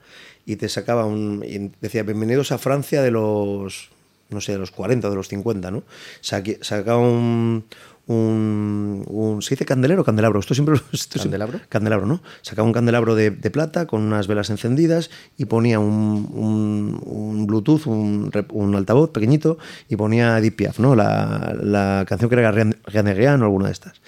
y 0.45 0.55
te 0.55 0.69
sacaba 0.69 1.05
un 1.05 1.43
y 1.45 1.71
decía 1.81 2.03
bienvenidos 2.03 2.51
a 2.51 2.57
Francia 2.57 3.01
de 3.01 3.11
los 3.11 3.89
no 4.31 4.39
sé, 4.39 4.53
de 4.53 4.57
los 4.57 4.71
40, 4.71 5.09
de 5.09 5.15
los 5.15 5.27
50, 5.27 5.71
¿no? 5.71 5.83
Sacaba 6.21 6.99
un, 6.99 7.65
un, 8.07 9.39
¿Se 9.41 9.55
dice 9.55 9.65
candelero 9.65 10.01
o 10.01 10.05
candelabro? 10.05 10.39
Esto 10.39 10.53
siempre. 10.53 10.79
¿Candelabro? 11.13 11.59
candelabro, 11.69 12.05
¿no? 12.05 12.21
Sacaba 12.41 12.65
un 12.65 12.73
candelabro 12.73 13.15
de, 13.15 13.31
plata 13.31 13.85
con 13.85 14.01
unas 14.01 14.27
velas 14.27 14.49
encendidas 14.49 15.09
y 15.37 15.45
ponía 15.45 15.79
un, 15.79 16.99
un, 17.05 17.45
Bluetooth, 17.47 17.85
un, 17.87 18.75
altavoz 18.75 19.11
pequeñito 19.11 19.57
y 19.89 19.95
ponía 19.95 20.37
Edith 20.37 20.55
Piaf, 20.55 20.79
¿no? 20.79 20.95
La, 20.95 21.55
la 21.61 22.05
canción 22.07 22.29
que 22.29 22.35
era 22.35 22.51
Rian 22.51 23.41
o 23.41 23.45
alguna 23.45 23.67
de 23.67 23.73
estas. 23.73 24.01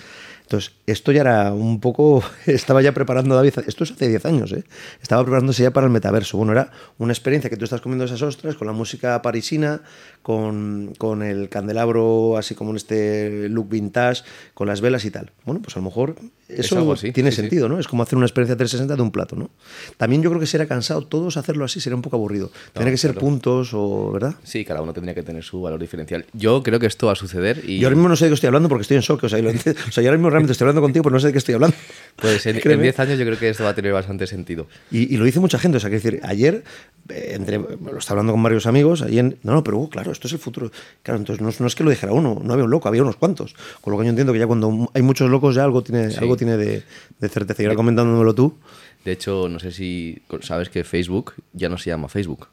Entonces, 0.53 0.75
esto 0.85 1.11
ya 1.11 1.21
era 1.21 1.51
un 1.51 1.79
poco, 1.79 2.23
estaba 2.45 2.79
ya 2.83 2.91
preparando 2.91 3.33
David, 3.33 3.53
esto 3.65 3.85
es 3.85 3.91
hace 3.91 4.07
10 4.07 4.23
años, 4.27 4.51
¿eh? 4.51 4.63
estaba 5.01 5.23
preparándose 5.23 5.63
ya 5.63 5.71
para 5.71 5.87
el 5.87 5.91
metaverso. 5.91 6.37
Bueno, 6.37 6.51
era 6.51 6.69
una 6.99 7.11
experiencia 7.11 7.49
que 7.49 7.57
tú 7.57 7.63
estás 7.63 7.81
comiendo 7.81 8.05
esas 8.05 8.21
ostras 8.21 8.55
con 8.55 8.67
la 8.67 8.73
música 8.73 9.19
parisina, 9.23 9.81
con, 10.23 10.93
con 10.97 11.21
el 11.21 11.49
candelabro 11.49 12.37
así 12.37 12.55
como 12.55 12.71
en 12.71 12.77
este 12.77 13.49
look 13.49 13.69
vintage, 13.69 14.23
con 14.53 14.67
las 14.67 14.81
velas 14.81 15.05
y 15.05 15.11
tal. 15.11 15.31
Bueno, 15.45 15.61
pues 15.61 15.75
a 15.75 15.79
lo 15.79 15.85
mejor 15.85 16.15
eso 16.47 16.95
tiene 17.13 17.31
sentido, 17.31 17.69
¿no? 17.69 17.79
Es 17.79 17.87
como 17.87 18.03
hacer 18.03 18.17
una 18.17 18.25
experiencia 18.25 18.55
360 18.55 18.95
de 18.95 19.01
un 19.01 19.11
plato, 19.11 19.35
¿no? 19.35 19.49
También 19.97 20.21
yo 20.21 20.29
creo 20.29 20.39
que 20.39 20.47
sería 20.47 20.67
cansado 20.67 21.05
todos 21.05 21.37
hacerlo 21.37 21.65
así, 21.65 21.79
sería 21.79 21.95
un 21.95 22.01
poco 22.01 22.15
aburrido. 22.15 22.51
Tiene 22.73 22.91
que 22.91 22.97
ser 22.97 23.15
puntos 23.15 23.71
o, 23.73 24.11
¿verdad? 24.11 24.35
Sí, 24.43 24.65
cada 24.65 24.81
uno 24.81 24.93
tendría 24.93 25.15
que 25.15 25.23
tener 25.23 25.43
su 25.43 25.61
valor 25.61 25.79
diferencial. 25.79 26.25
Yo 26.33 26.63
creo 26.63 26.79
que 26.79 26.85
esto 26.85 27.07
va 27.07 27.13
a 27.13 27.15
suceder 27.15 27.63
y... 27.67 27.79
Yo 27.79 27.87
ahora 27.87 27.95
mismo 27.95 28.09
no 28.09 28.15
sé 28.15 28.25
de 28.25 28.29
qué 28.29 28.35
estoy 28.35 28.47
hablando 28.47 28.69
porque 28.69 28.83
estoy 28.83 28.97
en 28.97 29.03
shock, 29.03 29.23
o 29.23 29.29
sea, 29.29 29.39
yo, 29.39 29.49
ahora 29.49 30.11
mismo 30.17 30.29
realmente 30.29 30.51
estoy 30.51 30.65
hablando 30.65 30.81
contigo, 30.81 31.03
pero 31.03 31.13
no 31.13 31.19
sé 31.19 31.27
de 31.27 31.33
qué 31.33 31.39
estoy 31.39 31.55
hablando. 31.55 31.75
Pues 32.15 32.45
en 32.45 32.59
10 32.59 32.99
años 32.99 33.17
yo 33.17 33.25
creo 33.25 33.39
que 33.39 33.49
esto 33.49 33.63
va 33.63 33.71
a 33.71 33.75
tener 33.75 33.91
bastante 33.91 34.27
sentido. 34.27 34.67
Y, 34.91 35.17
lo 35.17 35.25
dice 35.25 35.39
mucha 35.39 35.57
gente, 35.57 35.77
o 35.77 35.79
sea, 35.79 35.89
que 35.89 35.95
decir, 35.95 36.19
ayer, 36.21 36.63
eh, 37.09 37.31
entre, 37.33 37.57
lo 37.57 37.97
estaba 37.97 38.19
hablando 38.19 38.33
con 38.33 38.43
varios 38.43 38.67
amigos, 38.67 39.01
en, 39.01 39.39
no, 39.41 39.53
no, 39.53 39.63
pero 39.63 39.79
uh, 39.79 39.89
claro, 39.89 40.11
esto 40.13 40.27
es 40.27 40.33
el 40.33 40.39
futuro. 40.39 40.71
Claro, 41.01 41.19
entonces 41.19 41.59
no, 41.59 41.67
es 41.67 41.75
que 41.75 41.83
lo 41.83 41.89
dijera 41.89 42.13
uno, 42.13 42.39
no 42.41 42.53
había 42.53 42.63
un 42.65 42.71
loco, 42.71 42.87
había 42.87 43.01
unos 43.01 43.17
cuantos. 43.17 43.55
Con 43.81 43.91
lo 43.91 43.99
que 43.99 44.05
yo 44.05 44.09
entiendo 44.11 44.31
que 44.31 44.39
ya 44.39 44.47
cuando 44.47 44.89
hay 44.93 45.01
muchos 45.01 45.29
locos 45.29 45.55
ya 45.55 45.63
algo 45.63 45.83
tiene, 45.83 46.13
algo 46.15 46.37
tiene 46.37 46.55
de, 46.55 46.83
de 47.19 47.29
certeza. 47.29 47.61
Y 47.61 47.65
ahora 47.65 47.75
comentándomelo 47.75 48.33
tú. 48.33 48.57
De 49.03 49.11
hecho, 49.11 49.49
no 49.49 49.59
sé 49.59 49.71
si 49.71 50.21
sabes 50.41 50.69
que 50.69 50.83
Facebook 50.83 51.33
ya 51.51 51.67
no 51.67 51.77
se 51.77 51.89
llama 51.89 52.07
Facebook, 52.07 52.47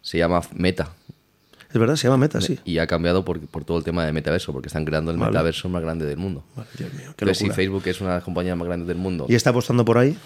se 0.00 0.16
llama 0.16 0.40
Meta. 0.54 0.94
Es 1.72 1.78
verdad, 1.78 1.94
se 1.94 2.08
llama 2.08 2.16
Meta, 2.16 2.40
sí. 2.40 2.58
Y 2.64 2.78
ha 2.78 2.86
cambiado 2.86 3.24
por, 3.24 3.38
por 3.46 3.64
todo 3.64 3.78
el 3.78 3.84
tema 3.84 4.04
de 4.04 4.12
metaverso, 4.12 4.52
porque 4.52 4.66
están 4.66 4.84
creando 4.84 5.12
el 5.12 5.18
metaverso 5.18 5.68
más 5.68 5.82
grande 5.82 6.04
del 6.04 6.16
mundo. 6.16 6.42
Dios 6.76 6.92
mío, 6.94 7.14
qué 7.16 7.32
si 7.34 7.48
Facebook 7.50 7.82
es 7.86 8.00
una 8.00 8.10
de 8.10 8.16
las 8.16 8.24
compañías 8.24 8.56
más 8.56 8.66
grandes 8.66 8.88
del 8.88 8.96
mundo. 8.96 9.26
¿Y 9.28 9.34
está 9.36 9.50
apostando 9.50 9.84
por 9.84 9.98
ahí? 9.98 10.16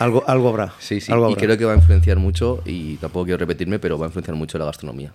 Algo, 0.00 0.24
algo 0.26 0.48
habrá. 0.48 0.74
Sí, 0.80 1.00
sí. 1.00 1.12
Algo 1.12 1.30
y 1.30 1.36
creo 1.36 1.56
que 1.56 1.64
va 1.64 1.72
a 1.72 1.76
influenciar 1.76 2.16
mucho, 2.16 2.62
y 2.64 2.96
tampoco 2.96 3.26
quiero 3.26 3.38
repetirme, 3.38 3.78
pero 3.78 3.96
va 3.96 4.06
a 4.06 4.08
influenciar 4.08 4.36
mucho 4.36 4.58
la 4.58 4.64
gastronomía. 4.64 5.12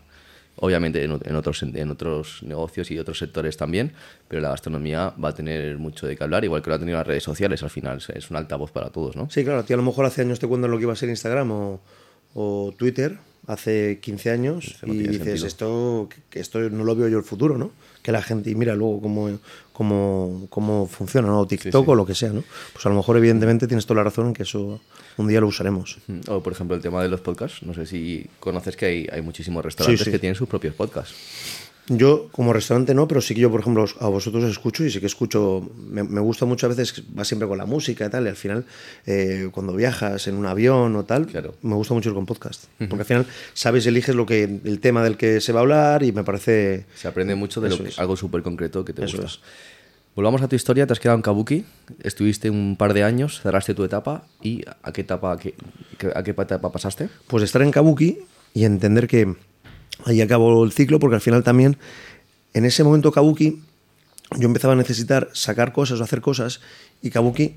Obviamente 0.57 1.03
en, 1.03 1.35
otros, 1.35 1.63
en 1.63 1.89
otros 1.89 2.43
negocios 2.43 2.91
y 2.91 2.99
otros 2.99 3.17
sectores 3.17 3.57
también, 3.57 3.93
pero 4.27 4.41
la 4.41 4.49
gastronomía 4.49 5.13
va 5.21 5.29
a 5.29 5.33
tener 5.33 5.77
mucho 5.79 6.05
de 6.05 6.15
qué 6.15 6.23
hablar, 6.23 6.45
igual 6.45 6.61
que 6.61 6.69
lo 6.69 6.75
ha 6.75 6.79
tenido 6.79 6.97
las 6.97 7.07
redes 7.07 7.23
sociales 7.23 7.63
al 7.63 7.71
final. 7.71 8.01
Es 8.13 8.29
un 8.29 8.37
altavoz 8.37 8.71
para 8.71 8.89
todos, 8.89 9.15
¿no? 9.15 9.29
Sí, 9.31 9.43
claro. 9.43 9.59
A 9.59 9.63
ti 9.63 9.73
a 9.73 9.77
lo 9.77 9.83
mejor 9.83 10.05
hace 10.05 10.21
años 10.21 10.39
te 10.39 10.47
cuentan 10.47 10.69
lo 10.69 10.77
que 10.77 10.83
iba 10.83 10.93
a 10.93 10.95
ser 10.95 11.09
Instagram 11.09 11.51
o, 11.51 11.81
o 12.35 12.73
Twitter 12.77 13.17
hace 13.47 13.99
15 13.99 14.31
años 14.31 14.75
y 14.85 15.07
dices, 15.07 15.43
esto, 15.43 16.07
que 16.29 16.39
esto 16.39 16.59
no 16.69 16.83
lo 16.83 16.95
veo 16.95 17.09
yo 17.09 17.17
el 17.17 17.23
futuro, 17.23 17.57
¿no? 17.57 17.71
Que 18.01 18.11
la 18.11 18.21
gente, 18.21 18.49
y 18.49 18.55
mira 18.55 18.75
luego 18.75 19.01
cómo, 19.01 19.39
cómo, 19.73 20.47
cómo 20.49 20.87
funciona, 20.87 21.27
¿no? 21.27 21.41
O 21.41 21.47
TikTok 21.47 21.87
o 21.87 21.95
lo 21.95 22.05
que 22.05 22.15
sea, 22.15 22.29
¿no? 22.29 22.43
Pues 22.71 22.85
a 22.85 22.89
lo 22.89 22.95
mejor, 22.95 23.17
evidentemente, 23.17 23.67
tienes 23.67 23.85
toda 23.85 23.97
la 23.97 24.03
razón 24.05 24.27
en 24.27 24.33
que 24.33 24.43
eso 24.43 24.79
un 25.18 25.28
día 25.28 25.39
lo 25.41 25.47
usaremos. 25.47 25.97
O, 26.28 26.41
por 26.41 26.53
ejemplo, 26.53 26.76
el 26.76 26.82
tema 26.82 27.01
de 27.01 27.09
los 27.09 27.22
podcasts. 27.22 27.64
No 27.64 27.74
sé 27.74 27.86
si 27.86 28.28
conoces 28.39 28.76
que 28.76 28.86
hay, 28.86 29.07
hay 29.11 29.22
muchísimos 29.22 29.64
restaurantes 29.64 30.07
que 30.07 30.20
tienen 30.20 30.36
sus 30.36 30.47
propios 30.47 30.76
podcasts. 30.76 31.16
Yo 31.88 32.30
como 32.32 32.53
restaurante 32.53 32.93
no, 32.93 33.09
pero 33.09 33.20
sí 33.20 33.36
que 33.36 33.41
yo, 33.41 33.51
por 33.51 33.59
ejemplo, 33.59 33.86
a 33.99 34.07
vosotros 34.07 34.45
escucho 34.45 34.86
y 34.86 34.89
sí 34.89 35.01
que 35.01 35.05
escucho, 35.05 35.70
me, 35.86 36.22
gusta 36.22 36.45
muchas 36.45 36.78
veces, 36.78 37.03
va 37.18 37.26
siempre 37.26 37.45
con 37.45 37.57
la 37.57 37.66
música 37.66 38.05
y 38.05 38.09
tal, 38.09 38.26
y 38.26 38.30
al 38.30 38.38
final 38.38 38.66
eh, 39.05 39.49
cuando 39.51 39.76
viajas 39.76 40.28
en 40.28 40.36
un 40.36 40.45
avión 40.45 40.95
o 40.95 41.03
tal, 41.03 41.28
me 41.61 41.76
gusta 41.76 41.93
mucho 41.93 42.09
ir 42.09 42.16
con 42.16 42.26
podcast, 42.26 42.66
porque 42.78 43.01
al 43.01 43.05
final 43.05 43.26
sabes, 43.53 43.86
eliges 43.86 44.16
lo 44.16 44.26
que, 44.26 44.43
el 44.43 44.80
tema 44.80 45.03
del 45.03 45.18
que 45.18 45.41
se 45.41 45.51
va 45.51 45.59
a 45.59 45.64
hablar 45.64 46.03
y 46.03 46.14
me 46.14 46.24
parece... 46.24 46.86
Se 46.95 47.09
aprende 47.09 47.36
mucho 47.36 47.59
de 47.59 47.70
lo 47.70 47.78
que, 47.78 47.91
algo 47.97 48.16
súper 48.16 48.43
concreto 48.43 48.86
que 48.86 48.93
te 48.93 49.01
gusta. 49.01 49.28
Volvamos 50.16 50.43
a 50.43 50.47
tu 50.47 50.55
historia, 50.55 50.86
te 50.86 50.93
has 50.93 50.99
quedado 50.99 51.16
en 51.18 51.24
Kabuki, 51.24 51.66
estuviste 52.03 52.51
un 52.51 52.76
par 52.78 52.93
de 52.93 53.03
años, 53.03 53.41
cerraste 53.41 53.74
tu 53.74 53.84
etapa 53.84 54.28
y 54.43 54.64
¿a 54.84 54.93
qué 54.93 55.01
etapa, 55.01 55.32
a 55.32 55.38
qué, 55.38 55.55
a 56.14 56.22
qué 56.22 56.32
etapa 56.32 56.72
pasaste? 56.72 57.09
Pues 57.26 57.43
estar 57.43 57.64
en 57.64 57.72
Kabuki 57.72 58.20
y 58.53 58.66
entender 58.66 59.07
que 59.07 59.36
ahí 60.05 60.22
acabó 60.22 60.64
el 60.64 60.72
ciclo, 60.72 60.99
porque 60.99 61.16
al 61.16 61.22
final 61.22 61.43
también, 61.43 61.78
en 62.53 62.64
ese 62.66 62.84
momento 62.84 63.11
Kabuki, 63.11 63.64
yo 64.38 64.45
empezaba 64.45 64.74
a 64.74 64.76
necesitar 64.76 65.30
sacar 65.34 65.74
cosas 65.74 65.99
o 65.99 66.03
hacer 66.03 66.22
cosas 66.22 66.61
y 67.01 67.09
Kabuki 67.09 67.55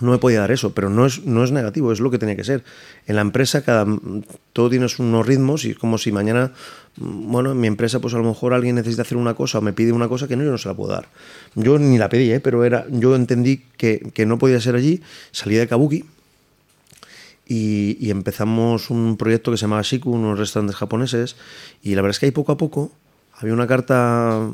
no 0.00 0.12
me 0.12 0.18
podía 0.18 0.40
dar 0.40 0.50
eso, 0.50 0.72
pero 0.72 0.90
no 0.90 1.06
es, 1.06 1.24
no 1.24 1.44
es 1.44 1.50
negativo, 1.50 1.92
es 1.92 2.00
lo 2.00 2.10
que 2.10 2.18
tenía 2.18 2.36
que 2.36 2.44
ser. 2.44 2.64
En 3.06 3.16
la 3.16 3.22
empresa 3.22 3.62
cada, 3.62 3.86
todo 4.52 4.70
tienes 4.70 4.98
unos 4.98 5.26
ritmos 5.26 5.64
y 5.64 5.70
es 5.70 5.78
como 5.78 5.98
si 5.98 6.12
mañana, 6.12 6.52
bueno, 6.96 7.52
en 7.52 7.60
mi 7.60 7.66
empresa 7.66 8.00
pues 8.00 8.14
a 8.14 8.18
lo 8.18 8.24
mejor 8.24 8.54
alguien 8.54 8.76
necesita 8.76 9.02
hacer 9.02 9.18
una 9.18 9.34
cosa 9.34 9.58
o 9.58 9.60
me 9.60 9.72
pide 9.72 9.92
una 9.92 10.08
cosa 10.08 10.28
que 10.28 10.36
no, 10.36 10.44
yo 10.44 10.50
no 10.50 10.58
se 10.58 10.68
la 10.68 10.74
puedo 10.74 10.92
dar. 10.92 11.08
Yo 11.54 11.78
ni 11.78 11.98
la 11.98 12.08
pedí, 12.08 12.30
¿eh? 12.30 12.40
pero 12.40 12.64
era, 12.64 12.86
yo 12.90 13.16
entendí 13.16 13.62
que, 13.76 14.10
que 14.14 14.26
no 14.26 14.38
podía 14.38 14.60
ser 14.60 14.74
allí, 14.74 15.02
salí 15.32 15.56
de 15.56 15.66
Kabuki 15.66 16.04
y, 17.46 17.96
y, 17.98 18.10
empezamos 18.10 18.90
un 18.90 19.16
proyecto 19.16 19.50
que 19.50 19.56
se 19.56 19.62
llamaba 19.62 19.82
Shiku, 19.82 20.10
unos 20.10 20.38
restaurantes 20.38 20.76
japoneses 20.76 21.36
y 21.82 21.94
la 21.94 22.02
verdad 22.02 22.10
es 22.10 22.18
que 22.20 22.26
ahí 22.26 22.32
poco 22.32 22.52
a 22.52 22.58
poco 22.58 22.92
había 23.32 23.54
una 23.54 23.66
carta 23.66 24.50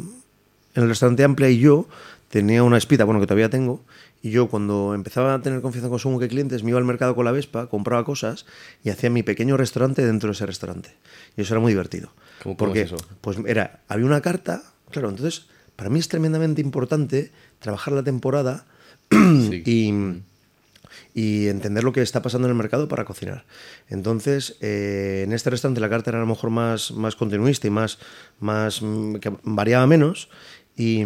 en 0.75 0.83
el 0.83 0.89
restaurante 0.89 1.25
amplia 1.25 1.51
y 1.51 1.59
yo 1.59 1.87
tenía 2.29 2.63
una 2.63 2.79
espita, 2.79 3.05
bueno, 3.05 3.21
que 3.21 3.27
todavía 3.27 3.49
tengo, 3.49 3.81
y 4.25 4.31
yo 4.31 4.49
cuando 4.49 4.95
empezaba 4.95 5.35
a 5.35 5.43
tener 5.43 5.61
confianza 5.61 5.91
con 5.91 5.99
según 5.99 6.19
que 6.19 6.29
clientes, 6.29 6.63
me 6.63 6.71
iba 6.71 6.79
al 6.79 6.87
mercado 6.87 7.15
con 7.15 7.27
la 7.27 7.31
Vespa, 7.31 7.67
compraba 7.69 8.07
cosas 8.07 8.47
y 8.83 8.89
hacía 8.89 9.11
mi 9.11 9.23
pequeño 9.23 9.59
restaurante 9.59 10.05
dentro 10.05 10.29
de 10.29 10.33
ese 10.33 10.47
restaurante. 10.47 10.97
Y 11.37 11.43
eso 11.43 11.53
era 11.53 11.61
muy 11.61 11.73
divertido. 11.73 12.11
¿Cómo, 12.43 12.57
porque, 12.57 12.81
es 12.81 12.87
eso? 12.87 12.97
Pues 13.21 13.37
era, 13.47 13.83
había 13.87 14.07
una 14.07 14.23
carta, 14.23 14.63
claro, 14.91 15.11
entonces 15.11 15.45
para 15.77 15.91
mí 15.91 15.99
es 15.99 16.09
tremendamente 16.09 16.63
importante 16.63 17.33
trabajar 17.59 17.93
la 17.93 18.03
temporada 18.03 18.65
sí. 19.11 19.63
y, 19.67 19.93
y, 21.13 21.49
entender 21.49 21.85
lo 21.85 21.93
que 21.93 22.01
está 22.01 22.23
pasando 22.23 22.49
en 22.49 22.53
el 22.53 22.57
mercado 22.57 22.89
para 22.89 23.05
cocinar. 23.05 23.45
Entonces, 23.91 24.57
eh, 24.63 25.25
en 25.27 25.35
este 25.35 25.51
restaurante 25.51 25.83
la 25.83 25.91
carta 25.91 26.09
era 26.09 26.19
a 26.19 26.23
lo 26.23 26.27
mejor 26.27 26.49
más, 26.49 26.93
más 26.93 27.15
continuista 27.15 27.67
y 27.67 27.71
más, 27.71 27.99
más 28.41 28.81
que 29.21 29.37
variaba 29.43 29.87
menos. 29.87 30.31
Y, 30.79 31.05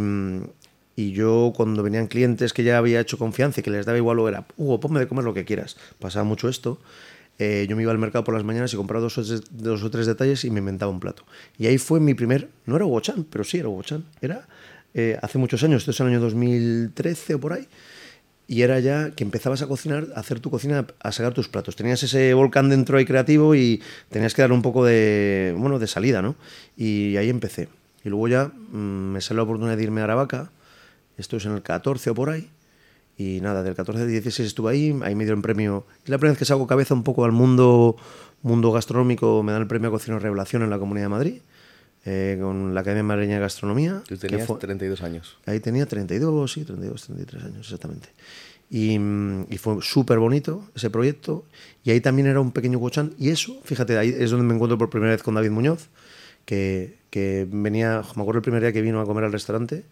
y 0.99 1.13
yo 1.13 1.53
cuando 1.55 1.85
venían 1.85 2.09
clientes 2.09 2.53
que 2.53 2.65
ya 2.65 2.77
había 2.77 2.99
hecho 2.99 3.19
confianza 3.19 3.61
y 3.61 3.63
que 3.63 3.71
les 3.71 3.87
daba 3.87 3.97
igual 3.97 4.19
o 4.19 4.29
era, 4.29 4.45
Hugo, 4.57 4.81
ponme 4.81 4.99
de 4.99 5.07
comer 5.07 5.25
lo 5.25 5.33
que 5.33 5.45
quieras. 5.45 5.77
Pasaba 6.01 6.25
mucho 6.25 6.49
esto. 6.49 6.81
Eh, 7.39 7.67
yo 7.69 7.77
me 7.77 7.83
iba 7.83 7.93
al 7.93 7.99
mercado 7.99 8.25
por 8.25 8.35
las 8.35 8.43
mañanas 8.43 8.75
y 8.75 8.77
compraba 8.77 9.01
dos 9.01 9.17
o, 9.17 9.91
tres, 9.91 10.07
detalles 10.07 10.45
y 10.45 10.51
me 10.51 10.59
inventaba 10.59 10.91
un 10.91 10.99
plato. 10.99 11.23
Y 11.57 11.69
ahí 11.69 11.79
fue 11.79 12.01
mi 12.01 12.15
primer, 12.15 12.49
no 12.67 12.75
era 12.75 12.85
Hugo 12.85 12.99
Chan, 12.99 13.25
pero 13.31 13.45
sí 13.45 13.59
era 13.59 13.69
Hugo 13.69 13.85
Chan. 13.85 14.07
Era 14.21 14.49
eh, 14.93 15.17
hace 15.23 15.39
muchos 15.39 15.63
años, 15.63 15.83
esto 15.83 15.93
es 15.93 16.01
el 16.01 16.09
año 16.09 16.19
2013 16.19 17.35
o 17.35 17.39
por 17.39 17.53
ahí. 17.53 17.69
Y 18.49 18.63
era 18.63 18.81
ya 18.81 19.13
que 19.13 19.23
empezabas 19.23 19.63
a 19.63 19.69
cocinar, 19.69 20.09
a 20.17 20.19
hacer 20.19 20.41
tu 20.41 20.51
cocina, 20.51 20.85
a 20.99 21.13
sacar 21.13 21.33
tus 21.33 21.49
platos. 21.49 21.77
Tenías 21.77 22.03
ese 22.03 22.35
volcán 22.35 22.71
dentro 22.71 22.99
ahí 22.99 23.05
creativo 23.05 23.55
y 23.55 23.81
tenías 24.09 24.35
que 24.35 24.43
dar 24.43 24.51
un 24.51 24.63
poco 24.63 24.85
de, 24.85 25.55
bueno, 25.57 25.79
de 25.79 25.87
salida, 25.87 26.23
¿no? 26.23 26.35
Y 26.77 27.17
ahí 27.19 27.29
empecé. 27.29 27.69
Y 28.05 28.09
luego 28.09 28.27
ya 28.27 28.47
mmm, 28.47 29.13
me 29.13 29.21
salió 29.21 29.37
la 29.37 29.43
oportunidad 29.45 29.77
de 29.77 29.83
irme 29.85 30.01
a 30.01 30.05
Aravaca, 30.05 30.51
esto 31.19 31.37
es 31.37 31.45
en 31.45 31.53
el 31.53 31.63
14 31.63 32.11
o 32.11 32.15
por 32.15 32.31
ahí. 32.31 32.49
Y 33.19 33.41
nada, 33.41 33.65
del 33.65 33.75
14 33.75 34.03
al 34.03 34.09
16 34.09 34.47
estuve 34.47 34.71
ahí, 34.71 34.97
ahí 35.03 35.17
me 35.17 35.25
dieron 35.25 35.43
premio. 35.43 35.85
Es 36.05 36.09
la 36.09 36.19
primera 36.19 36.33
vez 36.33 36.39
que 36.39 36.45
salgo 36.45 36.69
cabeza 36.69 36.95
un 36.95 37.03
poco 37.03 37.25
al 37.25 37.33
mundo, 37.33 37.97
mundo 38.43 38.71
gastronómico, 38.71 39.43
me 39.43 39.51
dan 39.51 39.63
el 39.63 39.67
premio 39.67 39.91
Cocina 39.91 40.21
Revelación 40.21 40.63
en 40.63 40.71
la 40.71 40.79
Comunidad 40.79 41.07
de 41.07 41.09
Madrid, 41.09 41.41
eh, 42.05 42.39
con 42.41 42.75
la 42.75 42.83
Academia 42.83 43.03
Madrileña 43.03 43.35
de 43.35 43.41
Gastronomía. 43.41 44.03
Tú 44.07 44.17
tenías 44.17 44.47
fue, 44.47 44.59
32 44.59 45.03
años. 45.03 45.37
Ahí 45.47 45.59
tenía 45.59 45.85
32, 45.87 46.53
sí, 46.53 46.65
32, 46.65 47.03
33 47.07 47.43
años, 47.43 47.67
exactamente. 47.67 48.09
Y, 48.71 48.95
y 48.95 49.59
fue 49.59 49.79
súper 49.83 50.21
bonito 50.21 50.63
ese 50.77 50.89
proyecto. 50.89 51.45
Y 51.83 51.91
ahí 51.91 52.01
también 52.01 52.29
era 52.29 52.39
un 52.41 52.53
pequeño 52.53 52.79
Huochan. 52.79 53.15
Y 53.19 53.31
eso, 53.31 53.59
fíjate, 53.65 53.99
ahí 53.99 54.15
es 54.17 54.31
donde 54.31 54.47
me 54.47 54.55
encuentro 54.55 54.79
por 54.79 54.91
primera 54.91 55.11
vez 55.11 55.25
con 55.25 55.35
David 55.35 55.51
Muñoz, 55.51 55.89
que, 56.45 56.99
que 57.11 57.49
venía, 57.51 58.05
me 58.15 58.23
acuerdo 58.23 58.39
el 58.39 58.43
primer 58.43 58.61
día 58.61 58.73
que 58.73 58.81
vino 58.81 59.01
a 59.01 59.07
comer 59.07 59.25
al 59.25 59.33
restaurante 59.33 59.85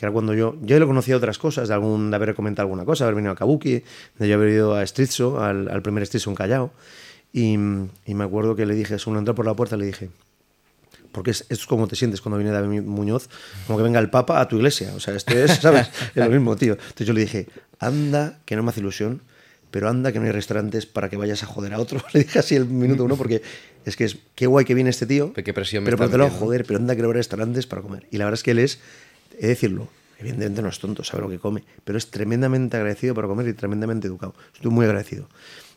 que 0.00 0.06
era 0.06 0.12
cuando 0.14 0.32
yo, 0.32 0.56
yo 0.62 0.78
lo 0.78 0.86
conocía 0.86 1.14
otras 1.14 1.36
cosas, 1.36 1.68
de, 1.68 1.74
algún, 1.74 2.08
de 2.08 2.16
haber 2.16 2.34
comentado 2.34 2.64
alguna 2.64 2.86
cosa, 2.86 3.04
haber 3.04 3.16
venido 3.16 3.32
a 3.32 3.36
Kabuki, 3.36 3.84
de 4.18 4.28
yo 4.28 4.34
haber 4.34 4.48
ido 4.48 4.74
a 4.74 4.86
Strizzo, 4.86 5.42
al, 5.44 5.68
al 5.68 5.82
primer 5.82 6.06
Strizzo 6.06 6.30
en 6.30 6.36
Callao, 6.36 6.72
y, 7.34 7.52
y, 7.52 8.14
me 8.14 8.24
acuerdo 8.24 8.56
que 8.56 8.64
le 8.64 8.74
dije, 8.74 8.98
según 8.98 9.18
entró 9.18 9.34
por 9.34 9.44
la 9.44 9.52
puerta, 9.52 9.76
le 9.76 9.84
dije, 9.84 10.08
porque 11.12 11.32
es, 11.32 11.44
es 11.50 11.66
como 11.66 11.86
te 11.86 11.96
sientes 11.96 12.22
cuando 12.22 12.38
viene 12.38 12.50
David 12.50 12.80
Muñoz, 12.80 13.28
como 13.66 13.76
que 13.76 13.82
venga 13.82 14.00
el 14.00 14.08
Papa 14.08 14.40
a 14.40 14.48
tu 14.48 14.56
iglesia, 14.56 14.90
o 14.96 15.00
sea, 15.00 15.14
esto 15.14 15.34
es, 15.34 15.56
¿sabes? 15.56 15.90
es 16.14 16.16
lo 16.16 16.30
mismo, 16.30 16.56
tío. 16.56 16.72
Entonces 16.72 17.06
yo 17.06 17.12
le 17.12 17.20
dije, 17.20 17.48
anda, 17.78 18.38
que 18.46 18.56
no 18.56 18.62
me 18.62 18.70
hace 18.70 18.80
ilusión, 18.80 19.20
pero 19.70 19.90
anda 19.90 20.12
que 20.12 20.18
no 20.18 20.24
hay 20.24 20.32
restaurantes 20.32 20.86
para 20.86 21.10
que 21.10 21.18
vayas 21.18 21.42
a 21.42 21.46
joder 21.46 21.74
a 21.74 21.78
otro. 21.78 22.02
Le 22.14 22.20
dije 22.24 22.38
así 22.38 22.56
el 22.56 22.64
minuto 22.64 23.04
uno 23.04 23.16
porque 23.16 23.42
es 23.84 23.96
que 23.96 24.04
es 24.04 24.16
qué 24.34 24.46
guay 24.46 24.64
que 24.64 24.72
viene 24.74 24.88
este 24.88 25.06
tío. 25.06 25.32
Pero 25.34 25.44
qué 25.44 25.52
presión 25.52 25.84
pero 25.84 25.98
me 25.98 26.08
te 26.08 26.16
lo 26.16 26.30
joder, 26.30 26.64
pero 26.64 26.78
anda 26.78 26.96
que 26.96 27.02
no 27.02 27.08
hay 27.08 27.14
restaurantes 27.14 27.66
para 27.66 27.82
comer. 27.82 28.06
Y 28.10 28.16
la 28.16 28.24
verdad 28.24 28.38
es 28.38 28.42
que 28.42 28.50
él 28.52 28.58
es 28.58 28.80
he 29.40 29.44
de 29.44 29.48
decirlo, 29.48 29.88
evidentemente 30.18 30.60
no 30.60 30.68
es 30.68 30.78
tonto, 30.78 31.02
sabe 31.02 31.22
lo 31.22 31.30
que 31.30 31.38
come, 31.38 31.64
pero 31.82 31.96
es 31.96 32.10
tremendamente 32.10 32.76
agradecido 32.76 33.14
para 33.14 33.26
comer 33.26 33.48
y 33.48 33.54
tremendamente 33.54 34.06
educado. 34.06 34.34
Estoy 34.54 34.70
muy 34.70 34.84
agradecido. 34.84 35.28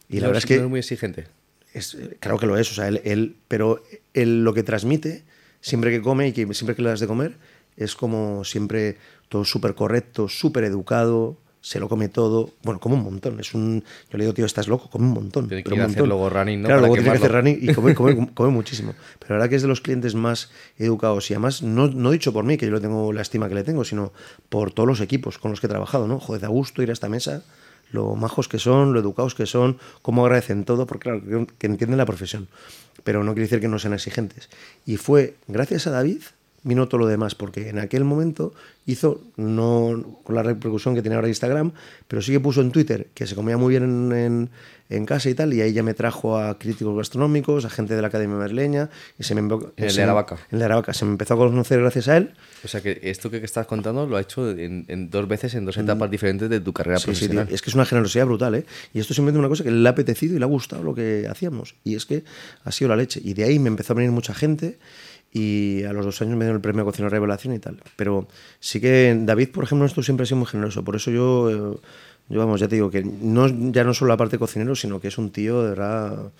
Y 0.09 0.17
la 0.17 0.23
no, 0.23 0.27
verdad 0.27 0.39
es 0.39 0.45
que... 0.45 0.57
No 0.57 0.65
es 0.65 0.69
muy 0.69 0.79
exigente. 0.79 1.27
Es, 1.73 1.97
claro 2.19 2.37
que 2.37 2.45
lo 2.45 2.57
es, 2.57 2.69
o 2.71 2.75
sea, 2.75 2.89
él, 2.89 3.01
él 3.05 3.37
pero 3.47 3.81
él, 4.13 4.43
lo 4.43 4.53
que 4.53 4.63
transmite, 4.63 5.23
siempre 5.61 5.91
que 5.91 6.01
come 6.01 6.27
y 6.27 6.33
que, 6.33 6.53
siempre 6.53 6.75
que 6.75 6.81
le 6.81 6.89
das 6.89 6.99
de 6.99 7.07
comer, 7.07 7.37
es 7.77 7.95
como 7.95 8.43
siempre 8.43 8.97
todo 9.29 9.45
súper 9.45 9.73
correcto, 9.73 10.27
súper 10.27 10.65
educado, 10.65 11.37
se 11.63 11.79
lo 11.79 11.87
come 11.87 12.09
todo. 12.09 12.49
Bueno, 12.61 12.81
come 12.81 12.95
un 12.95 13.03
montón. 13.03 13.39
Es 13.39 13.53
un, 13.53 13.85
yo 14.11 14.17
le 14.17 14.25
digo, 14.25 14.33
tío, 14.33 14.45
estás 14.45 14.67
loco, 14.67 14.89
come 14.89 15.05
un 15.05 15.13
montón. 15.13 15.47
Tiene 15.47 15.63
pero 15.63 15.77
un 15.77 15.81
hacer 15.83 15.91
montón. 15.91 16.09
luego 16.09 16.29
running, 16.29 16.61
¿no? 16.61 16.67
Claro, 16.67 16.81
Para 16.81 16.87
luego 16.89 17.01
tiene 17.01 17.11
que 17.11 17.17
hacer 17.17 17.31
running 17.31 17.57
y 17.61 17.73
come, 17.73 17.95
come, 17.95 18.29
come 18.33 18.49
muchísimo. 18.49 18.93
Pero 19.17 19.29
la 19.29 19.35
verdad 19.35 19.49
que 19.49 19.55
es 19.55 19.61
de 19.61 19.69
los 19.69 19.79
clientes 19.79 20.13
más 20.13 20.51
educados 20.77 21.31
y 21.31 21.35
además, 21.35 21.63
no, 21.63 21.87
no 21.87 22.11
dicho 22.11 22.33
por 22.33 22.43
mí, 22.43 22.57
que 22.57 22.65
yo 22.65 22.73
le 22.73 22.81
tengo 22.81 23.13
la 23.13 23.21
estima 23.21 23.47
que 23.47 23.55
le 23.55 23.63
tengo, 23.63 23.85
sino 23.85 24.11
por 24.49 24.73
todos 24.73 24.87
los 24.87 24.99
equipos 24.99 25.37
con 25.37 25.51
los 25.51 25.61
que 25.61 25.67
he 25.67 25.69
trabajado, 25.69 26.05
¿no? 26.05 26.19
Joder, 26.19 26.41
da 26.41 26.49
gusto 26.49 26.83
ir 26.83 26.89
a 26.89 26.93
esta 26.93 27.07
mesa, 27.07 27.43
lo 27.91 28.13
majos 28.15 28.49
que 28.49 28.59
son, 28.59 28.91
lo 28.91 28.99
educados 28.99 29.33
que 29.33 29.45
son, 29.45 29.77
cómo 30.01 30.25
agradecen 30.25 30.65
todo, 30.65 30.85
porque 30.85 31.03
claro, 31.03 31.21
que, 31.23 31.47
que 31.57 31.67
entienden 31.67 31.97
la 31.97 32.05
profesión. 32.05 32.49
Pero 33.05 33.23
no 33.23 33.31
quiere 33.31 33.43
decir 33.45 33.61
que 33.61 33.69
no 33.69 33.79
sean 33.79 33.93
exigentes. 33.93 34.49
Y 34.85 34.97
fue 34.97 35.37
gracias 35.47 35.87
a 35.87 35.91
David 35.91 36.23
vino 36.63 36.87
todo 36.87 36.99
lo 36.99 37.07
demás, 37.07 37.35
porque 37.35 37.69
en 37.69 37.79
aquel 37.79 38.03
momento 38.03 38.53
hizo, 38.85 39.21
no 39.37 40.19
con 40.23 40.35
la 40.35 40.43
repercusión 40.43 40.95
que 40.95 41.01
tiene 41.01 41.15
ahora 41.15 41.27
Instagram, 41.27 41.71
pero 42.07 42.21
sí 42.21 42.31
que 42.31 42.39
puso 42.39 42.61
en 42.61 42.71
Twitter 42.71 43.07
que 43.13 43.27
se 43.27 43.35
comía 43.35 43.57
muy 43.57 43.71
bien 43.71 43.83
en, 43.83 44.11
en, 44.17 44.49
en 44.89 45.05
casa 45.05 45.29
y 45.29 45.33
tal, 45.33 45.53
y 45.53 45.61
ahí 45.61 45.73
ya 45.73 45.83
me 45.83 45.93
trajo 45.93 46.37
a 46.37 46.57
críticos 46.59 46.95
gastronómicos, 46.95 47.65
a 47.65 47.69
gente 47.69 47.95
de 47.95 48.01
la 48.01 48.07
Academia 48.07 48.35
Madrileña, 48.37 48.89
y 49.17 49.23
se 49.23 49.35
me, 49.35 49.41
En 49.41 49.71
el 49.77 49.95
de 49.95 50.03
Aravaca. 50.03 50.35
En 50.35 50.55
el 50.55 50.59
de 50.59 50.65
Aravaca, 50.65 50.93
se 50.93 51.05
me 51.05 51.11
empezó 51.11 51.33
a 51.33 51.37
conocer 51.37 51.79
gracias 51.79 52.07
a 52.07 52.17
él. 52.17 52.33
O 52.63 52.67
sea 52.67 52.81
que 52.81 52.99
esto 53.03 53.29
que 53.29 53.37
estás 53.37 53.67
contando 53.67 54.05
lo 54.05 54.17
ha 54.17 54.21
hecho 54.21 54.49
en, 54.51 54.85
en 54.87 55.09
dos 55.09 55.27
veces, 55.27 55.55
en 55.55 55.65
dos 55.65 55.77
etapas 55.77 56.09
diferentes 56.09 56.49
de 56.49 56.59
tu 56.59 56.71
carrera 56.73 56.93
Mm. 56.93 56.99
Sí, 56.99 57.05
sí, 57.05 57.11
profesional. 57.11 57.47
tío, 57.47 57.55
es 57.55 57.61
que 57.61 57.69
es 57.69 57.75
una 57.75 57.85
generosidad 57.85 58.25
brutal, 58.25 58.55
¿eh? 58.55 58.65
Y 58.93 58.99
esto 58.99 59.13
es 59.13 59.15
simplemente 59.15 59.39
una 59.39 59.49
cosa 59.49 59.63
que 59.63 59.71
le 59.71 59.87
ha 59.87 59.91
apetecido 59.91 60.35
y 60.35 60.39
le 60.39 60.45
ha 60.45 60.47
gustado 60.47 60.83
lo 60.83 60.93
que 60.93 61.27
hacíamos. 61.29 61.75
Y 61.83 61.95
es 61.95 62.05
que 62.05 62.23
ha 62.63 62.71
sido 62.71 62.89
la 62.89 62.95
leche. 62.95 63.19
Y 63.23 63.33
de 63.33 63.43
ahí 63.45 63.59
me 63.59 63.69
empezó 63.69 63.93
a 63.93 63.95
venir 63.95 64.11
mucha 64.11 64.33
gente 64.33 64.77
y 65.33 65.83
a 65.83 65.93
los 65.93 66.05
dos 66.05 66.21
años 66.21 66.37
me 66.37 66.45
dio 66.45 66.53
el 66.53 66.61
premio 66.61 66.85
Cocina 66.85 67.09
Revelación 67.09 67.53
y 67.55 67.59
tal. 67.59 67.81
Pero 67.95 68.27
sí 68.59 68.79
que 68.79 69.17
David, 69.23 69.49
por 69.49 69.63
ejemplo, 69.63 69.85
esto 69.85 70.03
siempre 70.03 70.23
ha 70.23 70.27
sido 70.27 70.37
muy 70.37 70.47
generoso. 70.47 70.83
Por 70.83 70.95
eso 70.95 71.09
yo, 71.11 71.49
eh, 71.49 71.77
yo 72.29 72.39
vamos, 72.39 72.59
ya 72.59 72.67
te 72.67 72.75
digo 72.75 72.89
que 72.91 73.03
no, 73.03 73.47
ya 73.71 73.83
no 73.83 73.93
solo 73.93 74.09
la 74.09 74.17
parte 74.17 74.37
cocinero, 74.37 74.75
sino 74.75 74.99
que 75.01 75.07
es 75.07 75.17
un 75.17 75.31
tío 75.31 75.63
de 75.63 75.69
verdad 75.69 76.31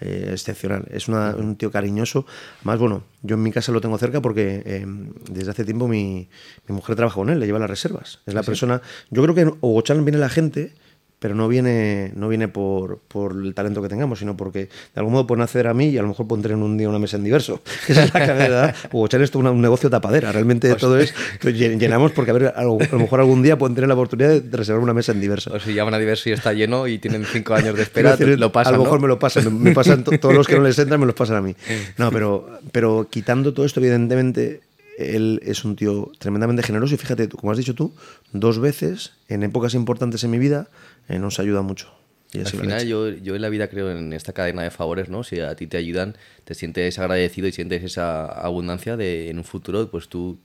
eh, 0.00 0.30
excepcional. 0.32 0.86
Es 0.90 1.08
una- 1.08 1.36
un 1.36 1.56
tío 1.56 1.70
cariñoso. 1.70 2.24
Más 2.64 2.78
bueno, 2.78 3.04
yo 3.22 3.36
en 3.36 3.42
mi 3.42 3.52
casa 3.52 3.70
lo 3.70 3.80
tengo 3.82 3.98
cerca 3.98 4.20
porque 4.22 4.62
eh, 4.64 4.86
desde 5.30 5.50
hace 5.50 5.64
tiempo 5.64 5.86
mi, 5.88 6.26
mi 6.66 6.74
mujer 6.74 6.96
trabaja 6.96 7.16
con 7.16 7.28
él, 7.30 7.38
le 7.38 7.46
lleva 7.46 7.58
las 7.58 7.68
reservas. 7.70 8.18
Es 8.26 8.32
la 8.34 8.42
persona. 8.42 8.80
Yo 9.10 9.22
creo 9.22 9.34
que 9.34 9.42
en 9.42 9.54
Ogochan 9.60 10.04
viene 10.04 10.18
la 10.18 10.30
gente 10.30 10.72
pero 11.20 11.34
no 11.36 11.46
viene, 11.48 12.10
no 12.16 12.28
viene 12.28 12.48
por, 12.48 12.98
por 13.06 13.32
el 13.32 13.54
talento 13.54 13.80
que 13.82 13.88
tengamos, 13.88 14.18
sino 14.18 14.36
porque 14.36 14.60
de 14.64 14.70
algún 14.96 15.12
modo 15.12 15.26
pueden 15.26 15.42
acceder 15.42 15.68
a 15.68 15.74
mí 15.74 15.86
y 15.90 15.98
a 15.98 16.02
lo 16.02 16.08
mejor 16.08 16.26
pueden 16.26 16.42
tener 16.42 16.56
un 16.56 16.76
día 16.76 16.88
una 16.88 16.98
mesa 16.98 17.16
en 17.18 17.24
diverso. 17.24 17.60
Esa 17.88 18.04
es 18.04 18.14
la 18.14 18.26
cabeza. 18.26 18.74
O 18.92 19.06
echar 19.06 19.20
esto 19.22 19.38
una- 19.38 19.50
un 19.52 19.60
negocio 19.60 19.88
tapadera. 19.90 20.32
Realmente 20.32 20.74
todo 20.76 20.98
es. 20.98 21.14
Llenamos 21.44 22.12
porque 22.12 22.30
a, 22.30 22.34
ver, 22.34 22.52
a, 22.56 22.62
lo, 22.64 22.78
a 22.80 22.88
lo 22.92 22.98
mejor 22.98 23.20
algún 23.20 23.42
día 23.42 23.56
pueden 23.58 23.74
tener 23.74 23.88
la 23.88 23.94
oportunidad 23.94 24.40
de 24.40 24.56
reservar 24.56 24.82
una 24.82 24.94
mesa 24.94 25.12
en 25.12 25.20
diverso. 25.20 25.52
O 25.54 25.60
si 25.60 25.74
llaman 25.74 25.94
a 25.94 25.98
diverso 25.98 26.28
y 26.28 26.32
está 26.32 26.52
lleno 26.52 26.86
y 26.88 26.98
tienen 26.98 27.24
cinco 27.24 27.54
años 27.54 27.76
de 27.76 27.82
espera, 27.82 28.16
decir, 28.16 28.38
lo 28.38 28.50
pasan, 28.50 28.74
a 28.74 28.76
lo 28.78 28.82
mejor 28.84 28.98
¿no? 28.98 29.02
me 29.02 29.08
lo 29.08 29.18
pasan, 29.18 29.60
me 29.62 29.72
pasan 29.72 30.02
to- 30.04 30.18
todos 30.18 30.34
los 30.34 30.46
que 30.46 30.56
no 30.56 30.62
les 30.62 30.78
entran, 30.78 30.98
me 31.00 31.06
los 31.06 31.14
pasan 31.14 31.36
a 31.36 31.42
mí. 31.42 31.54
No, 31.98 32.10
pero, 32.10 32.48
pero 32.72 33.06
quitando 33.10 33.52
todo 33.52 33.66
esto, 33.66 33.80
evidentemente, 33.80 34.62
él 34.98 35.40
es 35.44 35.64
un 35.64 35.76
tío 35.76 36.10
tremendamente 36.18 36.62
generoso 36.62 36.94
y 36.94 36.98
fíjate, 36.98 37.28
como 37.28 37.52
has 37.52 37.58
dicho 37.58 37.74
tú, 37.74 37.92
dos 38.32 38.58
veces 38.58 39.12
en 39.28 39.42
épocas 39.42 39.74
importantes 39.74 40.24
en 40.24 40.30
mi 40.30 40.38
vida 40.38 40.68
eh, 41.10 41.18
nos 41.18 41.40
ayuda 41.40 41.62
mucho. 41.62 41.92
Y 42.32 42.38
Al 42.38 42.46
final 42.46 42.86
yo, 42.86 43.08
yo 43.08 43.34
en 43.34 43.42
la 43.42 43.48
vida 43.48 43.68
creo 43.68 43.90
en 43.90 44.12
esta 44.12 44.32
cadena 44.32 44.62
de 44.62 44.70
favores, 44.70 45.08
¿no? 45.08 45.24
Si 45.24 45.40
a 45.40 45.56
ti 45.56 45.66
te 45.66 45.76
ayudan, 45.76 46.16
te 46.44 46.54
sientes 46.54 46.96
agradecido 47.00 47.48
y 47.48 47.52
sientes 47.52 47.82
esa 47.82 48.26
abundancia 48.26 48.96
de 48.96 49.30
en 49.30 49.38
un 49.38 49.44
futuro, 49.44 49.90
pues 49.90 50.08
tú 50.08 50.38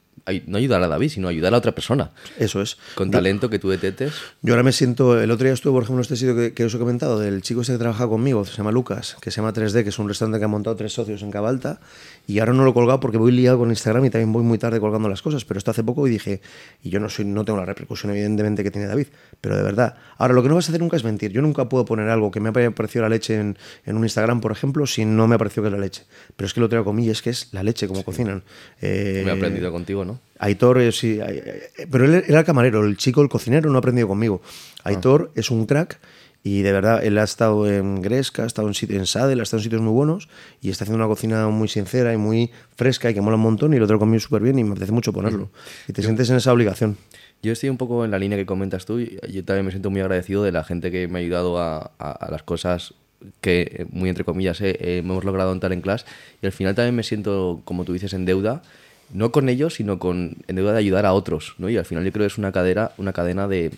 no 0.48 0.58
ayudar 0.58 0.82
a 0.82 0.88
David, 0.88 1.10
sino 1.10 1.28
ayudar 1.28 1.54
a 1.54 1.58
otra 1.58 1.74
persona. 1.74 2.12
Eso 2.40 2.62
es. 2.62 2.78
Con 2.96 3.12
talento 3.12 3.50
que 3.50 3.60
tú 3.60 3.70
detetes. 3.70 4.14
Yo 4.42 4.54
ahora 4.54 4.64
me 4.64 4.72
siento, 4.72 5.22
el 5.22 5.30
otro 5.32 5.46
día 5.46 5.54
estuve, 5.54 5.74
por 5.74 5.84
ejemplo, 5.84 6.00
en 6.00 6.02
este 6.02 6.16
sitio 6.16 6.36
que, 6.36 6.54
que 6.54 6.66
os 6.66 6.74
he 6.74 6.80
comentado, 6.80 7.20
del 7.20 7.42
chico 7.42 7.62
este 7.62 7.74
que 7.74 7.80
trabaja 7.80 8.08
conmigo, 8.08 8.44
se 8.46 8.54
llama 8.54 8.72
Lucas, 8.72 9.18
que 9.22 9.32
se 9.32 9.38
llama 9.38 9.54
3D, 9.54 9.84
que 9.84 9.90
es 9.90 10.00
un 10.00 10.08
restaurante 10.08 10.40
que 10.40 10.46
ha 10.46 10.50
montado 10.50 10.76
tres 10.76 10.94
socios 10.94 11.22
en 11.22 11.32
Cabalta, 11.32 11.80
y 12.28 12.40
ahora 12.40 12.54
no 12.54 12.64
lo 12.64 12.72
he 12.72 12.74
colgado 12.74 13.00
porque 13.00 13.18
voy 13.18 13.32
liado 13.32 13.60
con 13.60 13.70
Instagram 13.70 14.06
y 14.06 14.10
también 14.10 14.32
voy 14.34 14.44
muy 14.44 14.58
tarde 14.58 14.80
colgando 14.80 15.10
las 15.10 15.22
cosas, 15.22 15.46
pero 15.46 15.58
esto 15.58 15.72
hace 15.72 15.84
poco 15.84 16.08
y 16.08 16.10
dije, 16.10 16.42
y 16.82 16.90
yo 16.90 17.00
no 17.00 17.10
soy, 17.10 17.26
no 17.26 17.46
tengo 17.46 17.60
la 17.60 17.66
repercusión 17.66 18.12
evidentemente 18.12 18.64
que 18.64 18.72
tiene 18.72 18.88
David, 18.88 19.08
pero 19.42 19.58
de 19.58 19.64
verdad. 19.64 19.96
Ahora, 20.18 20.34
lo 20.34 20.42
que 20.42 20.50
no 20.50 20.56
vas 20.56 20.68
a 20.68 20.72
hacer 20.72 20.82
nunca 20.82 20.98
es 20.98 21.04
mentir. 21.04 21.32
Yo 21.32 21.42
nunca 21.42 21.70
puedo 21.70 21.86
poner 21.86 22.10
algo 22.10 22.32
que 22.32 22.40
me 22.40 22.50
haya 22.50 22.72
parecido 22.72 23.04
la 23.04 23.10
leche 23.10 23.36
en, 23.40 23.58
en 23.86 23.98
un 23.98 24.04
Instagram, 24.04 24.42
por 24.42 24.52
ejemplo, 24.52 24.88
si 24.88 25.06
no 25.06 25.28
me 25.28 25.36
ha 25.36 25.38
parecido 25.38 25.64
que 25.64 25.68
es 25.68 25.74
la 25.74 25.80
leche. 25.80 26.04
Pero 26.36 26.48
es 26.48 26.54
que 26.54 26.60
lo 26.60 26.70
traigo 26.70 26.86
conmigo, 26.86 27.12
es 27.12 27.22
que 27.22 27.30
es 27.30 27.54
la 27.54 27.64
leche, 27.64 27.88
como 27.88 28.04
cocinan. 28.04 28.44
Eh, 28.82 29.24
me 29.26 29.32
he 29.32 29.36
aprendido 29.36 29.72
contigo, 29.72 30.05
¿no? 30.06 30.20
Aitor, 30.40 30.80
eh, 30.80 30.92
sí, 30.92 31.20
eh, 31.22 31.70
pero 31.90 32.06
él 32.06 32.24
era 32.28 32.40
el 32.40 32.46
camarero, 32.46 32.86
el 32.86 32.98
chico, 32.98 33.22
el 33.22 33.30
cocinero, 33.30 33.70
no 33.70 33.78
ha 33.78 33.80
aprendido 33.80 34.08
conmigo. 34.08 34.42
Ah. 34.80 34.90
Aitor 34.90 35.32
es 35.36 35.50
un 35.50 35.66
crack 35.66 36.00
y 36.44 36.62
de 36.62 36.72
verdad 36.72 37.04
él 37.04 37.18
ha 37.18 37.24
estado 37.24 37.68
en 37.68 38.04
Gresca, 38.04 38.44
ha 38.44 38.46
estado 38.46 38.70
en, 38.70 38.76
en 38.96 39.06
Sadel, 39.08 39.40
ha 39.40 39.44
estado 39.44 39.62
en 39.62 39.64
sitios 39.64 39.82
muy 39.82 39.94
buenos 39.94 40.30
y 40.62 40.70
está 40.70 40.84
haciendo 40.84 41.04
una 41.04 41.12
cocina 41.12 41.48
muy 41.48 41.68
sincera 41.68 42.14
y 42.14 42.18
muy 42.18 42.52
fresca 42.76 43.10
y 43.10 43.16
que 43.16 43.22
mola 43.22 43.36
un 43.36 43.42
montón 43.42 43.74
y 43.74 43.80
lo 43.80 43.88
traigo 43.88 44.02
conmigo 44.02 44.20
súper 44.20 44.44
bien 44.44 44.60
y 44.60 44.64
me 44.64 44.74
apetece 44.74 44.92
mucho 44.92 45.12
ponerlo. 45.12 45.50
Y 45.88 45.94
te 45.94 46.04
sientes 46.04 46.30
en 46.30 46.36
esa 46.36 46.54
obligación. 46.54 46.98
Yo 47.42 47.52
estoy 47.52 47.70
un 47.70 47.78
poco 47.78 48.06
en 48.06 48.12
la 48.12 48.20
línea 48.20 48.38
que 48.38 48.46
comentas 48.46 48.86
tú 48.86 49.00
y 49.00 49.18
yo 49.32 49.44
también 49.44 49.66
me 49.66 49.72
siento 49.72 49.90
muy 49.90 50.02
agradecido 50.02 50.44
de 50.44 50.52
la 50.52 50.64
gente 50.64 50.92
que 50.92 51.08
me 51.08 51.18
ha 51.18 51.22
ayudado 51.22 51.58
a, 51.58 51.92
a, 51.98 52.30
las 52.30 52.44
cosas 52.44 52.94
que, 53.42 53.88
muy 53.90 54.10
entre 54.10 54.24
comillas, 54.24 54.62
eh, 54.62 54.78
hemos 55.00 55.24
logrado 55.24 55.52
en 55.52 55.72
en 55.72 55.82
Class 55.82 56.06
y 56.44 56.46
al 56.46 56.52
final 56.52 56.76
también 56.76 56.96
me 56.96 57.02
siento, 57.02 57.62
como 57.66 57.86
tú 57.86 57.94
dices, 57.94 58.14
en 58.14 58.26
deuda 58.26 58.62
no 59.14 59.32
con 59.32 59.50
ellos, 59.50 59.76
sino 59.76 60.00
con 60.00 60.38
en 60.48 60.56
deuda 60.56 60.74
de 60.74 60.80
ayudar 60.80 61.06
a 61.06 61.14
otros, 61.14 61.56
¿no? 61.58 61.70
Y 61.70 61.78
al 61.78 61.86
final 61.86 62.04
yo 62.04 62.12
creo 62.12 62.24
que 62.24 62.34
es 62.34 62.38
una 62.38 62.52
cadena, 62.52 62.92
una 62.98 63.14
cadena 63.14 63.48
de, 63.48 63.72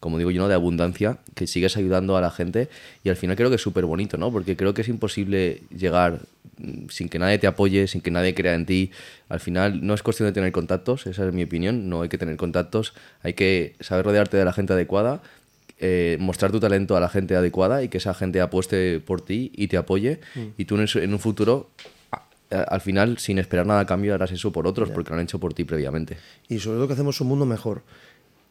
como 0.00 0.18
digo 0.18 0.30
yo, 0.30 0.42
¿no? 0.42 0.48
de 0.48 0.54
abundancia, 0.54 1.18
que 1.34 1.46
sigues 1.46 1.76
ayudando 1.76 2.16
a 2.16 2.20
la 2.20 2.30
gente 2.30 2.68
y 3.04 3.08
al 3.08 3.16
final 3.16 3.36
creo 3.36 3.50
que 3.50 3.56
es 3.56 3.62
súper 3.62 3.84
bonito, 3.84 4.16
¿no? 4.16 4.32
Porque 4.32 4.56
creo 4.56 4.74
que 4.74 4.82
es 4.82 4.88
imposible 4.88 5.62
llegar 5.76 6.20
mm, 6.58 6.88
sin 6.88 7.08
que 7.08 7.18
nadie 7.18 7.38
te 7.38 7.46
apoye, 7.46 7.86
sin 7.86 8.00
que 8.00 8.10
nadie 8.10 8.34
crea 8.34 8.54
en 8.54 8.66
ti. 8.66 8.90
Al 9.28 9.40
final 9.40 9.86
no 9.86 9.94
es 9.94 10.02
cuestión 10.02 10.28
de 10.28 10.32
tener 10.32 10.52
contactos, 10.52 11.06
esa 11.06 11.26
es 11.26 11.32
mi 11.32 11.44
opinión, 11.44 11.88
no 11.88 12.02
hay 12.02 12.08
que 12.08 12.18
tener 12.18 12.36
contactos, 12.36 12.94
hay 13.22 13.34
que 13.34 13.74
saber 13.80 14.04
rodearte 14.04 14.36
de 14.36 14.44
la 14.44 14.52
gente 14.52 14.72
adecuada, 14.72 15.22
eh, 15.78 16.18
mostrar 16.20 16.50
tu 16.52 16.60
talento 16.60 16.96
a 16.96 17.00
la 17.00 17.08
gente 17.08 17.36
adecuada 17.36 17.82
y 17.82 17.88
que 17.88 17.98
esa 17.98 18.12
gente 18.12 18.40
apueste 18.40 19.00
por 19.00 19.22
ti 19.22 19.52
y 19.54 19.68
te 19.68 19.76
apoye 19.76 20.20
mm. 20.34 20.40
y 20.58 20.64
tú 20.66 20.76
en 20.76 21.12
un 21.12 21.18
futuro 21.18 21.70
al 22.50 22.80
final, 22.80 23.18
sin 23.18 23.38
esperar 23.38 23.66
nada 23.66 23.80
a 23.80 23.86
cambio, 23.86 24.14
harás 24.14 24.32
eso 24.32 24.52
por 24.52 24.66
otros 24.66 24.90
porque 24.90 25.10
lo 25.10 25.16
han 25.16 25.22
hecho 25.22 25.38
por 25.38 25.54
ti 25.54 25.64
previamente. 25.64 26.16
Y 26.48 26.58
sobre 26.58 26.78
todo 26.78 26.88
que 26.88 26.94
hacemos 26.94 27.20
un 27.20 27.28
mundo 27.28 27.46
mejor. 27.46 27.82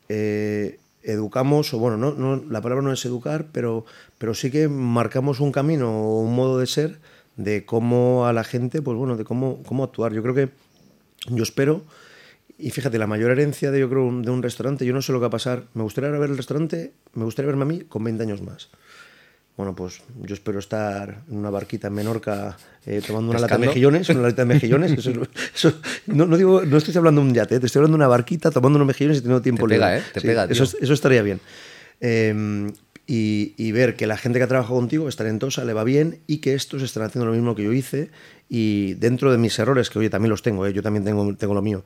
Eh, 0.07 0.79
educamos, 1.03 1.73
o 1.73 1.79
bueno, 1.79 1.97
no, 1.97 2.35
la 2.49 2.61
palabra 2.61 2.83
no 2.83 2.91
es 2.91 3.03
educar, 3.05 3.47
pero, 3.51 3.85
pero 4.17 4.33
sí 4.33 4.51
que 4.51 4.67
marcamos 4.67 5.39
un 5.39 5.51
camino 5.51 5.91
o 5.91 6.21
un 6.21 6.35
modo 6.35 6.59
de 6.59 6.67
ser 6.67 6.99
de 7.35 7.65
cómo 7.65 8.25
a 8.25 8.33
la 8.33 8.43
gente, 8.43 8.81
pues 8.81 8.97
bueno, 8.97 9.15
de 9.15 9.23
cómo, 9.23 9.63
cómo 9.63 9.83
actuar. 9.83 10.13
Yo 10.13 10.21
creo 10.21 10.35
que, 10.35 10.49
yo 11.29 11.43
espero, 11.43 11.83
y 12.57 12.71
fíjate, 12.71 12.99
la 12.99 13.07
mayor 13.07 13.31
herencia 13.31 13.71
de, 13.71 13.79
yo 13.79 13.89
creo, 13.89 14.03
de 14.21 14.29
un 14.29 14.43
restaurante, 14.43 14.85
yo 14.85 14.93
no 14.93 15.01
sé 15.01 15.13
lo 15.13 15.19
que 15.19 15.23
va 15.23 15.27
a 15.27 15.31
pasar, 15.31 15.63
me 15.73 15.83
gustaría 15.83 16.09
ver 16.09 16.29
el 16.29 16.37
restaurante, 16.37 16.91
me 17.13 17.23
gustaría 17.23 17.47
verme 17.47 17.63
a 17.63 17.67
mí 17.67 17.79
con 17.81 18.03
20 18.03 18.23
años 18.23 18.41
más. 18.41 18.69
Bueno, 19.59 19.75
pues 19.75 20.01
yo 20.21 20.33
espero 20.33 20.57
estar 20.57 21.23
en 21.29 21.35
una 21.35 21.49
barquita 21.49 21.89
en 21.89 21.93
Menorca 21.93 22.55
eh, 22.85 23.01
tomando 23.05 23.31
una 23.31 23.41
lata 23.41 23.57
de 23.57 23.67
mejillones, 23.67 24.07
una 24.07 24.21
lata 24.21 24.43
de 24.43 24.45
mejillones. 24.45 24.93
Eso, 25.53 25.73
no, 26.07 26.25
no, 26.25 26.37
digo, 26.37 26.61
no 26.61 26.77
estoy 26.77 26.95
hablando 26.95 27.19
de 27.19 27.27
un 27.27 27.33
yate, 27.33 27.59
te 27.59 27.65
estoy 27.65 27.79
hablando 27.81 27.97
de 27.97 28.03
una 28.03 28.07
barquita 28.07 28.51
tomando 28.51 28.77
unos 28.77 28.87
mejillones 28.87 29.17
y 29.17 29.19
teniendo 29.19 29.41
tiempo 29.41 29.67
te 29.67 29.73
Pega, 29.73 29.97
¿eh? 29.97 30.03
Te 30.13 30.21
pega, 30.21 30.45
Eso, 30.45 30.63
eso, 30.63 30.93
estaría 30.93 31.21
bien. 31.23 31.41
Em, 31.99 32.71
y, 33.05 33.53
y, 33.57 33.73
ver 33.73 33.97
que 33.97 34.07
la 34.07 34.15
gente 34.15 34.39
que 34.39 34.43
ha 34.45 34.47
trabajado 34.47 34.75
contigo 34.75 35.09
es 35.09 35.17
talentosa, 35.17 35.65
le 35.65 35.73
va 35.73 35.83
bien 35.83 36.19
y 36.25 36.37
que 36.37 36.53
estos 36.53 36.81
están 36.81 37.03
haciendo 37.03 37.25
lo 37.25 37.33
mismo 37.33 37.53
que 37.53 37.63
yo 37.63 37.73
hice 37.73 38.11
y 38.47 38.93
dentro 38.93 39.29
de 39.29 39.39
mis 39.39 39.59
errores, 39.59 39.89
que 39.89 39.99
oye, 39.99 40.09
también 40.09 40.29
los 40.29 40.41
tengo, 40.41 40.65
¿eh? 40.67 40.71
yo 40.71 40.81
también 40.81 41.03
tengo, 41.03 41.35
tengo 41.35 41.53
lo 41.53 41.61
mío, 41.61 41.83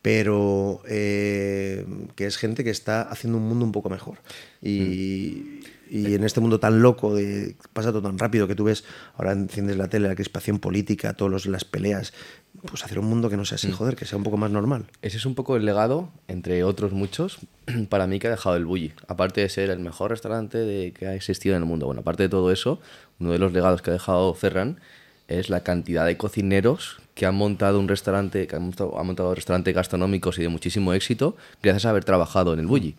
pero 0.00 0.82
eh, 0.88 1.86
que 2.16 2.26
es 2.26 2.36
gente 2.36 2.64
que 2.64 2.70
está 2.70 3.02
haciendo 3.02 3.38
un 3.38 3.46
mundo 3.46 3.64
un 3.64 3.70
poco 3.70 3.90
mejor. 3.90 4.18
Y, 4.60 5.44
mm 5.44 5.61
y 5.94 6.14
en 6.14 6.24
este 6.24 6.40
mundo 6.40 6.58
tan 6.58 6.80
loco, 6.80 7.14
de, 7.14 7.54
pasa 7.74 7.90
todo 7.90 8.00
tan 8.00 8.18
rápido 8.18 8.48
que 8.48 8.54
tú 8.54 8.64
ves, 8.64 8.82
ahora 9.18 9.32
enciendes 9.32 9.76
la 9.76 9.88
tele, 9.88 10.08
la 10.08 10.14
crispación 10.14 10.58
política, 10.58 11.12
todas 11.12 11.44
las 11.44 11.66
peleas, 11.66 12.14
pues 12.66 12.82
hacer 12.82 12.98
un 12.98 13.04
mundo 13.04 13.28
que 13.28 13.36
no 13.36 13.44
sea 13.44 13.56
así, 13.56 13.68
mm. 13.68 13.72
joder, 13.72 13.96
que 13.96 14.06
sea 14.06 14.16
un 14.16 14.24
poco 14.24 14.38
más 14.38 14.50
normal. 14.50 14.86
Ese 15.02 15.18
es 15.18 15.26
un 15.26 15.34
poco 15.34 15.54
el 15.54 15.66
legado, 15.66 16.08
entre 16.28 16.64
otros 16.64 16.92
muchos, 16.92 17.40
para 17.90 18.06
mí 18.06 18.20
que 18.20 18.28
ha 18.28 18.30
dejado 18.30 18.56
el 18.56 18.64
Bulli. 18.64 18.94
Aparte 19.06 19.42
de 19.42 19.50
ser 19.50 19.68
el 19.68 19.80
mejor 19.80 20.12
restaurante 20.12 20.56
de, 20.56 20.92
que 20.92 21.08
ha 21.08 21.14
existido 21.14 21.56
en 21.56 21.62
el 21.62 21.68
mundo. 21.68 21.84
Bueno, 21.84 22.00
aparte 22.00 22.22
de 22.22 22.30
todo 22.30 22.50
eso, 22.52 22.80
uno 23.20 23.32
de 23.32 23.38
los 23.38 23.52
legados 23.52 23.82
que 23.82 23.90
ha 23.90 23.92
dejado 23.92 24.32
Ferran 24.32 24.80
es 25.28 25.50
la 25.50 25.62
cantidad 25.62 26.06
de 26.06 26.16
cocineros 26.16 27.00
que 27.14 27.26
han 27.26 27.34
montado 27.34 27.78
un 27.78 27.88
restaurante, 27.88 28.46
que 28.46 28.56
han 28.56 28.62
montado, 28.62 29.04
montado 29.04 29.34
restaurantes 29.34 29.74
gastronómicos 29.74 30.38
y 30.38 30.42
de 30.42 30.48
muchísimo 30.48 30.94
éxito 30.94 31.36
gracias 31.62 31.84
a 31.84 31.90
haber 31.90 32.04
trabajado 32.04 32.54
en 32.54 32.60
el 32.60 32.66
Bulli 32.66 32.96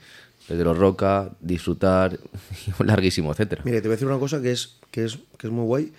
desde 0.47 0.63
los 0.63 0.77
Roca, 0.77 1.31
disfrutar, 1.39 2.19
larguísimo, 2.79 3.31
etcétera. 3.31 3.61
Mira, 3.65 3.77
te 3.77 3.87
voy 3.87 3.93
a 3.93 3.95
decir 3.95 4.07
una 4.07 4.19
cosa 4.19 4.41
que 4.41 4.51
es, 4.51 4.77
que, 4.91 5.05
es, 5.05 5.19
que 5.37 5.47
es 5.47 5.53
muy 5.53 5.65
guay, 5.65 5.93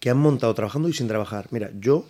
que 0.00 0.10
han 0.10 0.18
montado 0.18 0.54
trabajando 0.54 0.88
y 0.88 0.92
sin 0.92 1.08
trabajar. 1.08 1.48
Mira, 1.50 1.70
yo 1.78 2.06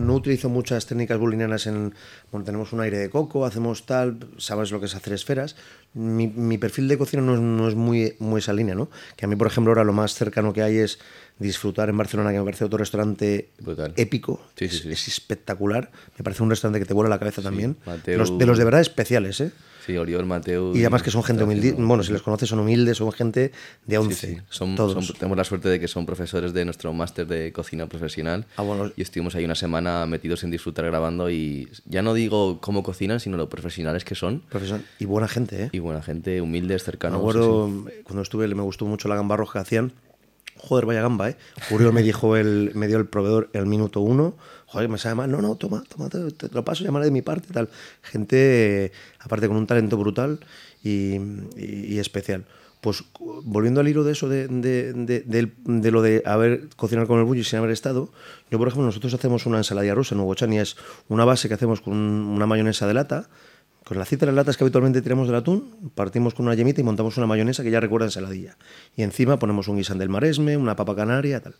no 0.00 0.14
utilizo 0.14 0.48
muchas 0.48 0.86
técnicas 0.86 1.18
bulinianas 1.18 1.66
en... 1.66 1.94
Bueno, 2.30 2.44
tenemos 2.44 2.72
un 2.72 2.80
aire 2.80 2.98
de 2.98 3.10
coco, 3.10 3.46
hacemos 3.46 3.86
tal, 3.86 4.18
sabes 4.36 4.70
lo 4.70 4.80
que 4.80 4.86
es 4.86 4.94
hacer 4.94 5.12
esferas. 5.12 5.56
Mi, 5.94 6.26
mi 6.26 6.58
perfil 6.58 6.88
de 6.88 6.98
cocina 6.98 7.22
no 7.22 7.34
es, 7.34 7.40
no 7.40 7.68
es, 7.68 7.74
muy, 7.74 8.14
muy 8.18 8.40
esa 8.40 8.52
línea, 8.52 8.74
¿no? 8.74 8.90
Que 9.16 9.24
a 9.24 9.28
mí, 9.28 9.36
por 9.36 9.46
ejemplo, 9.46 9.70
ahora 9.70 9.84
lo 9.84 9.92
más 9.92 10.14
cercano 10.14 10.52
que 10.52 10.62
hay 10.62 10.78
es 10.78 10.98
disfrutar 11.38 11.88
en 11.88 11.96
Barcelona, 11.96 12.32
que 12.32 12.38
me 12.38 12.44
parece 12.44 12.64
otro 12.64 12.78
restaurante 12.78 13.50
épico. 13.96 14.42
Sí, 14.56 14.68
sí, 14.68 14.78
sí. 14.78 14.90
Es, 14.90 15.08
espectacular. 15.08 15.90
Me 16.18 16.24
parece 16.24 16.42
un 16.42 16.50
restaurante 16.50 16.80
que 16.80 16.86
te 16.86 16.94
vuela 16.94 17.08
la 17.08 17.18
cabeza 17.18 17.42
también. 17.42 17.76
de 18.04 18.16
los 18.16 18.58
de 18.58 18.64
verdad 18.64 18.80
especiales, 18.80 19.40
¿eh? 19.40 19.52
Sí, 19.86 19.96
Oriol, 19.96 20.26
Mateo. 20.26 20.74
Y 20.74 20.80
además 20.80 21.04
que 21.04 21.12
son 21.12 21.22
gente 21.22 21.44
humilde. 21.44 21.74
Bueno, 21.78 22.02
si 22.02 22.12
les 22.12 22.20
conoces, 22.22 22.48
son 22.48 22.58
humildes, 22.58 22.96
son 22.96 23.12
gente 23.12 23.52
de 23.86 23.98
11. 23.98 24.14
Sí, 24.26 24.38
Son, 24.48 24.74
todos. 24.74 25.14
tenemos 25.14 25.38
la 25.38 25.44
suerte 25.44 25.68
de 25.68 25.78
que 25.78 25.86
son 25.86 26.04
profesores 26.04 26.52
de 26.52 26.64
nuestro 26.64 26.92
máster 26.92 27.26
de 27.26 27.52
cocina 27.52 27.86
profesional. 27.86 28.46
Ah, 28.56 28.62
bueno. 28.62 28.90
Y 28.96 29.02
estuvimos 29.02 29.36
ahí 29.36 29.44
una 29.44 29.54
semana 29.54 30.04
metidos 30.06 30.42
en 30.42 30.50
disfrutar 30.50 30.86
grabando. 30.86 31.30
Y 31.30 31.68
ya 31.84 32.02
no 32.02 32.14
digo 32.14 32.60
cómo 32.60 32.82
cocinan, 32.82 33.20
sino 33.20 33.36
lo 33.36 33.48
profesionales 33.48 34.04
que 34.04 34.16
son. 34.16 34.40
Profesional. 34.48 34.84
Y 34.98 35.04
buena 35.04 35.28
gente, 35.28 35.64
¿eh? 35.64 35.68
Y 35.72 35.78
buena 35.78 36.02
gente, 36.02 36.40
humildes, 36.40 36.82
cercanos. 36.82 37.18
Me 37.18 37.20
acuerdo, 37.22 37.70
cuando 38.02 38.22
estuve, 38.22 38.48
me 38.48 38.62
gustó 38.62 38.86
mucho 38.86 39.08
la 39.08 39.14
gamba 39.14 39.36
roja 39.36 39.60
que 39.60 39.62
hacían. 39.62 39.92
Joder, 40.58 40.86
vaya 40.86 41.02
gamba, 41.02 41.30
¿eh? 41.30 41.36
Uriol 41.70 41.92
me 41.92 42.02
dijo, 42.02 42.36
el, 42.36 42.72
me 42.74 42.88
dio 42.88 42.98
el 42.98 43.06
proveedor 43.06 43.50
el 43.52 43.66
minuto 43.66 44.00
uno 44.00 44.36
joder, 44.66 44.88
me 44.88 44.98
sabe 44.98 45.14
mal, 45.14 45.30
no, 45.30 45.40
no, 45.40 45.56
toma, 45.56 45.82
toma, 45.88 46.08
te, 46.10 46.18
lo 46.52 46.64
paso, 46.64 46.84
llamaré 46.84 47.06
de 47.06 47.10
mi 47.10 47.22
parte, 47.22 47.52
tal. 47.52 47.68
Gente, 48.02 48.92
aparte, 49.20 49.48
con 49.48 49.56
un 49.56 49.66
talento 49.66 49.96
brutal 49.96 50.40
y, 50.82 51.98
especial. 51.98 52.44
Pues 52.80 53.02
volviendo 53.14 53.80
al 53.80 53.88
hilo 53.88 54.04
de 54.04 54.12
eso, 54.12 54.28
de, 54.28 54.46
de, 54.48 55.90
lo 55.90 56.02
de 56.02 56.22
haber 56.26 56.68
cocinado 56.76 57.08
con 57.08 57.18
el 57.18 57.24
bulli 57.24 57.42
sin 57.42 57.58
haber 57.58 57.70
estado, 57.70 58.10
yo, 58.50 58.58
por 58.58 58.68
ejemplo, 58.68 58.86
nosotros 58.86 59.14
hacemos 59.14 59.46
una 59.46 59.58
ensalada 59.58 59.94
rusa 59.94 60.14
en 60.14 60.20
Hugo 60.20 60.34
Chani, 60.34 60.58
es 60.58 60.76
una 61.08 61.24
base 61.24 61.48
que 61.48 61.54
hacemos 61.54 61.80
con 61.80 61.94
una 61.94 62.46
mayonesa 62.46 62.86
de 62.86 62.94
lata, 62.94 63.28
con 63.86 63.98
la 63.98 64.04
cita 64.04 64.26
de 64.26 64.32
las 64.32 64.34
latas 64.34 64.56
que 64.56 64.64
habitualmente 64.64 65.00
tenemos 65.00 65.28
del 65.28 65.36
atún, 65.36 65.92
partimos 65.94 66.34
con 66.34 66.46
una 66.46 66.56
yemita 66.56 66.80
y 66.80 66.84
montamos 66.84 67.16
una 67.18 67.28
mayonesa 67.28 67.62
que 67.62 67.70
ya 67.70 67.78
recuerda 67.78 68.06
ensaladilla. 68.06 68.56
Y 68.96 69.04
encima 69.04 69.38
ponemos 69.38 69.68
un 69.68 69.76
guisán 69.76 69.98
del 69.98 70.08
maresme, 70.08 70.56
una 70.56 70.74
papa 70.74 70.96
canaria, 70.96 71.40
tal. 71.40 71.54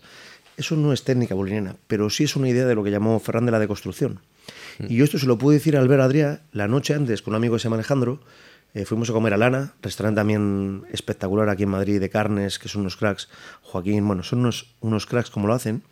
Eso 0.57 0.75
no 0.75 0.93
es 0.93 1.05
técnica 1.05 1.37
boliniana, 1.37 1.77
pero 1.87 2.11
sí 2.11 2.25
es 2.25 2.35
una 2.35 2.49
idea 2.49 2.67
de 2.67 2.75
lo 2.75 2.83
que 2.83 2.91
llamó 2.91 3.21
Ferran 3.21 3.47
de 3.47 3.53
la 3.53 3.61
deconstrucción. 3.61 4.19
Mm. 4.81 4.87
Y 4.89 4.97
yo 4.97 5.05
esto 5.05 5.21
se 5.21 5.27
lo 5.27 5.39
pude 5.39 5.55
decir 5.55 5.77
a 5.77 5.81
Albert 5.81 6.03
Adrià 6.03 6.41
la 6.51 6.67
noche 6.67 6.95
antes 6.95 7.23
con 7.23 7.31
un 7.31 7.37
amigo 7.37 7.55
que 7.55 7.61
se 7.61 7.65
llama 7.65 7.77
Alejandro. 7.77 8.19
Eh, 8.75 8.85
fuimos 8.87 9.09
a 9.09 9.13
comer 9.13 9.33
a 9.33 9.37
Lana, 9.37 9.75
restaurante 9.81 10.19
también 10.19 10.83
espectacular 10.91 11.49
aquí 11.49 11.63
en 11.63 11.69
Madrid 11.69 12.01
de 12.01 12.11
carnes, 12.11 12.59
que 12.59 12.69
son 12.69 12.81
unos 12.81 12.97
cracks. 12.97 13.29
Joaquín, 13.63 14.05
bueno, 14.05 14.25
son 14.25 14.41
unos, 14.41 14.75
unos 14.81 15.07
cracks 15.07 15.31
como 15.31 15.47
lo 15.47 15.55
hacen. 15.55 15.85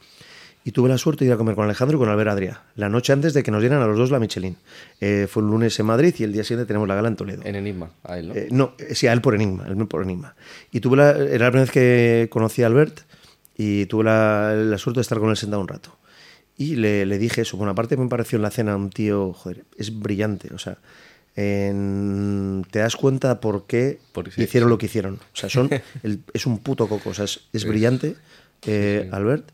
Y 0.66 0.72
tuve 0.72 0.88
la 0.88 0.96
suerte 0.96 1.24
de 1.24 1.28
ir 1.28 1.34
a 1.34 1.36
comer 1.36 1.54
con 1.54 1.64
Alejandro 1.66 1.98
y 1.98 2.00
con 2.00 2.08
Albert 2.08 2.30
Adrià, 2.30 2.62
la 2.76 2.88
noche 2.88 3.12
antes 3.12 3.34
de 3.34 3.42
que 3.42 3.50
nos 3.50 3.60
dieran 3.60 3.82
a 3.82 3.86
los 3.86 3.98
dos 3.98 4.10
la 4.10 4.18
Michelin. 4.18 4.56
Eh, 4.98 5.26
fue 5.28 5.42
un 5.42 5.50
lunes 5.50 5.78
en 5.78 5.84
Madrid 5.84 6.14
y 6.18 6.24
el 6.24 6.32
día 6.32 6.42
siguiente 6.42 6.66
tenemos 6.66 6.88
la 6.88 6.94
gala 6.94 7.08
en 7.08 7.16
Toledo. 7.16 7.42
En 7.44 7.54
Enigma, 7.54 7.90
a 8.02 8.18
él, 8.18 8.28
¿no? 8.28 8.34
Eh, 8.34 8.48
no, 8.50 8.74
sí, 8.92 9.06
a 9.06 9.12
él 9.12 9.20
por 9.20 9.34
Enigma, 9.34 9.66
él 9.68 9.76
por 9.86 10.02
Enigma. 10.02 10.34
Y 10.72 10.80
tuve 10.80 10.96
la, 10.96 11.10
era 11.10 11.44
la 11.44 11.50
primera 11.50 11.64
vez 11.64 11.70
que 11.70 12.28
conocí 12.30 12.62
a 12.62 12.66
Albert 12.68 13.00
y 13.58 13.84
tuve 13.86 14.04
la, 14.04 14.78
suerte 14.78 14.98
de 14.98 15.02
estar 15.02 15.18
con 15.18 15.28
él 15.28 15.36
sentado 15.36 15.60
un 15.60 15.68
rato. 15.68 15.98
Y 16.56 16.76
le, 16.76 17.04
le, 17.04 17.18
dije 17.18 17.42
eso. 17.42 17.58
Por 17.58 17.64
una 17.64 17.74
parte 17.74 17.96
me 17.98 18.08
pareció 18.08 18.36
en 18.36 18.42
la 18.42 18.50
cena 18.50 18.74
un 18.74 18.88
tío, 18.88 19.34
joder, 19.34 19.64
es 19.76 19.98
brillante. 19.98 20.54
O 20.54 20.58
sea, 20.58 20.78
te 21.34 22.78
das 22.78 22.96
cuenta 22.96 23.40
por 23.40 23.66
qué 23.66 23.98
hicieron 24.36 24.70
lo 24.70 24.78
que 24.78 24.86
hicieron. 24.86 25.14
O 25.16 25.36
sea, 25.36 25.48
son, 25.48 25.68
es 26.32 26.46
un 26.46 26.58
puto 26.58 26.88
coco. 26.88 27.10
O 27.10 27.14
sea, 27.14 27.24
es, 27.24 27.64
brillante, 27.64 28.16
eh, 28.66 29.08
Albert. 29.12 29.50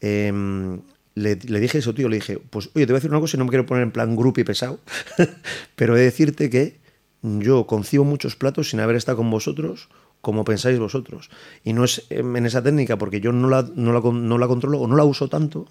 Em, 0.00 0.80
le, 1.14 1.36
le 1.36 1.60
dije 1.60 1.78
eso, 1.78 1.94
tío, 1.94 2.08
le 2.08 2.16
dije, 2.16 2.38
pues 2.38 2.70
oye, 2.74 2.86
te 2.86 2.92
voy 2.92 2.98
a 2.98 3.00
decir 3.00 3.10
una 3.10 3.20
cosa 3.20 3.36
y 3.36 3.38
no 3.38 3.44
me 3.44 3.50
quiero 3.50 3.66
poner 3.66 3.82
en 3.82 3.90
plan 3.90 4.16
grupo 4.16 4.40
y 4.40 4.44
pesado, 4.44 4.80
pero 5.76 5.96
he 5.96 5.98
de 5.98 6.04
decirte 6.04 6.48
que 6.50 6.78
yo 7.22 7.66
concibo 7.66 8.04
muchos 8.04 8.36
platos 8.36 8.70
sin 8.70 8.80
haber 8.80 8.96
estado 8.96 9.18
con 9.18 9.30
vosotros 9.30 9.88
como 10.20 10.44
pensáis 10.44 10.78
vosotros. 10.78 11.30
Y 11.64 11.72
no 11.72 11.84
es 11.84 12.04
em, 12.10 12.36
en 12.36 12.46
esa 12.46 12.62
técnica 12.62 12.96
porque 12.96 13.20
yo 13.20 13.32
no 13.32 13.48
la, 13.48 13.68
no 13.74 13.92
la, 13.92 14.00
no 14.00 14.38
la 14.38 14.46
controlo 14.46 14.78
o 14.78 14.86
no 14.86 14.96
la 14.96 15.04
uso 15.04 15.28
tanto. 15.28 15.66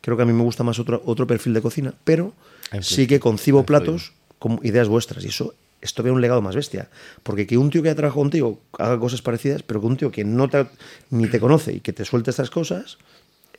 Creo 0.00 0.16
que 0.16 0.22
a 0.22 0.26
mí 0.26 0.32
me 0.32 0.42
gusta 0.42 0.64
más 0.64 0.78
otro, 0.78 1.02
otro 1.04 1.26
perfil 1.26 1.52
de 1.52 1.60
cocina, 1.60 1.94
pero 2.04 2.32
sí 2.80 3.06
que 3.06 3.20
concibo 3.20 3.64
platos 3.64 4.12
como 4.38 4.58
ideas 4.62 4.88
vuestras. 4.88 5.24
Y 5.24 5.28
eso 5.28 5.54
esto 5.82 6.02
ve 6.02 6.10
un 6.10 6.20
legado 6.20 6.42
más 6.42 6.56
bestia. 6.56 6.88
Porque 7.22 7.46
que 7.46 7.58
un 7.58 7.70
tío 7.70 7.82
que 7.82 7.90
ha 7.90 7.94
trabajado 7.94 8.22
contigo 8.22 8.60
haga 8.78 8.98
cosas 8.98 9.22
parecidas, 9.22 9.62
pero 9.62 9.80
que 9.80 9.86
un 9.86 9.96
tío 9.96 10.10
que 10.10 10.24
no 10.24 10.48
te, 10.48 10.66
ni 11.10 11.26
te 11.26 11.40
conoce 11.40 11.74
y 11.74 11.80
que 11.80 11.92
te 11.92 12.04
suelte 12.04 12.30
estas 12.30 12.50
cosas, 12.50 12.98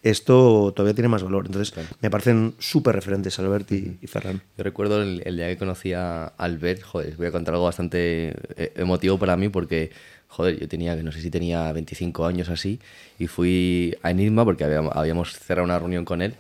esto 0.03 0.73
todavía 0.75 0.95
tiene 0.95 1.07
más 1.07 1.23
valor. 1.23 1.45
Entonces, 1.45 1.73
me 2.01 2.09
parecen 2.09 2.55
súper 2.59 2.95
referentes 2.95 3.37
Albert 3.39 3.71
y, 3.71 3.97
y, 4.01 4.07
Ferran. 4.07 4.41
Yo 4.57 4.63
recuerdo 4.63 5.01
el, 5.01 5.21
el, 5.25 5.37
día 5.37 5.47
que 5.47 5.57
conocí 5.57 5.93
a 5.93 6.25
Albert, 6.25 6.81
joder, 6.81 7.15
voy 7.17 7.27
a 7.27 7.31
contar 7.31 7.53
algo 7.53 7.65
bastante 7.65 8.33
eh, 8.57 8.73
emotivo 8.75 9.17
para 9.19 9.37
mí 9.37 9.49
porque, 9.49 9.91
joder, 10.27 10.59
yo 10.59 10.67
tenía, 10.67 10.95
no 10.95 11.11
sé 11.11 11.21
si 11.21 11.29
tenía 11.29 11.71
25 11.71 12.25
años 12.25 12.49
así, 12.49 12.79
y 13.19 13.27
fui 13.27 13.95
a 14.01 14.11
Enigma 14.11 14.43
porque 14.43 14.63
habíamos, 14.63 14.95
habíamos 14.95 15.33
cerrado 15.37 15.65
una 15.65 15.77
reunión 15.77 16.05
con 16.05 16.21
él. 16.21 16.35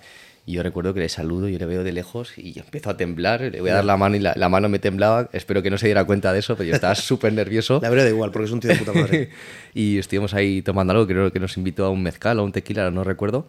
Y 0.45 0.53
yo 0.53 0.63
recuerdo 0.63 0.93
que 0.93 1.01
le 1.01 1.09
saludo, 1.09 1.47
yo 1.47 1.59
le 1.59 1.65
veo 1.65 1.83
de 1.83 1.91
lejos 1.91 2.33
y 2.37 2.53
yo 2.53 2.63
empiezo 2.63 2.89
a 2.89 2.97
temblar, 2.97 3.41
le 3.41 3.61
voy 3.61 3.69
a 3.69 3.75
dar 3.75 3.85
la 3.85 3.95
mano 3.95 4.15
y 4.15 4.19
la, 4.19 4.33
la 4.35 4.49
mano 4.49 4.69
me 4.69 4.79
temblaba. 4.79 5.29
Espero 5.33 5.61
que 5.61 5.69
no 5.69 5.77
se 5.77 5.85
diera 5.85 6.03
cuenta 6.05 6.33
de 6.33 6.39
eso, 6.39 6.55
pero 6.55 6.67
yo 6.67 6.73
estaba 6.73 6.95
súper 6.95 7.31
nervioso. 7.33 7.79
La 7.81 7.89
verdad 7.89 8.05
da 8.05 8.09
igual, 8.09 8.31
porque 8.31 8.45
es 8.45 8.51
un 8.51 8.59
tío 8.59 8.71
de 8.71 8.77
puta 8.77 8.93
madre. 8.93 9.29
y 9.73 9.99
estuvimos 9.99 10.33
ahí 10.33 10.61
tomando 10.61 10.93
algo, 10.93 11.05
creo 11.05 11.31
que 11.31 11.39
nos 11.39 11.57
invitó 11.57 11.85
a 11.85 11.89
un 11.89 12.01
mezcal 12.01 12.39
o 12.39 12.43
un 12.43 12.51
tequila, 12.51 12.89
no 12.89 13.03
recuerdo. 13.03 13.47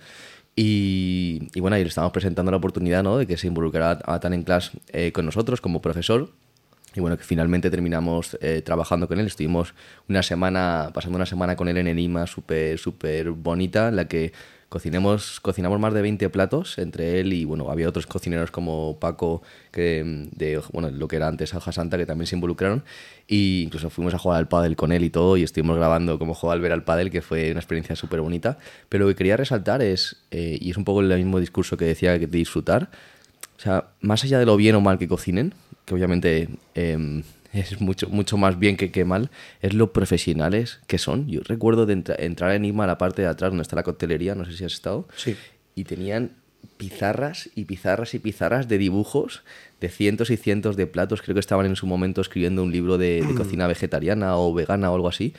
Y, 0.55 1.48
y, 1.55 1.60
bueno, 1.60 1.77
ahí 1.77 1.82
le 1.82 1.89
estamos 1.89 2.12
presentando 2.12 2.51
la 2.51 2.59
oportunidad 2.59 3.02
¿no? 3.02 3.16
de 3.16 3.27
que 3.27 3.39
se 3.39 3.47
involucrara 3.47 3.98
a 4.05 4.20
Tan 4.20 4.35
en 4.35 4.43
Class 4.43 4.73
eh, 4.93 5.10
con 5.12 5.24
nosotros 5.24 5.60
como 5.62 5.81
profesor. 5.81 6.31
Y 6.94 7.01
bueno, 7.01 7.16
que 7.16 7.24
finalmente 7.24 7.70
terminamos 7.70 8.36
eh, 8.43 8.60
trabajando 8.62 9.09
con 9.09 9.19
él. 9.19 9.27
Estuvimos 9.27 9.74
una 10.10 10.23
semana, 10.23 10.90
pasando 10.93 11.16
una 11.16 11.24
semana 11.24 11.56
con 11.56 11.69
él 11.69 11.78
en 11.78 11.86
Enigma 11.86 12.27
súper, 12.27 12.78
súper 12.78 13.31
bonita, 13.31 13.89
en 13.89 13.97
la 13.97 14.09
que 14.09 14.32
cocinemos, 14.73 15.39
cocinamos 15.40 15.78
más 15.78 15.93
de 15.93 16.01
20 16.01 16.31
platos 16.31 16.78
entre 16.78 17.20
él 17.20 17.35
y 17.35 17.44
bueno, 17.44 17.70
había 17.70 17.90
otros 17.90 18.07
cocineros 18.07 18.51
como 18.51 18.97
Paco, 18.99 19.43
que 19.70 20.03
de 20.35 20.62
bueno, 20.73 20.90
lo 20.90 21.09
que 21.09 21.16
era 21.16 21.28
antes 21.28 21.53
Aja 21.53 21.73
Santa, 21.73 21.99
que 21.99 22.07
también 22.07 22.27
se 22.27 22.36
involucraron. 22.36 22.82
Y 23.28 23.65
incluso 23.65 23.90
fuimos 23.90 24.15
a 24.15 24.19
jugar 24.19 24.39
al 24.39 24.49
pádel 24.49 24.74
con 24.74 24.90
él 24.90 25.05
y 25.05 25.11
todo, 25.11 25.36
y 25.36 25.43
estuvimos 25.43 25.77
grabando 25.77 26.19
cómo 26.19 26.32
jugaba 26.32 26.55
al 26.55 26.62
ver 26.62 26.73
al 26.73 26.85
pádel, 26.85 27.11
que 27.11 27.20
fue 27.20 27.51
una 27.51 27.61
experiencia 27.61 27.94
súper 27.97 28.23
bonita. 28.23 28.57
Pero 28.89 29.05
lo 29.05 29.11
que 29.11 29.16
quería 29.16 29.36
resaltar 29.36 29.82
es, 29.82 30.16
eh, 30.31 30.57
y 30.59 30.70
es 30.70 30.78
un 30.78 30.85
poco 30.85 31.03
el 31.03 31.15
mismo 31.19 31.39
discurso 31.39 31.77
que 31.77 31.85
decía 31.85 32.19
de 32.19 32.27
disfrutar, 32.27 32.89
o 33.59 33.61
sea, 33.61 33.89
más 34.01 34.24
allá 34.24 34.39
de 34.39 34.47
lo 34.47 34.57
bien 34.57 34.74
o 34.74 34.81
mal 34.81 34.99
que 34.99 35.07
cocinen, 35.07 35.53
que 35.85 35.93
obviamente 35.94 36.49
eh, 36.74 37.23
es 37.52 37.80
mucho, 37.80 38.08
mucho 38.08 38.36
más 38.36 38.58
bien 38.58 38.76
que, 38.76 38.90
que, 38.90 39.04
mal, 39.04 39.30
es 39.60 39.74
lo 39.74 39.92
profesionales 39.92 40.80
que 40.86 40.98
son. 40.98 41.28
Yo 41.28 41.40
recuerdo 41.44 41.86
de 41.86 41.92
entra, 41.92 42.16
entrar 42.18 42.50
a 42.50 42.54
Enigma 42.54 42.84
a 42.84 42.86
la 42.86 42.98
parte 42.98 43.22
de 43.22 43.28
atrás 43.28 43.50
donde 43.50 43.62
está 43.62 43.76
la 43.76 43.82
coctelería, 43.82 44.34
no 44.34 44.44
sé 44.44 44.52
si 44.56 44.64
has 44.64 44.72
estado, 44.72 45.06
sí. 45.16 45.36
y 45.74 45.84
tenían 45.84 46.32
pizarras 46.76 47.50
y 47.54 47.64
pizarras 47.64 48.14
y 48.14 48.18
pizarras 48.18 48.68
de 48.68 48.78
dibujos 48.78 49.42
de 49.80 49.88
cientos 49.88 50.30
y 50.30 50.36
cientos 50.36 50.76
de 50.76 50.86
platos. 50.86 51.22
Creo 51.22 51.34
que 51.34 51.40
estaban 51.40 51.66
en 51.66 51.76
su 51.76 51.86
momento 51.86 52.20
escribiendo 52.20 52.62
un 52.62 52.72
libro 52.72 52.98
de, 52.98 53.22
de 53.22 53.34
cocina 53.36 53.66
vegetariana 53.66 54.36
o 54.36 54.54
vegana 54.54 54.90
o 54.90 54.94
algo 54.94 55.08
así. 55.08 55.34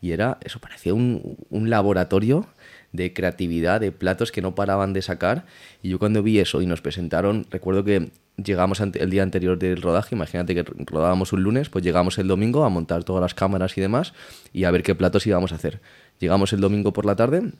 Y 0.00 0.12
era, 0.12 0.38
eso 0.44 0.60
parecía 0.60 0.94
un, 0.94 1.36
un 1.50 1.70
laboratorio 1.70 2.46
de 2.92 3.12
creatividad, 3.12 3.80
de 3.80 3.92
platos 3.92 4.32
que 4.32 4.42
no 4.42 4.54
paraban 4.54 4.92
de 4.92 5.02
sacar. 5.02 5.46
Y 5.82 5.90
yo 5.90 5.98
cuando 5.98 6.22
vi 6.22 6.38
eso 6.38 6.62
y 6.62 6.66
nos 6.66 6.80
presentaron, 6.80 7.46
recuerdo 7.50 7.84
que 7.84 8.10
llegamos 8.36 8.80
el 8.80 9.10
día 9.10 9.22
anterior 9.22 9.58
del 9.58 9.82
rodaje, 9.82 10.14
imagínate 10.14 10.54
que 10.54 10.62
rodábamos 10.62 11.32
un 11.32 11.42
lunes, 11.42 11.68
pues 11.68 11.84
llegamos 11.84 12.18
el 12.18 12.28
domingo 12.28 12.64
a 12.64 12.68
montar 12.68 13.04
todas 13.04 13.20
las 13.20 13.34
cámaras 13.34 13.76
y 13.76 13.80
demás 13.80 14.14
y 14.52 14.64
a 14.64 14.70
ver 14.70 14.82
qué 14.82 14.94
platos 14.94 15.26
íbamos 15.26 15.52
a 15.52 15.56
hacer. 15.56 15.80
Llegamos 16.20 16.52
el 16.52 16.60
domingo 16.60 16.92
por 16.92 17.04
la 17.04 17.16
tarde 17.16 17.52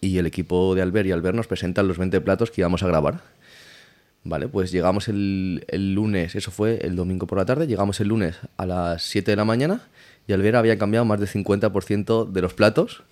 y 0.00 0.18
el 0.18 0.26
equipo 0.26 0.74
de 0.74 0.82
Albert 0.82 1.08
y 1.08 1.12
Albert 1.12 1.36
nos 1.36 1.46
presentan 1.46 1.88
los 1.88 1.98
20 1.98 2.20
platos 2.20 2.50
que 2.50 2.60
íbamos 2.60 2.82
a 2.82 2.88
grabar. 2.88 3.20
Vale, 4.24 4.48
pues 4.48 4.72
llegamos 4.72 5.06
el, 5.08 5.62
lunes, 5.94 6.34
eso 6.34 6.50
fue 6.50 6.78
el 6.82 6.96
domingo 6.96 7.28
por 7.28 7.38
la 7.38 7.44
tarde, 7.44 7.68
llegamos 7.68 8.00
el 8.00 8.08
lunes 8.08 8.36
a 8.56 8.66
las 8.66 9.04
7 9.04 9.30
de 9.30 9.36
la 9.36 9.44
mañana 9.44 9.82
y 10.26 10.32
Albert 10.32 10.56
había 10.56 10.78
cambiado 10.78 11.04
más 11.04 11.20
del 11.20 11.28
50% 11.28 12.32
de 12.32 12.42
los 12.42 12.52
platos 12.52 13.04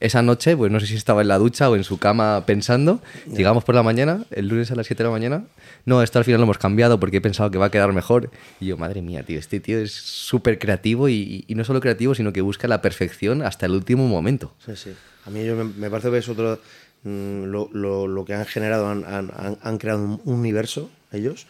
esa 0.00 0.22
noche, 0.22 0.56
pues 0.56 0.70
no 0.70 0.78
sé 0.80 0.86
si 0.86 0.94
estaba 0.94 1.22
en 1.22 1.28
la 1.28 1.38
ducha 1.38 1.68
o 1.68 1.76
en 1.76 1.84
su 1.84 1.98
cama 1.98 2.44
pensando. 2.46 3.00
Llegamos 3.34 3.64
por 3.64 3.74
la 3.74 3.82
mañana, 3.82 4.24
el 4.30 4.48
lunes 4.48 4.70
a 4.70 4.76
las 4.76 4.86
7 4.86 5.02
de 5.02 5.08
la 5.08 5.12
mañana. 5.12 5.44
No, 5.84 6.02
esto 6.02 6.18
al 6.18 6.24
final 6.24 6.40
lo 6.40 6.44
hemos 6.44 6.58
cambiado 6.58 7.00
porque 7.00 7.16
he 7.16 7.20
pensado 7.20 7.50
que 7.50 7.58
va 7.58 7.66
a 7.66 7.70
quedar 7.70 7.92
mejor. 7.92 8.30
Y 8.60 8.66
yo, 8.66 8.76
madre 8.76 9.02
mía, 9.02 9.22
tío, 9.24 9.38
este 9.38 9.60
tío 9.60 9.78
es 9.78 9.92
súper 9.92 10.58
creativo 10.58 11.08
y, 11.08 11.44
y, 11.48 11.54
no 11.54 11.64
solo 11.64 11.80
creativo, 11.80 12.14
sino 12.14 12.32
que 12.32 12.40
busca 12.40 12.68
la 12.68 12.80
perfección 12.80 13.42
hasta 13.42 13.66
el 13.66 13.72
último 13.72 14.06
momento. 14.06 14.54
Sí, 14.64 14.76
sí. 14.76 14.90
A 15.24 15.30
mí 15.30 15.40
me, 15.40 15.64
me 15.64 15.90
parece 15.90 16.10
que 16.10 16.18
es 16.18 16.28
otro. 16.28 16.60
Mmm, 17.02 17.44
lo, 17.44 17.68
lo, 17.72 18.06
lo, 18.06 18.24
que 18.24 18.34
han 18.34 18.44
generado, 18.46 18.88
han, 18.88 19.04
han, 19.04 19.58
han, 19.60 19.78
creado 19.78 20.02
un 20.02 20.20
universo 20.24 20.90
ellos. 21.12 21.46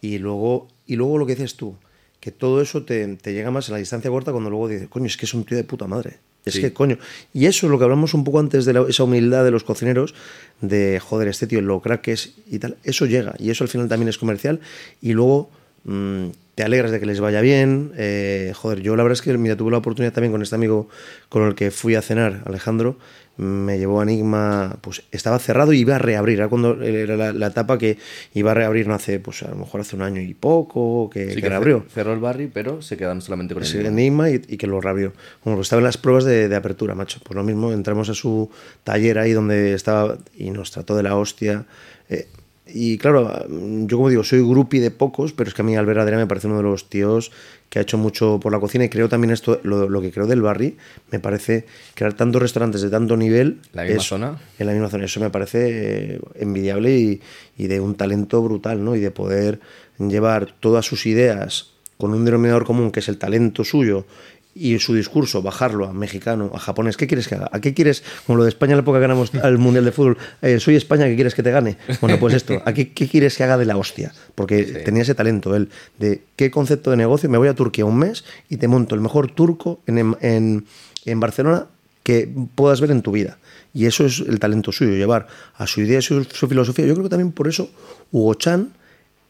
Y 0.00 0.18
luego, 0.18 0.68
y 0.86 0.96
luego 0.96 1.18
lo 1.18 1.26
que 1.26 1.34
dices 1.34 1.56
tú, 1.56 1.76
que 2.20 2.32
todo 2.32 2.60
eso 2.60 2.84
te, 2.84 3.16
te 3.16 3.32
llega 3.32 3.50
más 3.50 3.68
en 3.68 3.74
la 3.74 3.78
distancia 3.78 4.10
corta 4.10 4.32
cuando 4.32 4.50
luego 4.50 4.68
dices, 4.68 4.88
coño, 4.88 5.06
es 5.06 5.16
que 5.16 5.26
es 5.26 5.34
un 5.34 5.44
tío 5.44 5.56
de 5.56 5.64
puta 5.64 5.86
madre. 5.86 6.18
Es 6.44 6.54
sí. 6.54 6.60
que, 6.60 6.72
coño, 6.72 6.98
y 7.32 7.46
eso 7.46 7.66
es 7.66 7.70
lo 7.70 7.78
que 7.78 7.84
hablamos 7.84 8.14
un 8.14 8.24
poco 8.24 8.40
antes 8.40 8.64
de 8.64 8.72
la, 8.72 8.84
esa 8.88 9.04
humildad 9.04 9.44
de 9.44 9.50
los 9.52 9.62
cocineros, 9.62 10.14
de, 10.60 10.98
joder, 11.00 11.28
este 11.28 11.46
tío, 11.46 11.60
lo 11.60 11.80
crack 11.80 12.08
es 12.08 12.34
y 12.50 12.58
tal, 12.58 12.76
eso 12.82 13.06
llega, 13.06 13.34
y 13.38 13.50
eso 13.50 13.62
al 13.62 13.68
final 13.68 13.88
también 13.88 14.08
es 14.08 14.18
comercial, 14.18 14.60
y 15.00 15.12
luego 15.12 15.50
mmm, 15.84 16.26
te 16.54 16.64
alegras 16.64 16.90
de 16.90 17.00
que 17.00 17.06
les 17.06 17.20
vaya 17.20 17.40
bien, 17.40 17.92
eh, 17.96 18.52
joder, 18.54 18.80
yo 18.80 18.96
la 18.96 19.04
verdad 19.04 19.14
es 19.14 19.22
que, 19.22 19.36
mira, 19.38 19.56
tuve 19.56 19.70
la 19.70 19.78
oportunidad 19.78 20.12
también 20.12 20.32
con 20.32 20.42
este 20.42 20.54
amigo 20.54 20.88
con 21.28 21.46
el 21.46 21.54
que 21.54 21.70
fui 21.70 21.94
a 21.94 22.02
cenar, 22.02 22.42
Alejandro, 22.44 22.98
me 23.36 23.78
llevó 23.78 24.00
a 24.00 24.02
Enigma, 24.02 24.76
pues 24.80 25.04
estaba 25.10 25.38
cerrado 25.38 25.72
y 25.72 25.78
iba 25.78 25.96
a 25.96 25.98
reabrir, 25.98 26.38
era 26.38 26.48
cuando 26.48 26.82
era 26.82 27.16
la, 27.16 27.32
la, 27.32 27.46
etapa 27.46 27.78
que 27.78 27.98
iba 28.34 28.50
a 28.50 28.54
reabrir 28.54 28.86
no 28.86 28.94
hace, 28.94 29.20
pues 29.20 29.42
a 29.42 29.48
lo 29.48 29.56
mejor 29.56 29.80
hace 29.80 29.96
un 29.96 30.02
año 30.02 30.20
y 30.20 30.34
poco, 30.34 31.08
que, 31.10 31.28
sí, 31.28 31.36
que, 31.36 31.42
que 31.42 31.48
reabrió. 31.48 31.84
Cerró 31.92 32.12
el 32.12 32.20
barrio, 32.20 32.50
pero 32.52 32.82
se 32.82 32.96
quedaron 32.96 33.22
solamente 33.22 33.54
con 33.54 33.64
sí, 33.64 33.78
Enigma. 33.78 34.28
Enigma 34.28 34.30
y, 34.30 34.54
y, 34.54 34.56
que 34.56 34.66
lo 34.66 34.80
reabrió. 34.80 35.12
Bueno, 35.44 35.56
pues 35.56 35.66
estaba 35.66 35.80
en 35.80 35.84
las 35.84 35.96
pruebas 35.96 36.24
de, 36.24 36.48
de, 36.48 36.56
apertura, 36.56 36.94
macho. 36.94 37.20
Pues 37.24 37.34
lo 37.34 37.42
mismo, 37.42 37.72
entramos 37.72 38.08
a 38.08 38.14
su 38.14 38.50
taller 38.84 39.18
ahí 39.18 39.32
donde 39.32 39.72
estaba 39.74 40.18
y 40.36 40.50
nos 40.50 40.70
trató 40.70 40.94
de 40.96 41.02
la 41.02 41.16
hostia. 41.16 41.64
Eh, 42.08 42.28
y 42.74 42.98
claro, 42.98 43.46
yo 43.48 43.96
como 43.96 44.08
digo, 44.08 44.24
soy 44.24 44.40
grupi 44.40 44.78
de 44.78 44.90
pocos, 44.90 45.32
pero 45.32 45.48
es 45.48 45.54
que 45.54 45.62
a 45.62 45.64
mí 45.64 45.76
Albert 45.76 46.00
Adrià 46.00 46.16
me 46.16 46.26
parece 46.26 46.46
uno 46.46 46.56
de 46.56 46.62
los 46.62 46.88
tíos 46.88 47.30
que 47.68 47.78
ha 47.78 47.82
hecho 47.82 47.98
mucho 47.98 48.38
por 48.40 48.52
la 48.52 48.60
cocina 48.60 48.84
y 48.84 48.88
creo 48.88 49.08
también 49.08 49.30
esto, 49.30 49.60
lo, 49.62 49.88
lo 49.88 50.00
que 50.02 50.10
creo 50.10 50.26
del 50.26 50.42
barri, 50.42 50.76
me 51.10 51.20
parece 51.20 51.66
crear 51.94 52.14
tantos 52.14 52.42
restaurantes 52.42 52.82
de 52.82 52.90
tanto 52.90 53.16
nivel. 53.16 53.60
¿La 53.72 53.84
misma 53.84 53.96
es, 53.98 54.04
zona? 54.04 54.40
En 54.58 54.66
la 54.66 54.72
misma 54.72 54.88
zona, 54.88 55.04
eso 55.04 55.20
me 55.20 55.30
parece 55.30 56.14
eh, 56.14 56.20
envidiable 56.36 56.98
y, 56.98 57.20
y, 57.56 57.66
de 57.66 57.80
un 57.80 57.94
talento 57.94 58.42
brutal, 58.42 58.84
¿no? 58.84 58.96
Y 58.96 59.00
de 59.00 59.10
poder 59.10 59.60
llevar 59.98 60.54
todas 60.60 60.84
sus 60.84 61.06
ideas 61.06 61.72
con 61.96 62.12
un 62.12 62.24
denominador 62.24 62.64
común 62.64 62.90
que 62.90 63.00
es 63.00 63.08
el 63.08 63.18
talento 63.18 63.64
suyo 63.64 64.06
y 64.54 64.78
su 64.78 64.94
discurso 64.94 65.42
bajarlo 65.42 65.86
a 65.86 65.92
mexicano, 65.92 66.50
a 66.54 66.58
japonés, 66.58 66.96
¿qué 66.96 67.06
quieres 67.06 67.28
que 67.28 67.36
haga? 67.36 67.48
¿A 67.52 67.60
qué 67.60 67.74
quieres, 67.74 68.02
como 68.26 68.38
lo 68.38 68.44
de 68.44 68.50
España 68.50 68.72
en 68.72 68.78
la 68.78 68.82
época 68.82 68.98
que 68.98 69.02
ganamos 69.02 69.34
al 69.34 69.58
Mundial 69.58 69.84
de 69.84 69.92
Fútbol, 69.92 70.18
eh, 70.42 70.60
soy 70.60 70.76
España, 70.76 71.06
¿qué 71.06 71.14
quieres 71.14 71.34
que 71.34 71.42
te 71.42 71.50
gane? 71.50 71.78
Bueno, 72.00 72.18
pues 72.18 72.34
esto, 72.34 72.60
¿a 72.64 72.72
qué, 72.72 72.92
qué 72.92 73.08
quieres 73.08 73.36
que 73.36 73.44
haga 73.44 73.56
de 73.56 73.64
la 73.64 73.76
hostia? 73.76 74.12
Porque 74.34 74.64
sí. 74.64 74.72
tenía 74.84 75.02
ese 75.02 75.14
talento 75.14 75.54
él, 75.56 75.70
de 75.98 76.22
qué 76.36 76.50
concepto 76.50 76.90
de 76.90 76.96
negocio, 76.96 77.28
me 77.30 77.38
voy 77.38 77.48
a 77.48 77.54
Turquía 77.54 77.84
un 77.84 77.98
mes 77.98 78.24
y 78.48 78.56
te 78.56 78.68
monto 78.68 78.94
el 78.94 79.00
mejor 79.00 79.30
turco 79.30 79.80
en, 79.86 80.16
en, 80.20 80.66
en 81.04 81.20
Barcelona 81.20 81.66
que 82.02 82.28
puedas 82.54 82.80
ver 82.80 82.90
en 82.90 83.02
tu 83.02 83.12
vida. 83.12 83.38
Y 83.74 83.86
eso 83.86 84.04
es 84.04 84.20
el 84.20 84.38
talento 84.38 84.72
suyo, 84.72 84.92
llevar 84.92 85.28
a 85.54 85.66
su 85.66 85.80
idea 85.80 86.00
y 86.00 86.02
su, 86.02 86.24
su 86.24 86.48
filosofía. 86.48 86.84
Yo 86.86 86.94
creo 86.94 87.04
que 87.04 87.10
también 87.10 87.32
por 87.32 87.48
eso 87.48 87.70
Hugo 88.10 88.34
Chan 88.34 88.72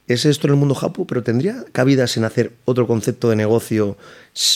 es 0.09 0.25
esto 0.25 0.47
en 0.47 0.55
el 0.55 0.59
mundo 0.59 0.75
japo, 0.75 1.07
pero 1.07 1.23
tendría 1.23 1.65
cabidas 1.73 2.17
en 2.17 2.25
hacer 2.25 2.53
otro 2.65 2.87
concepto 2.87 3.31
de 3.31 3.37
negocio. 3.37 3.97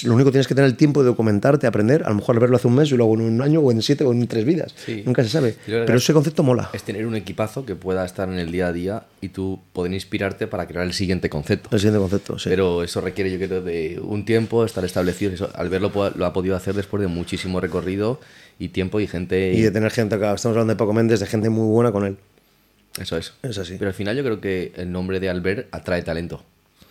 Lo 0.05 0.15
único 0.15 0.29
que 0.29 0.33
tienes 0.33 0.49
que 0.49 0.55
tener 0.55 0.69
el 0.69 0.77
tiempo 0.77 1.03
de 1.03 1.07
documentarte, 1.07 1.67
aprender, 1.67 2.03
a 2.05 2.09
lo 2.09 2.17
mejor 2.17 2.41
verlo 2.41 2.57
hace 2.57 2.67
un 2.67 2.75
mes 2.75 2.91
y 2.91 2.97
luego 2.97 3.15
en 3.15 3.21
un 3.21 3.43
año 3.43 3.61
o 3.61 3.71
en 3.71 3.81
siete 3.83 4.05
o 4.05 4.13
en 4.13 4.27
tres 4.27 4.45
vidas. 4.45 4.75
Sí. 4.77 5.03
Nunca 5.07 5.23
se 5.23 5.29
sabe. 5.29 5.55
Pero 5.67 5.95
ese 5.95 6.13
concepto 6.13 6.43
mola. 6.43 6.71
Es 6.73 6.83
tener 6.83 7.07
un 7.07 7.15
equipazo 7.15 7.65
que 7.65 7.77
pueda 7.77 8.05
estar 8.05 8.29
en 8.29 8.39
el 8.39 8.51
día 8.51 8.69
a 8.69 8.73
día 8.73 9.05
y 9.21 9.29
tú 9.29 9.61
poder 9.73 9.93
inspirarte 9.93 10.47
para 10.47 10.67
crear 10.67 10.85
el 10.85 10.93
siguiente 10.93 11.31
concepto. 11.31 11.69
El 11.73 11.79
siguiente 11.79 12.01
concepto, 12.01 12.39
sí. 12.39 12.49
Pero 12.49 12.83
eso 12.83 13.01
requiere, 13.01 13.31
yo 13.31 13.39
creo, 13.39 13.63
de 13.63 14.01
un 14.03 14.25
tiempo, 14.25 14.65
estar 14.65 14.85
establecido. 14.85 15.33
Eso, 15.33 15.51
al 15.55 15.69
verlo 15.69 15.93
lo 16.17 16.27
ha 16.27 16.33
podido 16.33 16.57
hacer 16.57 16.75
después 16.75 17.01
de 17.01 17.07
muchísimo 17.07 17.61
recorrido 17.61 18.21
y 18.59 18.69
tiempo 18.69 18.99
y 18.99 19.07
gente. 19.07 19.53
Y 19.53 19.63
de 19.63 19.71
tener 19.71 19.93
gente 19.93 20.17
acá. 20.17 20.35
Estamos 20.35 20.57
hablando 20.57 20.73
de 20.73 20.79
Paco 20.79 20.93
Méndez, 20.93 21.21
de 21.21 21.27
gente 21.27 21.51
muy 21.51 21.69
buena 21.69 21.93
con 21.93 22.05
él. 22.05 22.17
Eso 23.01 23.17
es. 23.17 23.35
Es 23.43 23.59
así. 23.59 23.77
Pero 23.79 23.89
al 23.89 23.95
final 23.95 24.17
yo 24.17 24.25
creo 24.25 24.41
que 24.41 24.73
el 24.77 24.91
nombre 24.91 25.21
de 25.21 25.29
Albert 25.29 25.69
atrae 25.73 26.03
talento. 26.03 26.43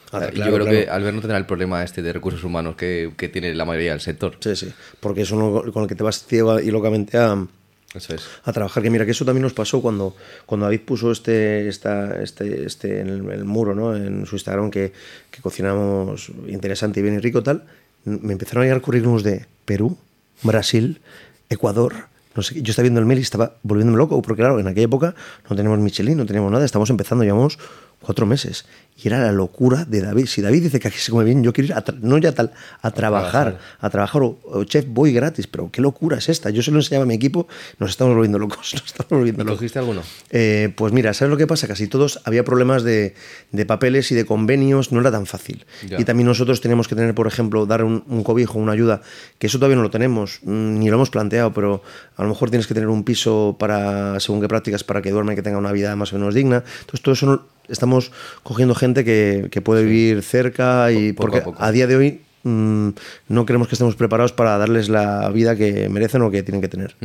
Claro, 0.09 0.31
yo 0.31 0.43
creo 0.43 0.65
claro. 0.65 0.71
que 0.71 0.89
Albert 0.89 1.15
no 1.15 1.21
tendrá 1.21 1.37
el 1.37 1.45
problema 1.45 1.83
este 1.83 2.01
de 2.01 2.13
recursos 2.13 2.43
humanos 2.43 2.75
que, 2.75 3.11
que 3.17 3.27
tiene 3.27 3.53
la 3.53 3.65
mayoría 3.65 3.91
del 3.91 4.01
sector. 4.01 4.37
Sí, 4.39 4.55
sí. 4.55 4.71
Porque 4.99 5.21
es 5.21 5.31
uno 5.31 5.71
con 5.73 5.83
el 5.83 5.89
que 5.89 5.95
te 5.95 6.03
vas 6.03 6.25
ciego 6.25 6.59
y 6.59 6.71
locamente 6.71 7.17
a, 7.17 7.45
Eso 7.93 8.13
es. 8.13 8.23
a 8.43 8.53
trabajar. 8.53 8.83
Que 8.83 8.89
mira, 8.89 9.05
que 9.05 9.11
eso 9.11 9.25
también 9.25 9.41
nos 9.41 9.53
pasó 9.53 9.81
cuando, 9.81 10.15
cuando 10.45 10.67
David 10.67 10.81
puso 10.81 11.11
este, 11.11 11.67
esta, 11.67 12.21
este, 12.21 12.65
este 12.65 13.01
en 13.01 13.09
el, 13.09 13.29
el 13.31 13.45
muro, 13.45 13.73
¿no? 13.73 13.95
En 13.95 14.25
su 14.25 14.35
Instagram, 14.35 14.69
que, 14.69 14.93
que 15.31 15.41
cocinamos 15.41 16.29
interesante 16.47 16.99
y 16.99 17.03
bien 17.03 17.15
y 17.15 17.19
rico 17.19 17.43
tal. 17.43 17.63
Me 18.05 18.33
empezaron 18.33 18.61
a 18.61 18.65
llegar 18.65 18.81
currículums 18.81 19.23
de 19.23 19.47
Perú, 19.65 19.97
Brasil, 20.43 21.01
Ecuador. 21.49 22.14
No 22.35 22.43
sé, 22.43 22.61
yo 22.61 22.71
estaba 22.71 22.83
viendo 22.83 22.99
el 22.99 23.05
mail 23.05 23.19
y 23.19 23.23
estaba 23.23 23.53
volviéndome 23.63 23.97
loco, 23.97 24.21
porque 24.21 24.41
claro, 24.41 24.59
en 24.59 24.67
aquella 24.67 24.85
época 24.85 25.15
no 25.49 25.55
teníamos 25.55 25.79
Michelin, 25.79 26.17
no 26.17 26.25
teníamos 26.25 26.51
nada, 26.51 26.65
estamos 26.65 26.89
empezando, 26.89 27.23
llevamos 27.23 27.57
cuatro 28.01 28.25
meses. 28.25 28.65
Y 28.97 29.09
era 29.09 29.19
la 29.19 29.33
locura 29.33 29.83
de 29.83 30.01
David. 30.01 30.25
Si 30.27 30.41
David 30.41 30.63
dice 30.63 30.79
que 30.79 30.87
aquí 30.87 30.97
se 30.97 31.11
come 31.11 31.25
bien, 31.25 31.43
yo 31.43 31.51
quiero 31.51 31.65
ir 31.67 31.73
a 31.73 31.83
no 32.01 32.17
ya 32.17 32.31
tal, 32.31 32.53
a, 32.81 32.91
trabajar, 32.91 33.59
a 33.81 33.89
trabajar, 33.89 34.21
o, 34.23 34.39
o 34.45 34.63
chef 34.63 34.85
voy 34.87 35.11
gratis, 35.11 35.47
pero 35.47 35.69
qué 35.69 35.81
locura 35.81 36.17
es 36.17 36.29
esta. 36.29 36.49
Yo 36.49 36.61
se 36.63 36.71
lo 36.71 36.77
enseñaba 36.77 37.03
a 37.03 37.05
mi 37.05 37.13
equipo, 37.13 37.45
nos 37.77 37.89
estamos 37.89 38.13
volviendo 38.15 38.39
locos, 38.39 38.73
nos 38.73 38.85
estamos 38.85 39.09
volviendo 39.09 39.43
¿Y 39.43 39.45
locos. 39.47 39.57
cogiste 39.59 39.79
alguno? 39.79 40.01
Eh, 40.31 40.71
pues 40.77 40.93
mira, 40.93 41.13
¿sabes 41.13 41.29
lo 41.29 41.35
que 41.35 41.45
pasa? 41.45 41.67
Casi 41.67 41.87
todos 41.87 42.21
había 42.23 42.45
problemas 42.45 42.83
de, 42.83 43.15
de 43.51 43.65
papeles 43.65 44.13
y 44.13 44.15
de 44.15 44.25
convenios, 44.25 44.93
no 44.93 45.01
era 45.01 45.11
tan 45.11 45.25
fácil. 45.25 45.65
Ya. 45.85 45.99
Y 45.99 46.05
también 46.05 46.27
nosotros 46.27 46.61
teníamos 46.61 46.87
que 46.87 46.95
tener, 46.95 47.13
por 47.13 47.27
ejemplo, 47.27 47.65
dar 47.65 47.83
un, 47.83 48.05
un 48.07 48.23
cobijo, 48.23 48.57
una 48.59 48.71
ayuda, 48.71 49.01
que 49.39 49.47
eso 49.47 49.57
todavía 49.59 49.75
no 49.75 49.83
lo 49.83 49.91
tenemos, 49.91 50.39
mm, 50.43 50.79
ni 50.79 50.87
lo 50.89 50.95
hemos 50.95 51.09
planteado, 51.09 51.51
pero 51.51 51.83
a 52.15 52.23
lo 52.23 52.29
mejor 52.29 52.49
tienes 52.49 52.65
que 52.65 52.73
tener 52.73 52.87
un 52.87 53.03
piso 53.03 53.57
para, 53.59 54.21
según 54.21 54.39
qué 54.39 54.47
prácticas, 54.47 54.85
para 54.85 55.01
que 55.01 55.11
duerma 55.11 55.33
y 55.33 55.35
que 55.35 55.41
tenga 55.41 55.57
una 55.57 55.73
vida 55.73 55.97
más 55.97 56.13
o 56.13 56.17
menos 56.17 56.33
digna. 56.33 56.63
Entonces, 56.79 57.01
todo 57.01 57.11
eso 57.13 57.25
no- 57.25 57.55
estamos 57.67 58.11
cogiendo 58.43 58.75
gente 58.75 58.84
que, 58.93 59.47
que 59.51 59.61
puede 59.61 59.83
vivir 59.83 60.21
cerca 60.21 60.91
y 60.91 61.13
Po- 61.13 61.23
poco 61.23 61.31
porque 61.31 61.37
a 61.39 61.43
poco. 61.43 61.63
a 61.63 61.71
día 61.71 61.87
de 61.87 61.95
hoy 61.95 62.21
mm, 62.43 62.89
no 63.29 63.45
creemos 63.45 63.67
que 63.67 63.75
estemos 63.75 63.95
preparados 63.95 64.31
para 64.33 64.57
darles 64.57 64.89
la 64.89 65.29
vida 65.29 65.55
que 65.55 65.89
merecen 65.89 66.21
o 66.21 66.29
que 66.31 66.43
tienen 66.43 66.61
que 66.61 66.67
tener. 66.67 66.95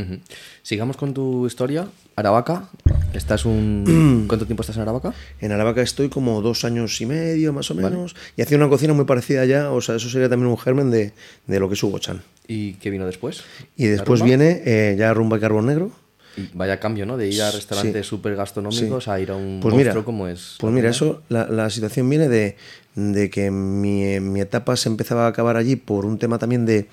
Sigamos 0.62 0.96
con 0.96 1.14
tu 1.14 1.46
historia. 1.46 1.86
Aravaca. 2.16 2.68
¿Estás 3.14 3.46
un... 3.46 4.24
¿Cuánto 4.28 4.44
tiempo 4.44 4.62
estás 4.62 4.76
en 4.76 4.82
Aravaca? 4.82 5.14
En 5.40 5.52
Aravaca 5.52 5.80
estoy 5.80 6.10
como 6.10 6.42
dos 6.42 6.64
años 6.66 7.00
y 7.00 7.06
medio, 7.06 7.52
más 7.54 7.70
o 7.70 7.74
menos. 7.74 8.14
Y 8.36 8.42
hacía 8.42 8.58
una 8.58 8.68
cocina 8.68 8.92
muy 8.92 9.06
parecida 9.06 9.46
ya. 9.46 9.70
O 9.70 9.80
sea, 9.80 9.94
eso 9.96 10.10
sería 10.10 10.28
también 10.28 10.50
un 10.50 10.58
germen 10.58 10.90
de, 10.90 11.12
de 11.46 11.60
lo 11.60 11.68
que 11.68 11.74
es 11.74 11.82
Hugo 11.82 11.98
Chan. 11.98 12.20
¿Y 12.46 12.74
qué 12.74 12.90
vino 12.90 13.06
después? 13.06 13.42
Y 13.76 13.84
¿La 13.86 13.90
después 13.92 14.22
viene 14.22 14.60
eh, 14.66 14.96
ya 14.98 15.14
rumba 15.14 15.38
y 15.38 15.40
carbón 15.40 15.66
negro. 15.66 15.92
Vaya 16.54 16.78
cambio, 16.80 17.06
¿no? 17.06 17.16
De 17.16 17.28
ir 17.28 17.42
a 17.42 17.50
restaurantes 17.50 18.06
súper 18.06 18.36
gastronómicos 18.36 19.08
a 19.08 19.20
ir 19.20 19.30
a 19.30 19.36
un 19.36 19.60
Pues 19.60 19.72
monstruo 19.74 19.94
mira, 19.94 20.04
como 20.04 20.28
es. 20.28 20.56
Pues 20.58 20.72
mira, 20.72 20.88
eso, 20.90 21.22
la, 21.28 21.46
la 21.48 21.68
situación 21.70 22.08
viene 22.08 22.28
de, 22.28 22.56
de 22.94 23.30
que 23.30 23.50
mi, 23.50 24.20
mi 24.20 24.40
etapa 24.40 24.76
se 24.76 24.88
empezaba 24.88 25.26
a 25.26 25.28
acabar 25.28 25.56
allí 25.56 25.76
por 25.76 26.06
un 26.06 26.18
tema 26.18 26.38
también 26.38 26.66
de. 26.66 26.86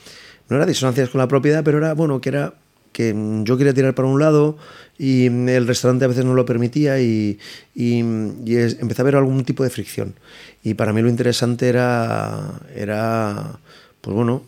No 0.49 0.55
era 0.57 0.65
disonancias 0.65 1.09
con 1.09 1.19
la 1.19 1.27
propiedad, 1.27 1.63
pero 1.63 1.77
era, 1.77 1.93
bueno, 1.93 2.19
que 2.21 2.29
era 2.29 2.53
que 2.93 3.13
yo 3.43 3.57
quería 3.57 3.73
tirar 3.75 3.93
para 3.93 4.07
un 4.07 4.19
lado 4.19 4.57
y 4.97 5.27
el 5.27 5.67
restaurante 5.67 6.05
a 6.05 6.07
veces 6.07 6.25
no 6.25 6.33
lo 6.33 6.45
permitía 6.45 6.99
y, 6.99 7.37
y, 7.75 8.03
y 8.43 8.55
es- 8.55 8.77
empecé 8.79 9.01
a 9.03 9.05
ver 9.05 9.15
algún 9.17 9.43
tipo 9.45 9.63
de 9.63 9.69
fricción. 9.69 10.15
Y 10.63 10.73
para 10.73 10.93
mí 10.93 11.01
lo 11.03 11.09
interesante 11.09 11.69
era, 11.69 12.59
era 12.75 13.59
pues 14.01 14.15
bueno, 14.15 14.41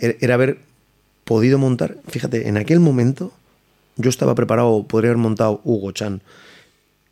era, 0.00 0.14
era 0.20 0.34
haber 0.34 0.58
podido 1.24 1.56
montar, 1.56 1.96
fíjate, 2.08 2.46
en 2.48 2.58
aquel 2.58 2.80
momento 2.80 3.32
yo 3.96 4.10
estaba 4.10 4.34
preparado, 4.34 4.84
podría 4.86 5.10
haber 5.10 5.22
montado 5.22 5.60
Hugo 5.64 5.92
Chan. 5.92 6.22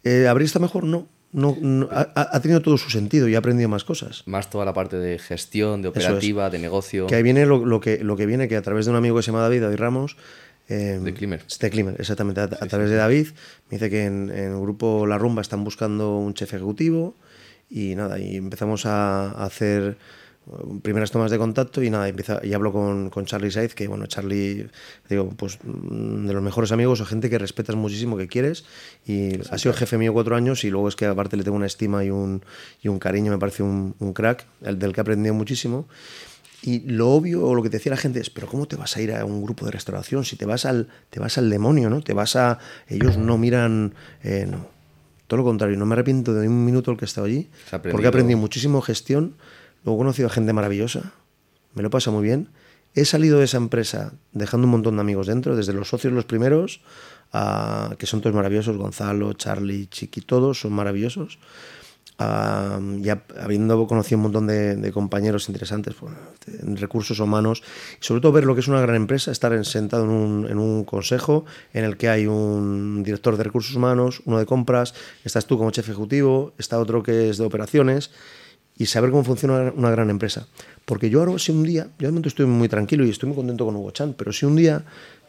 Eh, 0.04 0.26
¿Habría 0.28 0.46
estado 0.46 0.62
mejor? 0.64 0.84
No. 0.84 1.06
no, 1.32 1.56
no, 1.60 1.88
ha, 1.92 2.10
ha 2.14 2.40
tenido 2.42 2.60
todo 2.60 2.76
su 2.76 2.90
sentido 2.90 3.28
y 3.28 3.34
ha 3.34 3.38
aprendido 3.38 3.68
más 3.68 3.84
cosas. 3.84 4.22
Más 4.26 4.50
toda 4.50 4.64
la 4.64 4.74
parte 4.74 4.96
de 4.98 5.18
gestión, 5.18 5.80
de 5.82 5.88
es. 5.88 5.96
operativa, 5.96 6.50
de 6.50 6.58
negocio. 6.58 7.06
Que 7.06 7.14
ahí 7.14 7.22
viene 7.22 7.46
lo, 7.46 7.64
lo 7.64 7.80
que, 7.80 8.02
lo 8.04 8.16
que 8.16 8.26
viene, 8.26 8.48
que 8.48 8.56
a 8.56 8.62
través 8.62 8.84
de 8.86 8.90
un 8.90 8.96
amigo 8.96 9.16
que 9.16 9.22
se 9.22 9.30
llama 9.30 9.42
David, 9.42 9.62
David 9.62 9.76
Ramos. 9.78 10.16
eh, 10.68 10.98
De 11.02 11.14
exactamente. 11.98 12.40
A, 12.40 12.44
a 12.44 12.66
través 12.66 12.90
de 12.90 12.96
David, 12.96 13.28
me 13.70 13.78
dice 13.78 13.88
que 13.90 14.04
en, 14.04 14.30
en 14.30 14.52
el 14.52 14.60
grupo 14.60 15.06
La 15.06 15.18
Rumba 15.18 15.40
están 15.42 15.64
buscando 15.64 16.18
un 16.18 16.34
chef 16.34 16.52
ejecutivo 16.52 17.14
y 17.70 17.94
nada, 17.94 18.18
y 18.18 18.36
empezamos 18.36 18.84
a, 18.84 19.30
a 19.30 19.44
hacer 19.46 19.96
primeras 20.82 21.10
tomas 21.10 21.30
de 21.30 21.38
contacto 21.38 21.82
y 21.82 21.90
nada, 21.90 22.06
y, 22.08 22.10
empieza, 22.10 22.40
y 22.42 22.52
hablo 22.52 22.72
con, 22.72 23.10
con 23.10 23.26
Charlie 23.26 23.50
Saiz, 23.50 23.74
que 23.74 23.86
bueno, 23.86 24.06
Charlie, 24.06 24.68
digo, 25.08 25.30
pues 25.36 25.58
mm, 25.62 26.26
de 26.26 26.32
los 26.32 26.42
mejores 26.42 26.72
amigos 26.72 27.00
o 27.00 27.06
gente 27.06 27.30
que 27.30 27.38
respetas 27.38 27.76
muchísimo, 27.76 28.16
que 28.16 28.28
quieres, 28.28 28.64
y 29.06 29.38
ha 29.50 29.58
sido 29.58 29.72
jefe 29.74 29.98
mío 29.98 30.12
cuatro 30.12 30.34
años 30.34 30.64
y 30.64 30.70
luego 30.70 30.88
es 30.88 30.96
que 30.96 31.06
aparte 31.06 31.36
le 31.36 31.44
tengo 31.44 31.56
una 31.56 31.66
estima 31.66 32.04
y 32.04 32.10
un, 32.10 32.44
y 32.82 32.88
un 32.88 32.98
cariño, 32.98 33.30
me 33.30 33.38
parece 33.38 33.62
un, 33.62 33.94
un 33.98 34.12
crack, 34.12 34.46
el 34.62 34.78
del 34.78 34.92
que 34.92 35.00
he 35.00 35.02
aprendido 35.02 35.34
muchísimo. 35.34 35.86
Y 36.64 36.80
lo 36.80 37.10
obvio, 37.10 37.44
o 37.44 37.56
lo 37.56 37.62
que 37.62 37.70
te 37.70 37.78
decía 37.78 37.90
la 37.90 37.96
gente 37.96 38.20
es, 38.20 38.30
pero 38.30 38.46
¿cómo 38.46 38.66
te 38.66 38.76
vas 38.76 38.96
a 38.96 39.00
ir 39.00 39.12
a 39.12 39.24
un 39.24 39.42
grupo 39.42 39.66
de 39.66 39.72
restauración 39.72 40.24
si 40.24 40.36
te 40.36 40.46
vas 40.46 40.64
al, 40.64 40.88
te 41.10 41.18
vas 41.18 41.36
al 41.36 41.50
demonio, 41.50 41.90
¿no? 41.90 42.02
Te 42.02 42.14
vas 42.14 42.36
a... 42.36 42.58
Ellos 42.86 43.16
no 43.16 43.36
miran... 43.36 43.94
eh, 44.22 44.46
no. 44.48 44.70
Todo 45.26 45.38
lo 45.38 45.44
contrario, 45.44 45.78
no 45.78 45.86
me 45.86 45.94
arrepiento 45.94 46.34
de 46.34 46.46
un 46.46 46.62
minuto 46.64 46.90
el 46.90 46.98
que 46.98 47.06
he 47.06 47.06
estado 47.06 47.26
allí, 47.26 47.48
porque 47.70 48.06
aprendido 48.06 48.38
muchísimo 48.38 48.82
gestión, 48.82 49.34
luego 49.84 49.98
he 50.00 50.04
conocido 50.04 50.28
a 50.28 50.30
gente 50.32 50.52
maravillosa, 50.52 51.12
me 51.74 51.82
lo 51.82 51.90
pasa 51.90 52.10
muy 52.10 52.22
bien. 52.22 52.48
He 52.94 53.04
salido 53.06 53.38
de 53.38 53.46
esa 53.46 53.56
empresa 53.56 54.12
dejando 54.32 54.66
un 54.66 54.72
montón 54.72 54.96
de 54.96 55.00
amigos 55.00 55.26
dentro, 55.26 55.56
desde 55.56 55.72
los 55.72 55.88
socios 55.88 56.12
los 56.12 56.26
primeros, 56.26 56.80
a- 57.32 57.94
que 57.98 58.06
son 58.06 58.20
todos 58.20 58.36
maravillosos, 58.36 58.76
Gonzalo, 58.76 59.32
Charlie, 59.32 59.86
Chiqui, 59.86 60.20
todos 60.20 60.60
son 60.60 60.72
maravillosos. 60.74 61.38
Ya 62.18 63.24
habiendo 63.40 63.86
conocido 63.88 64.18
un 64.18 64.22
montón 64.24 64.46
de, 64.46 64.92
compañeros 64.92 65.48
interesantes 65.48 65.94
pues, 65.98 66.12
en 66.60 66.76
recursos 66.76 67.18
humanos 67.18 67.62
y 68.00 68.04
sobre 68.04 68.20
todo 68.20 68.30
ver 68.32 68.44
lo 68.44 68.54
que 68.54 68.60
es 68.60 68.68
una 68.68 68.80
gran 68.80 68.94
empresa, 68.96 69.32
estar 69.32 69.52
en- 69.52 69.64
sentado 69.64 70.04
en 70.04 70.10
un, 70.10 70.46
en 70.48 70.58
un 70.58 70.84
consejo 70.84 71.44
en 71.72 71.84
el 71.84 71.96
que 71.96 72.08
hay 72.10 72.26
un 72.26 73.02
director 73.02 73.36
de 73.36 73.42
recursos 73.44 73.74
humanos, 73.74 74.22
uno 74.26 74.38
de 74.38 74.46
compras, 74.46 74.94
estás 75.24 75.46
tú 75.46 75.58
como 75.58 75.70
chef 75.72 75.88
ejecutivo, 75.88 76.52
está 76.58 76.78
otro 76.78 77.02
que 77.02 77.30
es 77.30 77.38
de 77.38 77.44
operaciones 77.44 78.10
y 78.82 78.86
saber 78.86 79.10
cómo 79.10 79.22
funciona 79.22 79.72
una 79.76 79.90
gran 79.90 80.10
empresa. 80.10 80.48
Porque 80.84 81.08
yo 81.08 81.20
ahora, 81.20 81.38
si 81.38 81.52
un 81.52 81.62
día, 81.62 81.84
yo 82.00 82.08
de 82.08 82.12
momento 82.12 82.28
estoy 82.28 82.46
muy 82.46 82.68
tranquilo 82.68 83.06
y 83.06 83.10
estoy 83.10 83.28
muy 83.28 83.36
contento 83.36 83.64
con 83.64 83.76
Hugo 83.76 83.92
Chan, 83.92 84.14
pero 84.18 84.32
si 84.32 84.44
un 84.44 84.56
día 84.56 84.84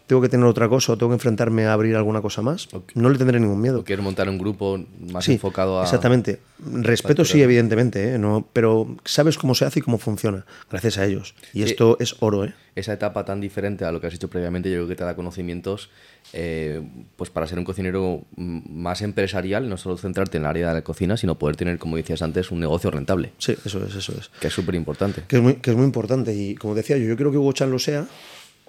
tengo 0.08 0.22
que 0.22 0.30
tener 0.30 0.46
otra 0.46 0.68
cosa 0.70 0.94
o 0.94 0.98
tengo 0.98 1.10
que 1.12 1.16
enfrentarme 1.16 1.66
a 1.66 1.74
abrir 1.74 1.96
alguna 1.96 2.22
cosa 2.22 2.42
más, 2.42 2.68
no 2.96 3.10
le 3.10 3.18
tendré 3.18 3.40
ningún 3.40 3.62
miedo. 3.62 3.80
O 3.80 3.84
quieres 3.84 4.04
montar 4.04 4.28
un 4.30 4.38
grupo 4.38 4.80
más 5.12 5.24
Sí, 5.26 5.34
enfocado 5.34 5.80
a. 5.80 5.84
Exactamente. 5.84 6.40
Respeto 6.66 7.26
sí, 7.26 7.42
evidentemente, 7.42 8.14
¿eh? 8.16 8.18
no, 8.18 8.48
pero 8.54 8.96
sabes 9.06 9.38
cómo 9.38 9.54
se 9.56 9.66
hace 9.66 9.80
y 9.80 9.82
cómo 9.82 9.98
funciona, 9.98 10.46
gracias 10.70 10.98
a 10.98 11.06
ellos. 11.06 11.36
Y 11.54 11.60
Sí. 11.60 11.70
esto 11.72 11.98
es 12.00 12.16
oro, 12.20 12.46
¿eh? 12.46 12.54
Esa 12.76 12.94
etapa 12.94 13.24
tan 13.24 13.40
diferente 13.40 13.86
a 13.86 13.92
lo 13.92 14.02
que 14.02 14.08
has 14.08 14.14
hecho 14.16 14.30
previamente, 14.30 14.70
yo 14.72 14.78
creo 14.78 14.88
que 14.88 14.96
te 14.96 15.04
da 15.04 15.16
conocimientos 15.16 15.90
eh, 16.32 16.82
pues 17.18 17.30
para 17.30 17.46
ser 17.46 17.60
un 17.60 17.66
cocinero 17.66 18.24
más 18.36 19.02
empresarial, 19.04 19.70
no 19.70 19.78
solo 19.78 19.98
centrarte 19.98 20.38
en 20.38 20.44
el 20.44 20.50
área 20.50 20.70
de 20.70 20.74
la 20.76 20.82
cocina, 20.82 21.16
sino 21.18 21.38
poder 21.38 21.56
tener, 21.56 21.78
como 21.78 21.98
decías 21.98 22.22
antes, 22.24 22.50
un 22.50 22.60
negocio 22.62 22.90
rentable, 22.90 23.32
Sí, 23.38 23.56
eso 23.66 23.86
es, 23.86 23.94
eso 23.94 24.14
es. 24.18 24.30
que 24.40 24.48
es 24.48 24.54
súper 24.54 24.74
importante. 24.76 25.22
Que 25.28 25.36
es, 25.36 25.42
muy, 25.44 25.56
que 25.56 25.70
es 25.72 25.76
muy 25.78 25.86
importante. 25.86 26.34
Y 26.34 26.56
como 26.56 26.74
decía 26.74 26.98
yo, 26.98 27.06
yo 27.06 27.16
creo 27.18 27.30
que 27.32 27.38
Hugo 27.38 27.54
Chan 27.54 27.70
lo 27.70 27.78
sea. 27.78 28.08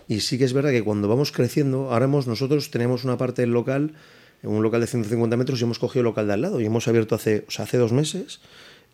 Y 0.08 0.20
sí 0.20 0.38
que 0.38 0.44
es 0.44 0.52
verdad 0.52 0.70
que 0.70 0.82
cuando 0.82 1.08
vamos 1.08 1.32
creciendo, 1.32 1.92
ahora 1.92 2.04
hemos, 2.04 2.26
nosotros 2.26 2.70
tenemos 2.70 3.04
una 3.04 3.16
parte 3.16 3.42
del 3.42 3.52
local, 3.52 3.94
un 4.42 4.62
local 4.62 4.80
de 4.80 4.86
150 4.86 5.36
metros, 5.36 5.60
y 5.60 5.64
hemos 5.64 5.78
cogido 5.78 6.00
el 6.00 6.04
local 6.06 6.26
de 6.26 6.34
al 6.34 6.42
lado. 6.42 6.60
Y 6.60 6.66
hemos 6.66 6.86
abierto 6.88 7.14
hace, 7.14 7.44
o 7.48 7.50
sea, 7.50 7.64
hace 7.64 7.78
dos 7.78 7.92
meses, 7.92 8.40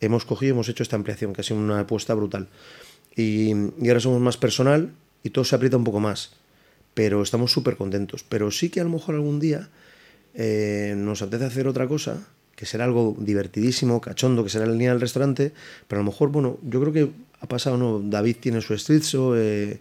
hemos 0.00 0.24
cogido 0.24 0.50
y 0.50 0.54
hemos 0.54 0.68
hecho 0.68 0.82
esta 0.82 0.96
ampliación, 0.96 1.32
que 1.32 1.40
ha 1.40 1.44
sido 1.44 1.58
una 1.58 1.80
apuesta 1.80 2.14
brutal. 2.14 2.48
Y, 3.16 3.50
y 3.80 3.88
ahora 3.88 4.00
somos 4.00 4.20
más 4.20 4.36
personal 4.36 4.92
y 5.22 5.30
todo 5.30 5.44
se 5.44 5.56
aprieta 5.56 5.76
un 5.76 5.84
poco 5.84 6.00
más. 6.00 6.32
Pero 6.94 7.22
estamos 7.22 7.52
súper 7.52 7.76
contentos. 7.76 8.24
Pero 8.28 8.50
sí 8.50 8.68
que 8.70 8.80
a 8.80 8.84
lo 8.84 8.90
mejor 8.90 9.14
algún 9.14 9.40
día 9.40 9.68
eh, 10.34 10.94
nos 10.96 11.22
apetece 11.22 11.46
hacer 11.46 11.66
otra 11.66 11.88
cosa, 11.88 12.26
que 12.54 12.66
será 12.66 12.84
algo 12.84 13.16
divertidísimo, 13.18 14.00
cachondo, 14.00 14.44
que 14.44 14.50
será 14.50 14.64
en 14.66 14.72
línea 14.72 14.90
del 14.90 15.00
restaurante, 15.00 15.52
pero 15.88 16.00
a 16.00 16.04
lo 16.04 16.10
mejor, 16.10 16.30
bueno, 16.30 16.58
yo 16.62 16.80
creo 16.80 16.92
que 16.92 17.10
ha 17.40 17.48
pasado, 17.48 17.76
¿no? 17.76 18.00
David 18.00 18.36
tiene 18.40 18.60
su 18.60 18.74
street 18.74 19.02
show, 19.02 19.34
eh, 19.34 19.80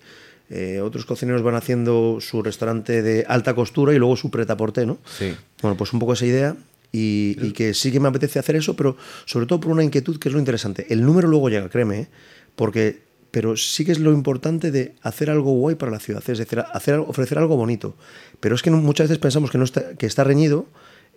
eh, 0.50 0.82
otros 0.82 1.06
cocineros 1.06 1.42
van 1.42 1.56
haciendo 1.56 2.18
su 2.20 2.42
restaurante 2.42 3.02
de 3.02 3.26
alta 3.28 3.54
costura 3.54 3.94
y 3.94 3.98
luego 3.98 4.16
su 4.16 4.32
pretaporte, 4.32 4.86
¿no? 4.86 4.98
Sí. 5.18 5.36
Bueno, 5.62 5.78
pues 5.78 5.94
un 5.94 6.00
poco 6.00 6.14
esa 6.14 6.26
idea 6.26 6.56
y, 6.92 7.38
y 7.42 7.52
que 7.52 7.74
sí 7.74 7.92
que 7.92 8.00
me 8.00 8.08
apetece 8.08 8.40
hacer 8.40 8.56
eso, 8.56 8.76
pero 8.76 8.98
sobre 9.26 9.46
todo 9.46 9.60
por 9.60 9.72
una 9.72 9.84
inquietud 9.84 10.18
que 10.20 10.30
es 10.30 10.34
lo 10.34 10.40
interesante. 10.40 10.88
El 10.90 11.06
número 11.06 11.28
luego 11.28 11.50
llega, 11.50 11.70
créeme, 11.70 12.00
¿eh? 12.00 12.08
porque 12.56 13.10
pero 13.32 13.56
sí 13.58 13.86
que 13.86 13.92
es 13.92 14.00
lo 14.00 14.12
importante 14.12 14.72
de 14.72 14.96
hacer 15.02 15.30
algo 15.30 15.54
guay 15.54 15.76
para 15.76 15.92
la 15.92 16.00
ciudad, 16.00 16.24
es 16.28 16.38
decir, 16.38 16.64
hacer, 16.74 16.96
ofrecer 16.96 17.38
algo 17.38 17.56
bonito. 17.58 17.96
Pero 18.40 18.56
es 18.56 18.62
que 18.62 18.72
muchas 18.72 19.08
veces 19.08 19.20
pensamos 19.20 19.52
que, 19.52 19.58
no 19.58 19.64
está, 19.64 19.96
que 19.96 20.06
está 20.06 20.24
reñido 20.24 20.66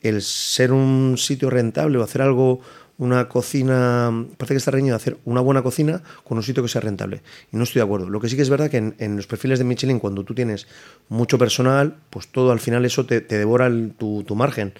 el 0.02 0.20
ser 0.20 0.72
un 0.72 1.16
sitio 1.16 1.48
rentable 1.48 1.98
o 1.98 2.02
hacer 2.02 2.22
algo, 2.22 2.60
una 2.98 3.28
cocina, 3.28 4.10
parece 4.36 4.54
que 4.54 4.58
está 4.58 4.70
reñido 4.70 4.94
hacer 4.94 5.18
una 5.24 5.40
buena 5.40 5.62
cocina 5.62 6.02
con 6.24 6.36
un 6.38 6.42
sitio 6.42 6.62
que 6.62 6.68
sea 6.68 6.80
rentable. 6.80 7.22
Y 7.52 7.56
no 7.56 7.64
estoy 7.64 7.80
de 7.80 7.84
acuerdo. 7.84 8.08
Lo 8.08 8.20
que 8.20 8.28
sí 8.28 8.36
que 8.36 8.42
es 8.42 8.50
verdad 8.50 8.70
que 8.70 8.94
en, 8.96 9.16
los 9.16 9.26
perfiles 9.26 9.58
de 9.58 9.64
Michelin, 9.64 9.98
cuando 9.98 10.24
tú 10.24 10.34
tienes 10.34 10.66
mucho 11.08 11.38
personal, 11.38 11.96
pues 12.10 12.28
todo 12.28 12.52
al 12.52 12.60
final 12.60 12.84
eso 12.84 13.06
te, 13.06 13.20
te 13.20 13.38
devora 13.38 13.70
tu, 13.98 14.22
tu 14.24 14.34
margen. 14.34 14.72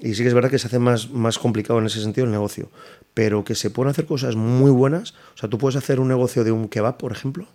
Y 0.00 0.14
sí 0.14 0.22
que 0.22 0.28
es 0.28 0.34
verdad 0.34 0.50
que 0.50 0.58
se 0.58 0.66
hace 0.66 0.78
más, 0.78 1.10
más 1.10 1.38
complicado 1.38 1.78
en 1.78 1.86
ese 1.86 2.00
sentido 2.00 2.24
el 2.24 2.32
negocio. 2.32 2.70
Pero 3.14 3.44
que 3.44 3.54
se 3.54 3.70
pueden 3.70 3.90
hacer 3.90 4.06
cosas 4.06 4.34
muy 4.36 4.70
buenas. 4.70 5.12
O 5.34 5.38
sea, 5.38 5.48
tú 5.48 5.58
puedes 5.58 5.76
hacer 5.76 6.00
un 6.00 6.08
negocio 6.08 6.42
de 6.44 6.52
un 6.52 6.68
kebab, 6.68 6.96
por 6.96 7.12
ejemplo, 7.12 7.46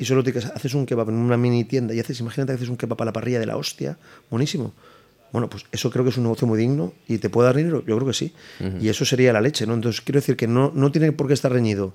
y 0.00 0.06
solo 0.06 0.24
te 0.24 0.36
haces 0.38 0.72
un 0.72 0.86
kebab 0.86 1.10
en 1.10 1.16
una 1.16 1.36
mini 1.36 1.64
tienda 1.64 1.92
y 1.92 2.00
haces, 2.00 2.20
imagínate 2.20 2.52
que 2.52 2.56
haces 2.56 2.70
un 2.70 2.78
kebab 2.78 3.02
a 3.02 3.04
la 3.04 3.12
parrilla 3.12 3.38
de 3.38 3.44
la 3.44 3.58
hostia, 3.58 3.98
buenísimo. 4.30 4.72
Bueno, 5.32 5.48
pues 5.48 5.64
eso 5.72 5.90
creo 5.90 6.04
que 6.04 6.10
es 6.10 6.16
un 6.16 6.24
negocio 6.24 6.46
muy 6.46 6.58
digno 6.58 6.92
y 7.06 7.18
te 7.18 7.30
puede 7.30 7.46
dar 7.46 7.56
dinero, 7.56 7.84
yo 7.86 7.96
creo 7.96 8.06
que 8.06 8.14
sí. 8.14 8.32
Y 8.80 8.88
eso 8.88 9.04
sería 9.04 9.32
la 9.32 9.40
leche, 9.40 9.66
¿no? 9.66 9.74
Entonces 9.74 10.00
quiero 10.00 10.20
decir 10.20 10.36
que 10.36 10.46
no, 10.46 10.72
no 10.74 10.90
tiene 10.90 11.12
por 11.12 11.26
qué 11.28 11.34
estar 11.34 11.52
reñido 11.52 11.94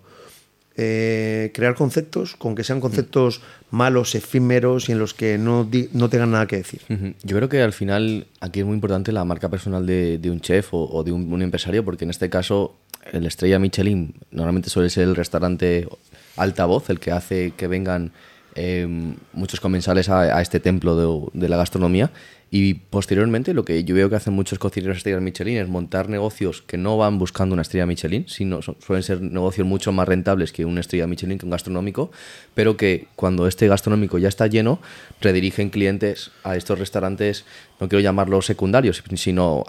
eh, 0.77 1.51
crear 1.53 1.73
conceptos 1.73 2.35
con 2.35 2.53
que 2.53 2.65
sean 2.65 2.81
conceptos 2.81 3.39
malos, 3.71 4.13
efímeros 4.13 4.89
y 4.89 4.91
en 4.91 4.99
los 4.99 5.13
que 5.13 5.37
no, 5.37 5.69
no 5.93 6.09
tengan 6.09 6.31
nada 6.31 6.47
que 6.47 6.57
decir. 6.57 6.81
Yo 7.23 7.37
creo 7.37 7.47
que 7.47 7.61
al 7.61 7.71
final 7.71 8.27
aquí 8.41 8.59
es 8.59 8.65
muy 8.65 8.75
importante 8.75 9.13
la 9.13 9.23
marca 9.23 9.47
personal 9.47 9.85
de, 9.85 10.19
un 10.25 10.41
chef 10.41 10.73
o, 10.73 11.01
de 11.05 11.13
un, 11.13 11.41
empresario, 11.41 11.85
porque 11.85 12.03
en 12.03 12.09
este 12.09 12.29
caso 12.29 12.75
el 13.13 13.25
estrella 13.25 13.57
Michelin 13.57 14.15
normalmente 14.31 14.69
suele 14.69 14.89
ser 14.89 15.03
el 15.03 15.15
restaurante 15.15 15.87
altavoz, 16.35 16.89
el 16.89 16.99
que 16.99 17.11
hace 17.11 17.53
que 17.55 17.67
vengan 17.67 18.11
eh, 18.55 18.85
muchos 19.31 19.61
comensales 19.61 20.09
a, 20.09 20.41
este 20.41 20.59
templo 20.59 21.29
de, 21.31 21.39
de 21.39 21.47
la 21.47 21.55
gastronomía 21.55 22.11
y 22.51 22.75
posteriormente 22.75 23.53
lo 23.53 23.65
que 23.65 23.83
yo 23.83 23.95
veo 23.95 24.09
que 24.09 24.15
hacen 24.15 24.33
muchos 24.33 24.59
cocineros 24.59 24.97
estrellas 24.97 25.21
Michelin 25.21 25.57
es 25.57 25.67
montar 25.67 26.09
negocios 26.09 26.61
que 26.61 26.77
no 26.77 26.97
van 26.97 27.17
buscando 27.17 27.53
una 27.53 27.63
estrella 27.63 27.85
Michelin, 27.85 28.25
sino 28.27 28.61
suelen 28.61 29.03
ser 29.03 29.21
negocios 29.21 29.67
mucho 29.67 29.91
más 29.91 30.07
rentables 30.07 30.51
que 30.51 30.63
una 30.63 30.81
estrella 30.81 31.07
Michelin, 31.07 31.37
que 31.37 31.45
un 31.45 31.51
gastronómico, 31.51 32.11
pero 32.53 32.77
que 32.77 33.07
cuando 33.15 33.47
este 33.47 33.67
gastronómico 33.67 34.19
ya 34.19 34.29
está 34.29 34.47
lleno, 34.47 34.79
redirigen 35.21 35.69
clientes 35.69 36.31
a 36.43 36.55
estos 36.55 36.79
restaurantes, 36.79 37.45
no 37.79 37.89
quiero 37.89 38.01
llamarlos 38.01 38.45
secundarios, 38.45 39.03
sino 39.15 39.63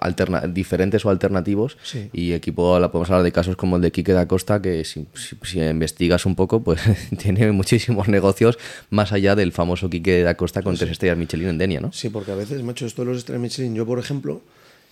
diferentes 0.49 1.05
o 1.05 1.11
alternativos. 1.11 1.77
Y 2.13 2.33
equipo, 2.33 2.79
podemos 2.91 3.11
hablar 3.11 3.25
de 3.25 3.33
casos 3.33 3.57
como 3.57 3.77
el 3.77 3.83
de 3.83 3.91
Quique 3.91 4.13
da 4.13 4.29
Costa, 4.29 4.63
que 4.63 4.85
si, 4.85 5.07
investigas 5.55 6.27
un 6.27 6.35
poco, 6.35 6.63
pues 6.63 6.81
tiene 7.19 7.51
muchísimos 7.53 8.09
negocios 8.09 8.59
más 8.91 9.13
allá 9.13 9.35
del 9.35 9.53
famoso 9.53 9.91
Quique 9.91 10.23
da 10.23 10.37
Costa 10.37 10.63
con 10.63 10.77
tres 10.77 10.91
estrellas 10.91 11.19
Michelin 11.19 11.49
en 11.49 11.59
Denia, 11.59 11.81
¿no? 11.81 11.93
Sí, 11.93 12.09
porque 12.09 12.33
a 12.33 12.37
veces 12.37 12.63
hecho 12.77 12.87
esto 12.87 13.03
de 13.03 13.07
los 13.07 13.19
estrellas 13.19 13.41
Michelin. 13.41 13.75
Yo, 13.75 13.87
por 13.87 13.99
ejemplo, 13.99 14.43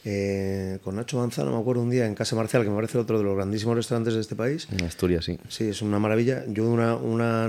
eh, 0.04 0.78
con 0.82 0.96
Nacho 0.96 1.18
Manzano, 1.18 1.52
me 1.52 1.58
acuerdo 1.58 1.82
un 1.82 1.90
día 1.90 2.06
en 2.06 2.14
Casa 2.14 2.36
Marcial, 2.36 2.62
que 2.62 2.68
me 2.68 2.76
parece 2.76 2.98
otro 2.98 3.18
de 3.18 3.24
los 3.24 3.36
grandísimos 3.36 3.76
restaurantes 3.76 4.14
de 4.14 4.20
este 4.20 4.36
país. 4.36 4.68
En 4.70 4.84
Asturias, 4.84 5.24
sí. 5.24 5.38
Sí, 5.48 5.64
es 5.64 5.82
una 5.82 5.98
maravilla. 5.98 6.44
Yo 6.48 6.68
una, 6.68 6.96
una, 6.96 7.48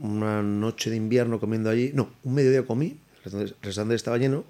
una, 0.00 0.42
noche 0.42 0.90
de 0.90 0.96
invierno 0.96 1.38
comiendo 1.38 1.70
allí, 1.70 1.92
no, 1.94 2.10
un 2.24 2.34
mediodía 2.34 2.64
comí, 2.64 2.96
el 3.24 3.54
restaurante 3.62 3.94
estaba 3.94 4.18
lleno, 4.18 4.44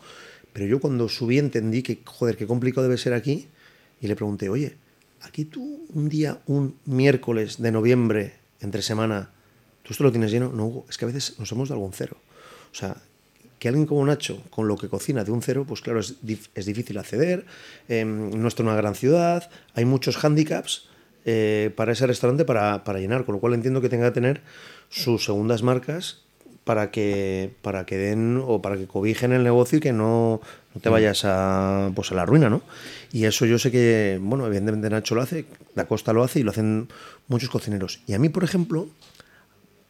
pero 0.54 0.66
yo 0.66 0.78
cuando 0.78 1.08
subí 1.08 1.38
entendí 1.38 1.82
que, 1.82 1.98
joder, 2.04 2.36
qué 2.36 2.46
complicado 2.46 2.84
debe 2.84 2.96
ser 2.96 3.12
aquí, 3.12 3.48
y 4.00 4.06
le 4.06 4.14
pregunté, 4.14 4.48
oye, 4.48 4.76
aquí 5.22 5.44
tú 5.44 5.84
un 5.92 6.08
día, 6.08 6.40
un 6.46 6.76
miércoles 6.84 7.60
de 7.60 7.72
noviembre, 7.72 8.34
entre 8.60 8.80
semana, 8.80 9.30
¿tú 9.82 9.92
esto 9.92 10.04
lo 10.04 10.12
tienes 10.12 10.30
lleno? 10.30 10.52
No, 10.52 10.84
es 10.88 10.96
que 10.96 11.06
a 11.06 11.08
veces 11.08 11.38
nos 11.40 11.50
hemos 11.50 11.68
dado 11.68 11.80
algún 11.80 11.92
cero. 11.92 12.16
O 12.70 12.74
sea, 12.74 12.96
que 13.58 13.66
alguien 13.66 13.84
como 13.84 14.06
Nacho, 14.06 14.42
con 14.50 14.68
lo 14.68 14.76
que 14.76 14.88
cocina 14.88 15.24
de 15.24 15.32
un 15.32 15.42
cero, 15.42 15.64
pues 15.66 15.80
claro, 15.80 15.98
es, 15.98 16.14
es 16.54 16.66
difícil 16.66 16.98
acceder, 16.98 17.44
eh, 17.88 18.04
no 18.04 18.46
está 18.46 18.62
en 18.62 18.68
una 18.68 18.76
gran 18.76 18.94
ciudad, 18.94 19.50
hay 19.74 19.84
muchos 19.84 20.16
hándicaps 20.16 20.88
eh, 21.24 21.72
para 21.74 21.92
ese 21.92 22.06
restaurante 22.06 22.44
para, 22.44 22.84
para, 22.84 23.00
llenar, 23.00 23.24
con 23.24 23.34
lo 23.34 23.40
cual 23.40 23.54
entiendo 23.54 23.80
que 23.80 23.88
tenga 23.88 24.06
que 24.08 24.14
tener 24.14 24.42
sus 24.88 25.24
segundas 25.24 25.64
marcas 25.64 26.23
para 26.64 26.90
que, 26.90 27.54
para 27.62 27.84
que 27.86 27.96
den 27.96 28.42
o 28.44 28.60
para 28.62 28.76
que 28.76 28.86
cobijen 28.86 29.32
el 29.32 29.44
negocio 29.44 29.78
y 29.78 29.80
que 29.80 29.92
no, 29.92 30.40
no 30.74 30.80
te 30.80 30.88
mm. 30.88 30.92
vayas 30.92 31.24
a, 31.24 31.90
pues 31.94 32.10
a 32.10 32.14
la 32.14 32.26
ruina, 32.26 32.48
¿no? 32.48 32.62
Y 33.12 33.26
eso 33.26 33.46
yo 33.46 33.58
sé 33.58 33.70
que, 33.70 34.18
bueno, 34.20 34.46
evidentemente 34.46 34.90
Nacho 34.90 35.14
lo 35.14 35.22
hace, 35.22 35.44
La 35.74 35.86
Costa 35.86 36.12
lo 36.12 36.24
hace 36.24 36.40
y 36.40 36.42
lo 36.42 36.50
hacen 36.50 36.88
muchos 37.28 37.50
cocineros. 37.50 38.00
Y 38.06 38.14
a 38.14 38.18
mí, 38.18 38.28
por 38.28 38.44
ejemplo, 38.44 38.88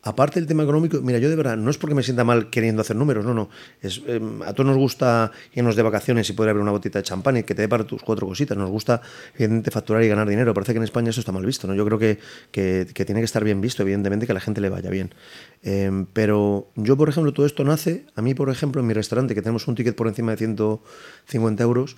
aparte 0.04 0.38
del 0.38 0.46
tema 0.46 0.62
económico, 0.62 1.00
mira, 1.00 1.18
yo 1.18 1.30
de 1.30 1.36
verdad, 1.36 1.56
no 1.56 1.70
es 1.70 1.78
porque 1.78 1.94
me 1.94 2.02
sienta 2.02 2.24
mal 2.24 2.50
queriendo 2.50 2.82
hacer 2.82 2.94
números, 2.94 3.24
no, 3.24 3.32
no. 3.32 3.48
Es, 3.80 4.02
em, 4.06 4.42
a 4.42 4.52
todos 4.52 4.66
nos 4.66 4.76
gusta 4.76 5.32
irnos 5.54 5.76
de 5.76 5.82
vacaciones 5.82 6.28
y 6.28 6.34
poder 6.34 6.50
abrir 6.50 6.62
una 6.62 6.72
botita 6.72 6.98
de 6.98 7.04
champán 7.04 7.38
y 7.38 7.42
que 7.42 7.54
te 7.54 7.62
dé 7.62 7.68
para 7.68 7.84
tus 7.84 8.02
cuatro 8.02 8.26
cositas. 8.26 8.56
Nos 8.56 8.70
gusta, 8.70 9.00
evidentemente, 9.34 9.70
facturar 9.70 10.02
y 10.04 10.08
ganar 10.08 10.28
dinero. 10.28 10.52
Parece 10.52 10.72
que 10.72 10.78
en 10.78 10.84
España 10.84 11.08
eso 11.10 11.20
está 11.20 11.32
mal 11.32 11.44
visto, 11.44 11.66
¿no? 11.66 11.74
Yo 11.74 11.86
creo 11.86 11.98
que, 11.98 12.18
que, 12.52 13.04
tiene 13.04 13.20
que 13.22 13.24
estar 13.24 13.42
bien 13.42 13.60
visto, 13.62 13.82
evidentemente, 13.82 14.26
que 14.26 14.32
a 14.32 14.34
la 14.34 14.40
gente 14.40 14.60
le 14.60 14.68
vaya 14.68 14.90
bien. 14.90 15.14
Em, 15.62 16.04
pero 16.12 16.68
yo, 16.76 16.96
por 16.98 17.08
ejemplo, 17.08 17.32
todo 17.32 17.46
esto 17.46 17.64
nace, 17.64 18.04
a 18.14 18.20
mí, 18.20 18.34
por 18.34 18.50
ejemplo, 18.50 18.82
en 18.82 18.86
mi 18.86 18.92
restaurante, 18.92 19.34
que 19.34 19.40
tenemos 19.40 19.66
un 19.68 19.74
ticket 19.74 19.96
por 19.96 20.06
encima 20.06 20.32
de 20.32 20.36
150 20.36 21.62
euros, 21.62 21.96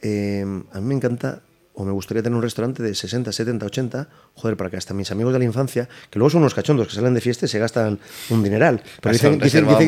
em, 0.00 0.62
a 0.72 0.80
mí 0.80 0.86
me 0.86 0.94
encanta 0.94 1.42
o 1.78 1.84
me 1.84 1.92
gustaría 1.92 2.24
tener 2.24 2.36
un 2.36 2.42
restaurante 2.42 2.82
de 2.82 2.92
60, 2.92 3.30
70, 3.30 3.66
80, 3.66 4.08
joder, 4.34 4.56
para 4.56 4.68
que 4.68 4.76
hasta 4.76 4.94
mis 4.94 5.12
amigos 5.12 5.32
de 5.32 5.38
la 5.38 5.44
infancia, 5.44 5.88
que 6.10 6.18
luego 6.18 6.28
son 6.30 6.40
unos 6.40 6.52
cachondos 6.52 6.88
que 6.88 6.94
salen 6.94 7.14
de 7.14 7.20
fiesta 7.20 7.46
y 7.46 7.48
se 7.48 7.60
gastan 7.60 8.00
un 8.30 8.42
dineral. 8.42 8.82
Pero 9.00 9.12
dicen, 9.12 9.38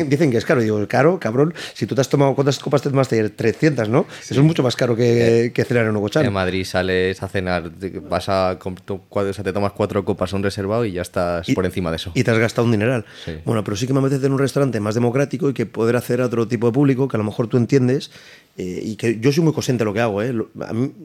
dicen, 0.07 0.31
que 0.31 0.37
es 0.37 0.45
caro. 0.45 0.61
digo, 0.61 0.87
caro, 0.87 1.19
cabrón, 1.19 1.53
si 1.73 1.85
tú 1.85 1.93
te 1.93 1.99
has 1.99 2.07
tomado, 2.07 2.33
¿cuántas 2.33 2.59
copas 2.59 2.81
te 2.81 2.89
ayer? 2.89 3.31
300, 3.31 3.89
¿no? 3.89 4.05
Eso 4.21 4.35
es 4.35 4.39
mucho 4.39 4.63
más 4.63 4.77
caro 4.77 4.95
que, 4.95 5.47
eh, 5.47 5.51
que 5.51 5.65
cenar 5.65 5.85
en 5.85 5.95
Ogochan. 5.97 6.25
En 6.25 6.31
Madrid 6.31 6.63
sales 6.63 7.21
a 7.21 7.27
cenar, 7.27 7.69
vas 8.09 8.29
a, 8.29 8.57
o 8.63 9.33
sea, 9.33 9.43
te 9.43 9.51
tomas 9.51 9.73
cuatro 9.73 10.05
copas 10.05 10.31
a 10.31 10.37
un 10.37 10.43
reservado 10.43 10.85
y 10.85 10.93
ya 10.93 11.01
estás 11.01 11.45
por 11.53 11.65
encima 11.65 11.89
de 11.89 11.97
eso. 11.97 12.13
Y 12.15 12.23
te 12.23 12.31
has 12.31 12.39
gastado 12.39 12.63
un 12.67 12.71
dineral. 12.71 13.05
Bueno, 13.43 13.65
pero 13.65 13.75
sí 13.75 13.85
que 13.85 13.91
me 13.91 13.99
apetece 13.99 14.21
tener 14.21 14.31
un 14.31 14.39
restaurante 14.39 14.79
más 14.79 14.95
democrático 14.95 15.49
y 15.49 15.53
que 15.53 15.65
poder 15.65 15.97
hacer 15.97 16.21
a 16.21 16.27
otro 16.27 16.47
tipo 16.47 16.67
de 16.67 16.73
público 16.73 17.09
que 17.09 17.17
a 17.17 17.19
lo 17.19 17.25
mejor 17.25 17.47
tú 17.47 17.57
entiendes 17.57 18.11
eh, 18.57 18.81
y 18.83 18.95
que 18.95 19.19
yo 19.19 19.31
soy 19.31 19.43
muy 19.43 19.53
consciente 19.53 19.81
de 19.81 19.85
lo 19.85 19.93
que 19.93 20.01
hago. 20.01 20.21
¿eh? 20.21 20.33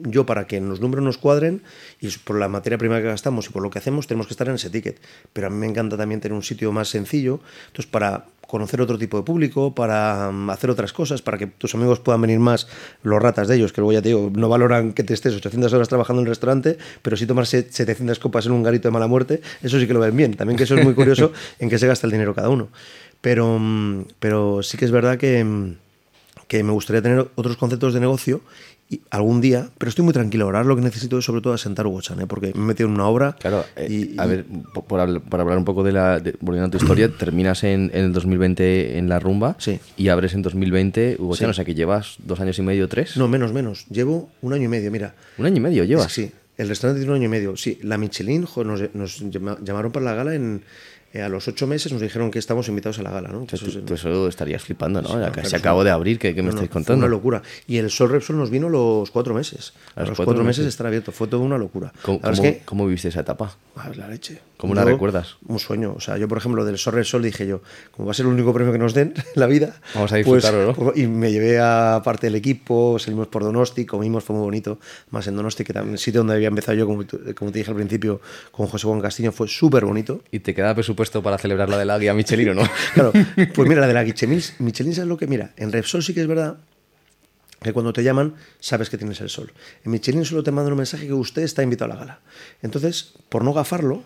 yo, 0.03 0.25
para 0.25 0.47
que 0.47 0.59
los 0.59 0.81
números 0.81 1.03
nos 1.03 1.17
cuadren 1.17 1.61
y 2.01 2.09
por 2.19 2.37
la 2.37 2.47
materia 2.47 2.77
prima 2.77 2.97
que 2.97 3.07
gastamos 3.07 3.47
y 3.47 3.49
por 3.49 3.63
lo 3.63 3.69
que 3.69 3.79
hacemos, 3.79 4.07
tenemos 4.07 4.27
que 4.27 4.33
estar 4.33 4.47
en 4.47 4.55
ese 4.55 4.69
ticket. 4.69 4.99
Pero 5.33 5.47
a 5.47 5.49
mí 5.49 5.57
me 5.57 5.67
encanta 5.67 5.97
también 5.97 6.21
tener 6.21 6.35
un 6.35 6.43
sitio 6.43 6.71
más 6.71 6.89
sencillo. 6.89 7.39
Entonces, 7.67 7.89
para 7.89 8.25
conocer 8.47 8.81
otro 8.81 8.97
tipo 8.97 9.17
de 9.17 9.23
público, 9.23 9.75
para 9.75 10.31
mm, 10.31 10.49
hacer 10.49 10.69
otras 10.69 10.93
cosas, 10.93 11.21
para 11.21 11.37
que 11.37 11.47
tus 11.47 11.75
amigos 11.75 11.99
puedan 11.99 12.21
venir 12.21 12.39
más, 12.39 12.67
los 13.03 13.21
ratas 13.21 13.47
de 13.47 13.55
ellos, 13.55 13.73
que 13.73 13.81
luego 13.81 13.93
ya 13.93 14.01
te 14.01 14.09
digo, 14.09 14.31
no 14.33 14.49
valoran 14.49 14.93
que 14.93 15.03
te 15.03 15.13
estés 15.13 15.35
800 15.35 15.71
horas 15.73 15.89
trabajando 15.89 16.21
en 16.21 16.27
el 16.27 16.31
restaurante, 16.31 16.77
pero 17.01 17.17
sí 17.17 17.27
tomarse 17.27 17.67
700 17.69 18.17
copas 18.19 18.45
en 18.45 18.53
un 18.53 18.63
garito 18.63 18.87
de 18.87 18.93
mala 18.93 19.07
muerte, 19.07 19.41
eso 19.61 19.79
sí 19.79 19.85
que 19.85 19.93
lo 19.93 19.99
ven 19.99 20.15
bien. 20.15 20.33
También 20.35 20.57
que 20.57 20.63
eso 20.63 20.75
es 20.75 20.83
muy 20.83 20.93
curioso 20.93 21.31
en 21.59 21.69
qué 21.69 21.77
se 21.77 21.87
gasta 21.87 22.07
el 22.07 22.11
dinero 22.11 22.33
cada 22.33 22.49
uno. 22.49 22.69
Pero, 23.21 23.59
mm, 23.59 24.05
pero 24.19 24.63
sí 24.63 24.77
que 24.77 24.85
es 24.85 24.91
verdad 24.91 25.17
que 25.17 25.43
mm, 25.43 25.75
que 26.47 26.63
me 26.63 26.71
gustaría 26.71 27.01
tener 27.01 27.29
otros 27.35 27.57
conceptos 27.57 27.93
de 27.93 27.99
negocio 27.99 28.41
y 28.89 29.01
algún 29.09 29.41
día, 29.41 29.69
pero 29.77 29.89
estoy 29.89 30.05
muy 30.05 30.13
tranquilo. 30.13 30.45
Ahora 30.45 30.63
lo 30.63 30.75
que 30.75 30.81
necesito 30.81 31.17
es 31.17 31.25
sobre 31.25 31.41
todo 31.41 31.53
asentar 31.53 31.85
Hugo 31.87 32.01
Chan, 32.01 32.21
¿eh? 32.21 32.27
porque 32.27 32.53
me 32.53 32.61
he 32.61 32.65
metido 32.67 32.87
en 32.87 32.95
una 32.95 33.07
obra. 33.07 33.35
Claro, 33.37 33.65
eh, 33.75 33.87
y, 33.89 34.19
a 34.19 34.25
ver, 34.25 34.45
por, 34.87 34.99
hablar 34.99 35.57
un 35.57 35.65
poco 35.65 35.83
de 35.83 35.91
la. 35.91 36.21
volviendo 36.39 36.67
a 36.67 36.71
tu 36.71 36.77
historia, 36.77 37.09
terminas 37.17 37.63
en, 37.63 37.91
el 37.93 38.13
2020 38.13 38.97
en 38.97 39.09
la 39.09 39.19
rumba 39.19 39.57
sí. 39.59 39.79
y 39.97 40.07
abres 40.07 40.33
en 40.33 40.41
2020 40.41 41.17
Hugo 41.19 41.35
Chan, 41.35 41.49
o 41.49 41.53
sea 41.53 41.65
que 41.65 41.75
llevas 41.75 42.15
dos 42.19 42.39
años 42.39 42.57
y 42.59 42.61
medio, 42.61 42.87
tres. 42.87 43.17
No, 43.17 43.27
menos, 43.27 43.51
menos. 43.51 43.85
Llevo 43.89 44.29
un 44.41 44.53
año 44.53 44.63
y 44.63 44.69
medio, 44.69 44.89
mira. 44.89 45.15
¿Un 45.37 45.45
año 45.45 45.57
y 45.57 45.61
medio 45.61 45.83
llevas? 45.83 46.13
Sí, 46.13 46.31
el 46.55 46.69
restaurante 46.69 47.01
tiene 47.01 47.11
un 47.11 47.17
año 47.17 47.25
y 47.25 47.31
medio. 47.31 47.57
Sí, 47.57 47.79
la 47.83 47.97
Michelin 47.97 48.41
nos, 48.41 48.95
nos 48.95 49.23
llamaron 49.61 49.91
para 49.91 50.05
la 50.05 50.13
gala 50.13 50.33
en 50.33 50.63
eh, 51.17 51.21
a 51.23 51.29
los 51.29 51.47
ocho 51.47 51.65
meses 51.65 51.91
nos 51.91 52.01
dijeron 52.01 52.29
que 52.29 52.37
estamos 52.37 52.67
invitados 52.67 52.99
a 52.99 53.03
la 53.03 53.09
gala, 53.09 53.29
¿no? 53.29 53.45
Tú, 53.45 53.93
eso, 53.93 54.27
estarías 54.27 54.61
flipando, 54.61 55.01
¿no? 55.01 55.09
se 55.43 55.55
acabó 55.55 55.83
de 55.83 55.89
abrir, 55.89 56.19
¿qué, 56.19 56.31
me 56.43 56.49
estáis 56.49 56.69
contando? 56.69 57.01
Fue 57.01 57.07
una 57.07 57.07
locura. 57.07 57.41
Y 57.65 57.77
el 57.77 57.89
Sol 57.89 58.09
Repsol 58.09 58.37
nos 58.37 58.51
vino 58.51 58.69
los 58.69 59.09
cuatro 59.09 59.33
meses. 59.33 59.73
A, 59.95 60.03
los, 60.03 60.15
cuatro, 60.15 60.43
meses, 60.43 60.65
estar 60.65 60.85
abierto. 60.85 61.11
Fue 61.11 61.27
toda 61.27 61.43
una 61.43 61.57
locura. 61.57 61.91
¿Cómo, 62.03 62.19
cómo, 62.65 62.85
viviste 62.85 63.07
esa 63.07 63.21
etapa? 63.21 63.55
A 63.75 63.89
la 63.89 64.07
leche. 64.07 64.39
¿Cómo 64.57 64.73
la 64.73 64.83
recuerdas? 64.83 65.37
Un 65.47 65.59
sueño. 65.59 65.93
O 65.95 65.99
sea, 65.99 66.17
yo, 66.17 66.27
por 66.27 66.37
ejemplo, 66.37 66.65
del 66.65 66.77
Sol 66.77 66.93
Repsol 66.93 67.23
dije 67.23 67.47
yo, 67.47 67.61
como 67.91 68.07
va 68.07 68.11
a 68.11 68.13
ser 68.13 68.25
el 68.25 68.31
único 68.31 68.53
premio 68.53 68.71
que 68.71 68.79
nos 68.79 68.93
den 68.93 69.13
en 69.35 69.39
la 69.39 69.47
vida. 69.47 69.79
Vamos 69.95 70.11
a 70.11 70.17
disfrutarlo, 70.17 70.73
pues, 70.73 70.95
¿no? 70.95 71.01
Y 71.01 71.07
me 71.07 71.31
llevé 71.31 71.59
a 71.59 72.01
parte 72.03 72.27
del 72.27 72.35
equipo, 72.35 72.97
salimos 72.99 73.27
por 73.27 73.43
Donosti, 73.43 73.85
comimos, 73.85 74.23
fue 74.23 74.35
muy 74.35 74.45
bonito. 74.45 74.79
Más 75.11 75.27
en 75.27 75.35
Donosti, 75.35 75.63
que 75.63 75.73
también 75.73 75.93
el 75.93 75.99
sitio 75.99 76.21
donde 76.21 76.35
había 76.35 76.47
empezado 76.47 76.77
yo, 76.77 76.85
como, 76.85 77.03
como 77.35 77.51
te 77.51 77.59
dije 77.59 77.71
al 77.71 77.77
principio, 77.77 78.21
con 78.51 78.67
José 78.67 78.87
Juan 78.87 79.01
Castillo, 79.01 79.31
fue 79.31 79.47
súper 79.47 79.85
bonito. 79.85 80.21
¿Y 80.31 80.39
te 80.39 80.53
queda 80.53 80.73
presupuesto 80.73 81.06
para 81.09 81.37
celebrar 81.37 81.69
la 81.69 81.77
de 81.77 81.85
la 81.85 81.97
guía 81.97 82.13
Michelin 82.13 82.49
o 82.49 82.53
no? 82.53 82.63
claro, 82.93 83.11
pues 83.53 83.67
mira, 83.67 83.81
la 83.81 83.87
de 83.87 83.93
la 83.93 84.03
Michelin, 84.03 84.41
Michelin 84.59 84.91
es 84.91 84.99
lo 84.99 85.17
que, 85.17 85.27
mira, 85.27 85.51
en 85.57 85.71
Repsol 85.71 86.03
sí 86.03 86.13
que 86.13 86.21
es 86.21 86.27
verdad 86.27 86.57
que 87.61 87.73
cuando 87.73 87.91
te 87.91 88.03
llaman 88.03 88.35
sabes 88.59 88.89
que 88.89 88.97
tienes 88.97 89.19
el 89.21 89.29
sol. 89.29 89.51
En 89.83 89.91
Michelin 89.91 90.25
solo 90.25 90.43
te 90.43 90.51
mandan 90.51 90.73
un 90.73 90.77
mensaje 90.77 91.07
que 91.07 91.13
usted 91.13 91.41
está 91.41 91.63
invitado 91.63 91.91
a 91.91 91.95
la 91.95 91.99
gala. 91.99 92.19
Entonces, 92.61 93.13
por 93.29 93.43
no 93.43 93.53
gafarlo, 93.53 94.03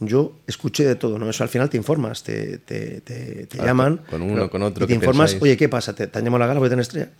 yo 0.00 0.36
escuché 0.46 0.84
de 0.84 0.94
todo, 0.94 1.18
¿no? 1.18 1.28
Eso 1.30 1.42
al 1.42 1.48
final 1.48 1.70
te 1.70 1.76
informas, 1.76 2.22
te, 2.22 2.58
te, 2.58 3.00
te, 3.00 3.46
llaman. 3.56 4.02
Con 4.10 4.22
uno, 4.22 4.50
con 4.50 4.62
otro. 4.62 4.84
Y 4.84 4.88
te 4.88 4.94
informas, 4.94 5.36
oye, 5.40 5.56
¿qué 5.56 5.68
pasa? 5.68 5.94
¿Te, 5.94 6.04
han 6.04 6.24
llamado 6.24 6.36
a 6.36 6.38
la 6.40 6.46
gala? 6.46 6.60
¿Voy 6.60 6.66
a 6.66 6.70
tener 6.70 6.82
estrella? 6.82 7.10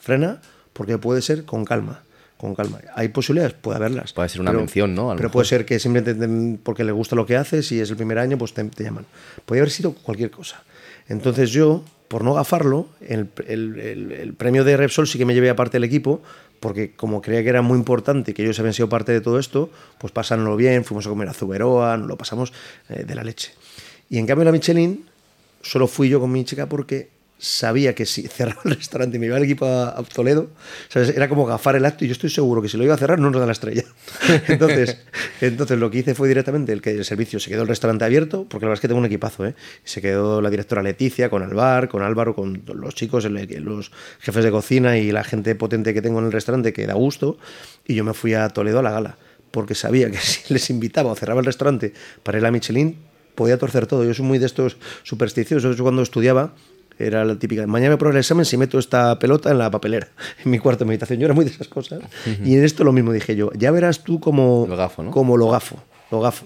Frena, 0.00 0.40
porque 0.72 0.98
puede 0.98 1.22
ser 1.22 1.44
con 1.44 1.64
calma 1.64 2.02
con 2.38 2.54
calma. 2.54 2.80
¿Hay 2.94 3.08
posibilidades? 3.08 3.54
Puede 3.54 3.76
haberlas. 3.76 4.12
Puede 4.12 4.28
ser 4.28 4.40
una 4.40 4.52
mención, 4.52 4.94
¿no? 4.94 5.12
pero 5.16 5.30
puede 5.30 5.46
ser 5.46 5.66
que 5.66 5.78
simplemente 5.78 6.58
porque 6.62 6.84
le 6.84 6.92
gusta 6.92 7.16
lo 7.16 7.26
que 7.26 7.36
haces 7.36 7.70
y 7.72 7.80
es 7.80 7.90
el 7.90 7.96
primer 7.96 8.18
año, 8.18 8.38
pues 8.38 8.54
te, 8.54 8.64
llaman. 8.78 9.04
Puede 9.44 9.60
haber 9.60 9.70
sido 9.70 9.92
cualquier 9.92 10.30
cosa. 10.30 10.62
Entonces 11.08 11.50
yo, 11.50 11.82
por 12.06 12.22
no 12.22 12.34
gafarlo, 12.34 12.88
el, 13.00 13.28
el, 13.46 14.34
premio 14.34 14.62
de 14.62 14.76
Repsol 14.76 15.08
sí 15.08 15.18
que 15.18 15.24
me 15.24 15.34
llevé 15.34 15.50
aparte 15.50 15.76
del 15.76 15.84
equipo, 15.84 16.22
porque 16.60 16.92
como 16.94 17.20
creía 17.20 17.42
que 17.42 17.48
era 17.48 17.62
muy 17.62 17.76
importante 17.76 18.34
que 18.34 18.42
ellos 18.44 18.58
habían 18.60 18.74
sido 18.74 18.88
parte 18.88 19.12
de 19.12 19.20
todo 19.20 19.38
esto, 19.38 19.70
pues 19.98 20.12
pasándolo 20.12 20.56
bien, 20.56 20.84
fuimos 20.84 21.06
a 21.06 21.10
comer 21.10 21.28
a 21.28 21.32
Zuberoa, 21.32 21.96
lo 21.96 22.16
pasamos 22.16 22.52
eh, 22.88 23.04
de 23.04 23.14
la 23.14 23.24
leche. 23.24 23.52
Y 24.10 24.18
en 24.18 24.26
cambio 24.26 24.44
la 24.44 24.52
Michelin 24.52 25.06
solo 25.60 25.88
fui 25.88 26.08
yo 26.08 26.20
con 26.20 26.30
mi 26.30 26.44
chica 26.44 26.68
porque 26.68 27.17
sabía 27.38 27.94
que 27.94 28.04
si 28.04 28.22
cerraba 28.28 28.60
el 28.64 28.74
restaurante 28.76 29.16
y 29.16 29.20
me 29.20 29.26
iba 29.26 29.36
el 29.36 29.44
equipo 29.44 29.64
a, 29.66 29.98
a 29.98 30.02
Toledo, 30.02 30.50
¿sabes? 30.88 31.10
era 31.10 31.28
como 31.28 31.46
gafar 31.46 31.76
el 31.76 31.84
acto 31.84 32.04
y 32.04 32.08
yo 32.08 32.12
estoy 32.12 32.30
seguro 32.30 32.60
que 32.62 32.68
si 32.68 32.76
lo 32.76 32.84
iba 32.84 32.94
a 32.94 32.98
cerrar 32.98 33.18
no 33.18 33.30
nos 33.30 33.40
da 33.40 33.46
la 33.46 33.52
estrella. 33.52 33.84
entonces, 34.48 34.98
entonces 35.40 35.78
lo 35.78 35.90
que 35.90 35.98
hice 35.98 36.14
fue 36.14 36.28
directamente 36.28 36.72
el 36.72 36.82
que 36.82 36.90
el 36.90 37.04
servicio 37.04 37.38
se 37.40 37.50
quedó 37.50 37.62
el 37.62 37.68
restaurante 37.68 38.04
abierto, 38.04 38.44
porque 38.48 38.64
la 38.66 38.70
verdad 38.70 38.78
es 38.78 38.80
que 38.80 38.88
tengo 38.88 38.98
un 39.00 39.06
equipazo, 39.06 39.46
¿eh? 39.46 39.54
Se 39.84 40.00
quedó 40.02 40.40
la 40.40 40.50
directora 40.50 40.82
Leticia 40.82 41.30
con 41.30 41.42
Alvar, 41.42 41.88
con 41.88 42.02
Álvaro, 42.02 42.34
con 42.34 42.62
los 42.74 42.94
chicos, 42.94 43.24
el- 43.24 43.38
los 43.64 43.90
jefes 44.20 44.44
de 44.44 44.50
cocina 44.50 44.98
y 44.98 45.12
la 45.12 45.22
gente 45.24 45.54
potente 45.54 45.94
que 45.94 46.02
tengo 46.02 46.18
en 46.18 46.26
el 46.26 46.32
restaurante 46.32 46.72
que 46.72 46.86
da 46.86 46.94
gusto 46.94 47.38
y 47.86 47.94
yo 47.94 48.04
me 48.04 48.14
fui 48.14 48.34
a 48.34 48.48
Toledo 48.48 48.80
a 48.80 48.82
la 48.82 48.90
gala, 48.90 49.18
porque 49.50 49.74
sabía 49.74 50.10
que 50.10 50.18
si 50.18 50.52
les 50.52 50.68
invitaba 50.70 51.12
o 51.12 51.14
cerraba 51.14 51.40
el 51.40 51.46
restaurante 51.46 51.92
para 52.22 52.38
ir 52.38 52.46
a 52.46 52.50
Michelin, 52.50 52.96
podía 53.34 53.56
torcer 53.58 53.86
todo. 53.86 54.04
Yo 54.04 54.12
soy 54.14 54.24
muy 54.26 54.38
de 54.38 54.46
estos 54.46 54.76
supersticiosos. 55.04 55.76
Yo 55.76 55.84
cuando 55.84 56.02
estudiaba 56.02 56.54
era 56.98 57.24
la 57.24 57.38
típica, 57.38 57.66
mañana 57.66 57.90
me 57.94 57.96
pruebo 57.98 58.12
el 58.12 58.18
examen 58.20 58.44
si 58.44 58.56
meto 58.56 58.78
esta 58.78 59.18
pelota 59.18 59.50
en 59.50 59.58
la 59.58 59.70
papelera, 59.70 60.08
en 60.44 60.50
mi 60.50 60.58
cuarto 60.58 60.84
de 60.84 60.88
meditación. 60.88 61.18
Yo 61.20 61.26
era 61.26 61.34
muy 61.34 61.44
de 61.44 61.50
esas 61.52 61.68
cosas. 61.68 62.00
Y 62.44 62.56
en 62.56 62.64
esto 62.64 62.84
lo 62.84 62.92
mismo 62.92 63.12
dije 63.12 63.36
yo, 63.36 63.50
ya 63.54 63.70
verás 63.70 64.02
tú 64.04 64.20
como 64.20 64.66
Lo 64.68 64.76
gafo, 64.76 65.02
¿no? 65.02 65.10
como 65.10 65.36
lo 65.36 65.48
gafo, 65.50 65.82
lo 66.10 66.20
gafo. 66.20 66.44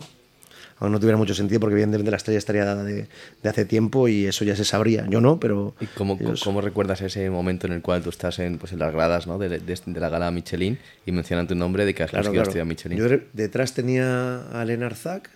Aunque 0.79 0.95
no 0.95 0.99
tuviera 0.99 1.17
mucho 1.17 1.33
sentido 1.33 1.61
porque 1.61 1.75
evidentemente 1.75 2.11
la 2.11 2.17
estrella 2.17 2.39
estaría 2.39 2.65
dada 2.65 2.83
de, 2.83 3.07
de 3.41 3.49
hace 3.49 3.65
tiempo 3.65 4.09
y 4.09 4.27
eso 4.27 4.45
ya 4.45 4.57
se 4.57 4.65
sabría. 4.65 5.07
Yo 5.09 5.21
no, 5.21 5.39
pero... 5.39 5.77
¿Y 5.81 5.87
cómo, 5.87 6.19
ellos- 6.21 6.43
cómo 6.43 6.61
recuerdas 6.61 7.01
ese 7.03 7.31
momento 7.31 7.69
en 7.69 7.73
el 7.75 7.83
cual 7.83 8.03
tú 8.03 8.11
estás 8.11 8.41
en, 8.41 8.59
pues, 8.59 8.73
en 8.73 8.81
las 8.81 8.93
gradas 8.93 9.29
¿no? 9.29 9.39
de, 9.39 9.49
de- 9.49 9.61
de 9.87 10.01
la 10.01 10.09
gala 10.09 10.29
Michelin 10.33 10.79
y 11.07 11.13
mencionan 11.13 11.47
tu 11.47 11.55
nombre 11.55 11.85
de 11.87 11.95
que 11.95 12.03
has 12.03 12.11
Claro, 12.11 12.33
claro. 12.33 12.65
Michelin? 12.67 12.99
Yo 12.99 13.09
de- 13.09 13.29
detrás 13.33 13.75
tenía 13.75 14.43
a 14.53 14.63
Elena 14.65 14.87
Arzac, 14.87 15.31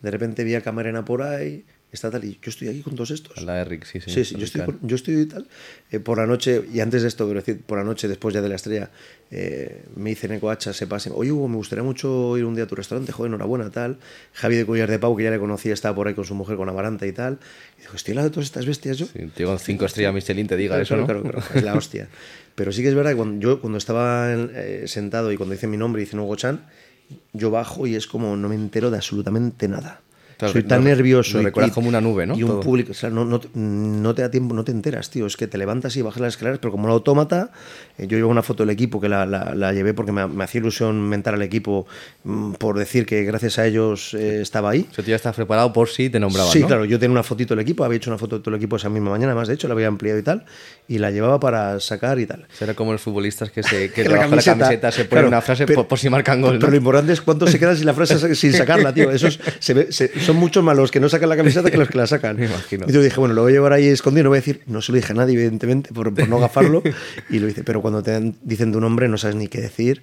de 0.00 0.10
repente 0.12 0.44
vi 0.44 0.54
a 0.54 0.60
Camarena 0.60 1.04
por 1.04 1.22
ahí, 1.22 1.64
está 1.94 2.10
tal, 2.10 2.24
y 2.24 2.32
yo 2.42 2.50
estoy 2.50 2.68
aquí 2.68 2.80
con 2.82 2.94
todos 2.94 3.10
estos. 3.10 3.40
La 3.42 3.54
de 3.54 3.64
Rick, 3.64 3.84
sí, 3.84 4.00
sí. 4.00 4.10
Sí, 4.10 4.24
sí, 4.24 4.36
yo 4.36 4.44
estoy, 4.44 4.62
con- 4.62 4.78
yo 4.82 4.96
estoy 4.96 5.26
tal. 5.26 5.46
eh, 5.90 6.00
por 6.00 6.18
la 6.18 6.26
noche, 6.26 6.62
y 6.72 6.80
antes 6.80 7.02
de 7.02 7.08
esto, 7.08 7.24
quiero 7.24 7.40
decir, 7.40 7.60
por 7.62 7.78
la 7.78 7.84
noche, 7.84 8.08
después 8.08 8.34
ya 8.34 8.40
de 8.42 8.48
la 8.48 8.56
estrella, 8.56 8.90
eh, 9.30 9.84
me 9.96 10.10
dice 10.10 10.28
Neko 10.28 10.50
Hacha, 10.50 10.72
se 10.72 10.86
pase, 10.86 11.10
oye 11.12 11.32
Hugo, 11.32 11.48
me 11.48 11.56
gustaría 11.56 11.82
mucho 11.82 12.36
ir 12.38 12.44
un 12.44 12.54
día 12.54 12.64
a 12.64 12.66
tu 12.66 12.74
restaurante, 12.74 13.10
joder, 13.12 13.30
enhorabuena, 13.30 13.70
tal. 13.70 13.98
Javi 14.34 14.56
de 14.56 14.66
Collar 14.66 14.90
de 14.90 14.98
Pau, 14.98 15.16
que 15.16 15.24
ya 15.24 15.30
le 15.30 15.38
conocía, 15.38 15.72
estaba 15.74 15.94
por 15.94 16.06
ahí 16.08 16.14
con 16.14 16.24
su 16.24 16.34
mujer, 16.34 16.56
con 16.56 16.68
Amaranta 16.68 17.06
y 17.06 17.12
tal. 17.12 17.38
Y 17.78 17.82
dijo, 17.82 17.96
estoy 17.96 18.12
al 18.12 18.16
lado 18.16 18.28
de 18.28 18.34
todas 18.34 18.46
estas 18.46 18.66
bestias 18.66 18.98
yo. 18.98 19.06
Sí, 19.06 19.20
tío, 19.34 19.46
con 19.48 19.58
cinco 19.58 19.86
estrellas 19.86 20.14
Michelin 20.14 20.46
te 20.46 20.56
diga 20.56 20.74
Claro, 20.76 20.82
eso, 20.82 20.96
¿no? 20.96 21.04
claro, 21.06 21.22
claro, 21.22 21.38
es 21.54 21.62
la 21.62 21.74
hostia. 21.76 22.08
Pero 22.54 22.70
sí 22.70 22.82
que 22.82 22.88
es 22.88 22.94
verdad 22.94 23.10
que 23.12 23.16
cuando, 23.16 23.40
yo 23.40 23.60
cuando 23.60 23.78
estaba 23.78 24.32
eh, 24.32 24.84
sentado 24.86 25.32
y 25.32 25.36
cuando 25.36 25.54
dice 25.54 25.66
mi 25.66 25.76
nombre 25.76 26.02
y 26.02 26.04
dice 26.04 26.16
Hugo 26.16 26.36
Chan, 26.36 26.64
yo 27.32 27.50
bajo 27.50 27.86
y 27.86 27.96
es 27.96 28.06
como 28.06 28.36
no 28.36 28.48
me 28.48 28.54
entero 28.54 28.90
de 28.90 28.96
absolutamente 28.96 29.66
nada. 29.68 30.00
Soy 30.38 30.62
tan 30.64 30.84
nervioso. 30.84 31.34
lo 31.38 31.42
y- 31.42 31.44
recuerdas 31.46 31.70
y- 31.70 31.74
como 31.74 31.88
una 31.88 32.00
nube, 32.00 32.26
¿no? 32.26 32.36
Y 32.36 32.42
un 32.42 32.50
Todo. 32.50 32.60
público, 32.60 32.92
o 32.92 32.94
sea, 32.94 33.10
no, 33.10 33.24
no, 33.24 33.40
no 33.54 34.14
te 34.14 34.22
da 34.22 34.30
tiempo, 34.30 34.54
no 34.54 34.64
te 34.64 34.72
enteras, 34.72 35.10
tío. 35.10 35.26
Es 35.26 35.36
que 35.36 35.46
te 35.46 35.58
levantas 35.58 35.96
y 35.96 36.02
bajas 36.02 36.20
las 36.20 36.34
escaleras, 36.34 36.58
pero 36.60 36.72
como 36.72 36.84
un 36.84 36.90
autómata, 36.90 37.50
eh, 37.98 38.06
yo 38.06 38.16
llevo 38.16 38.30
una 38.30 38.42
foto 38.42 38.62
del 38.64 38.70
equipo 38.70 39.00
que 39.00 39.08
la, 39.08 39.26
la- 39.26 39.54
la 39.54 39.72
llevé 39.72 39.94
porque 39.94 40.12
me, 40.12 40.26
me 40.26 40.44
hacía 40.44 40.60
ilusión 40.60 41.00
mentar 41.08 41.34
al 41.34 41.42
equipo 41.42 41.86
mm, 42.24 42.52
por 42.54 42.78
decir 42.78 43.06
que 43.06 43.22
gracias 43.24 43.58
a 43.58 43.66
ellos 43.66 44.14
eh, 44.14 44.40
estaba 44.42 44.70
ahí. 44.70 44.86
O 44.90 44.94
sea, 44.94 45.04
tú 45.04 45.10
ya 45.10 45.16
estás 45.16 45.34
preparado 45.36 45.72
por 45.72 45.88
si 45.88 46.10
te 46.10 46.18
nombraban, 46.20 46.52
Sí, 46.52 46.62
claro, 46.62 46.84
yo 46.84 46.98
tenía 46.98 47.12
una 47.12 47.22
fotito 47.22 47.54
del 47.54 47.62
equipo, 47.62 47.84
había 47.84 47.96
hecho 47.96 48.10
una 48.10 48.18
foto 48.18 48.36
de 48.38 48.42
todo 48.42 48.54
el 48.54 48.60
equipo 48.60 48.76
esa 48.76 48.88
misma 48.88 49.10
mañana, 49.10 49.32
además 49.32 49.48
de 49.48 49.54
hecho, 49.54 49.68
la 49.68 49.74
había 49.74 49.86
ampliado 49.88 50.18
y 50.18 50.22
tal, 50.22 50.44
y 50.88 50.98
la 50.98 51.10
llevaba 51.10 51.40
para 51.40 51.78
sacar 51.80 52.18
y 52.18 52.26
tal. 52.26 52.46
O 52.52 52.56
sea, 52.56 52.66
era 52.66 52.74
como 52.74 52.92
los 52.92 53.00
futbolistas 53.00 53.50
que, 53.50 53.62
se, 53.62 53.90
que 53.92 54.04
la 54.08 54.18
camiseta, 54.20 54.90
se 54.92 55.04
pone 55.04 55.08
claro, 55.08 55.28
una 55.28 55.40
frase 55.40 55.66
pero- 55.66 55.80
por, 55.80 55.88
por 55.88 55.98
si 55.98 56.10
marcan 56.10 56.40
gol, 56.42 56.58
Pero 56.58 56.70
lo 56.70 56.76
importante 56.76 57.12
es 57.12 57.20
cuánto 57.20 57.46
se 57.46 57.58
quedan 57.58 57.76
sin 57.76 57.86
la 57.86 57.94
frase 57.94 58.34
sin 58.34 58.52
sacarla, 58.52 58.92
tío. 58.92 59.10
Esos 59.14 59.38
se 59.58 59.74
ve- 59.74 59.92
se- 59.92 60.08
son 60.24 60.36
muchos 60.36 60.62
más 60.64 60.76
los 60.76 60.90
que 60.90 61.00
no 61.00 61.08
sacan 61.08 61.28
la 61.28 61.36
camiseta 61.36 61.70
que 61.70 61.76
los 61.76 61.88
que 61.88 61.98
la 61.98 62.06
sacan. 62.06 62.36
Me 62.38 62.46
imagino. 62.46 62.86
Y 62.88 62.92
yo 62.92 63.00
dije, 63.02 63.18
bueno, 63.20 63.34
lo 63.34 63.42
voy 63.42 63.52
a 63.52 63.54
llevar 63.54 63.72
ahí 63.72 63.86
escondido, 63.86 64.24
no 64.24 64.30
voy 64.30 64.38
a 64.38 64.40
decir, 64.40 64.62
no 64.66 64.80
se 64.82 64.92
lo 64.92 64.96
dije 64.96 65.12
a 65.12 65.16
nadie, 65.16 65.34
evidentemente, 65.34 65.92
por, 65.92 66.12
por 66.14 66.28
no 66.28 66.38
gafarlo. 66.40 66.82
Y 67.30 67.38
lo 67.38 67.48
hice, 67.48 67.64
pero 67.64 67.80
cuando 67.82 68.02
te 68.02 68.32
dicen 68.42 68.72
tu 68.72 68.80
nombre 68.80 69.08
no 69.08 69.18
sabes 69.18 69.36
ni 69.36 69.48
qué 69.48 69.60
decir. 69.60 70.02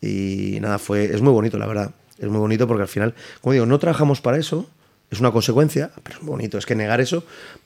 Y 0.00 0.58
nada, 0.60 0.78
fue, 0.78 1.04
es 1.04 1.20
muy 1.22 1.32
bonito, 1.32 1.58
la 1.58 1.66
verdad. 1.66 1.90
Es 2.18 2.28
muy 2.28 2.38
bonito 2.38 2.66
porque 2.68 2.82
al 2.82 2.88
final, 2.88 3.14
como 3.40 3.52
digo, 3.52 3.66
no 3.66 3.78
trabajamos 3.78 4.20
para 4.20 4.36
eso, 4.38 4.68
es 5.10 5.20
una 5.20 5.30
consecuencia, 5.32 5.90
pero 6.02 6.18
es 6.18 6.24
bonito. 6.24 6.58
Es 6.58 6.66
que 6.66 6.74
negar 6.74 7.00
eso. 7.00 7.24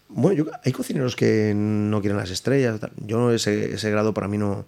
Bueno, 0.09 0.37
yo- 0.45 0.51
hay 0.65 0.73
cocineros 0.73 1.17
que 1.17 1.53
no 1.55 2.01
quieren 2.01 2.17
las 2.17 2.31
estrellas. 2.31 2.81
tal. 2.81 2.91
Yo 3.07 3.33
ese, 3.33 3.75
ese 3.75 3.91
grado 3.91 4.13
para 4.15 4.29
mí 4.29 4.39
no, 4.39 4.67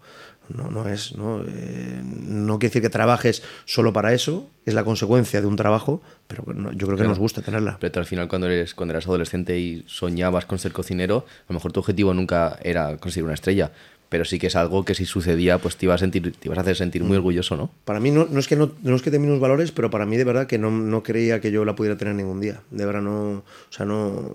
no, 0.55 0.71
no 0.71 0.89
es. 0.89 1.15
¿no? 1.17 1.43
Eh, 1.47 2.01
no 2.03 2.59
quiere 2.59 2.71
decir 2.71 2.83
que 2.83 2.91
trabajes 2.91 3.43
solo 3.65 3.93
para 3.93 4.13
eso, 4.15 4.49
es 4.65 4.75
la 4.75 4.85
consecuencia 4.85 5.41
de 5.41 5.47
un 5.47 5.57
trabajo, 5.57 6.03
pero 6.27 6.45
no- 6.55 6.73
yo 6.73 6.79
creo 6.87 6.91
que 6.91 6.97
Claro. 6.97 7.11
nos 7.11 7.19
gusta 7.19 7.43
tenerla. 7.43 7.79
Pero 7.81 8.01
al 8.01 8.07
final 8.07 8.29
cuando 8.29 8.47
eres 8.49 8.75
cuando 8.75 8.93
eras 8.95 9.07
adolescente 9.07 9.59
y 9.59 9.85
soñabas 9.87 10.47
con 10.47 10.59
ser 10.59 10.73
cocinero, 10.73 11.25
a 11.49 11.53
lo 11.53 11.55
mejor 11.55 11.73
tu 11.73 11.81
objetivo 11.81 12.15
nunca 12.15 12.59
era 12.63 12.97
conseguir 12.99 13.25
una 13.25 13.35
estrella, 13.35 13.73
pero 14.11 14.25
sí 14.25 14.39
que 14.39 14.47
es 14.47 14.57
algo 14.57 14.87
que 14.87 14.95
si 14.95 15.05
sucedía, 15.05 15.59
pues 15.59 15.77
te 15.77 15.85
ibas 15.85 15.97
a 16.01 16.05
sentir, 16.05 16.33
te 16.35 16.49
ibas 16.49 16.57
a 16.57 16.63
hacer 16.63 16.77
sentir 16.77 17.05
muy 17.05 17.19
orgulloso, 17.19 17.59
¿no? 17.59 17.71
Para 17.85 18.01
mí 18.01 18.11
no, 18.11 18.27
no 18.31 18.39
es 18.41 18.49
que 18.49 18.57
no, 18.57 18.73
no 18.83 18.97
es 18.97 19.03
que 19.03 19.11
tenga 19.11 19.27
unos 19.27 19.39
valores, 19.41 19.71
pero 19.71 19.91
para 19.91 20.07
mí 20.07 20.17
de 20.17 20.25
verdad 20.25 20.47
que 20.47 20.57
no, 20.57 20.71
no 20.71 21.03
creía 21.03 21.41
que 21.43 21.51
yo 21.51 21.67
la 21.67 21.75
pudiera 21.75 21.99
tener 21.99 22.15
ningún 22.15 22.41
día. 22.41 22.63
De 22.71 22.87
verdad 22.87 23.03
no, 23.03 23.31
o 23.33 23.43
sea, 23.69 23.85
no, 23.85 24.33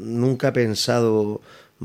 nunca 0.00 0.48
he 0.48 0.52
pensado. 0.52 1.40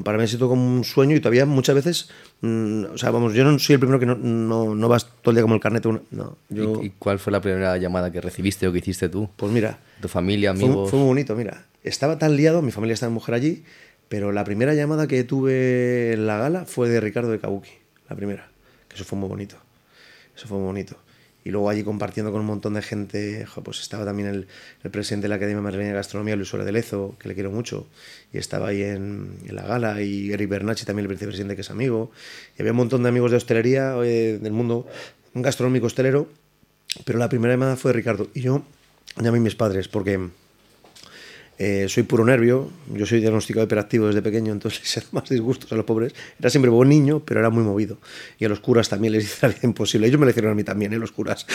Para 0.06 0.18
mí 0.18 0.24
ha 0.24 0.28
sido 0.28 0.48
como 0.48 0.66
un 0.66 0.86
sueño 0.86 1.16
y 1.18 1.20
todavía 1.20 1.46
muchas 1.46 1.76
veces, 1.76 2.10
mm, 2.40 2.86
o 2.94 2.98
sea, 2.98 3.12
vamos, 3.12 3.34
yo 3.34 3.44
no 3.44 3.60
soy 3.60 3.74
el 3.74 3.80
primero 3.80 4.00
que 4.00 4.06
no, 4.06 4.16
no, 4.16 4.74
no 4.74 4.88
vas 4.88 5.06
todo 5.22 5.32
el 5.32 5.36
día 5.36 5.42
como 5.42 5.56
el 5.56 5.60
carnet. 5.60 5.86
No, 6.12 6.38
yo, 6.50 6.82
¿Y, 6.82 6.86
y 6.88 6.90
cuál 6.98 7.20
fue 7.20 7.32
la 7.32 7.42
primera 7.42 7.76
llamada 7.78 8.10
que 8.12 8.22
recibiste 8.22 8.68
o 8.68 8.72
que 8.72 8.78
hiciste 8.80 9.10
tú? 9.10 9.30
pues 9.36 9.52
mira, 9.52 9.80
¿Tu 10.02 10.08
familia, 10.08 10.54
Fue, 10.56 10.66
amigos? 10.66 10.90
fue 10.90 10.98
muy 11.00 11.08
bonito, 11.10 11.36
mira. 11.36 11.66
Estaba 11.84 12.18
tan 12.18 12.38
liado, 12.38 12.62
mi 12.62 12.72
familia 12.72 12.94
estaba 12.94 13.10
en 13.10 13.16
mujer 13.16 13.36
allí, 13.36 13.64
pero 14.08 14.32
la 14.32 14.44
primera 14.46 14.74
llamada 14.74 15.08
que 15.08 15.24
tuve 15.26 16.14
en 16.14 16.26
la 16.26 16.38
gala 16.38 16.66
fue 16.66 16.88
de 16.88 17.02
Ricardo 17.02 17.30
de 17.32 17.40
Kabuki, 17.40 17.72
la 18.10 18.16
primera. 18.16 18.50
Que 18.88 18.96
eso 18.96 19.04
fue 19.04 19.18
muy 19.20 19.28
bonito. 19.28 19.58
Eso 20.38 20.48
fue 20.48 20.58
muy 20.58 20.68
bonito. 20.68 20.96
Y 21.44 21.50
luego 21.50 21.70
allí 21.70 21.84
compartiendo 21.84 22.32
con 22.32 22.42
un 22.42 22.48
montón 22.48 22.76
de 22.76 22.82
gente, 22.82 23.46
pues 23.64 23.80
estaba 23.80 24.06
también 24.06 24.30
el, 24.84 24.92
presidente 24.92 25.26
de 25.26 25.30
la 25.30 25.36
Academia 25.36 25.62
Madrileña 25.62 25.90
de 25.90 25.96
Gastronomía, 25.96 26.36
Luis 26.36 26.50
Suárez 26.50 26.66
de 26.66 26.72
Lezo, 26.72 27.16
que 27.20 27.28
le 27.28 27.34
quiero 27.34 27.52
mucho, 27.52 27.88
y 28.32 28.38
estaba 28.38 28.68
ahí 28.68 28.84
en, 28.84 29.38
la 29.50 29.64
gala, 29.64 30.02
y 30.02 30.32
Eric 30.32 30.50
Bernacci 30.50 30.86
también, 30.86 31.06
el 31.06 31.10
vicepresidente 31.10 31.56
que 31.56 31.62
es 31.62 31.72
amigo, 31.72 32.12
y 32.58 32.62
había 32.62 32.72
un 32.72 32.78
montón 32.78 33.04
de 33.04 33.10
amigos 33.10 33.32
de 33.32 33.38
hostelería, 33.38 33.96
eh, 34.04 34.38
del 34.40 34.54
mundo 34.54 34.88
gastronómico 35.34 35.88
hostelero, 35.88 36.28
pero 37.06 37.18
la 37.18 37.30
primera 37.30 37.54
llamada 37.54 37.76
fue 37.76 37.90
de 37.90 37.98
Ricardo. 37.98 38.28
Y 38.34 38.42
yo 38.42 38.64
llamé 39.18 39.38
a 39.38 39.42
mis 39.42 39.56
padres 39.56 39.88
porque 39.88 40.30
eh, 41.64 41.88
soy 41.90 42.02
puro 42.02 42.26
nervio, 42.26 42.72
yo 42.92 43.06
soy 43.06 43.20
diagnosticado 43.20 43.64
hiperactivo 43.66 44.08
desde 44.08 44.24
pequeño, 44.24 44.52
entonces 44.52 44.96
da 44.96 45.04
más 45.12 45.30
disgustos 45.30 45.72
a 45.72 45.76
los 45.76 45.86
pobres. 45.86 46.12
Era 46.40 46.50
siempre 46.50 46.72
buen 46.72 46.90
niño, 46.90 47.22
pero 47.24 47.40
era 47.40 47.52
muy 47.52 47.64
movido. 47.64 48.00
Y 48.40 48.46
a 48.46 48.50
los 48.50 48.62
curas 48.62 48.90
también 48.90 49.14
les 49.14 49.26
hice 49.26 49.48
la 49.48 49.56
imposible. 49.62 50.08
Ellos 50.08 50.20
me 50.20 50.26
lo 50.26 50.32
hicieron 50.32 50.54
a 50.54 50.56
mí 50.56 50.64
también, 50.64 50.92
¿eh? 50.92 50.98
los 50.98 51.12
curas. 51.12 51.46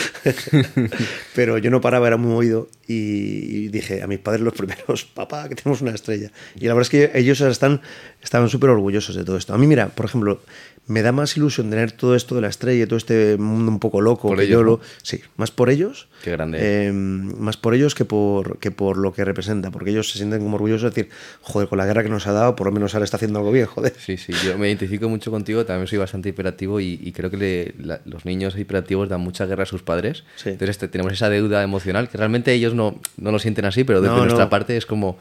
pero 1.35 1.57
yo 1.57 1.69
no 1.69 1.81
paraba, 1.81 2.07
era 2.07 2.15
muy 2.15 2.31
movido. 2.31 2.69
Y, 2.87 3.67
dije 3.67 4.01
a 4.01 4.07
mis 4.07 4.19
padres 4.19 4.41
los 4.43 4.53
primeros, 4.53 5.03
papá, 5.03 5.49
que 5.49 5.55
tenemos 5.55 5.81
una 5.81 5.91
estrella. 5.91 6.31
Y 6.55 6.67
la 6.67 6.73
verdad 6.73 6.83
es 6.83 6.89
que 6.89 7.19
ellos 7.19 7.41
están, 7.41 7.81
estaban 8.21 8.47
súper 8.47 8.69
orgullosos 8.69 9.13
de 9.13 9.25
todo 9.25 9.35
esto. 9.35 9.53
A 9.53 9.57
mí, 9.57 9.67
mira, 9.67 9.89
por 9.89 10.05
ejemplo, 10.05 10.39
me 10.87 11.01
da 11.01 11.11
más 11.11 11.35
ilusión 11.37 11.69
tener 11.69 11.91
todo 11.91 12.15
esto 12.15 12.33
de 12.35 12.41
la 12.41 12.47
estrella 12.47 12.83
y 12.83 12.87
todo 12.87 12.95
este 12.97 13.37
mundo 13.37 13.71
un 13.71 13.79
poco 13.79 13.99
loco. 14.01 14.29
Por 14.29 14.37
que 14.37 14.43
ellos, 14.45 14.59
yo 14.59 14.63
lo, 14.63 14.79
Sí, 15.03 15.21
más 15.35 15.51
por 15.51 15.69
ellos. 15.69 16.07
Qué 16.23 16.31
grande. 16.31 16.57
Eh, 16.61 16.91
más 16.93 17.57
por 17.57 17.73
ellos 17.73 17.93
que 17.93 18.05
por, 18.05 18.57
que 18.59 18.71
por 18.71 18.97
lo 18.97 19.13
que 19.13 19.25
representa, 19.25 19.69
porque 19.69 19.91
ellos 19.91 20.09
se 20.09 20.17
sienten 20.17 20.41
como 20.41 20.55
orgullosos 20.55 20.83
de 20.83 20.89
decir, 21.03 21.09
joder, 21.41 21.67
con 21.67 21.77
la 21.77 21.85
guerra 21.85 22.03
que 22.03 22.09
nos 22.09 22.25
ha 22.27 22.31
dado, 22.31 22.55
por 22.55 22.67
lo 22.67 22.73
menos 22.73 22.93
ahora 22.95 23.03
está 23.03 23.17
haciendo 23.17 23.39
algo 23.39 23.51
bien, 23.51 23.65
joder. 23.67 23.93
Sí, 23.99 24.17
sí, 24.17 24.31
yo 24.45 24.57
me 24.57 24.67
identifico 24.67 25.09
mucho 25.09 25.29
contigo, 25.29 25.65
también 25.65 25.87
soy 25.87 25.97
bastante 25.99 26.29
hiperactivo 26.29 26.79
y, 26.79 26.99
y 27.03 27.11
creo 27.11 27.29
que 27.29 27.37
le- 27.37 27.73
la- 27.85 27.99
los 28.05 28.25
niños 28.25 28.57
hiperactivos 28.57 29.09
dan 29.09 29.21
mucha 29.21 29.45
guerra 29.45 29.63
a 29.63 29.67
sus 29.67 29.83
padres. 29.83 30.23
Sí. 30.37 30.49
Entonces 30.51 30.69
este, 30.69 30.87
tenemos 30.87 31.11
esa 31.11 31.29
deuda 31.29 31.63
emocional 31.63 32.07
que 32.09 32.17
realmente 32.17 32.53
ellos 32.53 32.73
no, 32.73 32.99
no 33.17 33.31
lo 33.31 33.39
sienten 33.39 33.65
así, 33.65 33.83
pero 33.83 33.99
desde 34.01 34.15
No, 34.15 34.21
nuestra 34.23 34.45
no. 34.45 34.49
parte 34.49 34.77
es 34.77 34.85
como, 34.85 35.17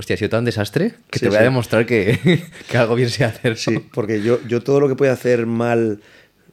hostia, 0.00 0.14
ha 0.14 0.16
sido 0.18 0.30
tan 0.30 0.44
desastre 0.44 0.94
que 1.10 1.18
Sí, 1.18 1.24
te 1.26 1.28
voy 1.28 1.38
a 1.38 1.42
demostrar 1.42 1.86
que, 1.86 2.18
que 2.68 2.76
algo 2.76 2.94
bien 2.96 3.08
sé 3.10 3.24
hacer. 3.24 3.52
¿no? 3.52 3.56
Sí, 3.56 3.78
porque 3.92 4.20
yo, 4.22 4.40
yo 4.48 4.60
todo 4.62 4.80
lo 4.80 4.88
que 4.88 4.96
puede 4.96 5.12
hacer 5.12 5.46
mal, 5.46 6.00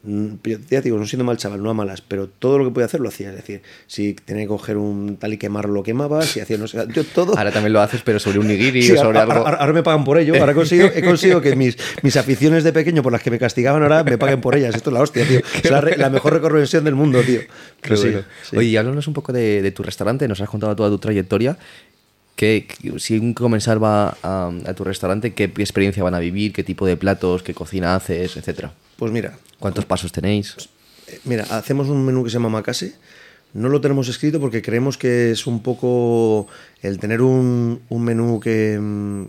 mm, 0.04 0.34
ya 0.70 0.82
digo, 0.82 0.98
no 0.98 1.06
siendo 1.08 1.24
mal 1.26 1.38
chaval, 1.38 1.62
no 1.64 1.70
a 1.70 1.74
malas, 1.74 2.02
pero 2.02 2.28
todo 2.28 2.58
lo 2.60 2.66
que 2.66 2.72
puede 2.72 2.86
hacer 2.86 3.00
lo 3.02 3.10
hacía. 3.10 3.30
Es 3.32 3.36
decir, 3.38 3.62
si 3.88 4.14
tenía 4.14 4.44
que 4.44 4.48
coger 4.50 4.78
un 4.78 5.18
tal 5.18 5.34
y 5.34 5.38
quemarlo, 5.38 5.74
lo 5.74 5.84
quemaba, 5.84 6.22
si 6.22 6.40
hacía 6.40 6.58
no 6.58 6.68
sé, 6.68 6.86
yo 6.94 7.04
todo. 7.04 7.38
Ahora 7.38 7.52
también 7.52 7.74
lo 7.74 7.82
haces, 7.82 8.02
pero 8.04 8.20
sobre 8.20 8.40
un 8.40 8.48
nigiri 8.48 8.82
Sí, 8.84 8.92
o 8.94 8.98
sobre 8.98 9.20
ahora, 9.20 9.22
algo... 9.22 9.34
ahora- 9.48 9.58
ahora 9.58 9.74
me 9.74 9.84
pagan 9.84 10.04
por 10.04 10.18
ello. 10.18 10.36
Ahora 10.40 10.52
he 10.52 10.56
conseguido, 10.56 10.92
he 10.94 11.04
conseguido 11.04 11.42
que 11.42 11.56
mis, 11.56 11.78
mis 12.04 12.16
aficiones 12.18 12.64
de 12.64 12.72
pequeño 12.74 13.02
por 13.04 13.12
las 13.12 13.22
que 13.24 13.32
me 13.32 13.40
castigaban 13.40 13.82
ahora 13.84 14.04
me 14.04 14.18
paguen 14.18 14.40
por 14.42 14.56
ellas. 14.56 14.76
Esto 14.76 14.90
es 14.92 14.94
la 14.94 15.02
hostia, 15.02 15.26
tío. 15.28 15.42
Es 15.64 15.72
la, 15.98 16.10
mejor 16.10 16.34
reconversión 16.34 16.84
del 16.84 16.96
mundo, 16.96 17.22
tío. 17.22 17.42
Pero 17.82 17.98
sí, 17.98 18.10
bueno. 18.10 18.24
sí. 18.50 18.58
Oye, 18.58 18.78
háblanos 18.78 19.08
un 19.08 19.14
poco 19.14 19.34
de, 19.34 19.62
de 19.62 19.72
tu 19.72 19.84
restaurante, 19.84 20.28
nos 20.28 20.40
has 20.42 20.50
contado 20.50 20.76
toda 20.76 20.90
tu 20.90 20.98
trayectoria. 21.00 21.58
¿Qué, 22.38 22.66
qué- 22.68 22.98
si 23.00 23.18
un 23.20 23.34
comensal 23.34 23.84
va 23.84 24.16
a, 24.24 24.50
a 24.66 24.74
tu 24.74 24.86
restaurante, 24.86 25.34
¿qué 25.34 25.44
experiencia 25.58 26.04
van 26.04 26.14
a 26.16 26.20
vivir? 26.20 26.54
¿Qué 26.54 26.64
tipo 26.64 26.86
de 26.86 26.96
platos? 26.96 27.44
¿Qué 27.44 27.54
cocina 27.54 27.96
haces? 27.96 28.38
Etcétera. 28.38 28.72
Pues 28.96 29.12
mira, 29.12 29.38
¿Cuántos 29.60 29.84
pasos 29.86 30.12
tenéis? 30.14 30.56
Eh, 31.08 31.20
Mira, 31.26 31.44
hacemos 31.50 31.90
un 31.90 32.06
menú 32.06 32.24
que 32.24 32.30
se 32.30 32.36
llama 32.36 32.50
Macase. 32.50 32.94
no 33.54 33.70
lo 33.70 33.82
tenemos 33.82 34.08
escrito 34.08 34.40
porque 34.40 34.62
creemos 34.62 34.98
que 34.98 35.32
es 35.32 35.48
un 35.48 35.64
poco 35.64 36.48
el 36.84 37.00
tener 37.00 37.22
un, 37.22 37.82
un 37.90 38.04
menú 38.04 38.40
que, 38.40 38.80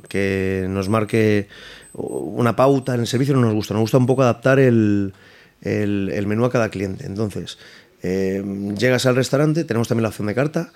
que, 0.09 0.66
nos 0.68 0.89
marque 0.90 1.48
una 1.94 2.55
pauta 2.56 2.94
en 2.94 3.01
el 3.01 3.06
servicio 3.06 3.35
no 3.35 3.40
nos 3.40 3.55
gusta. 3.55 3.72
Nos 3.74 3.80
gusta 3.82 3.97
un 3.98 4.06
poco 4.06 4.22
adaptar 4.22 4.59
el, 4.59 5.14
el, 5.62 6.10
el 6.12 6.26
menú 6.26 6.44
a 6.44 6.51
cada 6.51 6.68
cliente. 6.68 7.06
Entonces, 7.06 7.59
eh, 8.02 8.43
llegas 8.78 9.06
al 9.06 9.16
restaurante, 9.16 9.64
tenemos 9.64 9.89
también 9.89 10.02
la 10.02 10.09
opción 10.10 10.26
de 10.28 10.35
carta. 10.35 10.72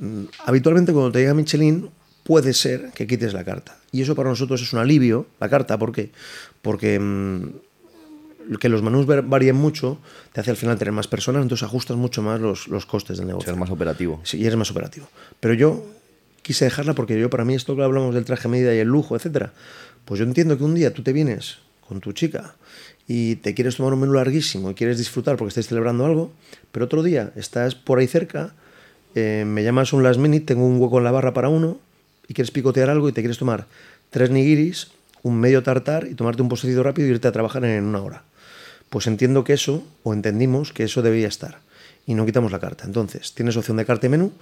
Mm, 0.00 0.24
habitualmente 0.44 0.92
cuando 0.92 1.12
te 1.12 1.20
llega 1.20 1.34
Michelin 1.34 1.90
puede 2.24 2.52
ser 2.52 2.90
que 2.94 3.06
quites 3.06 3.32
la 3.32 3.44
carta. 3.44 3.78
Y 3.90 4.02
eso 4.02 4.14
para 4.14 4.28
nosotros 4.28 4.60
es 4.62 4.72
un 4.72 4.78
alivio, 4.78 5.26
la 5.40 5.48
carta, 5.48 5.78
¿por 5.78 5.92
qué? 5.92 6.10
Porque 6.62 6.98
mm, 6.98 8.56
que 8.60 8.68
los 8.68 8.82
menús 8.82 9.06
varíen 9.06 9.56
mucho 9.56 9.98
te 10.32 10.40
hace 10.40 10.50
al 10.50 10.56
final 10.56 10.78
tener 10.78 10.92
más 10.92 11.08
personas, 11.08 11.42
entonces 11.42 11.64
ajustas 11.64 11.96
mucho 11.96 12.22
más 12.22 12.40
los, 12.40 12.68
los 12.68 12.86
costes 12.86 13.18
del 13.18 13.26
negocio. 13.26 13.52
Ser 13.52 13.60
más 13.60 13.70
operativo. 13.70 14.20
Sí, 14.24 14.38
y 14.38 14.46
eres 14.46 14.56
más 14.56 14.70
operativo. 14.70 15.08
Pero 15.40 15.54
yo 15.54 15.84
quise 16.42 16.64
dejarla 16.64 16.94
porque 16.94 17.18
yo, 17.18 17.28
para 17.28 17.44
mí, 17.44 17.54
esto 17.54 17.76
que 17.76 17.82
hablamos 17.82 18.14
del 18.14 18.24
traje 18.24 18.48
medida 18.48 18.74
y 18.74 18.78
el 18.78 18.88
lujo, 18.88 19.16
etcétera, 19.16 19.52
pues 20.04 20.18
yo 20.18 20.24
entiendo 20.24 20.56
que 20.56 20.64
un 20.64 20.74
día 20.74 20.94
tú 20.94 21.02
te 21.02 21.12
vienes 21.12 21.58
con 21.86 22.00
tu 22.00 22.12
chica 22.12 22.54
y 23.06 23.36
te 23.36 23.54
quieres 23.54 23.76
tomar 23.76 23.92
un 23.92 24.00
menú 24.00 24.14
larguísimo 24.14 24.70
y 24.70 24.74
quieres 24.74 24.98
disfrutar 24.98 25.36
porque 25.36 25.48
estáis 25.48 25.68
celebrando 25.68 26.06
algo, 26.06 26.32
pero 26.72 26.86
otro 26.86 27.02
día 27.02 27.32
estás 27.36 27.74
por 27.74 27.98
ahí 27.98 28.06
cerca, 28.06 28.54
eh, 29.14 29.44
me 29.46 29.62
llamas 29.62 29.92
un 29.92 30.02
last 30.02 30.20
minute, 30.20 30.44
tengo 30.44 30.66
un 30.66 30.80
hueco 30.80 30.98
en 30.98 31.04
la 31.04 31.10
barra 31.10 31.34
para 31.34 31.48
uno 31.48 31.78
y 32.28 32.34
quieres 32.34 32.50
picotear 32.50 32.90
algo 32.90 33.08
y 33.08 33.12
te 33.12 33.20
quieres 33.20 33.38
tomar 33.38 33.66
tres 34.10 34.30
nigiris, 34.30 34.88
un 35.22 35.38
medio 35.38 35.62
tartar 35.62 36.06
y 36.06 36.14
tomarte 36.14 36.42
un 36.42 36.48
postrecito 36.48 36.82
rápido 36.82 37.08
y 37.08 37.12
irte 37.12 37.28
a 37.28 37.32
trabajar 37.32 37.64
en 37.64 37.84
una 37.84 38.02
hora. 38.02 38.22
Pues 38.90 39.06
entiendo 39.06 39.44
que 39.44 39.52
eso, 39.52 39.86
o 40.02 40.14
entendimos 40.14 40.72
que 40.72 40.84
eso 40.84 41.02
debía 41.02 41.28
estar. 41.28 41.58
Y 42.06 42.14
no 42.14 42.24
quitamos 42.24 42.52
la 42.52 42.58
carta. 42.58 42.84
Entonces, 42.86 43.34
tienes 43.34 43.56
opción 43.56 43.76
de 43.76 43.84
carta 43.84 44.06
y 44.06 44.08
menú, 44.08 44.32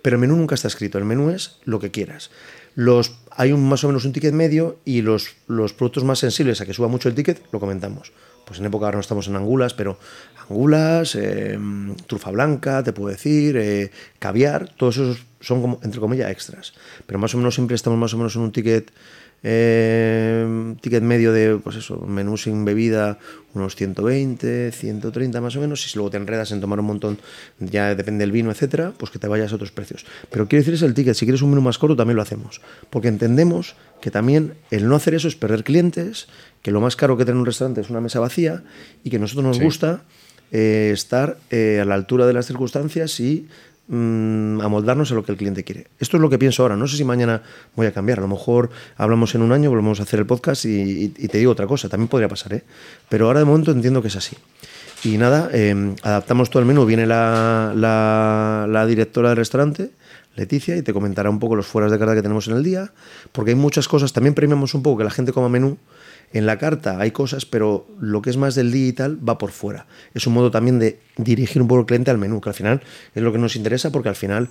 pero 0.00 0.16
el 0.16 0.20
menú 0.20 0.36
nunca 0.36 0.54
está 0.54 0.68
escrito. 0.68 0.96
El 0.96 1.04
menú 1.04 1.28
es 1.28 1.58
lo 1.64 1.78
que 1.78 1.90
quieras. 1.90 2.30
Los, 2.74 3.16
hay 3.30 3.52
un, 3.52 3.68
más 3.68 3.84
o 3.84 3.88
menos 3.88 4.04
un 4.04 4.12
ticket 4.12 4.32
medio 4.32 4.78
y 4.84 5.02
los, 5.02 5.36
los 5.46 5.72
productos 5.72 6.04
más 6.04 6.18
sensibles 6.18 6.60
a 6.60 6.66
que 6.66 6.74
suba 6.74 6.88
mucho 6.88 7.08
el 7.08 7.14
ticket 7.14 7.42
lo 7.52 7.60
comentamos. 7.60 8.12
Pues 8.44 8.58
en 8.58 8.66
época 8.66 8.86
ahora 8.86 8.96
no 8.96 9.00
estamos 9.00 9.28
en 9.28 9.36
angulas, 9.36 9.74
pero 9.74 9.98
angulas, 10.48 11.14
eh, 11.14 11.58
trufa 12.06 12.30
blanca, 12.30 12.82
te 12.82 12.92
puedo 12.92 13.08
decir, 13.10 13.56
eh, 13.56 13.92
caviar, 14.18 14.74
todos 14.76 14.96
esos 14.96 15.24
son 15.40 15.62
como, 15.62 15.80
entre 15.82 16.00
comillas, 16.00 16.30
extras. 16.30 16.72
Pero 17.06 17.18
más 17.18 17.34
o 17.34 17.38
menos 17.38 17.54
siempre 17.54 17.76
estamos 17.76 17.98
más 17.98 18.12
o 18.14 18.16
menos 18.16 18.34
en 18.34 18.42
un 18.42 18.52
ticket 18.52 18.90
eh, 19.42 20.74
ticket 20.80 21.02
medio 21.02 21.32
de, 21.32 21.56
pues 21.56 21.76
eso, 21.76 21.96
menú 21.98 22.36
sin 22.36 22.64
bebida, 22.64 23.18
unos 23.54 23.74
120, 23.74 24.70
130 24.72 25.40
más 25.40 25.56
o 25.56 25.60
menos. 25.60 25.84
Y 25.86 25.88
si 25.88 25.96
luego 25.96 26.10
te 26.10 26.16
enredas 26.18 26.52
en 26.52 26.60
tomar 26.60 26.80
un 26.80 26.86
montón, 26.86 27.18
ya 27.58 27.94
depende 27.94 28.22
del 28.22 28.32
vino, 28.32 28.50
etcétera, 28.50 28.92
pues 28.96 29.10
que 29.10 29.18
te 29.18 29.28
vayas 29.28 29.52
a 29.52 29.56
otros 29.56 29.72
precios. 29.72 30.04
Pero 30.30 30.46
quiero 30.46 30.60
decir, 30.60 30.74
es 30.74 30.82
el 30.82 30.94
ticket. 30.94 31.14
Si 31.14 31.24
quieres 31.24 31.42
un 31.42 31.50
menú 31.50 31.62
más 31.62 31.78
corto, 31.78 31.96
también 31.96 32.16
lo 32.16 32.22
hacemos. 32.22 32.60
Porque 32.90 33.08
entendemos 33.08 33.76
que 34.00 34.10
también 34.10 34.54
el 34.70 34.88
no 34.88 34.96
hacer 34.96 35.14
eso 35.14 35.28
es 35.28 35.36
perder 35.36 35.64
clientes, 35.64 36.28
que 36.62 36.70
lo 36.70 36.80
más 36.80 36.96
caro 36.96 37.16
que 37.16 37.24
tener 37.24 37.38
un 37.38 37.46
restaurante 37.46 37.80
es 37.80 37.90
una 37.90 38.00
mesa 38.00 38.20
vacía 38.20 38.62
y 39.04 39.10
que 39.10 39.16
a 39.16 39.20
nosotros 39.20 39.44
nos 39.44 39.60
gusta 39.60 40.02
eh, 40.52 40.90
estar 40.92 41.38
eh, 41.50 41.78
a 41.80 41.84
la 41.84 41.94
altura 41.94 42.26
de 42.26 42.32
las 42.32 42.46
circunstancias 42.46 43.20
y 43.20 43.46
mmm, 43.90 44.60
amoldarnos 44.60 45.10
a 45.12 45.14
lo 45.14 45.24
que 45.24 45.32
el 45.32 45.38
cliente 45.38 45.64
quiere. 45.64 45.88
Esto 45.98 46.16
es 46.16 46.20
lo 46.20 46.30
que 46.30 46.38
pienso 46.38 46.62
ahora. 46.62 46.76
No 46.76 46.86
sé 46.86 46.96
si 46.96 47.04
mañana 47.04 47.42
voy 47.74 47.86
a 47.86 47.92
cambiar. 47.92 48.18
A 48.18 48.22
lo 48.22 48.28
mejor 48.28 48.70
hablamos 48.96 49.34
en 49.34 49.42
un 49.42 49.52
año, 49.52 49.68
volvemos 49.70 50.00
a 50.00 50.04
hacer 50.04 50.20
el 50.20 50.26
podcast 50.26 50.64
y, 50.64 51.08
te 51.08 51.38
digo 51.38 51.52
otra 51.52 51.66
cosa. 51.66 51.88
También 51.88 52.08
podría 52.08 52.28
pasar, 52.28 52.54
¿eh? 52.54 52.62
Pero 53.08 53.26
ahora 53.26 53.40
de 53.40 53.44
momento 53.44 53.72
entiendo 53.72 54.00
que 54.00 54.08
es 54.08 54.16
así. 54.16 54.36
Y 55.02 55.18
nada, 55.18 55.50
eh, 55.52 55.94
adaptamos 56.02 56.50
todo 56.50 56.60
el 56.60 56.66
menú. 56.66 56.86
Viene 56.86 57.06
la, 57.06 57.72
la, 57.74 58.86
directora 58.86 59.30
del 59.30 59.38
restaurante. 59.38 59.90
Leticia 60.36 60.76
y 60.76 60.82
te 60.82 60.92
comentará 60.92 61.28
un 61.28 61.40
poco 61.40 61.56
los 61.56 61.66
fueras 61.66 61.90
de 61.90 61.98
carta 61.98 62.14
que 62.14 62.22
tenemos 62.22 62.46
en 62.46 62.54
el 62.54 62.62
día, 62.62 62.92
porque 63.32 63.50
hay 63.50 63.56
muchas 63.56 63.88
cosas, 63.88 64.12
también 64.12 64.32
premiamos 64.32 64.74
un 64.74 64.82
poco 64.82 64.98
que 64.98 65.04
la 65.04 65.10
gente 65.10 65.32
coma 65.32 65.48
menú, 65.48 65.76
en 66.32 66.46
la 66.46 66.58
carta 66.58 67.00
hay 67.00 67.10
cosas, 67.10 67.44
pero 67.44 67.86
lo 68.00 68.22
que 68.22 68.30
es 68.30 68.36
más 68.36 68.54
del 68.54 68.70
día 68.70 68.88
y 68.88 68.92
tal 68.92 69.28
va 69.28 69.38
por 69.38 69.50
fuera. 69.50 69.86
Es 70.14 70.26
un 70.26 70.34
modo 70.34 70.50
también 70.50 70.78
de 70.78 71.00
dirigir 71.16 71.60
un 71.60 71.68
poco 71.68 71.80
el 71.80 71.86
cliente 71.86 72.10
al 72.10 72.18
menú, 72.18 72.40
que 72.40 72.50
al 72.50 72.54
final 72.54 72.82
es 73.14 73.22
lo 73.22 73.32
que 73.32 73.38
nos 73.38 73.56
interesa, 73.56 73.90
porque 73.90 74.08
al 74.08 74.16
final, 74.16 74.48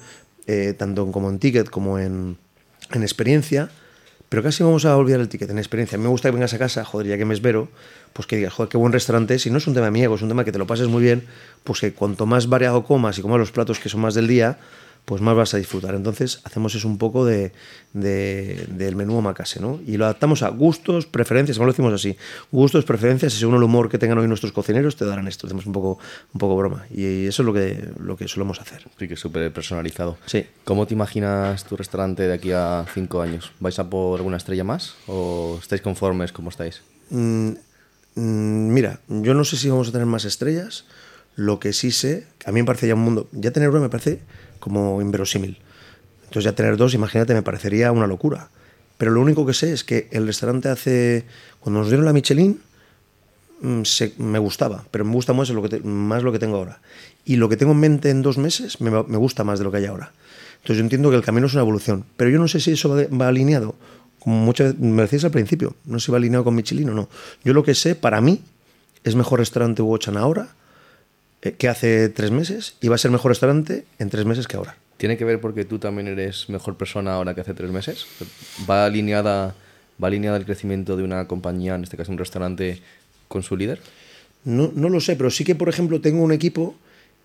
eh, 0.48 0.74
tanto 0.78 1.10
como 1.12 1.30
en 1.30 1.40
ticket 1.40 1.70
como 1.70 1.98
en, 1.98 2.38
en, 2.92 3.02
experiencia, 3.02 3.70
pero 4.28 4.44
casi 4.44 4.62
vamos 4.62 4.86
a 4.86 4.96
olvidar 4.98 5.22
el 5.22 5.30
ticket 5.30 5.50
en 5.50 5.58
experiencia. 5.58 5.98
Me 5.98 6.10
gusta 6.10 6.30
que 6.30 6.34
vengas 6.34 6.54
a 6.54 6.58
casa, 6.58 6.84
joder, 6.84 7.08
ya 7.08 7.18
que 7.18 7.26
me 7.26 7.34
esbero, 7.34 7.70
pues 8.12 8.28
que 8.28 8.36
digas, 8.36 8.54
joder, 8.54 8.70
qué 8.70 8.78
buen 8.78 8.92
restaurante. 8.92 9.40
Si 9.40 9.50
no 9.50 9.58
es 9.58 9.68
un 9.68 9.74
tema 9.74 9.90
mío, 9.90 10.14
es 10.14 10.22
un 10.22 10.28
tema 10.28 10.44
que 10.44 10.52
te 10.52 10.60
lo 10.60 10.68
pases 10.68 10.88
muy 10.90 11.02
bien, 11.02 11.24
pues 11.64 11.80
que 11.80 11.94
cuanto 11.94 12.26
más 12.26 12.50
variado 12.50 12.84
comas 12.84 13.18
y 13.18 13.22
comas 13.22 13.40
los 13.40 13.52
platos 13.52 13.80
que 13.80 13.88
son 13.88 14.02
más 14.02 14.16
del 14.16 14.28
día, 14.28 14.58
pues 15.06 15.22
más 15.22 15.36
vas 15.36 15.54
a 15.54 15.58
disfrutar. 15.58 15.96
Entonces 15.96 16.42
hacemos 16.44 16.76
eso 16.76 16.88
un 16.88 16.98
poco 16.98 17.26
de, 17.26 17.52
de, 17.94 18.68
del 18.70 18.96
menú 18.96 19.18
omakase, 19.18 19.60
¿no? 19.60 19.80
Y 19.86 19.98
lo 19.98 20.06
adaptamos 20.06 20.44
a 20.44 20.50
gustos, 20.50 21.06
preferencias, 21.06 21.58
como 21.58 21.66
lo 21.66 21.74
decimos 21.74 21.94
así, 21.94 22.16
gustos, 22.52 22.86
preferencias, 22.86 23.34
y 23.34 23.38
según 23.38 23.56
el 23.56 23.64
humor 23.64 23.90
que 23.90 23.98
tengan 23.98 24.20
hoy 24.20 24.28
nuestros 24.28 24.52
cocineros, 24.52 24.96
te 24.96 25.06
darán 25.06 25.28
esto. 25.28 25.48
Hacemos 25.48 25.66
un 25.66 25.74
poco, 25.74 26.00
un 26.34 26.40
poco 26.40 26.56
broma. 26.56 26.86
Y 26.92 27.26
eso 27.26 27.42
es 27.42 27.46
lo 27.46 27.54
que, 27.54 27.90
lo 28.00 28.18
que 28.18 28.28
solemos 28.28 28.62
hacer. 28.62 28.88
Sí, 28.98 29.08
que 29.08 29.16
es 29.16 29.20
súper 29.20 29.52
personalizado. 29.52 30.18
Sí. 30.26 30.46
¿Cómo 30.64 30.86
te 30.86 30.94
imaginas 30.94 31.64
tu 31.66 31.76
restaurante 31.76 32.28
de 32.28 32.34
aquí 32.34 32.52
a 32.52 32.86
cinco 32.94 33.22
años? 33.22 33.52
¿Vais 33.60 33.80
a 33.80 33.90
por 33.90 34.20
alguna 34.20 34.38
estrella 34.38 34.64
más 34.64 34.96
o 35.08 35.58
estáis 35.62 35.82
conformes 35.82 36.32
como 36.32 36.50
estáis? 36.50 36.82
Mm, 37.10 37.50
mm, 38.16 38.74
mira, 38.74 39.00
yo 39.08 39.34
no 39.34 39.44
sé 39.44 39.58
si 39.58 39.70
vamos 39.70 39.90
a 39.90 39.92
tener 39.92 40.08
más 40.08 40.26
estrellas. 40.26 40.86
Lo 41.36 41.60
que 41.60 41.74
sí 41.74 41.92
sé, 41.92 42.28
a 42.46 42.52
mí 42.52 42.60
me 42.62 42.66
parece 42.66 42.88
ya 42.88 42.96
un 42.96 43.02
mundo, 43.02 43.30
ya 43.32 43.52
tener 43.52 43.70
una 43.70 43.80
me 43.80 43.90
parece 43.90 44.20
como 44.60 45.02
inverosímil. 45.02 45.58
Entonces 46.24 46.44
ya 46.44 46.54
tener 46.54 46.78
dos, 46.78 46.94
imagínate, 46.94 47.34
me 47.34 47.42
parecería 47.42 47.92
una 47.92 48.08
locura. 48.08 48.50
Pero 48.98 49.12
lo 49.12 49.22
único 49.22 49.46
que 49.46 49.54
sé 49.54 49.74
es 49.74 49.84
que 49.84 50.08
el 50.12 50.28
restaurante 50.28 50.70
hace... 50.70 51.26
Cuando 51.60 51.80
nos 51.80 51.90
dieron 51.90 52.06
la 52.06 52.14
Michelin, 52.14 52.60
se, 53.84 54.14
me 54.18 54.40
gustaba, 54.40 54.86
pero 54.92 55.06
me 55.06 55.12
gusta 55.12 55.34
más 55.34 55.50
lo, 55.50 55.62
que 55.64 55.80
más 55.80 56.24
lo 56.24 56.32
que 56.32 56.40
tengo 56.40 56.58
ahora. 56.58 56.82
Y 57.26 57.36
lo 57.36 57.50
que 57.50 57.58
tengo 57.58 57.74
en 57.74 57.80
mente 57.80 58.10
en 58.10 58.22
dos 58.22 58.38
meses 58.38 58.80
me, 58.82 58.90
gusta 59.18 59.44
más 59.44 59.60
de 59.60 59.66
lo 59.66 59.72
que 59.72 59.78
hay 59.78 59.86
ahora. 59.86 60.12
Entonces 60.58 60.78
yo 60.78 60.84
entiendo 60.84 61.10
que 61.10 61.16
el 61.16 61.24
camino 61.24 61.48
es 61.48 61.54
una 61.54 61.62
evolución. 61.62 62.06
Pero 62.18 62.30
yo 62.30 62.40
no 62.40 62.48
sé 62.48 62.60
si 62.60 62.72
eso 62.72 62.96
va, 63.10 63.28
alineado, 63.28 63.76
como 64.20 64.38
muchas 64.38 64.78
me 64.78 65.02
decías 65.02 65.26
al 65.26 65.32
principio, 65.32 65.76
no 65.86 66.00
sé 66.00 66.08
si 66.08 66.12
va 66.12 66.18
alineado 66.18 66.44
con 66.44 66.56
Michelin 66.56 66.90
o 66.90 66.94
no. 66.94 67.10
Yo 67.44 67.54
lo 67.54 67.64
que 67.64 67.76
sé, 67.76 67.96
para 67.96 68.22
mí, 68.22 68.42
es 69.04 69.16
mejor 69.16 69.40
restaurante 69.40 69.82
Hugo 69.82 69.98
Chan 69.98 70.18
ahora 70.18 70.50
que 71.42 71.70
hace 71.70 72.10
tres 72.10 72.32
meses 72.32 72.76
y 72.82 72.88
va 72.88 72.96
a 72.96 72.98
ser 72.98 73.12
mejor 73.12 73.32
restaurante 73.32 73.86
en 73.98 74.10
tres 74.10 74.26
meses 74.26 74.48
que 74.48 74.58
ahora. 74.58 74.78
¿Tiene 74.98 75.18
que 75.18 75.24
ver 75.24 75.40
porque 75.40 75.64
tú 75.64 75.80
también 75.80 76.08
eres 76.08 76.50
mejor 76.50 76.76
persona 76.76 77.14
ahora 77.14 77.34
que 77.34 77.42
hace 77.42 77.54
tres 77.54 77.72
meses? 77.72 78.06
¿Va 78.70 78.86
alineada, 78.86 79.56
va 80.04 80.08
alineada 80.08 80.38
el 80.38 80.46
crecimiento 80.46 80.98
de 80.98 81.04
una 81.04 81.26
compañía, 81.28 81.76
en 81.76 81.84
este 81.84 81.96
caso 81.96 82.12
un 82.12 82.18
restaurante, 82.18 82.82
con 83.30 83.42
su 83.44 83.56
líder? 83.56 83.80
No, 84.44 84.72
no 84.76 84.90
lo 84.90 85.00
sé, 85.00 85.16
pero 85.16 85.30
sí 85.30 85.46
que, 85.46 85.56
por 85.56 85.70
ejemplo, 85.70 86.02
tengo 86.02 86.24
un 86.24 86.32
equipo... 86.32 86.76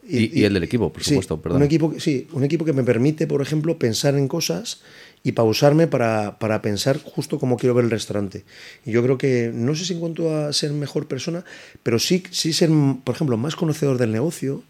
Y, 0.06 0.18
y, 0.18 0.40
y 0.40 0.44
el 0.44 0.54
del 0.54 0.64
equipo, 0.64 0.92
por 0.92 1.02
sí, 1.02 1.10
supuesto, 1.10 1.40
perdón. 1.40 1.58
Un 1.58 1.64
equipo, 1.64 1.94
sí, 1.98 2.28
un 2.32 2.44
equipo 2.44 2.64
que 2.64 2.72
me 2.72 2.84
permite, 2.84 3.26
por 3.26 3.40
ejemplo, 3.40 3.78
pensar 3.78 4.14
en 4.16 4.28
cosas 4.28 4.82
y 5.22 5.32
pausarme 5.32 5.86
para, 5.86 6.38
para, 6.38 6.60
pensar 6.60 7.00
justo 7.02 7.38
cómo 7.38 7.56
quiero 7.56 7.74
ver 7.74 7.86
el 7.86 7.90
restaurante. 7.90 8.44
Y 8.84 8.92
yo 8.92 9.02
creo 9.02 9.16
que, 9.16 9.50
no 9.54 9.74
sé 9.74 9.86
si 9.86 9.94
en 9.94 10.00
cuanto 10.00 10.36
a 10.36 10.52
ser 10.52 10.72
mejor 10.72 11.08
persona, 11.08 11.44
pero 11.82 11.98
sí, 11.98 12.22
sí 12.30 12.52
ser, 12.52 12.68
por 13.02 13.14
ejemplo, 13.14 13.38
más 13.38 13.56
conocedor 13.56 13.96
del 13.96 14.12
negocio, 14.12 14.62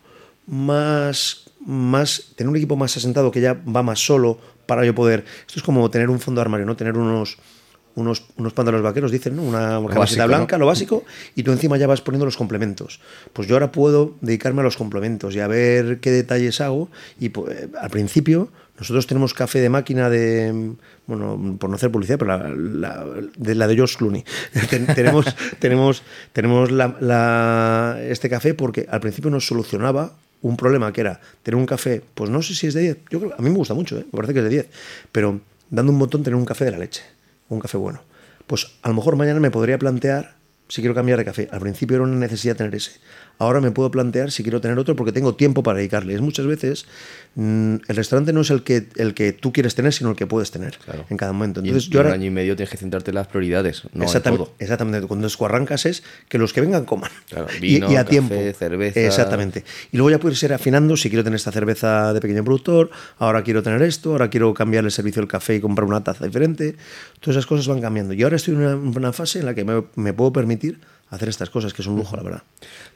más, 0.47 1.51
más, 1.67 2.33
tener 2.37 2.49
un 2.49 2.57
equipo 2.57 2.77
más 2.77 2.97
asentado 2.97 3.33
que 3.33 3.41
ya 3.41 3.55
va 3.55 3.83
más 3.83 3.99
solo 3.99 4.39
para 4.67 4.85
yo 4.85 4.95
poder... 4.95 5.25
Esto 5.47 5.59
es 5.59 5.63
como 5.65 5.91
tener 5.91 6.09
un 6.09 6.21
fondo 6.21 6.39
de 6.39 6.43
armario, 6.43 6.67
¿no? 6.67 6.77
Tener 6.77 6.97
unos, 6.97 7.39
unos, 7.97 8.25
unos 8.37 8.53
pantalones 8.53 8.83
vaqueros, 8.83 9.11
dicen, 9.11 9.37
¿no? 9.37 9.43
Una 9.43 9.81
camiseta 9.89 9.99
básico, 9.99 10.27
blanca, 10.27 10.57
¿no? 10.57 10.61
lo 10.61 10.67
básico, 10.67 11.05
y 11.35 11.43
tú 11.43 11.53
encima 11.53 11.77
ya 11.77 11.87
vas 11.87 12.01
poniendo 12.01 12.25
los 12.25 12.37
complementos. 12.37 13.01
Pues 13.33 13.49
yo 13.49 13.55
ahora 13.55 13.73
puedo 13.73 14.15
dedicarme 14.21 14.61
a 14.61 14.65
los 14.65 14.77
complementos 14.77 15.35
y 15.35 15.41
a 15.41 15.47
ver 15.47 16.01
qué 16.01 16.11
detalles 16.11 16.61
hago. 16.61 16.89
Y 17.21 17.31
pues, 17.31 17.69
al 17.81 17.91
principio 17.91 18.51
nosotros 18.79 19.07
tenemos 19.07 19.35
café 19.35 19.61
de 19.61 19.69
máquina 19.69 20.11
de, 20.11 20.73
bueno, 21.07 21.57
por 21.59 21.71
no 21.71 21.77
hacer 21.77 21.93
publicidad, 21.93 22.19
pero 22.19 22.37
la, 22.37 22.49
la 22.49 23.07
de, 23.37 23.55
la 23.55 23.69
de 23.69 23.75
George 23.77 23.97
Clooney. 23.97 24.25
Ten, 24.71 24.87
tenemos 24.87 25.27
tenemos, 25.61 26.03
tenemos 26.33 26.71
la, 26.73 26.97
la, 27.01 27.99
este 28.03 28.29
café 28.29 28.55
porque 28.55 28.87
al 28.91 29.01
principio 29.01 29.31
nos 29.31 29.47
solucionaba 29.47 30.13
un 30.43 30.57
problema 30.57 30.93
que 30.93 31.01
era 31.01 31.21
tener 31.43 31.57
un 31.57 31.67
café, 31.67 32.03
pues 32.15 32.29
no 32.31 32.43
sé 32.43 32.55
si 32.55 32.67
es 32.67 32.75
de 32.75 32.83
10, 32.83 32.99
yo 33.11 33.21
creo, 33.21 33.33
a 33.33 33.41
mí 33.41 33.49
me 33.49 33.57
gusta 33.57 33.73
mucho, 33.73 33.99
¿eh? 33.99 34.05
me 34.05 34.17
parece 34.17 34.35
que 34.35 34.41
es 34.41 34.45
de 34.45 34.51
10, 34.51 34.67
pero 35.11 35.41
dando 35.71 35.91
un 35.91 35.99
botón 35.99 36.23
tener 36.23 36.37
un 36.37 36.45
café 36.45 36.67
de 36.67 36.73
la 36.73 36.79
leche, 36.79 37.03
un 37.49 37.61
café 37.61 37.77
bueno. 37.77 38.01
Pues 38.47 38.73
a 38.83 38.89
lo 38.89 38.95
mejor 38.95 39.17
mañana 39.17 39.41
me 39.41 39.51
podría 39.51 39.79
plantear 39.79 40.37
si 40.69 40.81
quiero 40.83 40.95
cambiar 40.95 41.19
de 41.19 41.25
café. 41.25 41.49
Al 41.51 41.61
principio 41.61 41.97
era 41.97 42.05
una 42.05 42.17
necesidad 42.17 42.57
tener 42.57 42.75
ese. 42.75 42.93
Ahora 43.39 43.61
me 43.61 43.71
puedo 43.73 43.91
plantear 43.91 44.31
si 44.31 44.43
quiero 44.43 44.61
tener 44.61 44.79
otro 44.79 44.95
porque 44.97 45.11
tengo 45.13 45.35
tiempo 45.35 45.63
para 45.63 45.79
dedicarle. 45.79 46.15
Es 46.15 46.21
muchas 46.21 46.47
veces 46.47 46.87
mm, 47.35 47.75
el 47.89 47.97
restaurante 47.97 48.33
no 48.33 48.43
es 48.43 48.51
el 48.51 48.63
que, 48.63 48.87
el 48.97 49.13
que 49.15 49.33
tú 49.33 49.53
quieres 49.53 49.75
tener, 49.75 49.93
sino 49.93 50.11
el 50.11 50.17
que 50.17 50.27
puedes 50.27 50.51
tener 50.51 50.79
Claro. 50.85 51.05
en 51.11 51.17
cada 51.17 51.33
momento. 51.33 51.61
Entonces, 51.61 51.89
y 51.89 51.91
yo 51.91 52.01
en 52.01 52.07
ahora, 52.07 52.17
un 52.17 52.21
año 52.23 52.29
y 52.29 52.31
medio 52.31 52.55
tienes 52.57 52.71
que 52.71 52.77
centrarte 52.77 53.11
en 53.11 53.17
las 53.17 53.27
prioridades, 53.27 53.83
no 53.85 53.91
en 53.95 54.03
exactamente, 54.05 54.45
todo. 54.45 54.55
exactamente. 54.59 55.07
Cuando 55.09 55.29
arrancas 55.45 55.85
es 55.87 56.03
que 56.29 56.39
los 56.39 56.53
que 56.53 56.61
vengan 56.61 56.85
coman. 56.85 57.11
Claro, 57.29 57.49
Y- 57.61 57.83
a 57.83 57.89
café, 57.89 58.05
tiempo. 58.05 58.35
cerveza. 58.57 59.01
Exactamente. 59.01 59.65
Y 59.93 59.97
luego 59.97 60.11
ya 60.11 60.19
puedes 60.19 60.41
ir 60.43 60.53
afinando 60.53 60.97
si 60.97 61.09
quiero 61.11 61.25
tener 61.25 61.37
esta 61.37 61.51
cerveza 61.53 62.13
de 62.13 62.21
pequeño 62.21 62.45
productor, 62.45 62.91
ahora 63.19 63.43
quiero 63.43 63.63
tener 63.63 63.83
esto, 63.83 64.13
ahora 64.13 64.31
quiero 64.31 64.55
cambiar 64.55 64.85
el 64.85 64.91
servicio 64.93 65.21
del 65.21 65.29
café 65.29 65.57
y 65.57 65.61
comprar 65.61 65.87
una 65.89 66.05
taza 66.05 66.25
diferente. 66.25 66.77
Todas 67.21 67.37
esas 67.37 67.47
cosas 67.47 67.67
van 67.67 67.81
cambiando. 67.81 68.15
Y 68.15 68.23
ahora 68.23 68.37
estoy 68.37 68.55
en 68.55 68.61
una, 68.61 68.77
una 68.77 69.13
fase 69.13 69.41
en 69.41 69.47
la 69.47 69.55
que 69.55 69.65
me, 69.65 69.83
me 69.97 70.13
puedo 70.13 70.33
permitir 70.33 70.79
hacer 71.15 71.29
estas 71.29 71.51
cosas, 71.51 71.73
que 71.73 71.83
es 71.83 71.89
un 71.89 71.97
lujo, 71.97 72.17
la 72.17 72.23
verdad. 72.23 72.43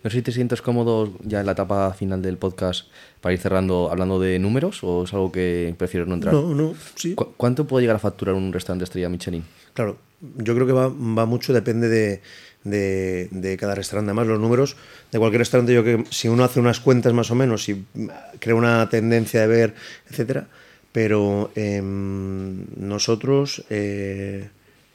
No 0.05 0.11
sé 0.11 0.16
si 0.19 0.23
te 0.23 0.32
sientes 0.32 0.61
cómodo 0.62 1.12
ya 1.24 1.40
en 1.40 1.47
la 1.47 1.53
etapa 1.53 1.93
final 1.95 2.20
del 2.23 2.36
podcast 2.39 2.86
para 3.20 3.32
ir 3.32 3.39
cerrando 3.40 3.90
hablando 3.90 4.19
de 4.20 4.39
números 4.39 4.81
o 4.82 5.05
es 5.05 5.12
algo 5.15 5.32
que 5.32 5.74
prefieres 5.78 6.09
no 6.09 6.15
entrar. 6.15 6.35
No, 6.35 6.55
no, 6.55 6.74
sí. 6.95 7.15
¿Cu- 7.15 7.32
¿Cuánto 7.36 7.66
puede 7.66 7.82
llegar 7.82 7.97
a 7.97 8.01
facturar 8.01 8.35
un 8.35 8.53
restaurante 8.53 8.85
estrella 8.85 9.09
Michelin? 9.09 9.45
Claro, 9.74 9.97
yo 10.36 10.55
creo 10.55 10.66
que 10.66 10.73
va, 10.73 10.89
va 10.89 11.27
mucho, 11.27 11.53
depende 11.53 11.89
de, 11.89 12.20
de- 12.65 13.28
de 13.31 13.57
cada 13.57 13.74
restaurante. 13.74 14.11
Además, 14.11 14.27
los 14.27 14.40
números 14.40 14.77
de 15.12 15.19
cualquier 15.19 15.40
restaurante, 15.40 15.73
yo 15.74 15.82
creo 15.82 15.99
que 16.05 16.05
si 16.11 16.28
uno 16.28 16.45
hace 16.45 16.61
unas 16.61 16.81
cuentas 16.81 17.12
más 17.12 17.31
o 17.31 17.35
menos 17.35 17.69
y 17.69 17.85
crea 18.40 18.55
una 18.55 18.89
tendencia 18.89 19.40
de 19.43 19.47
ver, 19.47 19.74
etcétera, 20.11 20.47
pero 20.93 21.51
em, 21.55 22.65
nosotros, 22.77 23.62
eh, 23.70 24.49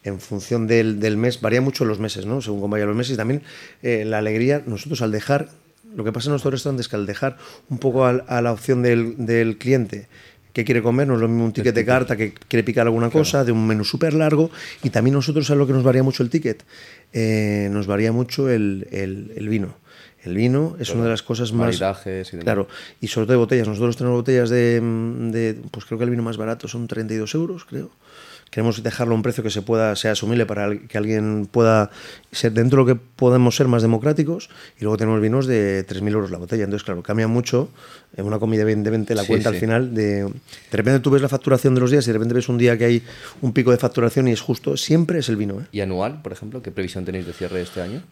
en 0.03 0.19
función 0.19 0.67
del, 0.67 0.99
del 0.99 1.17
mes, 1.17 1.39
varía 1.41 1.61
mucho 1.61 1.85
los 1.85 1.99
meses, 1.99 2.25
¿no? 2.25 2.41
Según 2.41 2.59
cómo 2.61 2.73
vayan 2.73 2.87
los 2.89 2.97
meses, 2.97 3.13
y 3.13 3.17
también 3.17 3.41
eh, 3.81 4.03
la 4.05 4.17
alegría, 4.17 4.61
nosotros 4.65 5.01
al 5.01 5.11
dejar, 5.11 5.49
lo 5.95 6.03
que 6.03 6.11
pasa 6.11 6.27
en 6.27 6.31
nuestros 6.31 6.53
restaurantes 6.53 6.85
es 6.85 6.89
que 6.89 6.95
al 6.95 7.05
dejar 7.05 7.37
un 7.69 7.77
poco 7.77 8.05
a, 8.05 8.41
la 8.41 8.51
opción 8.51 8.81
del, 8.81 9.15
del 9.25 9.57
cliente, 9.57 10.07
que 10.51 10.65
quiere 10.65 10.83
comer, 10.83 11.07
no 11.07 11.15
es 11.15 11.19
lo 11.21 11.27
mismo 11.27 11.45
un 11.45 11.53
ticket 11.53 11.73
de 11.73 11.83
carta 11.85 12.15
que 12.15 12.33
quiere 12.47 12.63
picar 12.63 12.85
alguna 12.85 13.09
cosa, 13.09 13.43
de 13.43 13.51
un 13.51 13.65
menú 13.65 13.83
súper 13.83 14.13
largo, 14.13 14.51
y 14.83 14.89
también 14.91 15.13
nosotros, 15.15 15.47
¿sabes 15.47 15.59
lo 15.59 15.67
que 15.67 15.73
nos 15.73 15.83
varía 15.83 16.03
mucho 16.03 16.21
el 16.21 16.29
ticket? 16.29 16.63
Eh, 17.11 17.69
nos 17.71 17.87
varía 17.87 18.11
mucho 18.11 18.49
el, 18.49 18.87
el- 18.91 19.31
el 19.35 19.49
vino. 19.49 19.75
El 20.23 20.35
vino 20.35 20.77
es 20.79 20.89
una 20.91 21.03
de 21.03 21.09
las 21.09 21.21
cosas 21.21 21.51
más... 21.51 21.65
Maridajes 21.67 22.29
y 22.29 22.31
demás. 22.37 22.43
Claro, 22.45 22.67
y 23.01 23.07
sobre 23.07 23.25
todo 23.25 23.33
de 23.33 23.37
botellas. 23.39 23.67
Nosotros 23.67 23.97
tenemos 23.97 24.19
botellas 24.19 24.49
de, 24.49 24.79
de, 24.79 25.59
Pues 25.69 25.85
creo 25.85 25.97
que 25.97 26.05
el 26.05 26.11
vino 26.11 26.23
más 26.23 26.37
barato 26.37 26.69
son 26.69 26.87
32 26.87 27.35
euros, 27.35 27.65
creo. 27.65 27.91
Queremos 28.53 28.83
dejarlo 28.83 29.13
a 29.13 29.17
un 29.17 29.23
precio 29.23 29.43
que 29.43 29.49
se 29.49 29.63
pueda, 29.63 29.95
sea 29.95 30.11
asumible 30.11 30.45
para 30.45 30.77
que 30.77 30.95
alguien 30.99 31.47
pueda 31.49 31.89
ser 32.31 32.51
dentro 32.53 32.85
de 32.85 32.91
lo 32.93 32.95
que 32.99 33.03
podemos 33.15 33.55
ser 33.55 33.67
más 33.67 33.81
democráticos. 33.81 34.47
Y 34.79 34.83
luego 34.83 34.95
tenemos 34.95 35.19
vinos 35.21 35.47
de 35.47 35.83
3.000 35.87 36.11
euros 36.11 36.29
la 36.29 36.37
botella. 36.37 36.63
Entonces, 36.65 36.83
claro, 36.85 37.01
cambia 37.01 37.27
mucho 37.27 37.69
en 38.15 38.25
una 38.25 38.37
comida, 38.37 38.61
evidentemente, 38.61 39.15
la 39.15 39.23
Sí, 39.23 39.27
cuenta 39.29 39.49
sí. 39.49 39.55
al 39.55 39.59
final. 39.59 39.95
De, 39.95 40.23
de 40.25 40.31
repente 40.77 40.99
tú 40.99 41.09
ves 41.09 41.23
la 41.23 41.29
facturación 41.29 41.73
de 41.73 41.81
los 41.81 41.89
días 41.89 42.05
y 42.05 42.11
de 42.11 42.13
repente 42.13 42.35
ves 42.35 42.47
un 42.47 42.59
día 42.59 42.77
que 42.77 42.85
hay 42.85 43.03
un 43.41 43.53
pico 43.53 43.71
de 43.71 43.77
facturación 43.77 44.27
y 44.27 44.33
es 44.33 44.41
justo. 44.41 44.77
Siempre 44.77 45.17
es 45.17 45.29
el 45.29 45.35
vino, 45.35 45.59
¿eh? 45.59 45.65
¿Y 45.71 45.81
anual, 45.81 46.21
por 46.21 46.31
ejemplo? 46.31 46.61
¿Qué 46.61 46.69
previsión 46.69 47.05
tenéis 47.05 47.25
de 47.25 47.33
cierre 47.33 47.59
este 47.59 47.81
año? 47.81 48.03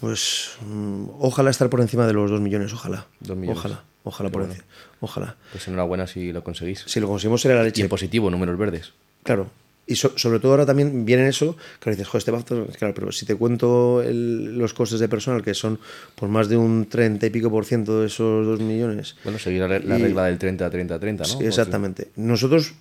Pues 0.00 0.50
mm, 0.64 1.06
ojalá 1.18 1.50
estar 1.50 1.68
por 1.70 1.80
encima 1.80 2.06
de 2.06 2.12
los 2.12 2.30
2 2.30 2.40
millones, 2.40 2.72
ojalá. 2.72 3.06
Dos 3.20 3.36
millones. 3.36 3.58
Ojalá, 3.58 3.82
ojalá 4.04 4.30
por 4.30 4.42
encima. 4.42 4.64
Ojalá. 5.00 5.36
Pues 5.52 5.66
enhorabuena 5.66 6.06
si 6.06 6.32
lo 6.32 6.44
conseguís. 6.44 6.84
Si 6.86 7.00
lo 7.00 7.08
conseguimos 7.08 7.40
será 7.40 7.54
la 7.56 7.62
Y 7.62 7.64
leche. 7.66 7.82
en 7.82 7.88
positivo, 7.88 8.30
números 8.30 8.58
verdes. 8.58 8.92
Claro. 9.24 9.50
Y 9.86 9.96
so- 9.96 10.16
sobre 10.16 10.38
todo 10.38 10.52
ahora 10.52 10.64
también 10.64 11.04
viene 11.04 11.28
eso, 11.28 11.56
que 11.80 11.90
dices, 11.90 12.06
joder, 12.08 12.20
este 12.20 12.32
factor, 12.32 12.66
claro, 12.78 12.94
pero 12.94 13.12
si 13.12 13.26
te 13.26 13.34
cuento 13.34 14.00
el- 14.02 14.56
los 14.56 14.72
costes 14.72 14.98
de 15.00 15.08
personal, 15.08 15.42
que 15.42 15.52
son 15.52 15.78
por 16.14 16.30
más 16.30 16.48
de 16.48 16.56
un 16.56 16.86
30 16.88 17.26
y 17.26 17.30
pico 17.30 17.50
por 17.50 17.66
ciento 17.66 18.00
de 18.00 18.06
esos 18.06 18.46
2 18.46 18.60
millones. 18.60 19.16
Bueno, 19.24 19.38
seguir 19.38 19.60
la, 19.60 19.78
la 19.80 19.98
Y- 19.98 20.02
regla 20.02 20.24
del 20.24 20.38
30-30-30, 20.38 21.18
¿no? 21.18 21.24
Sí, 21.40 21.44
exactamente. 21.44 22.08
Nosotros 22.16 22.72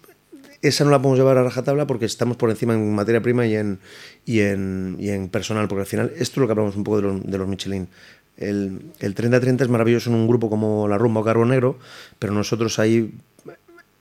esa 0.62 0.86
no 0.86 0.92
la 0.92 1.00
podemos 1.02 1.20
llevar 1.20 1.38
a 1.38 1.44
rajatabla 1.44 1.86
porque 1.88 2.06
estamos 2.06 2.38
por 2.38 2.50
encima 2.50 2.74
en 2.74 2.96
materia 2.96 3.22
prima 3.22 3.46
y 3.46 3.56
en, 3.58 3.80
y 4.26 4.40
en, 4.40 4.96
y 4.98 5.10
en 5.10 5.28
personal, 5.28 5.68
porque 5.68 5.82
al 5.82 5.88
final 5.88 6.14
esto 6.16 6.22
es 6.22 6.38
lo 6.38 6.46
que 6.48 6.52
hablamos 6.52 6.78
un 6.78 6.86
poco 6.86 6.98
de 7.02 7.04
los, 7.04 7.24
de 7.30 7.38
los 7.38 7.48
Michelin. 7.50 7.90
El, 8.38 8.80
el 9.02 9.14
30-30 9.14 9.62
es 9.64 9.68
maravilloso 9.70 10.10
en 10.10 10.16
un 10.16 10.26
grupo 10.26 10.50
como 10.50 10.88
La 10.88 10.98
Rumba 10.98 11.20
o 11.20 11.24
Carbón 11.26 11.50
Negro, 11.50 11.78
pero 12.18 12.32
nosotros 12.34 12.80
ahí, 12.80 13.14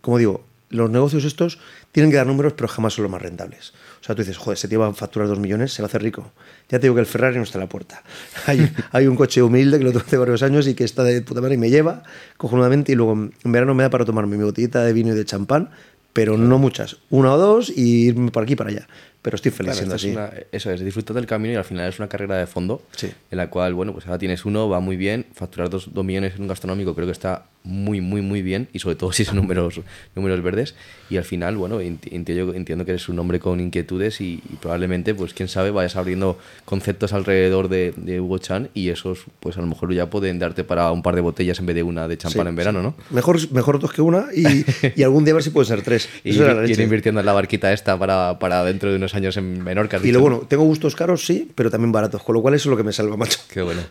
como 0.00 0.18
digo, 0.18 0.44
los 0.72 0.90
negocios 0.90 1.24
estos 1.24 1.58
tienen 1.92 2.10
que 2.10 2.16
dar 2.16 2.26
números, 2.26 2.54
pero 2.54 2.68
jamás 2.68 2.94
son 2.94 3.04
los 3.04 3.12
más 3.12 3.22
rentables. 3.22 3.72
O 4.00 4.04
sea, 4.04 4.14
tú 4.14 4.22
dices, 4.22 4.36
joder, 4.36 4.56
ese 4.56 4.68
tío 4.68 4.80
va 4.80 4.88
a 4.88 4.92
facturar 4.94 5.28
dos 5.28 5.38
millones, 5.38 5.72
se 5.72 5.82
va 5.82 5.86
a 5.86 5.88
hacer 5.88 6.02
rico. 6.02 6.32
Ya 6.68 6.78
te 6.78 6.86
digo 6.86 6.94
que 6.94 7.02
el 7.02 7.06
Ferrari 7.06 7.36
no 7.36 7.42
está 7.42 7.58
a 7.58 7.60
la 7.60 7.68
puerta. 7.68 8.02
Hay, 8.46 8.72
hay 8.90 9.06
un 9.06 9.14
coche 9.14 9.42
humilde 9.42 9.78
que 9.78 9.84
lo 9.84 9.92
tuve 9.92 10.02
hace 10.02 10.16
varios 10.16 10.42
años 10.42 10.66
y 10.66 10.74
que 10.74 10.84
está 10.84 11.04
de 11.04 11.22
puta 11.22 11.40
madre 11.40 11.54
y 11.54 11.58
me 11.58 11.70
lleva 11.70 12.02
cojonudamente 12.36 12.92
y 12.92 12.94
luego 12.96 13.12
en 13.12 13.52
verano 13.52 13.74
me 13.74 13.84
da 13.84 13.90
para 13.90 14.04
tomarme 14.04 14.36
mi 14.36 14.44
botellita 14.44 14.82
de 14.82 14.92
vino 14.92 15.12
y 15.12 15.16
de 15.16 15.24
champán, 15.24 15.70
pero 16.12 16.36
no 16.36 16.58
muchas. 16.58 16.96
Una 17.10 17.34
o 17.34 17.38
dos 17.38 17.70
y 17.70 18.06
irme 18.08 18.30
por 18.30 18.42
aquí 18.42 18.54
y 18.54 18.56
para 18.56 18.70
allá. 18.70 18.88
Pero 19.22 19.36
estoy 19.36 19.52
feliz 19.52 19.74
Claro, 19.74 19.76
siendo 19.78 19.94
esto 19.94 20.08
es 20.08 20.16
así. 20.16 20.34
una- 20.36 20.46
eso 20.50 20.70
es, 20.72 20.80
disfrutar 20.84 21.14
del 21.14 21.26
camino 21.26 21.54
y 21.54 21.56
al 21.56 21.64
final 21.64 21.88
es 21.88 21.98
una 22.00 22.08
carrera 22.08 22.36
de 22.38 22.46
fondo 22.48 22.82
Sí. 22.96 23.08
en 23.30 23.38
la 23.38 23.48
cual, 23.50 23.72
bueno, 23.72 23.92
pues 23.92 24.04
ahora 24.06 24.18
tienes 24.18 24.44
uno, 24.44 24.68
va 24.68 24.80
muy 24.80 24.96
bien, 24.96 25.26
facturar 25.32 25.70
dos, 25.70 25.94
dos 25.94 26.04
millones 26.04 26.34
en 26.34 26.42
un 26.42 26.48
gastronómico 26.48 26.94
creo 26.94 27.06
que 27.06 27.12
está 27.12 27.44
muy, 27.64 28.00
muy, 28.00 28.20
muy 28.22 28.42
bien 28.42 28.66
y 28.72 28.80
sobre 28.80 28.96
todo 28.96 29.12
si 29.12 29.24
son 29.24 29.36
números, 29.54 29.80
números 30.16 30.42
verdes 30.42 30.74
y 31.08 31.16
al 31.18 31.22
final, 31.24 31.56
bueno, 31.56 31.80
enti- 31.80 32.08
entiendo, 32.10 32.52
entiendo 32.54 32.84
que 32.84 32.90
eres 32.90 33.08
un 33.08 33.16
hombre 33.20 33.38
con 33.38 33.60
inquietudes 33.60 34.20
y, 34.20 34.42
y 34.50 34.56
probablemente, 34.56 35.14
pues 35.14 35.32
quién 35.34 35.48
sabe, 35.48 35.70
vayas 35.70 35.94
abriendo 35.94 36.36
conceptos 36.64 37.12
alrededor 37.12 37.68
de, 37.68 37.94
de 37.96 38.20
Hugo 38.20 38.38
Chan 38.38 38.70
y 38.74 38.88
esos, 38.88 39.26
pues 39.38 39.56
a 39.56 39.60
lo 39.60 39.68
mejor 39.68 39.92
ya 39.94 40.10
pueden 40.10 40.40
darte 40.40 40.64
para 40.64 40.90
un 40.90 41.02
par 41.04 41.14
de 41.14 41.20
botellas 41.20 41.60
en 41.60 41.66
vez 41.66 41.76
de 41.76 41.84
una 41.84 42.08
de 42.08 42.18
champán 42.18 42.42
Sí, 42.46 42.48
en 42.48 42.56
verano, 42.56 42.82
¿no? 42.82 42.96
Mejor, 43.10 43.38
mejor 43.52 43.78
dos 43.78 43.92
que 43.92 44.02
una 44.02 44.26
y, 44.34 44.64
y 44.96 45.02
algún 45.04 45.24
día 45.24 45.32
a 45.32 45.34
ver 45.36 45.44
si 45.44 45.50
pueden 45.50 45.68
ser 45.68 45.82
tres. 45.82 46.08
Y 46.24 46.36
era 46.36 46.54
la 46.54 46.68
ir 46.68 46.80
invirtiendo 46.80 47.20
en 47.20 47.26
la 47.26 47.32
barquita 47.32 47.72
esta 47.72 47.96
para, 47.96 48.40
para 48.40 48.64
dentro 48.64 48.90
de 48.90 48.96
unos 48.96 49.11
años 49.14 49.36
en 49.36 49.62
Menorca. 49.62 49.98
Y 50.02 50.12
lo 50.12 50.18
¿no? 50.18 50.22
bueno, 50.22 50.38
tengo 50.48 50.64
gustos 50.64 50.94
caros, 50.96 51.24
sí, 51.24 51.50
pero 51.54 51.70
también 51.70 51.92
baratos, 51.92 52.22
con 52.22 52.34
lo 52.34 52.42
cual 52.42 52.54
eso 52.54 52.68
es 52.68 52.70
lo 52.70 52.76
que 52.76 52.82
me 52.84 52.92
salva, 52.92 53.16
macho. 53.16 53.38
Qué 53.48 53.62
bueno. 53.62 53.82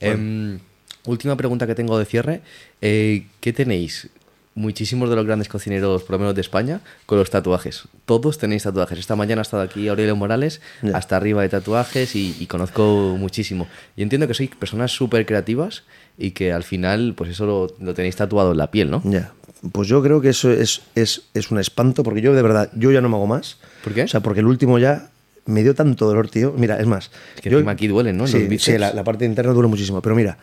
Em, 0.00 0.58
última 1.06 1.36
pregunta 1.36 1.66
que 1.66 1.74
tengo 1.74 1.98
de 1.98 2.04
cierre. 2.04 2.40
Eh, 2.80 3.26
¿Qué 3.40 3.52
tenéis? 3.52 4.08
Muchísimos 4.54 5.10
de 5.10 5.16
los 5.16 5.26
grandes 5.26 5.48
cocineros, 5.50 6.02
por 6.02 6.12
lo 6.12 6.18
menos 6.20 6.34
de 6.34 6.40
España, 6.40 6.80
con 7.04 7.18
los 7.18 7.28
tatuajes. 7.28 7.82
Todos 8.06 8.38
tenéis 8.38 8.62
tatuajes. 8.62 8.98
Esta 8.98 9.14
mañana 9.14 9.40
ha 9.40 9.42
estado 9.42 9.62
aquí 9.62 9.86
Aurelio 9.88 10.16
Morales, 10.16 10.62
Ya. 10.82 10.96
hasta 10.96 11.16
arriba 11.18 11.42
de 11.42 11.50
tatuajes 11.50 12.16
y, 12.16 12.34
y 12.40 12.46
conozco 12.46 13.16
muchísimo. 13.18 13.68
Y 13.96 14.02
entiendo 14.02 14.26
que 14.26 14.32
sois 14.32 14.48
personas 14.56 14.92
súper 14.92 15.26
creativas 15.26 15.84
y 16.16 16.30
que 16.30 16.54
al 16.54 16.62
final, 16.64 17.12
pues 17.14 17.30
eso 17.32 17.44
lo, 17.44 17.66
lo 17.84 17.92
tenéis 17.92 18.16
tatuado 18.16 18.52
en 18.52 18.56
la 18.58 18.70
piel, 18.70 18.90
¿no? 18.90 19.02
Ya. 19.04 19.32
Pues 19.72 19.88
yo 19.88 20.02
creo 20.02 20.22
que 20.22 20.30
eso 20.30 20.50
es, 20.50 20.80
es, 20.94 21.24
es 21.34 21.50
un 21.50 21.58
espanto, 21.58 22.02
porque 22.02 22.22
yo 22.22 22.32
de 22.34 22.40
verdad, 22.40 22.70
yo 22.74 22.90
ya 22.92 23.02
no 23.02 23.10
me 23.10 23.16
hago 23.16 23.26
más. 23.26 23.58
¿Por 23.86 23.94
qué? 23.94 24.02
O 24.02 24.08
sea, 24.08 24.18
porque 24.18 24.40
el 24.40 24.46
último 24.46 24.80
ya 24.80 25.10
me 25.44 25.62
dio 25.62 25.72
tanto 25.72 26.08
dolor, 26.08 26.28
tío. 26.28 26.52
Mira, 26.58 26.80
es 26.80 26.88
más. 26.88 27.12
Es 27.36 27.40
que 27.40 27.50
encima 27.50 27.70
aquí 27.70 27.86
duelen, 27.86 28.16
¿no? 28.16 28.26
Sí, 28.26 28.58
sí, 28.58 28.76
la, 28.78 28.92
la 28.92 29.04
parte 29.04 29.24
interna 29.24 29.52
duele 29.52 29.68
muchísimo. 29.68 30.02
Pero 30.02 30.16
mira, 30.16 30.38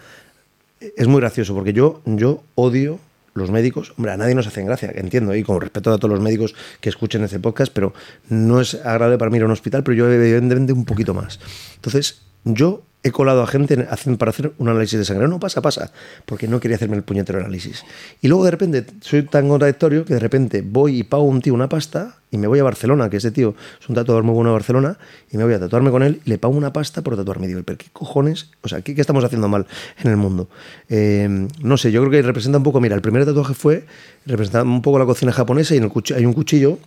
es 0.79 1.07
muy 1.09 1.19
gracioso, 1.19 1.53
porque 1.53 1.73
yo, 1.73 2.01
yo 2.05 2.41
odio 2.55 3.01
los 3.33 3.51
médicos. 3.51 3.95
Hombre, 3.97 4.13
a 4.13 4.17
nadie 4.17 4.33
nos 4.33 4.47
hacen 4.47 4.65
gracia, 4.65 4.93
entiendo, 4.95 5.35
y 5.35 5.43
con 5.43 5.59
respeto 5.59 5.91
a 5.91 5.97
todos 5.97 6.09
los 6.09 6.21
médicos 6.21 6.55
que 6.79 6.87
escuchen 6.87 7.21
este 7.25 7.37
podcast, 7.41 7.73
pero 7.73 7.93
no 8.29 8.61
es 8.61 8.75
agradable 8.75 9.17
para 9.17 9.29
mí 9.29 9.35
ir 9.35 9.43
a 9.43 9.47
un 9.47 9.51
hospital, 9.51 9.83
pero 9.83 9.97
yo 9.97 10.09
evidentemente 10.09 10.71
un 10.71 10.85
poquito 10.85 11.13
más. 11.13 11.41
Entonces, 11.75 12.21
yo 12.43 12.83
he 13.05 13.11
colado 13.11 13.43
a 13.43 13.47
gente 13.47 13.75
para 14.17 14.29
hacer 14.29 14.53
un 14.57 14.69
análisis 14.69 14.97
de 14.97 15.03
sangre. 15.03 15.27
No 15.27 15.37
pasa, 15.37 15.61
pasa, 15.61 15.91
porque 16.25 16.47
no 16.47 16.61
quería 16.61 16.75
hacerme 16.77 16.95
el 16.95 17.03
puñetero 17.03 17.39
análisis. 17.39 17.83
Y 18.21 18.29
luego 18.29 18.45
de 18.45 18.51
repente 18.51 18.85
soy 19.01 19.23
tan 19.23 19.49
contradictorio 19.49 20.05
que 20.05 20.13
de 20.13 20.21
repente 20.21 20.61
voy 20.65 20.99
y 20.99 21.03
pago 21.03 21.23
a 21.23 21.25
un 21.25 21.41
tío 21.41 21.53
una 21.53 21.67
pasta 21.67 22.15
y 22.31 22.37
me 22.37 22.47
voy 22.47 22.59
a 22.59 22.63
Barcelona, 22.63 23.09
que 23.09 23.17
este 23.17 23.31
tío 23.31 23.55
es 23.81 23.89
un 23.89 23.95
tatuador 23.95 24.23
muy 24.23 24.33
bueno 24.33 24.51
de 24.51 24.53
Barcelona, 24.53 24.97
y 25.29 25.35
me 25.37 25.43
voy 25.43 25.53
a 25.53 25.59
tatuarme 25.59 25.91
con 25.91 26.01
él 26.01 26.21
y 26.23 26.29
le 26.29 26.37
pago 26.37 26.55
una 26.55 26.71
pasta 26.71 27.01
por 27.01 27.17
tatuarme. 27.17 27.45
Y 27.45 27.49
digo, 27.49 27.61
pero 27.65 27.77
¿qué 27.77 27.87
cojones? 27.91 28.51
O 28.61 28.69
sea, 28.69 28.81
¿qué, 28.81 28.95
qué 28.95 29.01
estamos 29.01 29.23
haciendo 29.25 29.49
mal 29.49 29.67
en 30.01 30.09
el 30.09 30.15
mundo? 30.17 30.47
Eh, 30.87 31.47
no 31.61 31.75
sé, 31.75 31.91
yo 31.91 31.99
creo 32.01 32.11
que 32.11 32.21
representa 32.21 32.57
un 32.57 32.63
poco, 32.63 32.79
mira, 32.79 32.95
el 32.95 33.01
primer 33.01 33.25
tatuaje 33.25 33.53
fue, 33.53 33.85
representa 34.25 34.63
un 34.63 34.81
poco 34.81 34.97
la 34.97 35.05
cocina 35.05 35.33
japonesa 35.33 35.73
y 35.75 35.77
en 35.79 35.83
el 35.83 35.89
cuchi- 35.89 36.15
hay 36.15 36.25
un 36.25 36.31
cuchillo. 36.33 36.79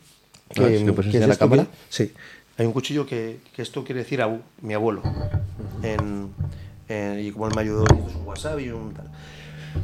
Ah, 0.57 0.69
si 0.69 0.85
lo 0.85 0.95
puedes 0.95 1.11
¿qué 1.13 1.19
es 1.19 1.23
enseñar 1.25 1.25
a 1.25 1.27
la 1.35 1.37
cámara. 1.37 1.65
que- 1.65 1.71
Sí, 1.91 2.13
hay 2.59 2.67
un 2.67 2.73
cuchillo 2.73 3.07
que, 3.07 3.41
que 3.55 3.63
esto 3.63 3.85
quiere 3.85 4.03
decir 4.03 4.23
a 4.23 4.39
mi 4.63 4.75
abuelo. 4.75 5.03
En, 5.83 6.31
en- 6.89 7.21
y 7.21 7.31
como 7.33 7.49
él 7.49 7.55
me 7.55 7.63
ayudó, 7.63 7.85
hizo 7.85 8.19
un 8.19 8.27
wasabi 8.27 8.65
y 8.65 8.71
un 8.71 8.93
tal. 8.95 9.11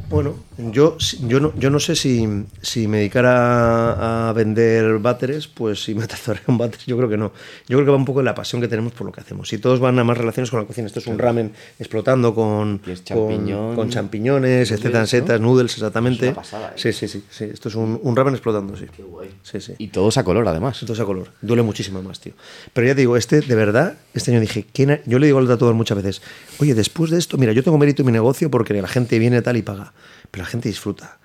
Bueno, 0.09 0.35
yo, 0.57 0.97
yo, 1.27 1.39
no, 1.39 1.53
yo 1.57 1.69
no 1.69 1.79
sé 1.79 1.95
si, 1.95 2.27
si 2.61 2.87
me 2.87 2.97
dedicara 2.97 4.29
a, 4.29 4.33
vender 4.33 4.99
váteres, 4.99 5.47
pues 5.47 5.83
si 5.83 5.95
me 5.95 6.05
tatuaría 6.07 6.43
un 6.47 6.57
váter, 6.57 6.79
yo 6.85 6.97
creo 6.97 7.09
que 7.09 7.17
no. 7.17 7.31
Yo 7.67 7.77
creo 7.77 7.85
que 7.85 7.91
va 7.91 7.97
un 7.97 8.05
poco 8.05 8.19
en 8.19 8.25
la 8.25 8.35
pasión 8.35 8.61
que 8.61 8.67
tenemos 8.67 8.93
por 8.93 9.07
lo 9.07 9.11
que 9.11 9.21
hacemos. 9.21 9.51
Y 9.53 9.57
todos 9.57 9.79
van 9.79 9.97
a 9.97 10.03
más 10.03 10.17
relaciones 10.17 10.51
con 10.51 10.59
la 10.59 10.67
cocina. 10.67 10.87
Esto 10.87 10.99
es 10.99 11.07
un 11.07 11.17
ramen 11.17 11.53
explotando 11.79 12.35
con, 12.35 12.81
con, 13.09 13.89
champiñones, 13.89 14.71
etcétera, 14.71 15.07
setas, 15.07 15.41
noodles, 15.41 15.73
exactamente. 15.73 16.29
Es 16.29 16.35
pasada, 16.35 16.69
¿eh? 16.69 16.73
Sí, 16.75 16.93
sí, 16.93 17.07
sí, 17.07 17.23
sí. 17.29 17.45
Esto 17.45 17.69
es 17.69 17.75
un, 17.75 17.99
un 18.03 18.15
ramen 18.15 18.33
explotando, 18.35 18.75
sí. 18.77 18.85
Qué 18.95 19.03
guay. 19.03 19.29
Sí, 19.41 19.59
sí. 19.59 19.73
Y 19.79 19.87
todos 19.87 20.17
a 20.17 20.23
color, 20.23 20.47
además. 20.47 20.79
Todos 20.79 20.99
a 20.99 21.05
color. 21.05 21.29
Duele 21.41 21.63
muchísimo 21.63 22.01
más, 22.03 22.19
tío. 22.19 22.33
Pero 22.73 22.87
ya 22.87 22.93
te 22.93 23.01
digo, 23.01 23.17
este, 23.17 23.41
de 23.41 23.55
verdad, 23.55 23.95
este 24.13 24.31
año 24.31 24.39
dije, 24.39 24.65
¿quién 24.71 24.91
ha- 24.91 24.99
yo 25.05 25.17
le 25.19 25.25
digo 25.25 25.39
al 25.39 25.47
tatuador 25.47 25.75
muchas 25.75 25.97
veces, 25.97 26.21
oye, 26.59 26.75
después 26.75 27.09
de 27.09 27.17
esto, 27.17 27.37
mira, 27.37 27.51
yo 27.51 27.63
tengo 27.63 27.77
mérito 27.77 28.03
en 28.03 28.05
mi 28.07 28.11
negocio 28.11 28.51
porque 28.51 28.73
la 28.73 28.87
gente 28.87 29.17
viene 29.19 29.41
tal 29.41 29.57
y 29.57 29.61
paga, 29.63 29.82
pero 30.31 30.43
la 30.43 30.49
gente 30.49 30.69
disfruta. 30.69 31.19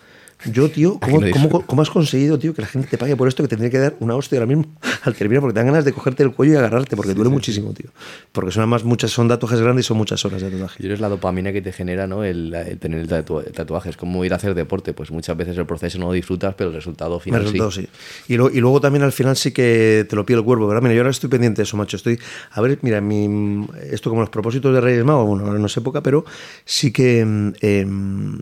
Yo, 0.44 0.70
tío, 0.70 1.00
¿cómo, 1.00 1.20
cómo- 1.32 1.66
cómo 1.66 1.82
has 1.82 1.90
conseguido, 1.90 2.38
tío, 2.38 2.54
que 2.54 2.62
la 2.62 2.68
gente 2.68 2.86
te 2.86 2.96
pague 2.96 3.16
por 3.16 3.26
esto 3.26 3.42
que 3.42 3.48
tendría 3.48 3.70
que 3.70 3.78
dar 3.78 3.96
una 3.98 4.14
hostia 4.14 4.38
ahora 4.38 4.46
mismo 4.46 4.72
al 5.02 5.14
terminar 5.14 5.40
porque 5.40 5.54
te 5.54 5.58
dan 5.58 5.66
ganas 5.66 5.84
de 5.84 5.92
cogerte 5.92 6.22
el 6.22 6.32
cuello 6.32 6.52
y 6.52 6.56
agarrarte 6.56 6.94
porque 6.94 7.12
duele 7.12 7.28
muchísimo, 7.30 7.72
tío? 7.72 7.90
Porque 8.30 8.52
son 8.52 8.62
además 8.62 8.84
muchas, 8.84 9.10
son 9.10 9.26
tatuajes 9.26 9.60
grandes 9.60 9.84
y 9.84 9.88
son 9.88 9.96
muchas 9.96 10.24
horas 10.24 10.40
de 10.40 10.50
tatuaje. 10.50 10.80
Y 10.80 10.86
eres 10.86 11.00
la 11.00 11.08
dopamina 11.08 11.52
que 11.52 11.60
te 11.60 11.72
genera, 11.72 12.06
¿no? 12.06 12.22
El, 12.22 12.54
el 12.54 12.78
tener 12.78 13.00
el 13.00 13.08
tatua- 13.08 13.44
el 13.46 13.52
tatuaje. 13.52 13.90
Es 13.90 13.96
como 13.96 14.24
ir 14.24 14.32
a 14.32 14.36
hacer 14.36 14.54
deporte. 14.54 14.92
Pues 14.94 15.10
muchas 15.10 15.36
veces 15.36 15.58
el 15.58 15.66
proceso 15.66 15.98
no 15.98 16.06
lo 16.06 16.12
disfrutas, 16.12 16.54
pero 16.54 16.70
el 16.70 16.76
resultado 16.76 17.18
final 17.18 17.40
sí. 17.40 17.44
resultado, 17.46 17.70
sí. 17.72 17.88
Y, 18.28 18.36
lo- 18.36 18.48
y 18.48 18.60
luego 18.60 18.80
también 18.80 19.02
al 19.02 19.12
final 19.12 19.36
sí 19.36 19.50
que 19.50 20.06
te 20.08 20.14
lo 20.14 20.24
pide 20.24 20.38
el 20.38 20.44
cuerpo, 20.44 20.68
¿verdad? 20.68 20.82
Mira, 20.82 20.94
yo 20.94 21.00
ahora 21.00 21.10
estoy 21.10 21.28
pendiente 21.30 21.58
de 21.58 21.62
eso, 21.64 21.76
macho. 21.76 21.96
Estoy, 21.96 22.18
a 22.52 22.60
ver, 22.60 22.78
mira, 22.82 23.00
mi, 23.00 23.66
esto 23.90 24.08
como 24.08 24.20
los 24.22 24.30
propósitos 24.30 24.72
de 24.72 24.80
Reyes 24.80 25.04
Magos, 25.04 25.26
bueno, 25.26 25.46
ahora 25.46 25.58
no 25.58 25.66
es 25.66 25.76
época, 25.76 26.00
pero 26.00 26.24
sí 26.64 26.92
que 26.92 27.24
mm, 27.24 27.52
em, 27.60 28.38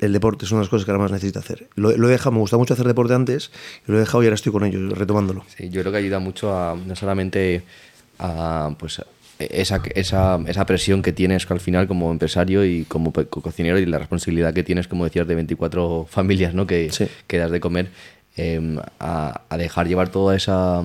el 0.00 0.12
deporte 0.12 0.44
es 0.44 0.52
una 0.52 0.60
de 0.60 0.64
las 0.64 0.70
cosas 0.70 0.84
que 0.84 0.90
ahora 0.90 1.02
más 1.02 1.12
necesito 1.12 1.38
hacer. 1.38 1.68
Lo, 1.74 1.96
lo 1.96 2.08
he 2.08 2.12
dejado, 2.12 2.32
me 2.32 2.38
gustaba 2.38 2.60
mucho 2.60 2.74
hacer 2.74 2.86
deporte 2.86 3.14
antes, 3.14 3.50
y 3.86 3.90
lo 3.92 3.96
he 3.96 4.00
dejado 4.00 4.22
y 4.22 4.26
ahora 4.26 4.34
estoy 4.36 4.52
con 4.52 4.64
ello, 4.64 4.94
retomándolo. 4.94 5.44
Sí, 5.56 5.68
yo 5.70 5.80
creo 5.80 5.92
que 5.92 5.98
ayuda 5.98 6.18
mucho 6.18 6.54
a 6.56 6.76
no 6.76 6.94
solamente 6.96 7.62
a 8.18 8.74
pues 8.78 9.02
esa, 9.38 9.80
esa, 9.94 10.40
esa 10.46 10.66
presión 10.66 11.02
que 11.02 11.12
tienes 11.12 11.48
al 11.50 11.60
final 11.60 11.86
como 11.86 12.10
empresario 12.10 12.64
y 12.64 12.84
como 12.84 13.12
cocinero 13.12 13.78
y 13.78 13.86
la 13.86 13.98
responsabilidad 13.98 14.52
que 14.52 14.64
tienes, 14.64 14.88
como 14.88 15.04
decías, 15.04 15.26
de 15.28 15.34
24 15.34 16.06
familias 16.10 16.54
¿no? 16.54 16.66
que, 16.66 16.90
Sí. 16.90 17.06
que 17.26 17.38
das 17.38 17.50
de 17.50 17.60
comer, 17.60 17.90
eh, 18.36 18.78
a, 19.00 19.42
a 19.48 19.56
dejar 19.56 19.88
llevar 19.88 20.10
toda 20.10 20.36
esa, 20.36 20.82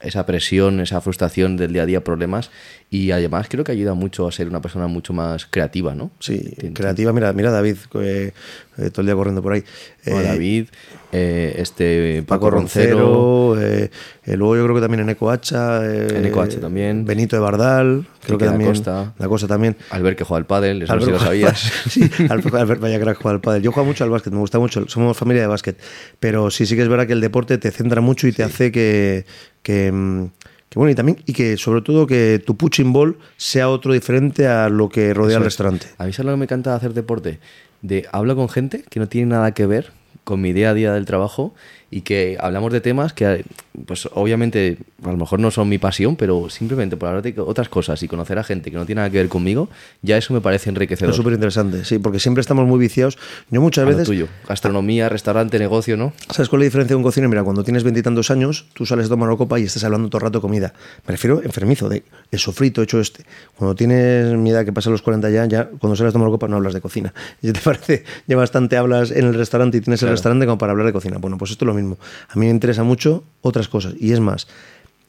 esa 0.00 0.24
presión, 0.26 0.80
esa 0.80 1.00
frustración 1.00 1.56
del 1.56 1.72
día 1.72 1.82
a 1.82 1.86
día, 1.86 2.04
problemas 2.04 2.50
y 2.92 3.10
además 3.10 3.46
creo 3.48 3.64
que 3.64 3.72
ayuda 3.72 3.94
mucho 3.94 4.28
a 4.28 4.32
ser 4.32 4.46
una 4.48 4.60
persona 4.60 4.86
mucho 4.86 5.14
más 5.14 5.46
creativa, 5.46 5.94
¿no? 5.94 6.10
Sí, 6.18 6.54
creativa. 6.74 7.10
Mira, 7.14 7.32
mira 7.32 7.50
David, 7.50 7.76
eh, 7.94 8.32
eh, 8.76 8.90
todo 8.90 9.00
el 9.00 9.06
día 9.06 9.14
corriendo 9.14 9.40
por 9.40 9.54
ahí. 9.54 9.64
Eh, 10.04 10.22
David, 10.22 10.66
eh, 11.10 11.54
este 11.56 12.22
Paco, 12.26 12.40
Paco 12.40 12.50
Roncero, 12.50 13.54
Roncero, 13.54 13.88
eh, 14.26 14.36
luego 14.36 14.56
yo 14.56 14.64
creo 14.64 14.74
que 14.74 14.82
también 14.82 15.00
en 15.00 15.08
Ecohacha. 15.08 15.86
En 15.86 16.26
Ecohacha 16.26 16.60
también. 16.60 17.06
Benito 17.06 17.34
de 17.34 17.40
Bardal, 17.40 18.06
creo 18.26 18.36
que 18.36 18.44
también. 18.44 18.68
Costa. 18.68 19.14
La 19.18 19.26
Costa 19.26 19.48
también. 19.48 19.74
Albert 19.88 20.18
que 20.18 20.24
juega 20.24 20.40
al 20.40 20.46
pádel, 20.46 20.82
eso 20.82 20.94
no 20.94 21.00
sé 21.00 21.06
si 21.06 21.12
lo 21.12 21.18
sabías. 21.18 21.60
sí, 21.88 22.10
Albert, 22.28 22.54
Albert 22.54 22.80
vaya 22.82 23.00
crack 23.00 23.22
juega 23.22 23.36
al 23.36 23.40
pádel. 23.40 23.62
Yo 23.62 23.72
juego 23.72 23.86
mucho 23.86 24.04
al 24.04 24.10
básquet, 24.10 24.34
me 24.34 24.40
gusta 24.40 24.58
mucho, 24.58 24.86
somos 24.86 25.16
familia 25.16 25.40
de 25.40 25.48
básquet, 25.48 25.80
pero 26.20 26.50
sí, 26.50 26.66
sí 26.66 26.76
que 26.76 26.82
es 26.82 26.88
verdad 26.88 27.06
que 27.06 27.14
el 27.14 27.22
deporte 27.22 27.56
te 27.56 27.70
centra 27.70 28.02
mucho 28.02 28.28
y 28.28 28.32
te 28.32 28.42
hace 28.42 28.70
que, 28.70 29.24
que, 29.62 29.90
mm, 29.90 30.26
que, 30.72 30.78
bueno, 30.78 30.90
y 30.90 30.94
también, 30.94 31.18
y 31.26 31.34
que 31.34 31.58
sobre 31.58 31.82
todo 31.82 32.06
que 32.06 32.42
tu 32.44 32.56
punching 32.56 32.92
ball 32.94 33.18
sea 33.36 33.68
otro 33.68 33.92
diferente 33.92 34.46
a 34.46 34.70
lo 34.70 34.88
que 34.88 35.12
rodea 35.12 35.36
el 35.36 35.42
Eso 35.42 35.48
es. 35.48 35.52
restaurante. 35.52 35.86
A 35.98 36.04
mí 36.04 36.10
es 36.10 36.18
lo 36.18 36.30
que 36.30 36.36
me 36.38 36.44
encanta 36.44 36.74
hacer 36.74 36.94
deporte. 36.94 37.40
De 37.82 38.06
hablo 38.10 38.34
con 38.36 38.48
gente 38.48 38.82
que 38.88 38.98
no 38.98 39.06
tiene 39.06 39.26
nada 39.28 39.52
que 39.52 39.66
ver 39.66 39.92
con 40.24 40.40
mi 40.40 40.52
día 40.54 40.70
a 40.70 40.74
día 40.74 40.92
del 40.94 41.04
trabajo 41.04 41.52
y 41.92 42.00
que 42.00 42.38
hablamos 42.40 42.72
de 42.72 42.80
temas 42.80 43.12
que, 43.12 43.44
pues 43.86 44.08
obviamente, 44.14 44.78
a 45.04 45.10
lo 45.12 45.18
mejor 45.18 45.38
no 45.40 45.50
son 45.50 45.68
mi 45.68 45.76
pasión, 45.76 46.16
pero 46.16 46.48
simplemente 46.48 46.96
por 46.96 47.10
hablar 47.10 47.22
de 47.22 47.38
otras 47.38 47.68
cosas 47.68 48.02
y 48.02 48.08
conocer 48.08 48.38
a 48.38 48.44
gente 48.44 48.70
que 48.70 48.78
no 48.78 48.86
tiene 48.86 49.00
nada 49.00 49.10
que 49.10 49.18
ver 49.18 49.28
conmigo, 49.28 49.68
ya 50.00 50.16
eso 50.16 50.32
me 50.32 50.40
parece 50.40 50.70
enriquecedor. 50.70 51.10
Es 51.10 51.16
súper 51.16 51.34
interesante, 51.34 51.84
sí, 51.84 51.98
porque 51.98 52.18
siempre 52.18 52.40
estamos 52.40 52.66
muy 52.66 52.78
viciados. 52.78 53.18
Yo 53.50 53.60
muchas 53.60 53.82
A 53.82 53.84
lo 53.84 53.92
veces, 53.92 54.06
tuyo. 54.08 54.26
Gastronomía, 54.48 55.10
restaurante, 55.10 55.58
negocio, 55.58 55.98
¿no? 55.98 56.14
¿Sabes 56.30 56.48
cuál 56.48 56.62
es 56.62 56.64
la 56.64 56.70
diferencia 56.70 56.94
de 56.94 56.96
un 56.96 57.02
cocinero? 57.02 57.28
Mira, 57.28 57.44
cuando 57.44 57.62
tienes 57.62 57.84
veintitantos 57.84 58.30
años, 58.30 58.66
tú 58.72 58.86
sales 58.86 59.06
a 59.06 59.08
tomar 59.10 59.28
una 59.28 59.36
copa 59.36 59.60
y 59.60 59.64
estás 59.64 59.84
hablando 59.84 60.08
todo 60.08 60.20
el 60.20 60.22
rato 60.22 60.38
de 60.38 60.42
comida. 60.42 60.72
Me 61.06 61.12
refiero 61.12 61.42
enfermizo, 61.42 61.90
de 61.90 62.04
el 62.30 62.38
sofrito 62.38 62.80
hecho 62.80 63.00
este. 63.00 63.26
Cuando 63.56 63.74
tienes 63.74 64.34
mi 64.38 64.48
edad, 64.50 64.64
que 64.64 64.72
pasa 64.72 64.88
los 64.88 65.02
40 65.02 65.28
ya, 65.28 65.44
ya 65.44 65.66
cuando 65.66 65.94
sales 65.94 66.12
a 66.12 66.12
tomar 66.14 66.28
una 66.28 66.36
copa 66.36 66.48
no 66.48 66.56
hablas 66.56 66.72
de 66.72 66.80
cocina. 66.80 67.12
¿Y 67.42 67.52
te 67.52 67.60
parece? 67.60 68.04
Ya 68.26 68.36
bastante 68.36 68.78
hablas 68.78 69.10
en 69.10 69.26
el 69.26 69.34
restaurante 69.34 69.76
y 69.76 69.82
tienes 69.82 70.02
el 70.02 70.08
restaurante 70.08 70.46
como 70.46 70.56
para 70.56 70.72
hablar 70.72 70.86
de 70.86 70.94
cocina. 70.94 71.18
Bueno, 71.18 71.36
pues 71.36 71.50
esto 71.50 71.64
es 71.64 71.66
lo 71.66 71.74
mismo. 71.74 71.81
A 72.28 72.34
mí 72.38 72.46
me 72.46 72.50
interesa 72.50 72.82
mucho 72.84 73.24
otras 73.40 73.68
cosas. 73.68 73.94
Y 73.98 74.12
es 74.12 74.20
más, 74.20 74.46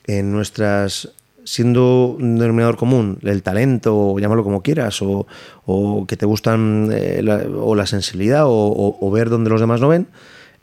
en 0.05 0.31
nuestras 0.31 1.09
siendo 1.45 2.15
un 2.19 2.39
denominador 2.39 2.77
común 2.77 3.19
el 3.21 3.43
talento, 3.43 3.95
o 3.97 4.17
llámalo 4.19 4.43
como 4.45 4.61
quieras, 4.61 5.01
o, 5.01 5.27
o 5.65 6.05
que 6.07 6.15
te 6.15 6.25
gustan 6.25 6.89
eh, 6.93 7.21
la, 7.21 7.43
o 7.59 7.75
la 7.75 7.85
sensibilidad, 7.85 8.45
o, 8.45 8.51
o- 8.51 8.97
o 9.05 9.11
ver 9.11 9.29
donde 9.29 9.49
los 9.49 9.59
demás 9.59 9.81
no 9.81 9.89
ven, 9.89 10.07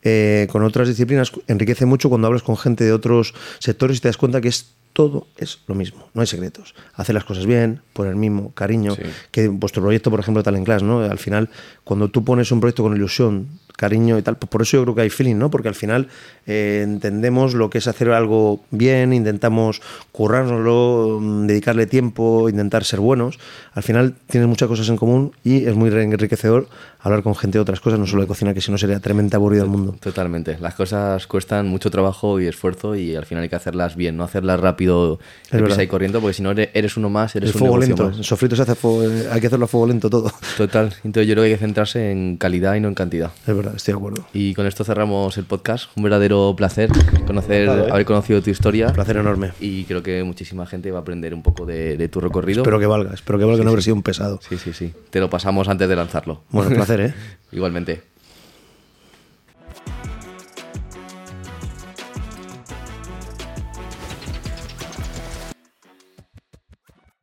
eh, 0.02 0.48
con 0.50 0.62
otras 0.62 0.88
disciplinas 0.88 1.30
enriquece 1.48 1.84
mucho 1.84 2.08
cuando 2.08 2.26
hablas 2.28 2.42
con 2.42 2.56
gente 2.56 2.84
de 2.84 2.92
otros 2.92 3.34
sectores 3.58 3.98
y 3.98 4.00
te 4.00 4.08
das 4.08 4.16
cuenta 4.16 4.40
que 4.40 4.48
es 4.48 4.70
todo 4.94 5.26
es 5.36 5.58
lo 5.66 5.74
mismo, 5.74 6.08
no 6.14 6.22
hay 6.22 6.26
secretos. 6.26 6.74
Hacer 6.94 7.14
las 7.14 7.24
cosas 7.24 7.44
bien, 7.46 7.82
poner 7.92 8.16
mimo, 8.16 8.52
cariño, 8.54 8.94
Sí. 8.96 9.02
que 9.30 9.48
vuestro 9.48 9.82
proyecto, 9.82 10.10
por 10.10 10.18
ejemplo, 10.20 10.42
Talent 10.42 10.64
Class, 10.64 10.82
¿no? 10.82 11.00
Al 11.00 11.18
final, 11.18 11.50
cuando 11.84 12.08
tú 12.08 12.24
pones 12.24 12.50
un 12.50 12.58
proyecto 12.60 12.82
con 12.82 12.96
ilusión, 12.96 13.48
cariño 13.80 14.18
y 14.18 14.22
tal, 14.22 14.36
pues 14.36 14.48
por 14.50 14.62
eso 14.62 14.76
yo 14.76 14.82
creo 14.84 14.94
que 14.94 15.00
hay 15.02 15.10
feeling, 15.10 15.36
¿no? 15.36 15.50
Porque 15.50 15.68
al 15.68 15.74
final 15.74 16.08
eh, 16.46 16.82
entendemos 16.84 17.54
lo 17.54 17.70
que 17.70 17.78
es 17.78 17.88
hacer 17.88 18.10
algo 18.10 18.60
bien, 18.70 19.12
intentamos 19.12 19.80
currárnoslo, 20.12 21.18
mm, 21.20 21.46
dedicarle 21.46 21.86
tiempo, 21.86 22.48
intentar 22.48 22.84
ser 22.84 23.00
buenos. 23.00 23.38
Al 23.72 23.82
final 23.82 24.14
tienes 24.28 24.48
muchas 24.48 24.68
cosas 24.68 24.88
en 24.88 24.96
común 24.96 25.32
y 25.42 25.64
es 25.66 25.74
muy 25.74 25.88
enriquecedor 25.90 26.68
hablar 27.02 27.22
con 27.22 27.34
gente 27.34 27.56
de 27.58 27.62
otras 27.62 27.80
cosas, 27.80 27.98
no 27.98 28.06
solo 28.06 28.22
de 28.22 28.28
cocina, 28.28 28.52
que 28.54 28.60
si 28.60 28.70
no 28.70 28.76
sería 28.78 29.00
tremendamente 29.00 29.36
aburrido 29.36 29.64
el 29.64 29.70
mundo. 29.70 29.96
Totalmente. 30.00 30.58
Las 30.60 30.74
cosas 30.74 31.26
cuestan 31.26 31.66
mucho 31.66 31.90
trabajo 31.90 32.38
y 32.40 32.46
esfuerzo 32.46 32.94
y 32.94 33.16
al 33.16 33.24
final 33.24 33.42
hay 33.42 33.48
que 33.48 33.56
hacerlas 33.56 33.96
bien, 33.96 34.16
no 34.16 34.24
hacerlas 34.24 34.60
rápido, 34.60 35.18
y 35.52 35.86
corriendo, 35.86 36.20
porque 36.20 36.34
si 36.34 36.42
no 36.42 36.50
eres, 36.50 36.96
uno 36.96 37.08
más, 37.08 37.34
eres 37.36 37.50
El 37.50 37.56
un 37.56 37.58
fuego 37.60 37.78
lento, 37.78 38.08
más. 38.08 38.18
el 38.18 38.24
sofrito 38.24 38.54
se 38.54 38.62
hace 38.62 38.74
fuego- 38.74 39.04
eh, 39.04 39.28
hay 39.32 39.40
que 39.40 39.46
hacerlo 39.46 39.64
a 39.64 39.68
fuego 39.68 39.86
lento 39.86 40.10
todo. 40.10 40.30
Total. 40.58 40.92
Entonces 41.04 41.26
yo 41.26 41.34
creo 41.34 41.44
que 41.44 41.48
hay 41.48 41.52
que 41.54 41.58
centrarse 41.58 42.10
en 42.12 42.36
calidad 42.36 42.74
y 42.74 42.80
no 42.80 42.88
en 42.88 42.94
cantidad. 42.94 43.30
Es 43.46 43.56
verdad, 43.56 43.69
estoy 43.74 43.92
de 43.92 43.98
acuerdo. 43.98 44.26
Y 44.32 44.54
con 44.54 44.66
esto 44.66 44.84
cerramos 44.84 45.36
el 45.38 45.44
podcast. 45.44 45.90
Un 45.96 46.04
verdadero 46.04 46.54
placer 46.56 46.90
conocer, 47.26 47.68
¿eh? 47.68 47.88
haber 47.90 48.04
conocido 48.04 48.42
tu 48.42 48.50
historia. 48.50 48.92
Placer 48.92 49.16
enorme. 49.16 49.52
Y 49.60 49.84
creo 49.84 50.02
que 50.02 50.22
muchísima 50.24 50.66
gente 50.66 50.90
va 50.90 50.98
a 50.98 51.02
aprender 51.02 51.34
un 51.34 51.42
poco 51.42 51.66
de, 51.66 51.96
de 51.96 52.08
tu 52.08 52.20
recorrido. 52.20 52.62
Espero 52.62 52.78
que 52.78 52.86
valga, 52.86 53.14
espero 53.14 53.38
que 53.38 53.44
valga, 53.44 53.64
no 53.64 53.70
haber 53.70 53.82
sido 53.82 53.96
un 53.96 54.02
pesado. 54.02 54.40
Sí, 54.48 54.58
sí, 54.58 54.72
sí. 54.72 54.92
Te 55.10 55.20
lo 55.20 55.30
pasamos 55.30 55.68
antes 55.68 55.88
de 55.88 55.96
lanzarlo. 55.96 56.42
Bueno, 56.50 56.70
placer, 56.74 57.00
¿eh? 57.00 57.14
Igualmente. 57.52 58.09